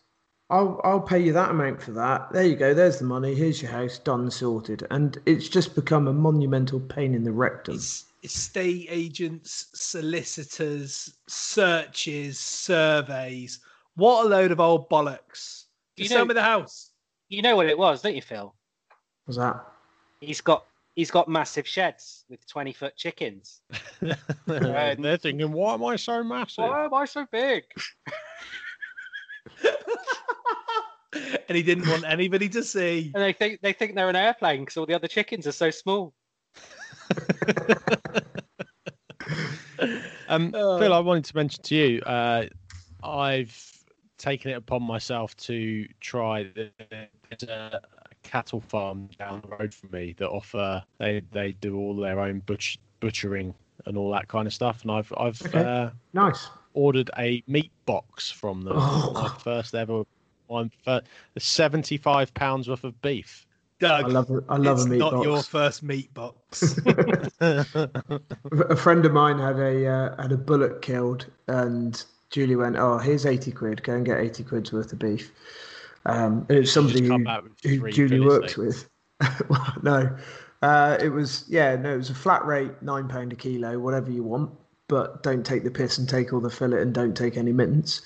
I'll 0.50 0.80
I'll 0.84 1.00
pay 1.00 1.18
you 1.20 1.32
that 1.32 1.50
amount 1.50 1.82
for 1.82 1.92
that. 1.92 2.32
There 2.32 2.44
you 2.44 2.54
go. 2.56 2.74
There's 2.74 2.98
the 2.98 3.04
money. 3.06 3.34
Here's 3.34 3.60
your 3.62 3.70
house. 3.70 3.98
Done, 3.98 4.30
sorted. 4.30 4.86
And 4.90 5.18
it's 5.26 5.48
just 5.48 5.74
become 5.74 6.06
a 6.06 6.12
monumental 6.12 6.80
pain 6.80 7.14
in 7.14 7.24
the 7.24 7.32
rectum. 7.32 7.78
Estate 8.22 8.86
agents, 8.90 9.66
solicitors, 9.74 11.14
searches, 11.28 12.38
surveys. 12.38 13.60
What 13.96 14.26
a 14.26 14.28
load 14.28 14.50
of 14.52 14.60
old 14.60 14.88
bollocks. 14.90 15.64
You 15.96 16.04
Just 16.04 16.10
sell 16.10 16.20
know- 16.20 16.26
me 16.28 16.34
the 16.34 16.42
house. 16.42 16.90
You 17.28 17.42
know 17.42 17.56
what 17.56 17.66
it 17.66 17.76
was, 17.78 18.02
don't 18.02 18.14
you, 18.14 18.22
Phil? 18.22 18.54
Was 19.26 19.36
that? 19.36 19.64
He's 20.20 20.40
got 20.40 20.64
he's 20.94 21.10
got 21.10 21.28
massive 21.28 21.66
sheds 21.66 22.24
with 22.28 22.46
twenty 22.46 22.72
foot 22.72 22.96
chickens. 22.96 23.60
and 24.00 24.16
They're 25.04 25.16
thinking, 25.16 25.52
why 25.52 25.74
am 25.74 25.84
I 25.84 25.96
so 25.96 26.22
massive? 26.24 26.64
Why 26.64 26.84
am 26.84 26.94
I 26.94 27.04
so 27.04 27.26
big? 27.30 27.64
and 31.48 31.56
he 31.56 31.62
didn't 31.62 31.88
want 31.88 32.04
anybody 32.04 32.48
to 32.50 32.62
see. 32.62 33.12
And 33.14 33.22
they 33.22 33.32
think 33.32 33.60
they 33.60 33.72
think 33.72 33.94
they're 33.94 34.08
an 34.08 34.16
airplane 34.16 34.60
because 34.60 34.76
all 34.76 34.86
the 34.86 34.94
other 34.94 35.08
chickens 35.08 35.46
are 35.46 35.52
so 35.52 35.70
small. 35.70 36.14
Um, 40.28 40.52
Oh. 40.54 40.78
Phil, 40.78 40.92
I 40.92 41.00
wanted 41.00 41.24
to 41.26 41.36
mention 41.36 41.62
to 41.64 41.74
you, 41.74 42.00
uh, 42.02 42.46
I've 43.02 43.82
taken 44.16 44.50
it 44.52 44.54
upon 44.54 44.82
myself 44.82 45.36
to 45.36 45.86
try 46.00 46.44
the, 46.44 46.70
there's 47.28 47.42
a 47.42 47.80
cattle 48.24 48.60
farm 48.60 49.08
down 49.18 49.40
the 49.42 49.56
road 49.56 49.72
from 49.72 49.90
me 49.92 50.14
that 50.18 50.28
offer 50.28 50.82
they 50.98 51.22
they 51.30 51.52
do 51.52 51.76
all 51.76 51.94
their 51.94 52.18
own 52.20 52.40
butch, 52.40 52.78
butchering 53.00 53.54
and 53.86 53.96
all 53.96 54.10
that 54.12 54.26
kind 54.28 54.46
of 54.46 54.52
stuff, 54.54 54.82
and 54.82 54.90
I've 54.90 55.12
I've 55.16 55.40
Okay. 55.46 55.62
uh, 55.64 55.90
Nice. 56.12 56.48
ordered 56.72 57.10
a 57.18 57.42
meat 57.46 57.70
box 57.86 58.30
from 58.30 58.62
them. 58.62 58.74
Oh. 58.76 59.12
My 59.14 59.28
first 59.38 59.74
ever 59.74 60.02
one 60.46 60.70
for 60.84 61.00
seventy 61.38 61.96
five 61.96 62.32
pounds 62.34 62.68
worth 62.68 62.84
of 62.84 63.00
beef. 63.02 63.46
Doug, 63.80 64.04
I 64.04 64.08
love 64.08 64.30
I 64.48 64.56
love 64.56 64.78
it's 64.78 64.86
a 64.86 64.88
meat 64.88 64.98
not 64.98 65.12
box. 65.12 65.24
your 65.24 65.42
first 65.42 65.82
meat 65.82 66.12
box. 66.14 66.78
a 67.40 68.76
friend 68.76 69.04
of 69.04 69.12
mine 69.12 69.38
had 69.38 69.56
a 69.58 69.86
uh, 69.86 70.22
had 70.22 70.32
a 70.32 70.36
bullock 70.36 70.80
killed, 70.82 71.26
and 71.48 72.02
Julie 72.30 72.56
went, 72.56 72.76
"Oh, 72.76 72.98
here's 72.98 73.26
eighty 73.26 73.50
quid. 73.52 73.82
Go 73.82 73.94
and 73.94 74.06
get 74.06 74.18
eighty 74.20 74.44
quid's 74.44 74.72
worth 74.72 74.92
of 74.92 74.98
beef." 74.98 75.32
Um, 76.06 76.46
and 76.48 76.58
it 76.58 76.60
was 76.60 76.72
somebody 76.72 77.06
who, 77.06 77.90
Julie 77.90 78.20
works 78.20 78.56
with. 78.56 78.88
well, 79.48 79.74
no, 79.82 80.16
uh, 80.62 80.98
it 81.00 81.08
was 81.08 81.44
yeah, 81.48 81.76
no, 81.76 81.94
it 81.94 81.96
was 81.96 82.10
a 82.10 82.14
flat 82.14 82.44
rate, 82.44 82.70
nine 82.82 83.08
pound 83.08 83.32
a 83.32 83.36
kilo, 83.36 83.78
whatever 83.78 84.10
you 84.10 84.22
want, 84.22 84.50
but 84.88 85.22
don't 85.22 85.44
take 85.44 85.64
the 85.64 85.70
piss 85.70 85.98
and 85.98 86.08
take 86.08 86.32
all 86.32 86.40
the 86.40 86.50
fillet 86.50 86.82
and 86.82 86.92
don't 86.92 87.16
take 87.16 87.36
any 87.36 87.52
mints. 87.52 88.02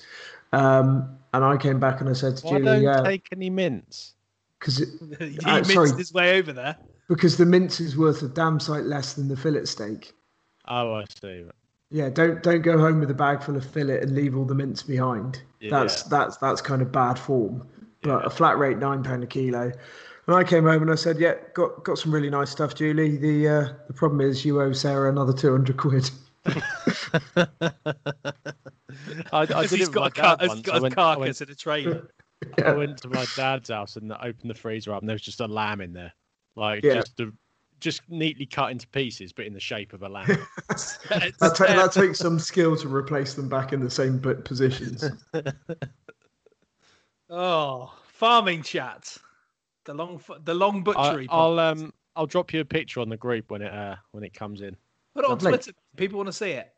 Um, 0.53 1.17
and 1.33 1.43
I 1.43 1.57
came 1.57 1.79
back 1.79 2.01
and 2.01 2.09
I 2.09 2.13
said 2.13 2.37
to 2.37 2.45
Why 2.45 2.51
Julie, 2.53 2.65
don't 2.65 2.83
yeah, 2.83 3.01
take 3.01 3.27
any 3.31 3.49
mints 3.49 4.13
because 4.59 4.77
he 4.77 5.37
uh, 5.45 5.63
sorry, 5.63 5.91
his 5.91 6.13
way 6.13 6.37
over 6.37 6.53
there. 6.53 6.77
because 7.07 7.37
the 7.37 7.45
mince 7.45 7.79
is 7.79 7.97
worth 7.97 8.21
a 8.21 8.27
damn 8.27 8.59
sight 8.59 8.83
less 8.83 9.13
than 9.13 9.27
the 9.27 9.37
fillet 9.37 9.65
steak. 9.65 10.13
Oh, 10.67 10.93
I 10.93 11.05
see. 11.21 11.45
Yeah, 11.91 12.09
don't 12.09 12.43
don't 12.43 12.61
go 12.61 12.77
home 12.77 12.99
with 12.99 13.09
a 13.09 13.15
bag 13.15 13.41
full 13.41 13.55
of 13.55 13.65
fillet 13.65 14.01
and 14.01 14.13
leave 14.13 14.37
all 14.37 14.45
the 14.45 14.55
mince 14.55 14.83
behind. 14.83 15.41
That's 15.69 16.03
Yeah. 16.03 16.07
that's 16.09 16.37
that's 16.37 16.61
kind 16.61 16.81
of 16.81 16.91
bad 16.91 17.17
form. 17.17 17.67
But 18.01 18.25
a 18.25 18.29
flat 18.29 18.57
rate 18.57 18.77
nine 18.77 19.03
pound 19.03 19.23
a 19.23 19.27
kilo. 19.27 19.71
And 20.27 20.35
I 20.35 20.43
came 20.43 20.63
home 20.65 20.83
and 20.83 20.91
I 20.91 20.95
said, 20.95 21.19
"Yeah, 21.19 21.35
got 21.53 21.83
got 21.83 21.97
some 21.97 22.13
really 22.13 22.29
nice 22.29 22.49
stuff, 22.51 22.75
Julie. 22.75 23.17
The 23.17 23.47
uh, 23.47 23.73
the 23.87 23.93
problem 23.93 24.21
is 24.21 24.45
you 24.45 24.61
owe 24.61 24.71
Sarah 24.73 25.09
another 25.09 25.33
two 25.33 25.51
hundred 25.51 25.77
quid." 25.77 26.09
I, 26.45 27.47
I 29.31 29.45
Has 29.45 29.69
did 29.69 29.79
he's 29.79 29.87
it 29.87 29.87
with 29.87 29.91
got 29.95 30.07
a 30.17 30.21
car- 30.21 30.37
dad 30.37 30.49
has 30.49 30.61
got 30.61 30.75
I 30.75 30.77
a 30.77 30.81
went, 30.81 30.97
I 30.97 31.17
went, 31.17 31.19
carcass 31.19 31.41
in 31.41 31.49
a 31.49 31.55
trailer. 31.55 32.07
I 32.63 32.71
went 32.71 32.97
to 32.99 33.09
my 33.09 33.25
dad's 33.35 33.69
house 33.69 33.95
and 33.97 34.11
opened 34.13 34.49
the 34.49 34.53
freezer 34.53 34.93
up, 34.93 35.01
and 35.01 35.09
there 35.09 35.15
was 35.15 35.21
just 35.21 35.41
a 35.41 35.47
lamb 35.47 35.81
in 35.81 35.93
there, 35.93 36.13
like 36.55 36.83
Yeah. 36.83 36.93
just 36.95 37.19
a, 37.19 37.33
just 37.79 38.01
neatly 38.09 38.45
cut 38.45 38.71
into 38.71 38.87
pieces, 38.87 39.33
but 39.33 39.45
in 39.45 39.53
the 39.53 39.59
shape 39.59 39.93
of 39.93 40.03
a 40.03 40.09
lamb. 40.09 40.27
that, 40.69 41.53
ta- 41.55 41.65
that 41.65 41.91
takes 41.91 42.19
some 42.19 42.39
skill 42.39 42.75
to 42.77 42.87
replace 42.87 43.33
them 43.33 43.49
back 43.49 43.73
in 43.73 43.79
the 43.83 43.89
same 43.89 44.19
p- 44.19 44.33
positions. 44.35 45.03
Oh, 47.29 47.93
farming 48.07 48.63
chat. 48.63 49.15
The 49.85 49.93
long, 49.93 50.21
the 50.43 50.53
long 50.53 50.83
butchery. 50.83 51.27
I'll 51.29 51.59
um 51.59 51.93
I'll 52.15 52.25
drop 52.27 52.53
you 52.53 52.59
a 52.61 52.65
picture 52.65 52.99
on 52.99 53.09
the 53.09 53.17
group 53.17 53.51
when 53.51 53.61
it 53.61 53.73
uh 53.73 53.95
when 54.11 54.23
it 54.23 54.33
comes 54.33 54.61
in. 54.61 54.75
put 55.15 55.23
it 55.23 55.25
on 55.25 55.31
lovely. 55.31 55.51
Twitter. 55.51 55.71
People 55.95 56.17
want 56.17 56.27
to 56.27 56.33
see 56.33 56.51
it. 56.51 56.69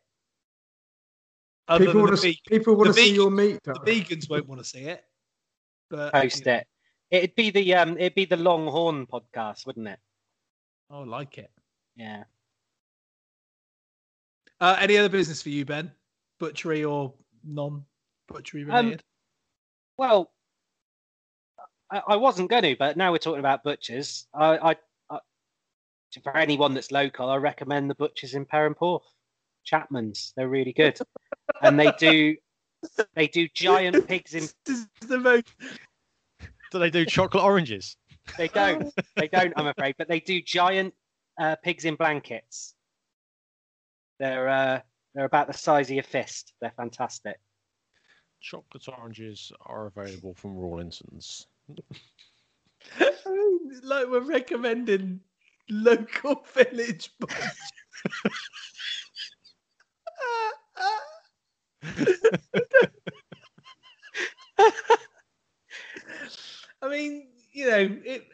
Other 1.68 1.86
people 1.86 2.02
want 2.02 2.16
to 2.16 2.22
veg- 2.22 2.38
people 2.48 2.74
want 2.76 2.88
to 2.88 2.94
see 2.94 3.14
your 3.14 3.30
meat. 3.30 3.58
The 3.64 3.72
vegans 3.74 4.28
won't 4.28 4.48
want 4.48 4.60
to 4.60 4.64
see 4.64 4.80
it. 4.80 5.04
But 5.90 6.12
Post 6.12 6.46
it. 6.46 6.66
It'd 7.10 7.34
be 7.34 7.50
the 7.50 7.74
um 7.74 7.96
it'd 7.98 8.14
be 8.14 8.24
the 8.24 8.36
Longhorn 8.36 9.06
podcast, 9.06 9.66
wouldn't 9.66 9.88
it? 9.88 9.98
I 10.90 10.98
like 11.04 11.38
it. 11.38 11.50
Yeah. 11.96 12.24
Uh, 14.60 14.76
any 14.78 14.96
other 14.96 15.08
business 15.08 15.42
for 15.42 15.48
you, 15.48 15.64
Ben? 15.64 15.90
Butchery 16.38 16.84
or 16.84 17.14
non-butchery 17.44 18.62
Um, 18.62 18.68
related? 18.68 19.02
Well, 19.96 20.30
I, 21.92 22.02
I 22.08 22.16
wasn't 22.16 22.50
going 22.50 22.62
to, 22.62 22.76
but 22.76 22.96
now 22.96 23.12
we're 23.12 23.18
talking 23.18 23.40
about 23.40 23.62
butchers. 23.62 24.26
I, 24.34 24.56
I, 24.70 24.76
I 25.10 25.18
for 26.22 26.36
anyone 26.36 26.74
that's 26.74 26.90
local, 26.90 27.28
I 27.28 27.36
recommend 27.36 27.90
the 27.90 27.94
butchers 27.94 28.34
in 28.34 28.46
Perranporth, 28.46 29.02
Chapman's. 29.64 30.32
They're 30.36 30.48
really 30.48 30.72
good, 30.72 30.98
and 31.60 31.78
they 31.78 31.92
do 31.98 32.36
they 33.14 33.28
do 33.28 33.46
giant 33.54 34.08
pigs 34.08 34.34
in. 34.34 34.48
The 35.06 35.18
most. 35.18 35.46
Do 36.70 36.78
they 36.78 36.90
do 36.90 37.04
chocolate 37.04 37.44
oranges? 37.44 37.96
They 38.38 38.48
don't. 38.48 38.92
They 39.16 39.28
don't. 39.28 39.52
I'm 39.56 39.66
afraid, 39.66 39.96
but 39.98 40.08
they 40.08 40.20
do 40.20 40.40
giant 40.40 40.94
uh, 41.38 41.56
pigs 41.56 41.84
in 41.84 41.96
blankets. 41.96 42.74
They're 44.18 44.48
uh, 44.48 44.80
they're 45.14 45.26
about 45.26 45.48
the 45.48 45.52
size 45.52 45.90
of 45.90 45.94
your 45.94 46.04
fist. 46.04 46.54
They're 46.60 46.72
fantastic. 46.74 47.36
Chocolate 48.40 48.88
oranges 48.88 49.52
are 49.66 49.86
available 49.86 50.34
from 50.34 50.56
Rawlinson's. 50.56 51.46
I 53.00 53.10
mean, 53.26 53.80
like 53.82 54.06
we're 54.08 54.20
recommending 54.20 55.20
local 55.70 56.44
village. 56.54 57.10
I 66.82 66.88
mean, 66.88 67.28
you 67.52 67.70
know, 67.70 67.98
it, 68.04 68.26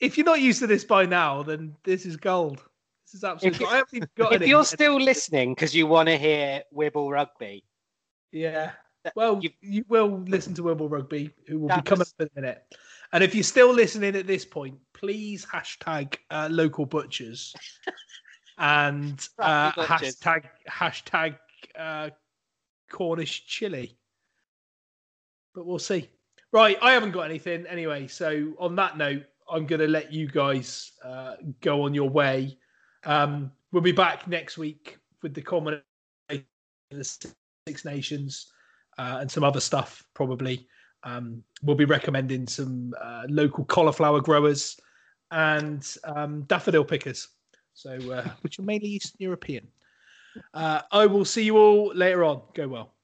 if 0.00 0.16
you're 0.16 0.26
not 0.26 0.40
used 0.40 0.60
to 0.60 0.66
this 0.66 0.84
by 0.84 1.06
now, 1.06 1.42
then 1.42 1.74
this 1.84 2.06
is 2.06 2.16
gold. 2.16 2.58
This 3.06 3.14
is 3.14 3.24
If, 3.24 3.30
absolutely. 3.30 3.60
you- 3.60 3.66
I 3.66 3.76
haven't 3.76 3.94
even 3.94 4.08
got 4.16 4.32
if 4.34 4.46
you're 4.46 4.64
still 4.64 5.00
listening 5.00 5.54
because 5.54 5.74
you 5.74 5.86
want 5.86 6.08
to 6.08 6.16
hear 6.16 6.62
Wibble 6.74 7.10
Rugby, 7.10 7.64
Yeah. 8.30 8.72
Well, 9.16 9.40
you, 9.42 9.50
you 9.60 9.84
will 9.88 10.20
listen 10.26 10.54
to 10.54 10.62
Wimble 10.62 10.88
Rugby, 10.88 11.30
who 11.48 11.58
will 11.60 11.68
be 11.68 11.74
That 11.74 11.84
coming 11.84 12.00
was- 12.00 12.14
up 12.20 12.20
in 12.20 12.28
a 12.36 12.40
minute. 12.40 12.64
And 13.14 13.22
if 13.22 13.34
you're 13.34 13.44
still 13.44 13.72
listening 13.72 14.16
at 14.16 14.26
this 14.26 14.44
point, 14.44 14.78
please 14.94 15.44
hashtag 15.44 16.16
uh, 16.30 16.48
local 16.50 16.86
butchers 16.86 17.54
and 18.58 19.28
uh, 19.38 19.72
Butchers. 19.76 20.16
hashtag 20.16 20.44
hashtag 20.68 21.36
uh, 21.78 22.08
Cornish 22.90 23.44
chili. 23.46 23.98
But 25.54 25.66
we'll 25.66 25.78
see. 25.78 26.08
Right, 26.52 26.78
I 26.80 26.92
haven't 26.92 27.10
got 27.12 27.22
anything 27.22 27.66
anyway. 27.66 28.06
So 28.06 28.54
on 28.58 28.74
that 28.76 28.96
note, 28.96 29.24
I'm 29.50 29.66
going 29.66 29.80
to 29.80 29.88
let 29.88 30.10
you 30.12 30.26
guys 30.28 30.92
uh, 31.04 31.34
go 31.60 31.82
on 31.82 31.92
your 31.92 32.08
way. 32.08 32.56
Um, 33.04 33.52
we'll 33.72 33.82
be 33.82 33.92
back 33.92 34.26
next 34.26 34.56
week 34.56 34.96
with 35.22 35.34
the 35.34 35.42
culmination 35.42 35.82
of 36.30 36.40
the 36.90 37.04
Six 37.68 37.84
Nations 37.84 38.50
uh, 38.98 39.18
and 39.20 39.30
some 39.30 39.44
other 39.44 39.60
stuff 39.60 40.04
probably. 40.14 40.66
Um, 41.04 41.42
we'll 41.62 41.76
be 41.76 41.84
recommending 41.84 42.46
some 42.46 42.94
uh, 43.00 43.24
local 43.28 43.64
cauliflower 43.64 44.20
growers 44.20 44.78
and 45.30 45.84
um, 46.04 46.42
daffodil 46.42 46.84
pickers, 46.84 47.28
so 47.74 47.90
uh, 48.12 48.28
which 48.42 48.58
are 48.58 48.62
mainly 48.62 48.88
Eastern 48.88 49.16
European. 49.18 49.66
Uh, 50.54 50.82
I 50.90 51.06
will 51.06 51.24
see 51.24 51.44
you 51.44 51.58
all 51.58 51.92
later 51.94 52.24
on. 52.24 52.42
Go 52.54 52.68
well. 52.68 52.94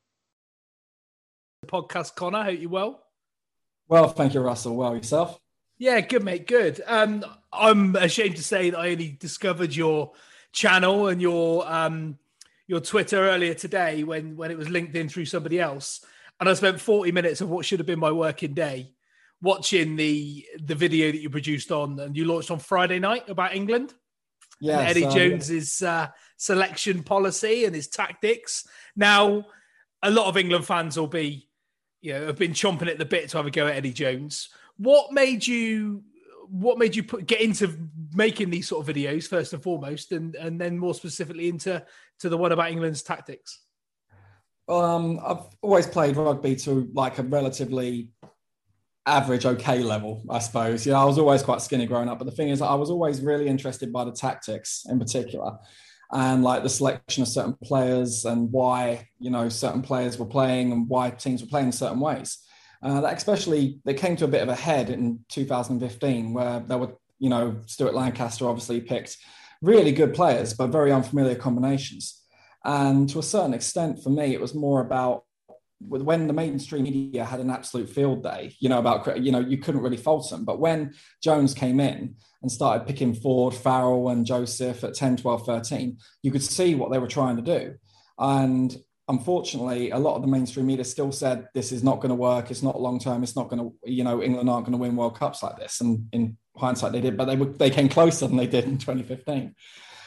The 1.62 1.68
podcast 1.68 2.14
Connor, 2.14 2.44
hope 2.44 2.60
you 2.60 2.68
well. 2.68 3.02
Well, 3.88 4.08
thank 4.08 4.34
you, 4.34 4.40
Russell. 4.40 4.76
Well, 4.76 4.94
yourself? 4.94 5.40
Yeah, 5.78 6.00
good 6.00 6.24
mate, 6.24 6.46
good. 6.46 6.80
Um, 6.86 7.24
I'm 7.52 7.94
ashamed 7.96 8.36
to 8.36 8.42
say 8.42 8.70
that 8.70 8.78
I 8.78 8.90
only 8.90 9.16
discovered 9.18 9.74
your 9.74 10.12
channel 10.52 11.08
and 11.08 11.22
your 11.22 11.70
um, 11.70 12.18
your 12.68 12.80
Twitter 12.80 13.28
earlier 13.28 13.54
today 13.54 14.04
when 14.04 14.36
when 14.36 14.52
it 14.52 14.58
was 14.58 14.68
linked 14.68 14.94
in 14.94 15.08
through 15.08 15.24
somebody 15.24 15.58
else, 15.58 16.04
and 16.38 16.48
I 16.48 16.54
spent 16.54 16.80
40 16.80 17.10
minutes 17.10 17.40
of 17.40 17.48
what 17.48 17.64
should 17.64 17.80
have 17.80 17.86
been 17.86 17.98
my 17.98 18.12
working 18.12 18.54
day 18.54 18.92
watching 19.40 19.96
the 19.96 20.46
the 20.62 20.74
video 20.74 21.10
that 21.10 21.20
you 21.20 21.30
produced 21.30 21.72
on 21.72 21.98
and 21.98 22.16
you 22.16 22.24
launched 22.24 22.50
on 22.50 22.58
Friday 22.58 22.98
night 22.98 23.28
about 23.28 23.54
England. 23.54 23.94
Yeah, 24.60 24.80
and 24.80 24.88
Eddie 24.88 25.06
Jones's 25.08 25.82
uh, 25.82 26.08
selection 26.36 27.04
policy 27.04 27.64
and 27.64 27.74
his 27.74 27.86
tactics. 27.86 28.66
Now, 28.96 29.46
a 30.02 30.10
lot 30.10 30.26
of 30.26 30.36
England 30.36 30.64
fans 30.64 30.98
will 30.98 31.06
be, 31.06 31.48
you 32.00 32.12
know, 32.12 32.26
have 32.26 32.38
been 32.38 32.52
chomping 32.52 32.88
at 32.88 32.98
the 32.98 33.04
bit 33.04 33.28
to 33.30 33.36
have 33.36 33.46
a 33.46 33.52
go 33.52 33.68
at 33.68 33.76
Eddie 33.76 33.92
Jones. 33.92 34.48
What 34.76 35.12
made 35.12 35.46
you? 35.46 36.02
What 36.50 36.78
made 36.78 36.96
you 36.96 37.04
put 37.04 37.26
get 37.26 37.40
into 37.40 37.88
making 38.14 38.50
these 38.50 38.68
sort 38.68 38.86
of 38.86 38.94
videos 38.94 39.28
first 39.28 39.52
and 39.52 39.62
foremost, 39.62 40.12
and 40.12 40.34
and 40.36 40.60
then 40.60 40.78
more 40.78 40.94
specifically 40.94 41.48
into 41.48 41.84
to 42.20 42.28
the 42.28 42.36
one 42.36 42.52
about 42.52 42.70
England's 42.70 43.02
tactics? 43.02 43.60
Um, 44.68 45.20
I've 45.24 45.46
always 45.62 45.86
played 45.86 46.16
rugby 46.16 46.54
to 46.56 46.90
like 46.92 47.18
a 47.18 47.22
relatively 47.22 48.10
average, 49.06 49.46
okay 49.46 49.78
level, 49.78 50.22
I 50.28 50.38
suppose. 50.38 50.86
Know, 50.86 50.94
I 50.94 51.04
was 51.04 51.18
always 51.18 51.42
quite 51.42 51.62
skinny 51.62 51.86
growing 51.86 52.08
up, 52.08 52.18
but 52.18 52.26
the 52.26 52.32
thing 52.32 52.50
is, 52.50 52.60
I 52.60 52.74
was 52.74 52.90
always 52.90 53.22
really 53.22 53.48
interested 53.48 53.92
by 53.92 54.04
the 54.04 54.12
tactics 54.12 54.84
in 54.88 54.98
particular, 54.98 55.58
and 56.12 56.44
like 56.44 56.62
the 56.62 56.68
selection 56.68 57.22
of 57.22 57.28
certain 57.28 57.56
players 57.64 58.24
and 58.24 58.52
why 58.52 59.08
you 59.18 59.30
know 59.30 59.48
certain 59.48 59.82
players 59.82 60.18
were 60.18 60.26
playing 60.26 60.72
and 60.72 60.88
why 60.88 61.10
teams 61.10 61.42
were 61.42 61.48
playing 61.48 61.66
in 61.66 61.72
certain 61.72 62.00
ways. 62.00 62.38
Uh, 62.80 63.00
that 63.00 63.16
especially 63.16 63.80
they 63.84 63.94
came 63.94 64.14
to 64.14 64.24
a 64.24 64.28
bit 64.28 64.42
of 64.42 64.48
a 64.48 64.54
head 64.54 64.90
in 64.90 65.20
2015, 65.30 66.34
where 66.34 66.60
there 66.60 66.78
were 66.78 66.92
you 67.18 67.28
know 67.28 67.60
Stuart 67.66 67.94
Lancaster 67.94 68.48
obviously 68.48 68.80
picked 68.80 69.16
really 69.62 69.92
good 69.92 70.14
players, 70.14 70.54
but 70.54 70.68
very 70.68 70.92
unfamiliar 70.92 71.34
combinations. 71.34 72.22
And 72.64 73.08
to 73.10 73.18
a 73.18 73.22
certain 73.22 73.54
extent, 73.54 74.02
for 74.02 74.10
me, 74.10 74.34
it 74.34 74.40
was 74.40 74.54
more 74.54 74.80
about 74.80 75.24
when 75.80 76.26
the 76.26 76.32
mainstream 76.32 76.82
media 76.82 77.24
had 77.24 77.38
an 77.38 77.50
absolute 77.50 77.88
field 77.88 78.22
day, 78.22 78.54
you 78.58 78.68
know, 78.68 78.80
about, 78.80 79.22
you 79.22 79.30
know, 79.30 79.38
you 79.38 79.58
couldn't 79.58 79.80
really 79.80 79.96
fault 79.96 80.28
them. 80.28 80.44
But 80.44 80.58
when 80.58 80.92
Jones 81.22 81.54
came 81.54 81.78
in 81.78 82.16
and 82.42 82.50
started 82.50 82.86
picking 82.86 83.14
Ford, 83.14 83.54
Farrell, 83.54 84.08
and 84.08 84.26
Joseph 84.26 84.82
at 84.82 84.94
10, 84.94 85.18
12, 85.18 85.46
13, 85.46 85.96
you 86.22 86.32
could 86.32 86.42
see 86.42 86.74
what 86.74 86.90
they 86.90 86.98
were 86.98 87.06
trying 87.06 87.36
to 87.36 87.42
do. 87.42 87.76
And 88.18 88.76
unfortunately, 89.06 89.90
a 89.90 89.98
lot 89.98 90.16
of 90.16 90.22
the 90.22 90.28
mainstream 90.28 90.66
media 90.66 90.84
still 90.84 91.12
said 91.12 91.46
this 91.54 91.70
is 91.70 91.84
not 91.84 92.00
going 92.00 92.10
to 92.10 92.16
work. 92.16 92.50
It's 92.50 92.62
not 92.62 92.80
long 92.80 92.98
term. 92.98 93.22
It's 93.22 93.36
not 93.36 93.48
going 93.48 93.62
to, 93.62 93.90
you 93.90 94.02
know, 94.02 94.20
England 94.20 94.50
aren't 94.50 94.66
going 94.66 94.76
to 94.76 94.82
win 94.82 94.96
World 94.96 95.16
Cups 95.16 95.44
like 95.44 95.58
this. 95.58 95.80
And 95.80 96.08
in 96.12 96.36
hindsight, 96.58 96.92
they 96.92 97.00
did, 97.00 97.16
but 97.16 97.26
they 97.26 97.36
were, 97.36 97.46
they 97.46 97.70
came 97.70 97.88
closer 97.88 98.26
than 98.26 98.36
they 98.36 98.46
did 98.46 98.64
in 98.64 98.78
2015. 98.78 99.54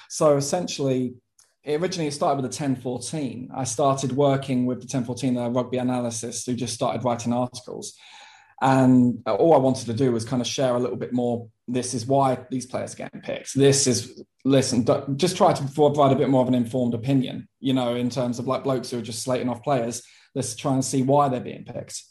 So 0.09 0.37
essentially, 0.37 1.15
it 1.63 1.79
originally 1.79 2.11
started 2.11 2.41
with 2.41 2.51
the 2.51 2.63
1014. 2.63 3.49
I 3.55 3.63
started 3.65 4.11
working 4.13 4.65
with 4.65 4.79
the 4.79 4.85
1014 4.85 5.37
uh, 5.37 5.49
rugby 5.49 5.77
analysis 5.77 6.45
who 6.45 6.55
just 6.55 6.73
started 6.73 7.03
writing 7.03 7.33
articles. 7.33 7.93
And 8.61 9.23
all 9.25 9.55
I 9.55 9.57
wanted 9.57 9.87
to 9.87 9.93
do 9.93 10.11
was 10.11 10.23
kind 10.23 10.41
of 10.41 10.47
share 10.47 10.75
a 10.75 10.79
little 10.79 10.95
bit 10.95 11.13
more. 11.13 11.47
This 11.67 11.93
is 11.93 12.05
why 12.05 12.37
these 12.51 12.67
players 12.67 12.93
are 12.93 12.97
getting 12.97 13.21
picked. 13.21 13.55
This 13.55 13.87
is, 13.87 14.23
listen, 14.45 14.85
just 15.17 15.35
try 15.35 15.53
to 15.53 15.63
provide 15.73 16.11
a 16.11 16.15
bit 16.15 16.29
more 16.29 16.43
of 16.43 16.47
an 16.47 16.53
informed 16.53 16.93
opinion, 16.93 17.47
you 17.59 17.73
know, 17.73 17.95
in 17.95 18.11
terms 18.11 18.37
of 18.37 18.47
like 18.47 18.63
blokes 18.63 18.91
who 18.91 18.99
are 18.99 19.03
just 19.03 19.23
slating 19.23 19.49
off 19.49 19.63
players. 19.63 20.03
Let's 20.35 20.55
try 20.55 20.73
and 20.73 20.85
see 20.85 21.01
why 21.01 21.29
they're 21.29 21.39
being 21.39 21.65
picked. 21.65 22.03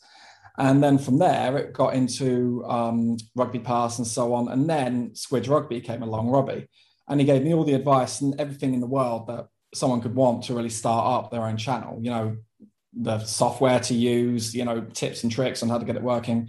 And 0.59 0.83
then 0.83 0.99
from 0.99 1.19
there, 1.19 1.57
it 1.57 1.73
got 1.73 1.95
into 1.95 2.65
um, 2.67 3.17
rugby 3.35 3.61
pass 3.61 3.99
and 3.99 4.07
so 4.07 4.35
on. 4.35 4.49
And 4.49 4.69
then 4.69 5.11
Squidge 5.11 5.49
Rugby 5.49 5.81
came 5.81 6.03
along, 6.03 6.29
Robbie 6.29 6.69
and 7.11 7.19
he 7.19 7.27
gave 7.27 7.43
me 7.43 7.53
all 7.53 7.65
the 7.65 7.75
advice 7.75 8.21
and 8.21 8.41
everything 8.41 8.73
in 8.73 8.81
the 8.81 8.87
world 8.87 9.27
that 9.27 9.49
someone 9.75 10.01
could 10.01 10.15
want 10.15 10.45
to 10.45 10.55
really 10.55 10.71
start 10.71 11.25
up 11.25 11.31
their 11.31 11.43
own 11.43 11.57
channel 11.57 11.99
you 12.01 12.11
know 12.11 12.37
the 12.95 13.19
software 13.21 13.79
to 13.79 13.95
use 13.95 14.55
you 14.55 14.65
know 14.65 14.81
tips 14.81 15.23
and 15.23 15.31
tricks 15.31 15.63
on 15.63 15.69
how 15.69 15.79
to 15.79 15.85
get 15.85 15.97
it 15.97 16.03
working. 16.03 16.49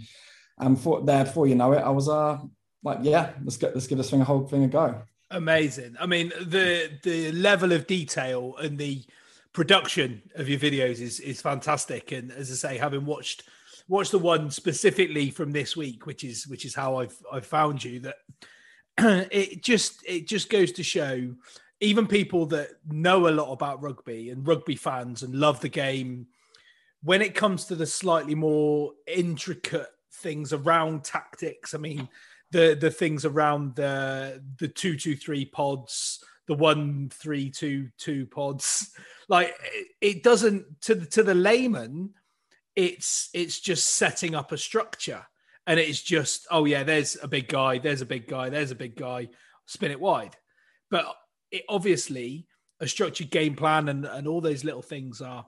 And 0.58 0.78
for 0.78 1.00
there 1.02 1.24
before 1.24 1.46
you 1.46 1.54
know 1.54 1.72
it 1.72 1.78
i 1.78 1.88
was 1.88 2.08
uh 2.08 2.38
like 2.82 2.98
yeah 3.02 3.30
let's 3.44 3.56
get 3.56 3.74
let's 3.74 3.86
give 3.86 3.98
this 3.98 4.10
thing 4.10 4.20
a 4.20 4.24
whole 4.24 4.46
thing 4.46 4.64
a 4.64 4.68
go. 4.68 5.02
Amazing. 5.30 5.96
I 6.00 6.06
mean 6.06 6.32
the 6.40 6.90
the 7.02 7.32
level 7.32 7.72
of 7.72 7.86
detail 7.86 8.56
and 8.56 8.76
the 8.76 9.04
production 9.52 10.22
of 10.34 10.48
your 10.48 10.58
videos 10.58 11.00
is 11.00 11.20
is 11.20 11.40
fantastic. 11.40 12.10
And 12.12 12.32
as 12.32 12.50
i 12.50 12.54
say 12.54 12.78
having 12.78 13.04
watched 13.04 13.44
watched 13.88 14.12
the 14.12 14.18
one 14.18 14.50
specifically 14.50 15.30
from 15.30 15.52
this 15.52 15.76
week 15.76 16.06
which 16.06 16.24
is 16.24 16.46
which 16.46 16.64
is 16.64 16.74
how 16.74 16.96
i've 16.96 17.16
i've 17.32 17.46
found 17.46 17.82
you 17.82 18.00
that 18.00 18.16
it 19.30 19.62
just 19.62 20.02
it 20.06 20.26
just 20.26 20.50
goes 20.50 20.72
to 20.72 20.82
show 20.82 21.34
even 21.80 22.06
people 22.06 22.46
that 22.46 22.68
know 22.88 23.28
a 23.28 23.30
lot 23.30 23.52
about 23.52 23.82
rugby 23.82 24.30
and 24.30 24.46
rugby 24.46 24.76
fans 24.76 25.22
and 25.22 25.34
love 25.34 25.60
the 25.60 25.68
game 25.68 26.26
when 27.02 27.20
it 27.20 27.34
comes 27.34 27.64
to 27.64 27.74
the 27.74 27.86
slightly 27.86 28.34
more 28.34 28.92
intricate 29.06 29.88
things 30.14 30.52
around 30.52 31.04
tactics 31.04 31.74
i 31.74 31.78
mean 31.78 32.08
the 32.50 32.76
the 32.80 32.90
things 32.90 33.24
around 33.24 33.74
the 33.74 34.42
the 34.58 34.68
223 34.68 35.46
pods 35.46 36.22
the 36.46 36.54
1322 36.54 38.26
pods 38.26 38.90
like 39.28 39.54
it, 39.64 39.86
it 40.00 40.22
doesn't 40.22 40.80
to 40.82 40.94
the, 40.94 41.06
to 41.06 41.22
the 41.22 41.34
layman 41.34 42.10
it's 42.76 43.28
it's 43.34 43.60
just 43.60 43.96
setting 43.96 44.34
up 44.34 44.52
a 44.52 44.58
structure. 44.58 45.26
And 45.66 45.78
it's 45.78 46.02
just 46.02 46.46
oh 46.50 46.64
yeah 46.64 46.82
there's 46.82 47.16
a 47.22 47.28
big 47.28 47.46
guy 47.48 47.78
there's 47.78 48.00
a 48.00 48.06
big 48.06 48.26
guy 48.26 48.48
there's 48.48 48.72
a 48.72 48.76
big 48.76 48.96
guy 48.96 49.28
spin 49.66 49.90
it 49.92 50.00
wide. 50.00 50.36
But 50.90 51.06
it 51.50 51.62
obviously 51.68 52.46
a 52.80 52.88
structured 52.88 53.30
game 53.30 53.54
plan 53.54 53.88
and, 53.88 54.04
and 54.04 54.26
all 54.26 54.40
those 54.40 54.64
little 54.64 54.82
things 54.82 55.20
are 55.20 55.46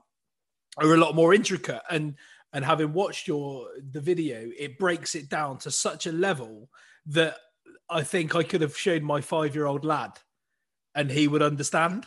are 0.77 0.93
a 0.93 0.97
lot 0.97 1.15
more 1.15 1.33
intricate. 1.33 1.81
And 1.89 2.15
and 2.53 2.63
having 2.63 2.93
watched 2.93 3.27
your 3.27 3.67
the 3.91 3.99
video 3.99 4.49
it 4.57 4.77
breaks 4.79 5.15
it 5.15 5.29
down 5.29 5.57
to 5.59 5.71
such 5.71 6.07
a 6.07 6.11
level 6.13 6.69
that 7.07 7.35
i 7.89 8.01
think 8.01 8.33
i 8.35 8.41
could 8.43 8.61
have 8.61 8.77
shown 8.77 9.03
my 9.03 9.19
five 9.19 9.53
year 9.53 9.65
old 9.65 9.83
lad 9.83 10.11
and 10.95 11.11
he 11.11 11.27
would 11.27 11.41
understand. 11.41 12.05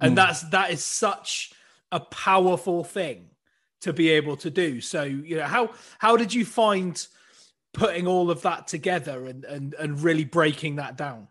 And 0.00 0.12
Mm. 0.12 0.16
that's 0.16 0.42
that 0.50 0.70
is 0.70 0.84
such 0.84 1.52
a 1.90 1.98
powerful 1.98 2.84
thing 2.84 3.30
to 3.80 3.92
be 3.92 4.08
able 4.10 4.36
to 4.36 4.50
do 4.50 4.80
so 4.80 5.02
you 5.02 5.36
know 5.36 5.44
how 5.44 5.70
how 5.98 6.16
did 6.16 6.32
you 6.34 6.44
find 6.44 7.06
putting 7.72 8.06
all 8.06 8.30
of 8.30 8.42
that 8.42 8.66
together 8.66 9.26
and 9.26 9.44
and, 9.44 9.74
and 9.74 10.02
really 10.02 10.24
breaking 10.24 10.76
that 10.76 10.96
down 10.96 11.28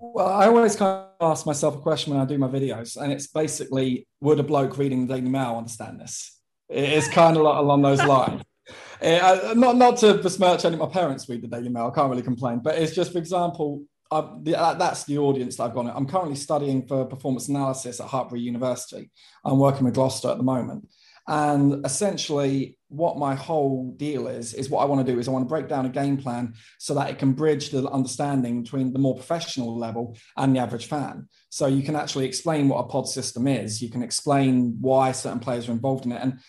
Well, 0.00 0.28
I 0.28 0.46
always 0.46 0.76
kind 0.76 1.06
of 1.20 1.32
ask 1.32 1.44
myself 1.44 1.74
a 1.76 1.80
question 1.80 2.12
when 2.12 2.22
I 2.22 2.24
do 2.24 2.38
my 2.38 2.46
videos, 2.46 2.96
and 2.96 3.12
it's 3.12 3.26
basically, 3.26 4.06
would 4.20 4.38
a 4.38 4.44
bloke 4.44 4.78
reading 4.78 5.06
the 5.06 5.14
Daily 5.16 5.28
Mail 5.28 5.56
understand 5.56 5.98
this? 6.00 6.38
It's 6.68 7.08
kind 7.08 7.36
of 7.36 7.42
along 7.42 7.82
those 7.82 8.02
lines. 8.04 8.42
I- 9.02 9.54
not 9.56 9.76
not 9.76 9.96
to 9.98 10.14
besmirch 10.14 10.64
any 10.64 10.74
of 10.74 10.80
my 10.80 10.86
parents 11.00 11.28
read 11.28 11.42
the 11.42 11.48
Daily 11.48 11.68
Mail. 11.68 11.90
I 11.90 11.94
can't 11.94 12.10
really 12.10 12.22
complain, 12.22 12.60
but 12.62 12.76
it's 12.78 12.94
just, 12.94 13.10
for 13.12 13.18
example, 13.18 13.82
I, 14.10 14.18
the, 14.42 14.54
uh, 14.58 14.74
that's 14.74 15.02
the 15.04 15.18
audience 15.18 15.56
that 15.56 15.64
I've 15.64 15.74
gone. 15.74 15.90
I'm 15.90 16.06
currently 16.06 16.36
studying 16.36 16.86
for 16.86 17.04
performance 17.04 17.48
analysis 17.48 18.00
at 18.00 18.06
Hartpury 18.08 18.40
University. 18.40 19.10
I'm 19.44 19.58
working 19.58 19.84
with 19.84 19.94
Gloucester 19.94 20.30
at 20.30 20.36
the 20.38 20.44
moment, 20.44 20.88
and 21.28 21.84
essentially, 21.84 22.78
what 22.88 23.18
my 23.18 23.34
whole 23.34 23.92
deal 23.98 24.28
is 24.28 24.54
is 24.54 24.70
what 24.70 24.80
I 24.80 24.86
want 24.86 25.06
to 25.06 25.12
do 25.12 25.18
is 25.18 25.28
I 25.28 25.30
want 25.30 25.44
to 25.44 25.48
break 25.48 25.68
down 25.68 25.84
a 25.84 25.90
game 25.90 26.16
plan 26.16 26.54
so 26.78 26.94
that 26.94 27.10
it 27.10 27.18
can 27.18 27.32
bridge 27.34 27.68
the 27.68 27.86
understanding 27.90 28.62
between 28.62 28.94
the 28.94 28.98
more 28.98 29.14
professional 29.14 29.76
level 29.78 30.16
and 30.38 30.56
the 30.56 30.60
average 30.60 30.86
fan. 30.86 31.28
So 31.50 31.66
you 31.66 31.82
can 31.82 31.96
actually 31.96 32.24
explain 32.24 32.66
what 32.66 32.78
a 32.78 32.88
pod 32.88 33.06
system 33.08 33.46
is. 33.46 33.82
You 33.82 33.90
can 33.90 34.02
explain 34.02 34.78
why 34.80 35.12
certain 35.12 35.38
players 35.38 35.68
are 35.68 35.72
involved 35.72 36.06
in 36.06 36.12
it, 36.12 36.22
and 36.22 36.40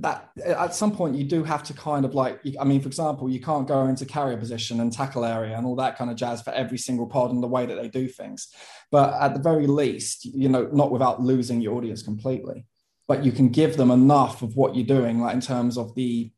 that 0.00 0.30
at 0.42 0.74
some 0.74 0.96
point 0.96 1.14
you 1.14 1.24
do 1.24 1.44
have 1.44 1.62
to 1.62 1.72
kind 1.72 2.04
of 2.04 2.16
like 2.16 2.40
i 2.58 2.64
mean 2.64 2.80
for 2.80 2.88
example 2.88 3.30
you 3.30 3.40
can't 3.40 3.68
go 3.68 3.86
into 3.86 4.04
carrier 4.04 4.36
position 4.36 4.80
and 4.80 4.92
tackle 4.92 5.24
area 5.24 5.56
and 5.56 5.64
all 5.64 5.76
that 5.76 5.96
kind 5.96 6.10
of 6.10 6.16
jazz 6.16 6.42
for 6.42 6.50
every 6.50 6.76
single 6.76 7.06
pod 7.06 7.30
and 7.30 7.40
the 7.40 7.46
way 7.46 7.64
that 7.64 7.80
they 7.80 7.86
do 7.86 8.08
things 8.08 8.48
but 8.90 9.14
at 9.22 9.34
the 9.34 9.40
very 9.40 9.68
least 9.68 10.24
you 10.24 10.48
know 10.48 10.68
not 10.72 10.90
without 10.90 11.22
losing 11.22 11.60
your 11.60 11.76
audience 11.76 12.02
completely 12.02 12.66
but 13.08 13.24
you 13.24 13.32
can 13.32 13.48
give 13.48 13.76
them 13.76 13.90
enough 13.90 14.42
of 14.42 14.56
what 14.56 14.74
you're 14.74 14.86
doing 14.86 15.20
like 15.20 15.34
in 15.34 15.40
terms 15.40 15.76
of 15.76 15.94
the 15.94 16.30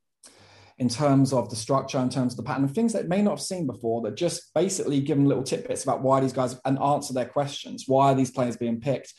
in 0.79 0.89
terms 0.89 1.33
of 1.33 1.49
the 1.51 1.57
structure 1.57 1.99
in 1.99 2.11
terms 2.11 2.33
of 2.33 2.37
the 2.37 2.43
pattern 2.43 2.65
of 2.65 2.73
things 2.73 2.93
that 2.93 3.09
may 3.09 3.23
not 3.23 3.33
have 3.33 3.41
seen 3.41 3.67
before 3.67 4.03
that 4.03 4.17
just 4.17 4.53
basically 4.55 5.01
give 5.01 5.17
them 5.17 5.27
little 5.27 5.45
tidbits 5.45 5.85
about 5.85 6.03
why 6.03 6.19
these 6.19 6.33
guys 6.33 6.59
and 6.65 6.79
answer 6.81 7.15
their 7.15 7.27
questions 7.27 7.85
why 7.87 8.11
are 8.11 8.15
these 8.15 8.33
players 8.33 8.57
being 8.57 8.81
picked 8.81 9.15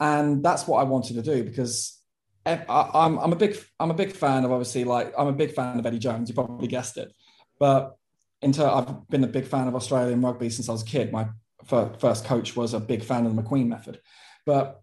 and 0.00 0.42
that's 0.42 0.66
what 0.66 0.78
i 0.78 0.82
wanted 0.82 1.14
to 1.14 1.22
do 1.22 1.42
because 1.44 2.02
I'm 2.44 3.18
I'm 3.18 3.32
a 3.32 3.36
big 3.36 3.56
I'm 3.78 3.90
a 3.90 3.94
big 3.94 4.12
fan 4.12 4.44
of 4.44 4.50
obviously 4.50 4.84
like 4.84 5.12
I'm 5.16 5.28
a 5.28 5.32
big 5.32 5.52
fan 5.52 5.78
of 5.78 5.86
Eddie 5.86 5.98
Jones. 5.98 6.28
You 6.28 6.34
probably 6.34 6.66
guessed 6.66 6.96
it, 6.96 7.12
but 7.58 7.96
in 8.40 8.52
ter- 8.52 8.68
I've 8.68 9.08
been 9.08 9.22
a 9.22 9.28
big 9.28 9.46
fan 9.46 9.68
of 9.68 9.76
Australian 9.76 10.20
rugby 10.20 10.50
since 10.50 10.68
I 10.68 10.72
was 10.72 10.82
a 10.82 10.86
kid. 10.86 11.12
My 11.12 11.28
first 11.64 12.24
coach 12.24 12.56
was 12.56 12.74
a 12.74 12.80
big 12.80 13.04
fan 13.04 13.26
of 13.26 13.36
the 13.36 13.42
McQueen 13.42 13.68
method, 13.68 14.00
but 14.44 14.81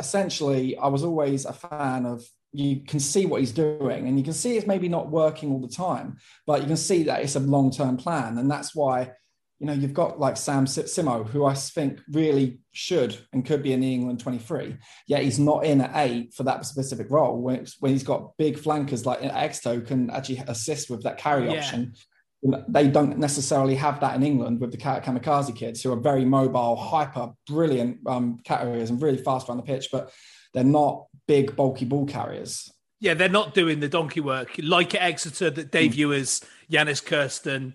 essentially 0.00 0.76
I 0.76 0.88
was 0.88 1.04
always 1.04 1.44
a 1.44 1.52
fan 1.52 2.06
of. 2.06 2.24
You 2.52 2.80
can 2.80 2.98
see 2.98 3.26
what 3.26 3.38
he's 3.38 3.52
doing, 3.52 4.08
and 4.08 4.18
you 4.18 4.24
can 4.24 4.32
see 4.32 4.56
it's 4.56 4.66
maybe 4.66 4.88
not 4.88 5.08
working 5.08 5.52
all 5.52 5.60
the 5.60 5.68
time, 5.68 6.16
but 6.48 6.60
you 6.60 6.66
can 6.66 6.76
see 6.76 7.04
that 7.04 7.22
it's 7.22 7.36
a 7.36 7.40
long 7.40 7.70
term 7.70 7.96
plan, 7.96 8.38
and 8.38 8.50
that's 8.50 8.74
why 8.74 9.12
you 9.60 9.66
know, 9.66 9.74
you've 9.74 9.94
got 9.94 10.18
like 10.18 10.38
Sam 10.38 10.64
Simo, 10.64 11.28
who 11.28 11.44
I 11.44 11.52
think 11.52 12.00
really 12.10 12.60
should 12.72 13.16
and 13.32 13.44
could 13.44 13.62
be 13.62 13.74
in 13.74 13.80
the 13.80 13.92
England 13.92 14.18
23, 14.20 14.76
yet 15.06 15.22
he's 15.22 15.38
not 15.38 15.66
in 15.66 15.82
at 15.82 15.90
eight 15.94 16.32
for 16.32 16.44
that 16.44 16.64
specific 16.64 17.10
role 17.10 17.36
when, 17.36 17.66
when 17.80 17.92
he's 17.92 18.02
got 18.02 18.36
big 18.38 18.58
flankers 18.58 19.04
like 19.04 19.20
Exto 19.20 19.86
can 19.86 20.08
actually 20.10 20.42
assist 20.48 20.88
with 20.88 21.02
that 21.02 21.18
carry 21.18 21.44
yeah. 21.44 21.58
option. 21.58 21.92
They 22.42 22.88
don't 22.88 23.18
necessarily 23.18 23.74
have 23.74 24.00
that 24.00 24.16
in 24.16 24.22
England 24.22 24.60
with 24.60 24.72
the 24.72 24.78
kamikaze 24.78 25.54
kids 25.54 25.82
who 25.82 25.92
are 25.92 26.00
very 26.00 26.24
mobile, 26.24 26.74
hyper, 26.74 27.32
brilliant 27.46 27.98
um, 28.06 28.40
carriers 28.44 28.88
and 28.88 29.00
really 29.00 29.18
fast 29.18 29.48
around 29.48 29.58
the 29.58 29.62
pitch, 29.62 29.88
but 29.92 30.10
they're 30.54 30.64
not 30.64 31.06
big, 31.26 31.54
bulky 31.54 31.84
ball 31.84 32.06
carriers. 32.06 32.72
Yeah, 33.00 33.14
they're 33.14 33.28
not 33.28 33.54
doing 33.54 33.80
the 33.80 33.88
donkey 33.88 34.20
work 34.20 34.50
like 34.62 34.94
at 34.94 35.02
Exeter 35.02 35.50
that 35.50 35.70
Dave 35.70 35.92
mm. 35.92 35.96
Ewers, 35.98 36.42
Jannes 36.70 37.00
Kirsten, 37.00 37.74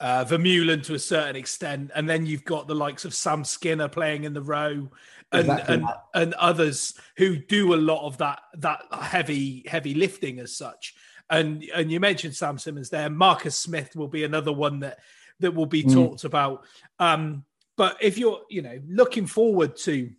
uh, 0.00 0.24
Vermeulen 0.24 0.82
to 0.84 0.94
a 0.94 0.98
certain 0.98 1.36
extent, 1.36 1.90
and 1.94 2.08
then 2.08 2.26
you've 2.26 2.44
got 2.44 2.66
the 2.66 2.74
likes 2.74 3.04
of 3.04 3.14
Sam 3.14 3.44
Skinner 3.44 3.88
playing 3.88 4.24
in 4.24 4.34
the 4.34 4.42
row, 4.42 4.90
and 5.32 5.40
exactly 5.40 5.74
and, 5.74 5.86
and 6.14 6.34
others 6.34 6.94
who 7.16 7.36
do 7.36 7.74
a 7.74 7.76
lot 7.76 8.06
of 8.06 8.18
that 8.18 8.40
that 8.58 8.82
heavy 8.92 9.64
heavy 9.66 9.94
lifting 9.94 10.38
as 10.38 10.56
such. 10.56 10.94
And 11.28 11.64
and 11.74 11.90
you 11.90 12.00
mentioned 12.00 12.36
Sam 12.36 12.58
Simmonds 12.58 12.90
there. 12.90 13.10
Marcus 13.10 13.58
Smith 13.58 13.96
will 13.96 14.08
be 14.08 14.24
another 14.24 14.52
one 14.52 14.80
that 14.80 14.98
that 15.40 15.54
will 15.54 15.66
be 15.66 15.82
mm. 15.82 15.92
talked 15.92 16.24
about. 16.24 16.64
Um, 16.98 17.44
but 17.76 17.96
if 18.00 18.18
you're 18.18 18.42
you 18.48 18.62
know 18.62 18.78
looking 18.88 19.26
forward 19.26 19.76
to 19.76 20.10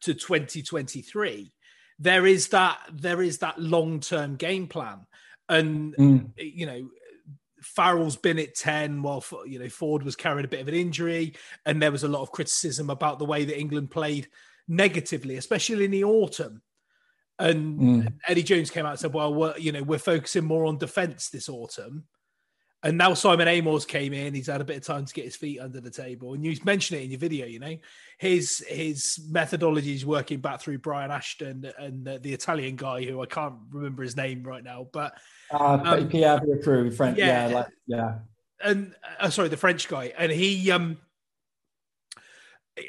to 0.00 0.14
2023 0.14 1.52
there 1.98 2.26
is 2.26 2.48
that 2.48 2.78
there 2.92 3.22
is 3.22 3.38
that 3.38 3.58
long 3.60 4.00
term 4.00 4.36
game 4.36 4.66
plan 4.66 5.06
and 5.48 5.94
mm. 5.96 6.28
you 6.36 6.66
know 6.66 6.88
Farrell's 7.62 8.16
been 8.16 8.38
at 8.38 8.54
10 8.54 9.02
while 9.02 9.24
you 9.46 9.58
know 9.58 9.68
Ford 9.68 10.02
was 10.02 10.16
carrying 10.16 10.44
a 10.44 10.48
bit 10.48 10.60
of 10.60 10.68
an 10.68 10.74
injury 10.74 11.34
and 11.64 11.80
there 11.80 11.92
was 11.92 12.04
a 12.04 12.08
lot 12.08 12.22
of 12.22 12.32
criticism 12.32 12.90
about 12.90 13.18
the 13.18 13.24
way 13.24 13.44
that 13.44 13.58
England 13.58 13.90
played 13.90 14.28
negatively 14.68 15.36
especially 15.36 15.84
in 15.84 15.90
the 15.90 16.04
autumn 16.04 16.60
and 17.38 17.78
mm. 17.78 18.12
Eddie 18.26 18.42
Jones 18.42 18.70
came 18.70 18.86
out 18.86 18.92
and 18.92 18.98
said 19.00 19.12
well 19.12 19.32
we're, 19.34 19.56
you 19.58 19.72
know 19.72 19.82
we're 19.82 19.98
focusing 19.98 20.44
more 20.44 20.66
on 20.66 20.78
defense 20.78 21.28
this 21.28 21.48
autumn. 21.48 22.04
And 22.82 22.98
now 22.98 23.14
Simon 23.14 23.48
Amor 23.48 23.80
came 23.80 24.12
in. 24.12 24.32
He's 24.32 24.46
had 24.46 24.60
a 24.60 24.64
bit 24.64 24.76
of 24.76 24.84
time 24.84 25.06
to 25.06 25.12
get 25.12 25.24
his 25.24 25.34
feet 25.34 25.58
under 25.58 25.80
the 25.80 25.90
table. 25.90 26.34
And 26.34 26.44
you 26.44 26.56
mentioned 26.62 27.00
it 27.00 27.04
in 27.04 27.10
your 27.10 27.18
video 27.18 27.46
you 27.46 27.58
know 27.58 27.76
his 28.18 28.64
his 28.68 29.18
methodology 29.28 29.94
is 29.94 30.06
working 30.06 30.40
back 30.40 30.60
through 30.60 30.78
Brian 30.78 31.10
Ashton 31.10 31.70
and 31.78 32.04
the, 32.04 32.18
the 32.18 32.32
Italian 32.32 32.76
guy 32.76 33.04
who 33.04 33.20
I 33.22 33.26
can't 33.26 33.54
remember 33.72 34.02
his 34.02 34.16
name 34.16 34.42
right 34.42 34.62
now 34.62 34.86
but 34.92 35.14
uh, 35.50 35.78
um, 35.84 36.08
Pierre 36.08 36.40
French, 36.62 37.18
yeah, 37.18 37.48
yeah, 37.48 37.54
like, 37.54 37.66
yeah. 37.86 38.14
And 38.62 38.94
uh, 39.20 39.30
sorry, 39.30 39.48
the 39.48 39.56
French 39.56 39.86
guy, 39.88 40.12
and 40.16 40.32
he, 40.32 40.70
um, 40.70 40.98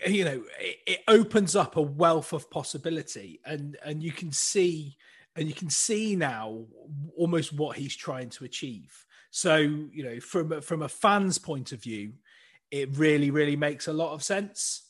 you 0.07 0.25
know, 0.25 0.43
it, 0.59 0.77
it 0.85 0.99
opens 1.07 1.55
up 1.55 1.77
a 1.77 1.81
wealth 1.81 2.33
of 2.33 2.49
possibility, 2.49 3.39
and 3.45 3.77
and 3.83 4.03
you 4.03 4.11
can 4.11 4.31
see, 4.31 4.97
and 5.35 5.47
you 5.47 5.53
can 5.53 5.69
see 5.69 6.15
now 6.15 6.65
almost 7.15 7.53
what 7.53 7.77
he's 7.77 7.95
trying 7.95 8.29
to 8.31 8.45
achieve. 8.45 9.05
So 9.31 9.57
you 9.57 10.03
know, 10.03 10.19
from 10.19 10.61
from 10.61 10.81
a 10.81 10.89
fan's 10.89 11.37
point 11.37 11.71
of 11.71 11.81
view, 11.81 12.13
it 12.71 12.97
really, 12.97 13.31
really 13.31 13.55
makes 13.55 13.87
a 13.87 13.93
lot 13.93 14.13
of 14.13 14.23
sense. 14.23 14.83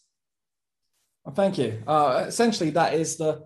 Well, 1.23 1.35
thank 1.35 1.57
you. 1.57 1.83
Uh, 1.85 2.25
essentially, 2.27 2.71
that 2.71 2.93
is 2.93 3.17
the 3.17 3.43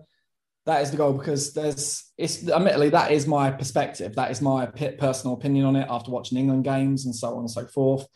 that 0.64 0.82
is 0.82 0.90
the 0.90 0.96
goal 0.96 1.12
because 1.12 1.52
there's 1.52 2.12
it's 2.16 2.48
admittedly 2.48 2.88
that 2.90 3.10
is 3.10 3.26
my 3.26 3.50
perspective 3.50 4.14
that 4.14 4.30
is 4.30 4.40
my 4.40 4.66
personal 4.66 5.34
opinion 5.34 5.66
on 5.66 5.76
it 5.76 5.86
after 5.90 6.10
watching 6.10 6.38
england 6.38 6.62
games 6.62 7.04
and 7.04 7.14
so 7.14 7.34
on 7.34 7.40
and 7.40 7.50
so 7.50 7.66
forth 7.66 8.06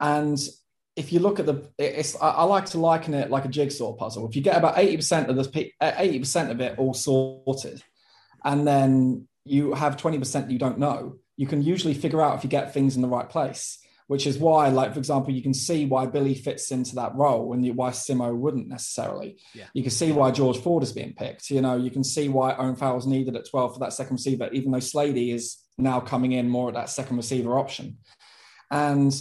and 0.00 0.48
if 0.94 1.12
you 1.12 1.20
look 1.20 1.40
at 1.40 1.46
the 1.46 1.68
it's 1.78 2.16
i 2.20 2.42
like 2.42 2.66
to 2.66 2.78
liken 2.78 3.14
it 3.14 3.30
like 3.30 3.44
a 3.44 3.48
jigsaw 3.48 3.92
puzzle 3.92 4.28
if 4.28 4.36
you 4.36 4.42
get 4.42 4.56
about 4.56 4.76
80% 4.76 5.28
of 5.28 5.36
this, 5.36 5.48
eh, 5.54 6.08
80% 6.08 6.50
of 6.50 6.60
it 6.60 6.78
all 6.78 6.94
sorted 6.94 7.82
and 8.44 8.66
then 8.66 9.26
you 9.44 9.72
have 9.74 9.96
20% 9.96 10.50
you 10.50 10.58
don't 10.58 10.78
know 10.78 11.16
you 11.36 11.46
can 11.46 11.62
usually 11.62 11.94
figure 11.94 12.20
out 12.20 12.36
if 12.36 12.44
you 12.44 12.50
get 12.50 12.74
things 12.74 12.96
in 12.96 13.02
the 13.02 13.08
right 13.08 13.28
place 13.28 13.78
which 14.12 14.26
is 14.26 14.36
why, 14.36 14.68
like 14.68 14.92
for 14.92 14.98
example, 14.98 15.32
you 15.32 15.40
can 15.40 15.54
see 15.54 15.86
why 15.86 16.04
Billy 16.04 16.34
fits 16.34 16.70
into 16.70 16.96
that 16.96 17.14
role 17.14 17.54
and 17.54 17.66
why 17.74 17.88
Simo 17.88 18.36
wouldn't 18.36 18.68
necessarily. 18.68 19.38
Yeah. 19.54 19.64
You 19.72 19.82
can 19.82 19.90
see 19.90 20.12
why 20.12 20.32
George 20.32 20.58
Ford 20.58 20.82
is 20.82 20.92
being 20.92 21.14
picked. 21.14 21.48
You 21.48 21.62
know, 21.62 21.76
you 21.76 21.90
can 21.90 22.04
see 22.04 22.28
why 22.28 22.54
Owen 22.56 22.76
Farrell's 22.76 23.06
needed 23.06 23.36
at 23.36 23.48
12 23.48 23.72
for 23.72 23.80
that 23.80 23.94
second 23.94 24.16
receiver, 24.16 24.50
even 24.52 24.70
though 24.70 24.80
Slady 24.80 25.30
is 25.30 25.56
now 25.78 25.98
coming 25.98 26.32
in 26.32 26.50
more 26.50 26.68
at 26.68 26.74
that 26.74 26.90
second 26.90 27.16
receiver 27.16 27.58
option. 27.58 27.96
And 28.70 29.18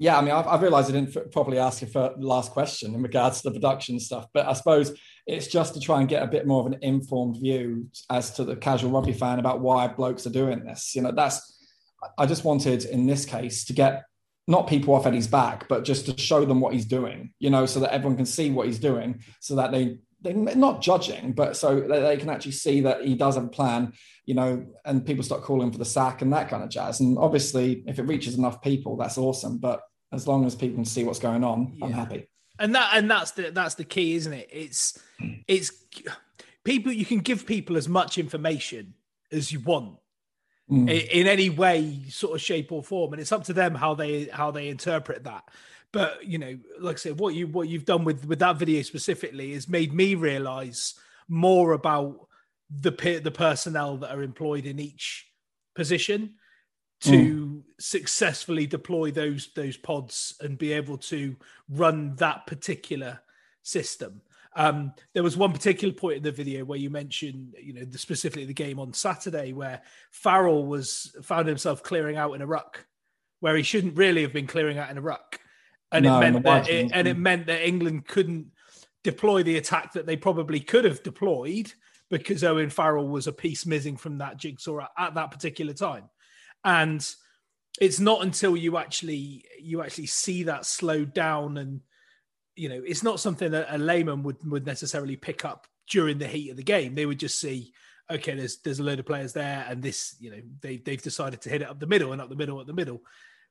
yeah, 0.00 0.16
I 0.16 0.22
mean, 0.22 0.32
I've, 0.32 0.46
I've 0.46 0.62
realized 0.62 0.88
I 0.88 0.98
didn't 0.98 1.30
properly 1.30 1.58
ask 1.58 1.82
you 1.82 1.86
for 1.86 2.14
the 2.16 2.26
last 2.26 2.52
question 2.52 2.94
in 2.94 3.02
regards 3.02 3.42
to 3.42 3.50
the 3.50 3.54
production 3.54 4.00
stuff, 4.00 4.26
but 4.32 4.46
I 4.46 4.54
suppose 4.54 4.98
it's 5.26 5.46
just 5.46 5.74
to 5.74 5.80
try 5.80 6.00
and 6.00 6.08
get 6.08 6.22
a 6.22 6.26
bit 6.26 6.46
more 6.46 6.60
of 6.60 6.72
an 6.72 6.78
informed 6.80 7.36
view 7.36 7.86
as 8.08 8.30
to 8.32 8.44
the 8.44 8.56
casual 8.56 8.92
rugby 8.92 9.12
fan 9.12 9.38
about 9.38 9.60
why 9.60 9.86
blokes 9.88 10.26
are 10.26 10.30
doing 10.30 10.64
this. 10.64 10.96
You 10.96 11.02
know, 11.02 11.12
that's 11.12 11.58
I 12.16 12.24
just 12.24 12.44
wanted 12.44 12.86
in 12.86 13.06
this 13.06 13.26
case 13.26 13.66
to 13.66 13.74
get 13.74 14.04
not 14.48 14.68
people 14.68 14.94
off 14.94 15.04
Eddie's 15.04 15.28
back, 15.28 15.68
but 15.68 15.84
just 15.84 16.06
to 16.06 16.16
show 16.18 16.46
them 16.46 16.60
what 16.60 16.72
he's 16.72 16.86
doing, 16.86 17.34
you 17.38 17.50
know, 17.50 17.66
so 17.66 17.80
that 17.80 17.92
everyone 17.92 18.16
can 18.16 18.24
see 18.24 18.50
what 18.50 18.66
he's 18.66 18.78
doing, 18.78 19.22
so 19.40 19.54
that 19.56 19.70
they 19.70 19.98
they're 20.22 20.34
not 20.34 20.80
judging, 20.80 21.32
but 21.32 21.58
so 21.58 21.80
they 21.80 22.16
can 22.16 22.30
actually 22.30 22.52
see 22.52 22.80
that 22.82 23.04
he 23.04 23.14
does 23.14 23.34
have 23.34 23.44
a 23.44 23.48
plan, 23.48 23.92
you 24.24 24.34
know, 24.34 24.66
and 24.86 25.04
people 25.04 25.24
start 25.24 25.42
calling 25.42 25.70
for 25.70 25.78
the 25.78 25.84
sack 25.84 26.22
and 26.22 26.32
that 26.32 26.48
kind 26.48 26.62
of 26.62 26.70
jazz. 26.70 27.00
And 27.00 27.18
obviously, 27.18 27.82
if 27.86 27.98
it 27.98 28.04
reaches 28.04 28.36
enough 28.36 28.62
people, 28.62 28.96
that's 28.96 29.18
awesome. 29.18 29.58
But 29.58 29.80
as 30.12 30.26
long 30.26 30.44
as 30.44 30.54
people 30.54 30.76
can 30.76 30.84
see 30.84 31.04
what's 31.04 31.18
going 31.18 31.44
on, 31.44 31.72
yeah. 31.76 31.86
I'm 31.86 31.92
happy. 31.92 32.28
And 32.58 32.74
that 32.74 32.90
and 32.94 33.10
that's 33.10 33.30
the 33.32 33.50
that's 33.50 33.76
the 33.76 33.84
key, 33.84 34.14
isn't 34.16 34.32
it? 34.32 34.48
It's 34.52 34.98
it's 35.48 35.72
people 36.64 36.92
you 36.92 37.06
can 37.06 37.20
give 37.20 37.46
people 37.46 37.76
as 37.76 37.88
much 37.88 38.18
information 38.18 38.94
as 39.32 39.50
you 39.50 39.60
want 39.60 39.96
mm. 40.70 40.90
in, 40.90 41.20
in 41.20 41.26
any 41.26 41.48
way, 41.48 42.02
sort 42.08 42.34
of 42.34 42.40
shape 42.42 42.70
or 42.70 42.82
form, 42.82 43.12
and 43.12 43.20
it's 43.20 43.32
up 43.32 43.44
to 43.44 43.52
them 43.52 43.74
how 43.74 43.94
they 43.94 44.24
how 44.24 44.50
they 44.50 44.68
interpret 44.68 45.24
that. 45.24 45.44
But 45.92 46.26
you 46.26 46.38
know, 46.38 46.58
like 46.78 46.96
I 46.96 46.98
said, 46.98 47.18
what 47.18 47.34
you 47.34 47.46
what 47.46 47.68
you've 47.68 47.86
done 47.86 48.04
with 48.04 48.26
with 48.26 48.40
that 48.40 48.56
video 48.56 48.82
specifically 48.82 49.54
has 49.54 49.68
made 49.68 49.92
me 49.92 50.14
realize 50.14 50.94
more 51.28 51.72
about 51.72 52.28
the 52.70 52.90
the 53.22 53.30
personnel 53.30 53.96
that 53.98 54.14
are 54.14 54.22
employed 54.22 54.66
in 54.66 54.78
each 54.78 55.26
position 55.74 56.34
to 57.00 57.10
mm. 57.10 57.62
successfully 57.78 58.66
deploy 58.66 59.10
those 59.10 59.50
those 59.54 59.76
pods 59.76 60.34
and 60.40 60.58
be 60.58 60.72
able 60.72 60.98
to 60.98 61.36
run 61.68 62.14
that 62.16 62.46
particular 62.46 63.20
system. 63.62 64.20
Um, 64.56 64.92
there 65.14 65.22
was 65.22 65.36
one 65.36 65.52
particular 65.52 65.94
point 65.94 66.18
in 66.18 66.22
the 66.24 66.32
video 66.32 66.64
where 66.64 66.78
you 66.78 66.90
mentioned, 66.90 67.54
you 67.62 67.72
know, 67.72 67.84
the, 67.84 67.98
specifically 67.98 68.46
the 68.46 68.52
game 68.52 68.80
on 68.80 68.92
Saturday 68.92 69.52
where 69.52 69.80
Farrell 70.10 70.66
was 70.66 71.14
found 71.22 71.46
himself 71.46 71.82
clearing 71.84 72.16
out 72.16 72.32
in 72.34 72.42
a 72.42 72.46
ruck 72.46 72.84
where 73.38 73.56
he 73.56 73.62
shouldn't 73.62 73.96
really 73.96 74.22
have 74.22 74.32
been 74.32 74.48
clearing 74.48 74.76
out 74.76 74.90
in 74.90 74.98
a 74.98 75.02
ruck, 75.02 75.38
and 75.92 76.04
no, 76.04 76.20
it 76.20 76.20
meant 76.20 76.44
that 76.44 76.68
it, 76.68 76.90
and 76.92 77.08
it 77.08 77.16
meant 77.16 77.46
that 77.46 77.66
England 77.66 78.06
couldn't 78.06 78.48
deploy 79.02 79.42
the 79.42 79.56
attack 79.56 79.92
that 79.94 80.04
they 80.04 80.16
probably 80.16 80.60
could 80.60 80.84
have 80.84 81.02
deployed 81.02 81.72
because 82.10 82.44
Owen 82.44 82.70
Farrell 82.70 83.08
was 83.08 83.26
a 83.26 83.32
piece 83.32 83.64
missing 83.64 83.96
from 83.96 84.18
that 84.18 84.36
jigsaw 84.36 84.80
at, 84.80 84.90
at 84.98 85.14
that 85.14 85.30
particular 85.30 85.72
time, 85.72 86.10
and 86.64 87.08
it's 87.80 88.00
not 88.00 88.22
until 88.22 88.56
you 88.56 88.76
actually 88.76 89.44
you 89.60 89.82
actually 89.82 90.06
see 90.06 90.44
that 90.44 90.66
slowed 90.66 91.14
down 91.14 91.56
and 91.56 91.80
you 92.60 92.68
know, 92.68 92.82
it's 92.86 93.02
not 93.02 93.18
something 93.18 93.52
that 93.52 93.74
a 93.74 93.78
layman 93.78 94.22
would 94.22 94.36
would 94.50 94.66
necessarily 94.66 95.16
pick 95.16 95.46
up 95.46 95.66
during 95.88 96.18
the 96.18 96.28
heat 96.28 96.50
of 96.50 96.58
the 96.58 96.62
game. 96.62 96.94
They 96.94 97.06
would 97.06 97.18
just 97.18 97.40
see, 97.40 97.72
okay, 98.10 98.34
there's 98.34 98.58
there's 98.58 98.80
a 98.80 98.82
load 98.82 98.98
of 98.98 99.06
players 99.06 99.32
there, 99.32 99.64
and 99.66 99.82
this, 99.82 100.14
you 100.20 100.30
know, 100.30 100.42
they 100.60 100.76
they've 100.76 101.00
decided 101.00 101.40
to 101.42 101.48
hit 101.48 101.62
it 101.62 101.70
up 101.70 101.80
the 101.80 101.86
middle 101.86 102.12
and 102.12 102.20
up 102.20 102.28
the 102.28 102.36
middle, 102.36 102.58
up 102.58 102.66
the 102.66 102.74
middle, 102.74 103.00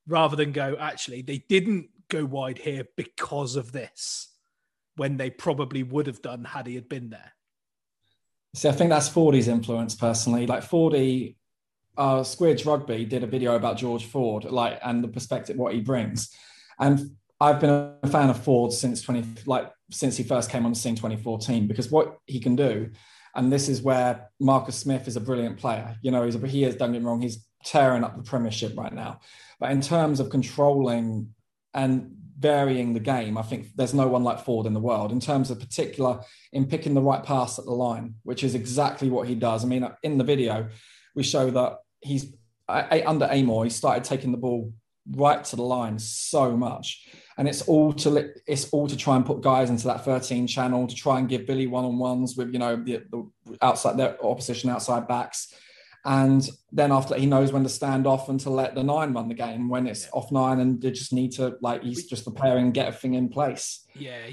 rather 0.08 0.36
than 0.36 0.52
go 0.52 0.78
actually 0.80 1.24
they 1.24 1.40
didn't 1.50 1.90
go 2.08 2.24
wide 2.24 2.60
here 2.60 2.86
because 2.98 3.56
of 3.56 3.72
this, 3.72 4.30
when 4.96 5.18
they 5.18 5.32
probably 5.32 5.82
would 5.82 6.06
have 6.06 6.22
done 6.22 6.44
had 6.44 6.68
he 6.68 6.76
had 6.76 6.88
been 6.88 7.10
there. 7.10 7.34
See, 8.54 8.70
I 8.70 8.74
think 8.74 8.92
that's 8.92 9.10
Fordy's 9.10 9.48
influence 9.48 9.96
personally. 9.96 10.46
Like 10.46 10.62
Fordy, 10.62 11.36
uh, 12.00 12.22
Squidge 12.22 12.66
Rugby 12.66 13.04
did 13.04 13.24
a 13.24 13.28
video 13.28 13.56
about 13.56 13.78
George 13.78 14.06
Ford, 14.06 14.46
like 14.46 14.80
and 14.84 15.04
the 15.04 15.10
perspective 15.10 15.58
what 15.58 15.74
he 15.74 15.82
brings, 15.82 16.34
and 16.80 17.12
I've 17.42 17.60
been 17.60 17.94
a 18.02 18.08
fan 18.08 18.30
of 18.30 18.42
Ford 18.42 18.72
since 18.72 19.02
twenty 19.02 19.26
like 19.46 19.70
since 19.92 20.16
he 20.16 20.24
first 20.24 20.50
came 20.50 20.66
on 20.66 20.72
the 20.72 20.80
scene 20.80 20.96
2014 20.96 21.68
because 21.68 21.92
what 21.92 22.18
he 22.26 22.40
can 22.40 22.56
do, 22.56 22.90
and 23.36 23.52
this 23.52 23.68
is 23.68 23.82
where 23.82 24.30
Marcus 24.40 24.78
Smith 24.78 25.10
is 25.10 25.18
a 25.18 25.22
brilliant 25.22 25.58
player. 25.58 25.98
You 26.02 26.12
know, 26.12 26.24
he's 26.24 26.36
a, 26.36 26.48
he 26.48 26.64
don't 26.72 26.94
get 26.94 27.02
me 27.02 27.08
wrong, 27.08 27.22
he's 27.22 27.46
tearing 27.66 28.06
up 28.06 28.16
the 28.16 28.24
Premiership 28.24 28.78
right 28.78 28.94
now, 28.94 29.20
but 29.60 29.72
in 29.72 29.82
terms 29.82 30.22
of 30.22 30.30
controlling 30.30 31.34
and 31.74 32.16
varying 32.40 32.94
the 32.94 33.02
game, 33.02 33.38
I 33.38 33.42
think 33.42 33.76
there's 33.76 33.94
no 33.94 34.08
one 34.08 34.24
like 34.24 34.46
Ford 34.46 34.66
in 34.66 34.74
the 34.74 34.80
world 34.80 35.12
in 35.12 35.20
terms 35.20 35.52
of 35.52 35.60
particular 35.60 36.22
in 36.54 36.66
picking 36.66 36.94
the 36.94 37.02
right 37.02 37.22
pass 37.22 37.60
at 37.60 37.66
the 37.66 37.72
line, 37.72 38.16
which 38.24 38.46
is 38.46 38.56
exactly 38.56 39.10
what 39.10 39.28
he 39.28 39.36
does. 39.36 39.66
I 39.66 39.68
mean, 39.68 39.86
in 40.04 40.18
the 40.18 40.24
video, 40.24 40.70
we 41.14 41.24
show 41.24 41.50
that 41.50 41.80
he's 42.02 42.34
under 42.68 43.28
Amor, 43.30 43.64
he 43.64 43.70
started 43.70 44.04
taking 44.04 44.32
the 44.32 44.38
ball 44.38 44.74
right 45.12 45.44
to 45.44 45.56
the 45.56 45.64
line 45.64 45.98
so 45.98 46.56
much. 46.56 47.08
And 47.38 47.48
it's 47.48 47.62
all 47.64 47.94
to 47.94 48.32
it's 48.46 48.70
all 48.70 48.88
to 48.88 48.98
try 48.98 49.16
and 49.16 49.26
put 49.26 49.42
guys 49.42 49.70
into 49.70 49.88
that 49.88 50.04
13 50.04 50.46
channel 50.46 50.88
to 50.88 50.96
try 50.96 51.20
and 51.20 51.30
give 51.30 51.48
Billy 51.48 51.68
one-on-ones 51.68 52.36
with 52.36 52.52
you 52.52 52.60
know 52.60 52.76
the, 52.76 53.04
the 53.10 53.30
outside 53.62 53.98
their 53.98 54.24
opposition 54.24 54.70
outside 54.70 55.08
backs 55.08 55.54
and 56.06 56.50
then 56.72 56.92
after 56.92 57.16
he 57.16 57.26
knows 57.26 57.52
when 57.52 57.64
to 57.64 57.70
stand 57.70 58.08
off 58.08 58.30
and 58.30 58.40
to 58.42 58.50
let 58.50 58.76
the 58.76 58.84
nine 58.84 59.14
run 59.14 59.28
the 59.28 59.34
game 59.34 59.70
when 59.70 59.88
it's 59.88 60.04
yeah. 60.04 60.12
off 60.14 60.32
nine 60.32 60.60
and 60.60 60.82
they 60.82 60.92
just 60.92 61.14
need 61.14 61.32
to 61.32 61.58
like 61.62 61.84
he's 61.84 62.06
just 62.06 62.24
preparing 62.24 62.72
get 62.72 62.88
everything 62.88 63.16
in 63.16 63.30
place 63.30 63.86
yeah 63.96 64.28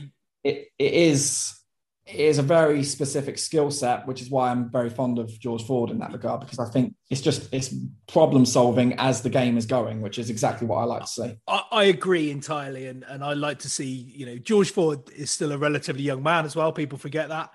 it, 0.44 0.68
it 0.78 0.93
is 0.93 1.60
is 2.06 2.38
a 2.38 2.42
very 2.42 2.84
specific 2.84 3.36
skill 3.36 3.70
set 3.70 4.06
which 4.06 4.22
is 4.22 4.30
why 4.30 4.50
i'm 4.50 4.70
very 4.70 4.88
fond 4.88 5.18
of 5.18 5.28
george 5.40 5.64
ford 5.64 5.90
in 5.90 5.98
that 5.98 6.12
regard 6.12 6.40
because 6.40 6.60
i 6.60 6.64
think 6.64 6.94
it's 7.10 7.20
just 7.20 7.52
it's 7.52 7.74
problem 8.06 8.46
solving 8.46 8.92
as 8.98 9.22
the 9.22 9.28
game 9.28 9.58
is 9.58 9.66
going 9.66 10.00
which 10.00 10.18
is 10.18 10.30
exactly 10.30 10.66
what 10.66 10.76
i 10.76 10.84
like 10.84 11.02
to 11.02 11.08
see. 11.08 11.36
I, 11.48 11.62
I 11.72 11.84
agree 11.84 12.30
entirely 12.30 12.86
and, 12.86 13.02
and 13.04 13.24
i 13.24 13.32
like 13.32 13.58
to 13.60 13.68
see 13.68 13.86
you 13.86 14.24
know 14.24 14.38
george 14.38 14.70
ford 14.70 15.00
is 15.16 15.30
still 15.30 15.50
a 15.50 15.58
relatively 15.58 16.02
young 16.02 16.22
man 16.22 16.44
as 16.44 16.56
well. 16.56 16.72
People 16.72 16.98
forget 16.98 17.28
that. 17.28 17.52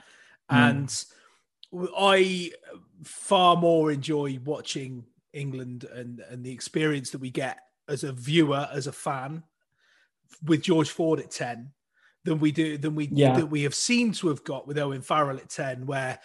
Mm. 0.52 0.70
and 0.70 1.06
I 1.98 2.52
far 3.04 3.56
more 3.56 3.92
enjoy 3.92 4.40
watching 4.44 5.06
England 5.34 5.86
and 5.86 6.22
and 6.30 6.44
the 6.44 6.52
experience 6.52 7.12
that 7.12 7.22
we 7.22 7.30
get 7.32 7.60
as 7.88 8.04
a 8.04 8.12
viewer, 8.12 8.68
as 8.72 8.88
a 8.88 8.92
fan, 8.92 9.44
with 10.44 10.62
George 10.62 10.90
Ford 10.90 11.20
at 11.20 11.32
ten, 11.32 11.72
than 12.24 12.40
we 12.40 12.52
do 12.52 12.78
than 12.78 12.96
we 12.96 13.10
yeah. 13.12 13.36
that 13.36 13.48
we 13.48 13.64
have 13.64 13.76
seemed 13.76 14.16
to 14.16 14.28
have 14.30 14.44
got 14.44 14.68
with 14.68 14.78
Owen 14.78 15.02
Farrell 15.02 15.38
at 15.38 15.50
ten, 15.50 15.86
where 15.86 16.20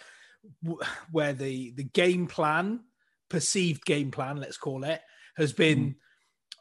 where 1.11 1.33
the 1.33 1.71
the 1.71 1.83
game 1.83 2.27
plan, 2.27 2.81
perceived 3.29 3.85
game 3.85 4.11
plan, 4.11 4.37
let's 4.37 4.57
call 4.57 4.83
it, 4.83 5.01
has 5.35 5.53
been 5.53 5.79
mm. 5.79 5.95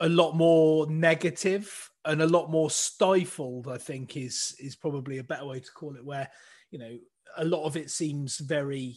a 0.00 0.08
lot 0.08 0.32
more 0.32 0.90
negative 0.90 1.90
and 2.04 2.22
a 2.22 2.26
lot 2.26 2.50
more 2.50 2.70
stifled. 2.70 3.68
I 3.68 3.78
think 3.78 4.16
is 4.16 4.54
is 4.58 4.76
probably 4.76 5.18
a 5.18 5.24
better 5.24 5.46
way 5.46 5.60
to 5.60 5.72
call 5.72 5.96
it, 5.96 6.04
where 6.04 6.28
you 6.70 6.78
know 6.78 6.98
a 7.36 7.44
lot 7.44 7.64
of 7.64 7.76
it 7.76 7.90
seems 7.90 8.38
very 8.38 8.96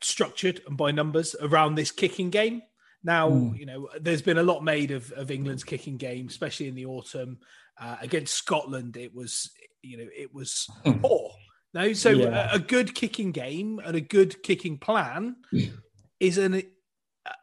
structured 0.00 0.60
and 0.66 0.76
by 0.76 0.90
numbers 0.90 1.34
around 1.40 1.74
this 1.74 1.90
kicking 1.90 2.30
game. 2.30 2.62
Now, 3.04 3.30
mm. 3.30 3.58
you 3.58 3.66
know, 3.66 3.88
there's 4.00 4.22
been 4.22 4.38
a 4.38 4.42
lot 4.42 4.62
made 4.62 4.90
of, 4.92 5.10
of 5.12 5.30
England's 5.30 5.64
kicking 5.64 5.96
game, 5.96 6.28
especially 6.28 6.68
in 6.68 6.74
the 6.74 6.86
autumn. 6.86 7.38
Uh, 7.82 7.96
against 8.00 8.34
Scotland, 8.34 8.96
it 8.96 9.12
was, 9.12 9.50
you 9.82 9.96
know, 9.96 10.06
it 10.16 10.32
was 10.32 10.68
hmm. 10.84 11.00
poor. 11.00 11.32
No, 11.74 11.92
so 11.94 12.10
yeah. 12.10 12.52
a, 12.52 12.56
a, 12.56 12.58
good 12.60 12.94
kicking 12.94 13.32
game 13.32 13.80
and 13.84 13.96
a 13.96 14.00
good 14.00 14.40
kicking 14.44 14.78
plan 14.78 15.36
is 16.20 16.38
an, 16.38 16.54
a 16.54 16.64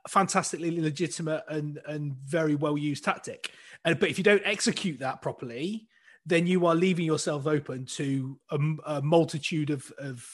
fantastically 0.08 0.80
legitimate 0.80 1.44
and, 1.50 1.82
and 1.86 2.16
very 2.26 2.56
well 2.56 2.78
used 2.78 3.04
tactic. 3.04 3.52
And, 3.84 4.00
but 4.00 4.10
if 4.10 4.18
you 4.18 4.24
don't 4.24 4.44
execute 4.46 5.00
that 5.00 5.22
properly, 5.22 5.88
then 6.26 6.48
you 6.48 6.66
are 6.68 6.76
leaving 6.76 7.06
yourself 7.06 7.46
open 7.46 7.86
to 7.86 8.40
a, 8.50 8.58
a 8.86 9.02
multitude 9.02 9.72
of, 9.72 9.92
of, 9.98 10.26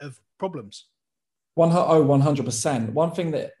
of 0.00 0.18
problems. 0.38 0.86
One, 1.54 1.70
oh, 1.72 2.04
100%. 2.04 2.92
One 2.94 3.12
thing 3.12 3.30
that 3.32 3.52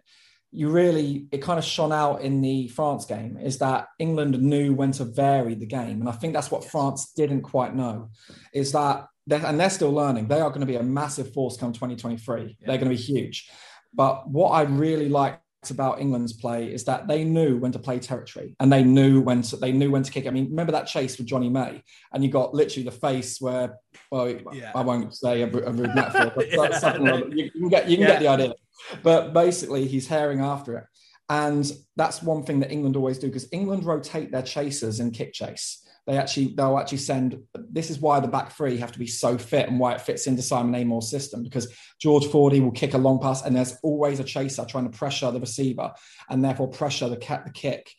you 0.52 0.68
really, 0.68 1.26
it 1.32 1.38
kind 1.38 1.58
of 1.58 1.64
shone 1.64 1.92
out 1.92 2.20
in 2.20 2.40
the 2.42 2.68
France 2.68 3.06
game 3.06 3.38
is 3.38 3.58
that 3.58 3.88
England 3.98 4.40
knew 4.40 4.74
when 4.74 4.92
to 4.92 5.04
vary 5.04 5.54
the 5.54 5.66
game. 5.66 6.00
And 6.00 6.08
I 6.08 6.12
think 6.12 6.34
that's 6.34 6.50
what 6.50 6.64
France 6.64 7.12
didn't 7.16 7.42
quite 7.42 7.74
know 7.74 8.10
is 8.52 8.72
that, 8.72 9.06
they're, 9.26 9.44
and 9.44 9.58
they're 9.58 9.70
still 9.70 9.92
learning, 9.92 10.28
they 10.28 10.40
are 10.40 10.50
going 10.50 10.60
to 10.60 10.66
be 10.66 10.76
a 10.76 10.82
massive 10.82 11.32
force 11.32 11.56
come 11.56 11.72
2023. 11.72 12.42
Yeah. 12.42 12.66
They're 12.66 12.78
going 12.78 12.90
to 12.90 12.96
be 12.96 13.02
huge. 13.02 13.50
But 13.94 14.28
what 14.28 14.50
I 14.50 14.62
really 14.62 15.08
like 15.08 15.40
about 15.70 16.00
England's 16.00 16.32
play 16.32 16.72
is 16.72 16.84
that 16.84 17.06
they 17.06 17.22
knew 17.22 17.56
when 17.56 17.70
to 17.70 17.78
play 17.78 17.98
territory 18.00 18.56
and 18.58 18.72
they 18.72 18.82
knew 18.82 19.20
when 19.20 19.42
to 19.42 19.56
they 19.56 19.70
knew 19.70 19.90
when 19.90 20.02
to 20.02 20.10
kick. 20.10 20.26
I 20.26 20.30
mean, 20.30 20.50
remember 20.50 20.72
that 20.72 20.88
chase 20.88 21.18
with 21.18 21.26
Jonny 21.26 21.48
May, 21.48 21.82
and 22.12 22.24
you 22.24 22.30
got 22.30 22.52
literally 22.52 22.84
the 22.84 22.90
face 22.90 23.40
where 23.40 23.78
well, 24.10 24.28
yeah. 24.52 24.72
I 24.74 24.82
won't 24.82 25.14
say 25.14 25.42
a, 25.42 25.46
a 25.46 25.70
rude 25.70 25.94
metaphor, 25.94 26.32
but 26.34 26.50
yeah, 26.52 26.78
something 26.78 27.04
no. 27.04 27.14
like, 27.16 27.24
you, 27.30 27.44
you, 27.44 27.50
can 27.52 27.68
get 27.68 27.88
you 27.88 27.96
can 27.96 28.06
yeah. 28.06 28.12
get 28.12 28.20
the 28.20 28.28
idea. 28.28 28.54
But 29.02 29.32
basically, 29.32 29.86
he's 29.86 30.08
herring 30.08 30.40
after 30.40 30.76
it, 30.78 30.84
and 31.28 31.70
that's 31.96 32.22
one 32.22 32.44
thing 32.44 32.60
that 32.60 32.72
England 32.72 32.96
always 32.96 33.18
do 33.18 33.28
because 33.28 33.48
England 33.52 33.84
rotate 33.84 34.32
their 34.32 34.42
chasers 34.42 35.00
in 35.00 35.10
kick 35.10 35.32
chase 35.32 35.82
they 36.06 36.18
actually 36.18 36.52
they'll 36.56 36.78
actually 36.78 36.98
send 36.98 37.40
this 37.70 37.90
is 37.90 38.00
why 38.00 38.18
the 38.18 38.28
back 38.28 38.52
three 38.52 38.76
have 38.76 38.92
to 38.92 38.98
be 38.98 39.06
so 39.06 39.38
fit 39.38 39.68
and 39.68 39.78
why 39.78 39.92
it 39.92 40.00
fits 40.00 40.26
into 40.26 40.42
Simon 40.42 40.74
Amor's 40.74 41.10
system 41.10 41.42
because 41.42 41.72
George 42.00 42.26
Fordy 42.26 42.60
will 42.60 42.72
kick 42.72 42.94
a 42.94 42.98
long 42.98 43.20
pass 43.20 43.42
and 43.42 43.54
there's 43.54 43.76
always 43.82 44.18
a 44.18 44.24
chaser 44.24 44.64
trying 44.64 44.90
to 44.90 44.96
pressure 44.96 45.30
the 45.30 45.40
receiver 45.40 45.92
and 46.28 46.44
therefore 46.44 46.68
pressure 46.68 47.08
the, 47.08 47.16
the 47.16 47.52
kick. 47.52 47.90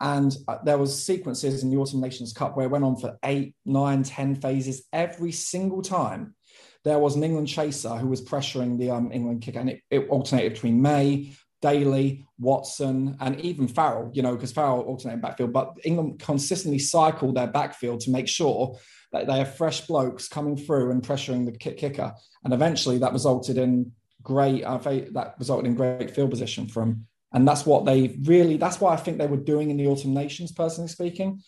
And 0.00 0.34
uh, 0.48 0.58
there 0.64 0.78
was 0.78 1.04
sequences 1.04 1.62
in 1.62 1.70
the 1.70 1.76
Autumn 1.76 2.00
Nations 2.00 2.32
Cup 2.32 2.56
where 2.56 2.66
it 2.66 2.70
went 2.70 2.84
on 2.84 2.96
for 2.96 3.16
eight, 3.24 3.54
nine, 3.64 4.02
ten 4.02 4.34
phases 4.34 4.82
every 4.92 5.30
single 5.30 5.82
time. 5.82 6.34
There 6.84 6.98
was 6.98 7.16
an 7.16 7.22
England 7.22 7.48
chaser 7.48 7.96
who 7.96 8.08
was 8.08 8.22
pressuring 8.22 8.78
the 8.78 8.90
um, 8.90 9.12
England 9.12 9.42
kick, 9.42 9.56
and 9.56 9.70
it, 9.70 9.82
it 9.90 10.08
alternated 10.08 10.54
between 10.54 10.82
May, 10.82 11.32
Daly, 11.60 12.26
Watson, 12.38 13.16
and 13.20 13.40
even 13.40 13.68
Farrell, 13.68 14.10
you 14.12 14.22
know, 14.22 14.34
because 14.34 14.52
Farrell 14.52 14.80
alternated 14.80 15.22
backfield, 15.22 15.52
but 15.52 15.74
England 15.84 16.18
consistently 16.18 16.80
cycled 16.80 17.36
their 17.36 17.46
backfield 17.46 18.00
to 18.00 18.10
make 18.10 18.28
sure 18.28 18.76
that 19.12 19.26
they 19.26 19.38
have 19.38 19.54
fresh 19.54 19.86
blokes 19.86 20.26
coming 20.26 20.56
through 20.56 20.90
and 20.90 21.02
pressuring 21.02 21.44
the 21.44 21.52
kick 21.52 21.78
kicker. 21.78 22.12
And 22.44 22.52
eventually 22.52 22.98
that 22.98 23.12
resulted 23.12 23.58
in 23.58 23.92
great, 24.22 24.64
uh, 24.64 24.78
that 24.78 25.34
resulted 25.38 25.66
in 25.66 25.76
great 25.76 26.10
field 26.10 26.30
position 26.30 26.66
from, 26.66 27.06
and 27.32 27.46
that's 27.46 27.64
what 27.64 27.84
they 27.84 28.18
really, 28.22 28.56
that's 28.56 28.80
what 28.80 28.92
I 28.92 28.96
think 28.96 29.18
they 29.18 29.26
were 29.26 29.36
doing 29.36 29.70
in 29.70 29.76
the 29.76 29.86
Autumn 29.86 30.14
Nations, 30.14 30.50
personally 30.50 30.88
speaking. 30.88 31.42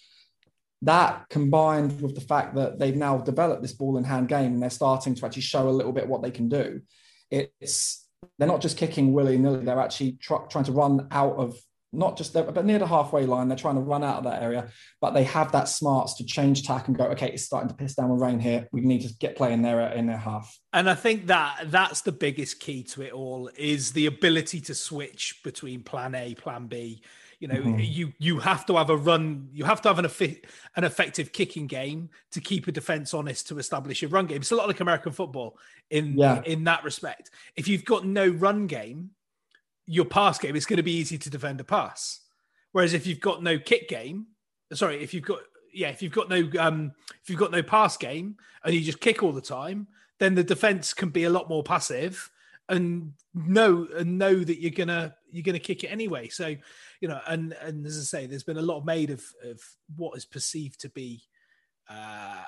That 0.85 1.27
combined 1.31 2.01
with 2.01 2.15
the 2.15 2.21
fact 2.21 2.55
that 2.55 2.79
they've 2.79 2.97
now 2.97 3.19
developed 3.19 3.63
this 3.63 3.73
ball 3.73 3.97
in 3.97 4.05
hand 4.05 4.29
game 4.29 4.53
and 4.53 4.63
they're 4.63 4.71
starting 4.71 5.15
to 5.15 5.27
actually 5.27 5.43
show 5.43 5.69
a 5.69 5.71
little 5.71 5.93
bit 5.93 6.09
what 6.09 6.23
they 6.23 6.31
can 6.31 6.49
do. 6.49 6.81
It's 7.31 8.07
they're 8.39 8.49
not 8.49 8.61
just 8.61 8.77
kicking 8.77 9.13
willy 9.13 9.39
nilly. 9.39 9.65
They're 9.65 9.81
actually 9.81 10.13
tr- 10.13 10.47
trying 10.49 10.65
to 10.65 10.73
run 10.73 11.09
out 11.11 11.37
of 11.37 11.57
not 11.95 12.17
just 12.17 12.33
there, 12.33 12.43
but 12.43 12.65
near 12.65 12.79
the 12.79 12.87
halfway 12.87 13.25
line. 13.25 13.49
They're 13.49 13.57
trying 13.57 13.77
to 13.77 13.81
run 13.81 14.05
out 14.05 14.19
of 14.19 14.25
that 14.25 14.43
area, 14.43 14.69
but 15.01 15.13
they 15.13 15.25
have 15.25 15.53
that 15.53 15.69
smarts 15.69 16.15
to 16.15 16.25
change 16.25 16.67
tack 16.67 16.89
and 16.89 16.97
go. 16.97 17.05
Okay, 17.07 17.31
it's 17.31 17.45
starting 17.45 17.69
to 17.69 17.75
piss 17.75 17.95
down 17.95 18.11
with 18.11 18.21
rain 18.21 18.41
here. 18.41 18.69
We 18.73 18.81
need 18.81 19.03
to 19.03 19.15
get 19.21 19.37
playing 19.37 19.63
there 19.63 19.81
in 19.93 20.07
their 20.07 20.19
half. 20.19 20.59
And 20.73 20.91
I 20.91 20.95
think 20.95 21.27
that 21.27 21.67
that's 21.67 22.03
the 22.03 22.13
biggest 22.13 22.61
key 22.61 22.83
to 22.85 23.03
it 23.03 23.13
all 23.13 23.51
is 23.57 23.93
the 23.93 24.07
ability 24.07 24.61
to 24.63 24.75
switch 24.75 25.41
between 25.45 25.83
plan 25.83 26.15
A, 26.15 26.35
plan 26.35 26.67
B. 26.67 27.03
You 27.45 27.49
know, 27.49 27.61
mm-hmm. 27.61 27.79
you 27.79 28.11
you 28.19 28.39
have 28.39 28.65
to 28.65 28.77
have 28.77 28.89
a 28.89 28.97
run. 28.97 29.51
You 29.53 29.67
have 29.67 29.83
to 29.83 29.89
have 29.91 29.99
an 29.99 30.07
an 30.77 30.85
effective 30.85 31.31
kicking 31.31 31.67
game 31.67 32.09
to 32.31 32.41
keep 32.41 32.69
a 32.69 32.73
defense 32.73 33.13
honest 33.13 33.49
to 33.49 33.59
establish 33.59 34.03
a 34.03 34.09
run 34.09 34.25
game. 34.25 34.39
It's 34.39 34.51
a 34.51 34.57
lot 34.57 34.67
like 34.67 34.81
American 34.81 35.13
football 35.13 35.59
in 35.91 36.17
yeah. 36.17 36.41
in 36.47 36.65
that 36.65 36.83
respect. 36.85 37.33
If 37.55 37.69
you've 37.69 37.85
got 37.85 38.07
no 38.07 38.27
run 38.29 38.67
game, 38.67 39.11
your 39.85 40.07
pass 40.07 40.39
game 40.39 40.57
it's 40.57 40.65
going 40.65 40.79
to 40.79 40.83
be 40.83 40.97
easy 40.97 41.19
to 41.19 41.29
defend 41.29 41.61
a 41.61 41.65
pass. 41.65 42.21
Whereas 42.73 42.95
if 42.95 43.07
you've 43.07 43.21
got 43.21 43.43
no 43.43 43.59
kick 43.59 43.91
game, 43.91 44.29
sorry, 44.73 45.03
if 45.03 45.13
you've 45.13 45.25
got 45.25 45.41
yeah, 45.71 45.91
if 45.91 46.01
you've 46.01 46.13
got 46.13 46.31
no 46.31 46.49
um 46.59 46.93
if 47.23 47.29
you've 47.29 47.39
got 47.39 47.51
no 47.51 47.63
pass 47.63 47.99
game 47.99 48.39
and 48.65 48.75
you 48.75 48.81
just 48.81 49.01
kick 49.01 49.23
all 49.23 49.33
the 49.33 49.43
time, 49.43 49.87
then 50.19 50.35
the 50.35 50.45
defense 50.45 50.95
can 50.95 51.11
be 51.11 51.25
a 51.25 51.31
lot 51.31 51.51
more 51.51 51.63
passive 51.63 52.31
and 52.69 53.13
know 53.35 53.87
and 53.97 54.19
know 54.19 54.43
that 54.43 54.61
you're 54.61 54.71
gonna 54.71 55.15
you're 55.31 55.43
gonna 55.43 55.59
kick 55.59 55.85
it 55.85 55.89
anyway. 55.89 56.29
So 56.29 56.55
you 57.01 57.09
know, 57.09 57.21
and 57.27 57.55
and 57.61 57.85
as 57.87 57.99
I 57.99 58.03
say, 58.03 58.27
there's 58.27 58.45
been 58.45 58.57
a 58.57 58.63
lot 58.63 58.85
made 58.85 59.11
of 59.11 59.23
of 59.45 59.61
what 59.97 60.17
is 60.17 60.25
perceived 60.25 60.81
to 60.81 60.89
be 60.89 61.23
uh, 61.89 62.43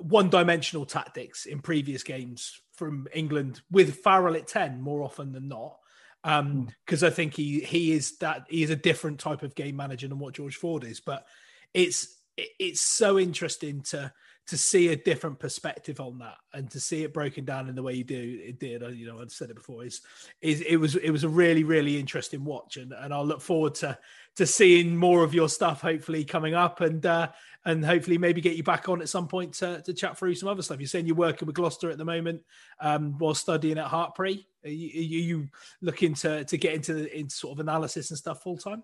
one-dimensional 0.00 0.86
tactics 0.86 1.46
in 1.46 1.60
previous 1.60 2.02
games 2.02 2.60
from 2.72 3.06
England 3.14 3.60
with 3.70 4.02
Farrell 4.02 4.36
at 4.36 4.46
ten 4.46 4.80
more 4.80 5.02
often 5.02 5.32
than 5.32 5.48
not. 5.48 5.78
Um, 6.24 6.68
because 6.84 7.02
I 7.02 7.10
think 7.10 7.34
he 7.34 7.60
he 7.60 7.92
is 7.92 8.18
that 8.18 8.46
he 8.48 8.62
is 8.62 8.70
a 8.70 8.76
different 8.76 9.18
type 9.18 9.42
of 9.42 9.54
game 9.54 9.76
manager 9.76 10.06
than 10.06 10.18
what 10.18 10.34
George 10.34 10.56
Ford 10.56 10.84
is. 10.84 11.00
But 11.00 11.26
it's 11.74 12.18
it's 12.36 12.80
so 12.80 13.18
interesting 13.18 13.82
to 13.82 14.12
to 14.48 14.58
see 14.58 14.88
a 14.88 14.96
different 14.96 15.38
perspective 15.38 16.00
on 16.00 16.18
that 16.18 16.36
and 16.52 16.70
to 16.70 16.80
see 16.80 17.04
it 17.04 17.14
broken 17.14 17.44
down 17.44 17.68
in 17.68 17.74
the 17.74 17.82
way 17.82 17.94
you 17.94 18.04
do 18.04 18.40
it 18.42 18.58
did 18.58 18.82
you 18.96 19.06
know 19.06 19.20
i've 19.20 19.30
said 19.30 19.50
it 19.50 19.56
before 19.56 19.84
is 19.84 20.00
is 20.40 20.60
it 20.62 20.76
was 20.76 20.96
it 20.96 21.10
was 21.10 21.24
a 21.24 21.28
really 21.28 21.64
really 21.64 21.98
interesting 21.98 22.44
watch 22.44 22.76
and 22.76 22.92
and 22.92 23.14
i'll 23.14 23.24
look 23.24 23.40
forward 23.40 23.74
to 23.74 23.96
to 24.34 24.46
seeing 24.46 24.96
more 24.96 25.22
of 25.22 25.34
your 25.34 25.48
stuff 25.48 25.80
hopefully 25.80 26.24
coming 26.24 26.54
up 26.54 26.80
and 26.80 27.06
uh 27.06 27.28
and 27.64 27.84
hopefully 27.84 28.18
maybe 28.18 28.40
get 28.40 28.56
you 28.56 28.62
back 28.62 28.88
on 28.88 29.00
at 29.00 29.08
some 29.08 29.28
point 29.28 29.54
to, 29.54 29.80
to 29.82 29.92
chat 29.92 30.18
through 30.18 30.34
some 30.34 30.48
other 30.48 30.62
stuff. 30.62 30.80
You're 30.80 30.88
saying 30.88 31.06
you're 31.06 31.14
working 31.14 31.46
with 31.46 31.54
gloucester 31.54 31.90
at 31.90 31.98
the 31.98 32.04
moment 32.04 32.42
um 32.80 33.16
while 33.18 33.34
studying 33.34 33.78
at 33.78 33.86
hartpury 33.86 34.44
are 34.64 34.70
you, 34.70 34.88
are 34.88 35.22
you 35.24 35.48
looking 35.80 36.14
to 36.14 36.44
to 36.44 36.56
get 36.56 36.74
into 36.74 36.94
the 36.94 37.18
into 37.18 37.34
sort 37.34 37.52
of 37.52 37.60
analysis 37.60 38.10
and 38.10 38.18
stuff 38.18 38.42
full 38.42 38.56
time 38.56 38.82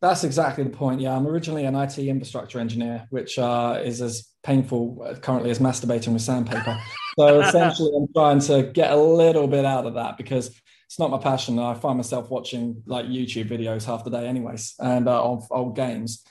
that's 0.00 0.24
exactly 0.24 0.64
the 0.64 0.70
point. 0.70 1.00
Yeah, 1.00 1.14
I'm 1.14 1.26
originally 1.26 1.64
an 1.64 1.74
IT 1.74 1.98
infrastructure 1.98 2.58
engineer, 2.58 3.06
which 3.10 3.38
uh, 3.38 3.80
is 3.84 4.00
as 4.00 4.28
painful 4.42 5.16
currently 5.20 5.50
as 5.50 5.58
masturbating 5.58 6.12
with 6.14 6.22
sandpaper. 6.22 6.78
so 7.18 7.40
essentially, 7.46 7.92
I'm 7.94 8.08
trying 8.14 8.40
to 8.40 8.70
get 8.72 8.92
a 8.92 8.96
little 8.96 9.46
bit 9.46 9.64
out 9.64 9.86
of 9.86 9.94
that 9.94 10.16
because 10.16 10.48
it's 10.86 10.98
not 10.98 11.10
my 11.10 11.18
passion. 11.18 11.58
I 11.58 11.74
find 11.74 11.98
myself 11.98 12.30
watching 12.30 12.82
like 12.86 13.06
YouTube 13.06 13.48
videos 13.48 13.84
half 13.84 14.02
the 14.02 14.10
day, 14.10 14.26
anyways, 14.26 14.74
and 14.78 15.06
uh, 15.06 15.22
of 15.22 15.46
old 15.50 15.76
games. 15.76 16.24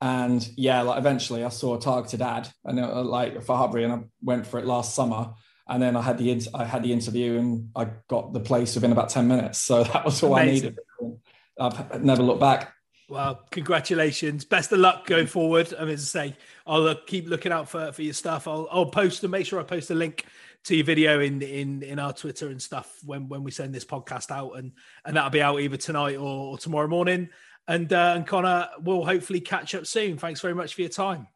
And 0.00 0.46
yeah, 0.56 0.82
like 0.82 0.98
eventually, 0.98 1.44
I 1.44 1.50
saw 1.50 1.76
a 1.76 1.80
targeted 1.80 2.22
ad, 2.22 2.48
and 2.64 2.78
it, 2.78 2.84
uh, 2.84 3.02
like 3.02 3.42
for 3.42 3.54
Hartpury, 3.54 3.84
and 3.84 3.92
I 3.92 3.98
went 4.22 4.46
for 4.46 4.58
it 4.58 4.66
last 4.66 4.94
summer. 4.94 5.34
And 5.68 5.80
then 5.80 5.96
I 5.96 6.02
had 6.02 6.18
the 6.18 6.48
I 6.54 6.64
had 6.64 6.82
the 6.82 6.92
interview, 6.92 7.38
and 7.38 7.68
I 7.76 7.88
got 8.08 8.32
the 8.32 8.40
place 8.40 8.74
within 8.74 8.90
about 8.90 9.10
ten 9.10 9.28
minutes. 9.28 9.58
So 9.58 9.84
that 9.92 10.04
was 10.04 10.22
all 10.22 10.34
Amazing. 10.34 10.76
I 11.00 11.04
needed. 11.04 11.20
I've 11.60 12.02
never 12.02 12.22
looked 12.22 12.40
back. 12.40 12.72
Well, 13.12 13.42
congratulations. 13.50 14.46
Best 14.46 14.72
of 14.72 14.78
luck 14.78 15.04
going 15.04 15.26
forward. 15.26 15.74
I 15.78 15.84
mean, 15.84 15.92
as 15.92 16.16
I 16.16 16.28
say, 16.28 16.36
I'll 16.66 16.88
uh, 16.88 16.94
keep 17.06 17.28
looking 17.28 17.52
out 17.52 17.68
for, 17.68 17.92
for 17.92 18.00
your 18.00 18.14
stuff. 18.14 18.48
I'll, 18.48 18.66
I'll 18.72 18.86
post 18.86 19.22
and 19.22 19.30
make 19.30 19.44
sure 19.44 19.60
I 19.60 19.64
post 19.64 19.90
a 19.90 19.94
link 19.94 20.24
to 20.64 20.74
your 20.74 20.86
video 20.86 21.20
in, 21.20 21.42
in, 21.42 21.82
in 21.82 21.98
our 21.98 22.14
Twitter 22.14 22.48
and 22.48 22.60
stuff 22.60 23.00
when, 23.04 23.28
when 23.28 23.44
we 23.44 23.50
send 23.50 23.74
this 23.74 23.84
podcast 23.84 24.30
out. 24.30 24.52
And, 24.52 24.72
and 25.04 25.14
that'll 25.14 25.28
be 25.28 25.42
out 25.42 25.60
either 25.60 25.76
tonight 25.76 26.16
or, 26.16 26.52
or 26.52 26.56
tomorrow 26.56 26.88
morning. 26.88 27.28
And, 27.68 27.92
uh, 27.92 28.14
and 28.16 28.26
Connor, 28.26 28.70
we'll 28.80 29.04
hopefully 29.04 29.40
catch 29.40 29.74
up 29.74 29.84
soon. 29.84 30.16
Thanks 30.16 30.40
very 30.40 30.54
much 30.54 30.74
for 30.74 30.80
your 30.80 30.88
time. 30.88 31.28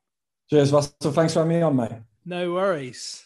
Cheers, 0.48 0.72
Russell. 0.72 1.12
Thanks 1.12 1.34
for 1.34 1.40
having 1.40 1.58
me 1.58 1.60
on, 1.60 1.76
mate. 1.76 1.92
No 2.24 2.54
worries. 2.54 3.25